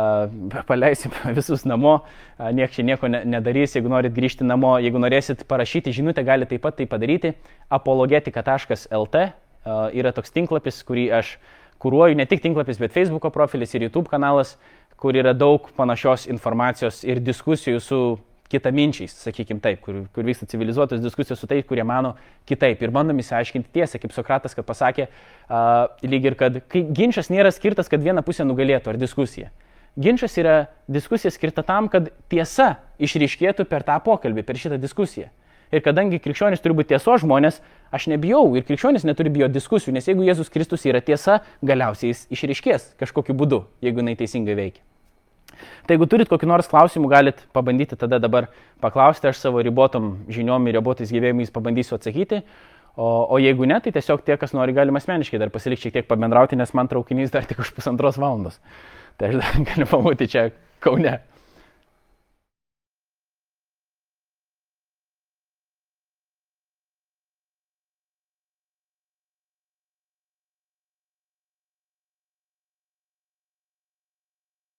paleisim 0.69 1.11
visus 1.35 1.65
namo, 1.67 1.97
niekas 2.39 2.77
čia 2.77 2.85
nieko 2.87 3.09
ne, 3.11 3.23
nedarys, 3.27 3.75
jeigu 3.75 3.91
norit 3.91 4.13
grįžti 4.15 4.47
namo, 4.47 4.77
jeigu 4.79 5.01
norėsit 5.03 5.43
parašyti 5.49 5.91
žinutę, 5.97 6.23
galite 6.23 6.53
taip 6.53 6.63
pat 6.63 6.77
tai 6.79 6.87
padaryti. 6.87 7.33
apologetika.lt 7.69 9.25
yra 9.99 10.11
toks 10.15 10.31
tinklapis, 10.31 10.83
kurį 10.87 11.09
aš 11.19 11.35
kūruoju, 11.83 12.15
ne 12.15 12.25
tik 12.25 12.43
tinklapis, 12.43 12.79
bet 12.79 12.95
Facebook 12.95 13.27
profilis 13.33 13.73
ir 13.75 13.89
YouTube 13.89 14.07
kanalas, 14.11 14.55
kur 14.95 15.15
yra 15.15 15.33
daug 15.35 15.67
panašios 15.75 16.27
informacijos 16.31 17.03
ir 17.03 17.19
diskusijų 17.19 17.81
su 17.83 17.99
kitaminčiais, 18.53 19.15
sakykime 19.25 19.61
taip, 19.63 19.81
kur, 19.83 20.03
kur 20.13 20.27
vyksta 20.27 20.47
civilizuotos 20.49 21.01
diskusijos 21.03 21.41
su 21.41 21.49
tais, 21.49 21.65
kurie 21.67 21.83
mano 21.87 22.13
kitaip. 22.49 22.81
Ir 22.85 22.93
bandom 22.93 23.19
įsiaiškinti 23.23 23.73
tiesą, 23.73 23.99
kaip 24.01 24.15
Sokratas, 24.15 24.55
kad 24.57 24.67
pasakė, 24.69 25.09
uh, 25.09 25.89
lyg 26.05 26.31
ir 26.31 26.39
kad 26.39 26.61
ginčas 26.71 27.31
nėra 27.33 27.51
skirtas, 27.53 27.91
kad 27.91 28.03
viena 28.05 28.23
pusė 28.25 28.45
nugalėtų 28.47 28.93
ar 28.93 29.01
diskusija. 29.01 29.51
Ginčas 29.99 30.37
yra 30.41 30.67
diskusija 30.89 31.29
skirta 31.33 31.61
tam, 31.65 31.89
kad 31.89 32.09
tiesa 32.31 32.79
išryškėtų 32.97 33.67
per 33.69 33.85
tą 33.85 33.99
pokalbį, 34.01 34.45
per 34.45 34.57
šitą 34.57 34.79
diskusiją. 34.81 35.29
Ir 35.73 35.81
kadangi 35.85 36.19
krikščionis 36.21 36.61
turi 36.61 36.77
būti 36.77 36.93
tiesos 36.93 37.23
žmonės, 37.23 37.59
aš 37.93 38.07
nebijau 38.11 38.45
ir 38.57 38.65
krikščionis 38.65 39.05
neturi 39.09 39.33
bijoti 39.33 39.57
diskusijų, 39.57 39.95
nes 39.97 40.09
jeigu 40.09 40.25
Jėzus 40.25 40.53
Kristus 40.53 40.85
yra 40.89 41.01
tiesa, 41.01 41.39
galiausiai 41.65 42.13
jis 42.13 42.25
išryškės 42.33 42.91
kažkokiu 43.01 43.37
būdu, 43.37 43.63
jeigu 43.81 44.05
jinai 44.05 44.17
teisingai 44.19 44.57
veikia. 44.57 44.85
Tai 45.83 45.97
jeigu 45.97 46.07
turit 46.07 46.29
kokį 46.31 46.47
nors 46.47 46.69
klausimų, 46.71 47.09
galit 47.11 47.41
pabandyti 47.55 47.97
tada 47.99 48.19
dabar 48.23 48.47
paklausti, 48.83 49.27
aš 49.27 49.41
savo 49.41 49.59
ribotom 49.63 50.13
žiniom 50.31 50.69
ir 50.69 50.77
ribotais 50.77 51.11
gyvėjimais 51.11 51.51
pabandysiu 51.51 51.97
atsakyti. 51.97 52.39
O, 52.95 53.07
o 53.33 53.39
jeigu 53.41 53.67
ne, 53.67 53.79
tai 53.83 53.91
tiesiog 53.91 54.21
tie, 54.23 54.37
kas 54.39 54.53
nori, 54.55 54.75
galima 54.75 55.01
asmeniškai 55.01 55.41
dar 55.41 55.51
pasilikti 55.51 55.89
šiek 55.89 55.97
tiek 55.97 56.07
pabendrauti, 56.07 56.55
nes 56.59 56.71
man 56.77 56.87
traukinys 56.87 57.33
dar 57.33 57.47
tik 57.49 57.59
už 57.59 57.73
pusantros 57.75 58.19
valandos. 58.21 58.61
Tai 59.17 59.33
aš 59.33 59.39
dar 59.41 59.59
galiu 59.73 59.89
pamūti 59.89 60.29
čia 60.31 60.47
Kaune. 60.83 61.17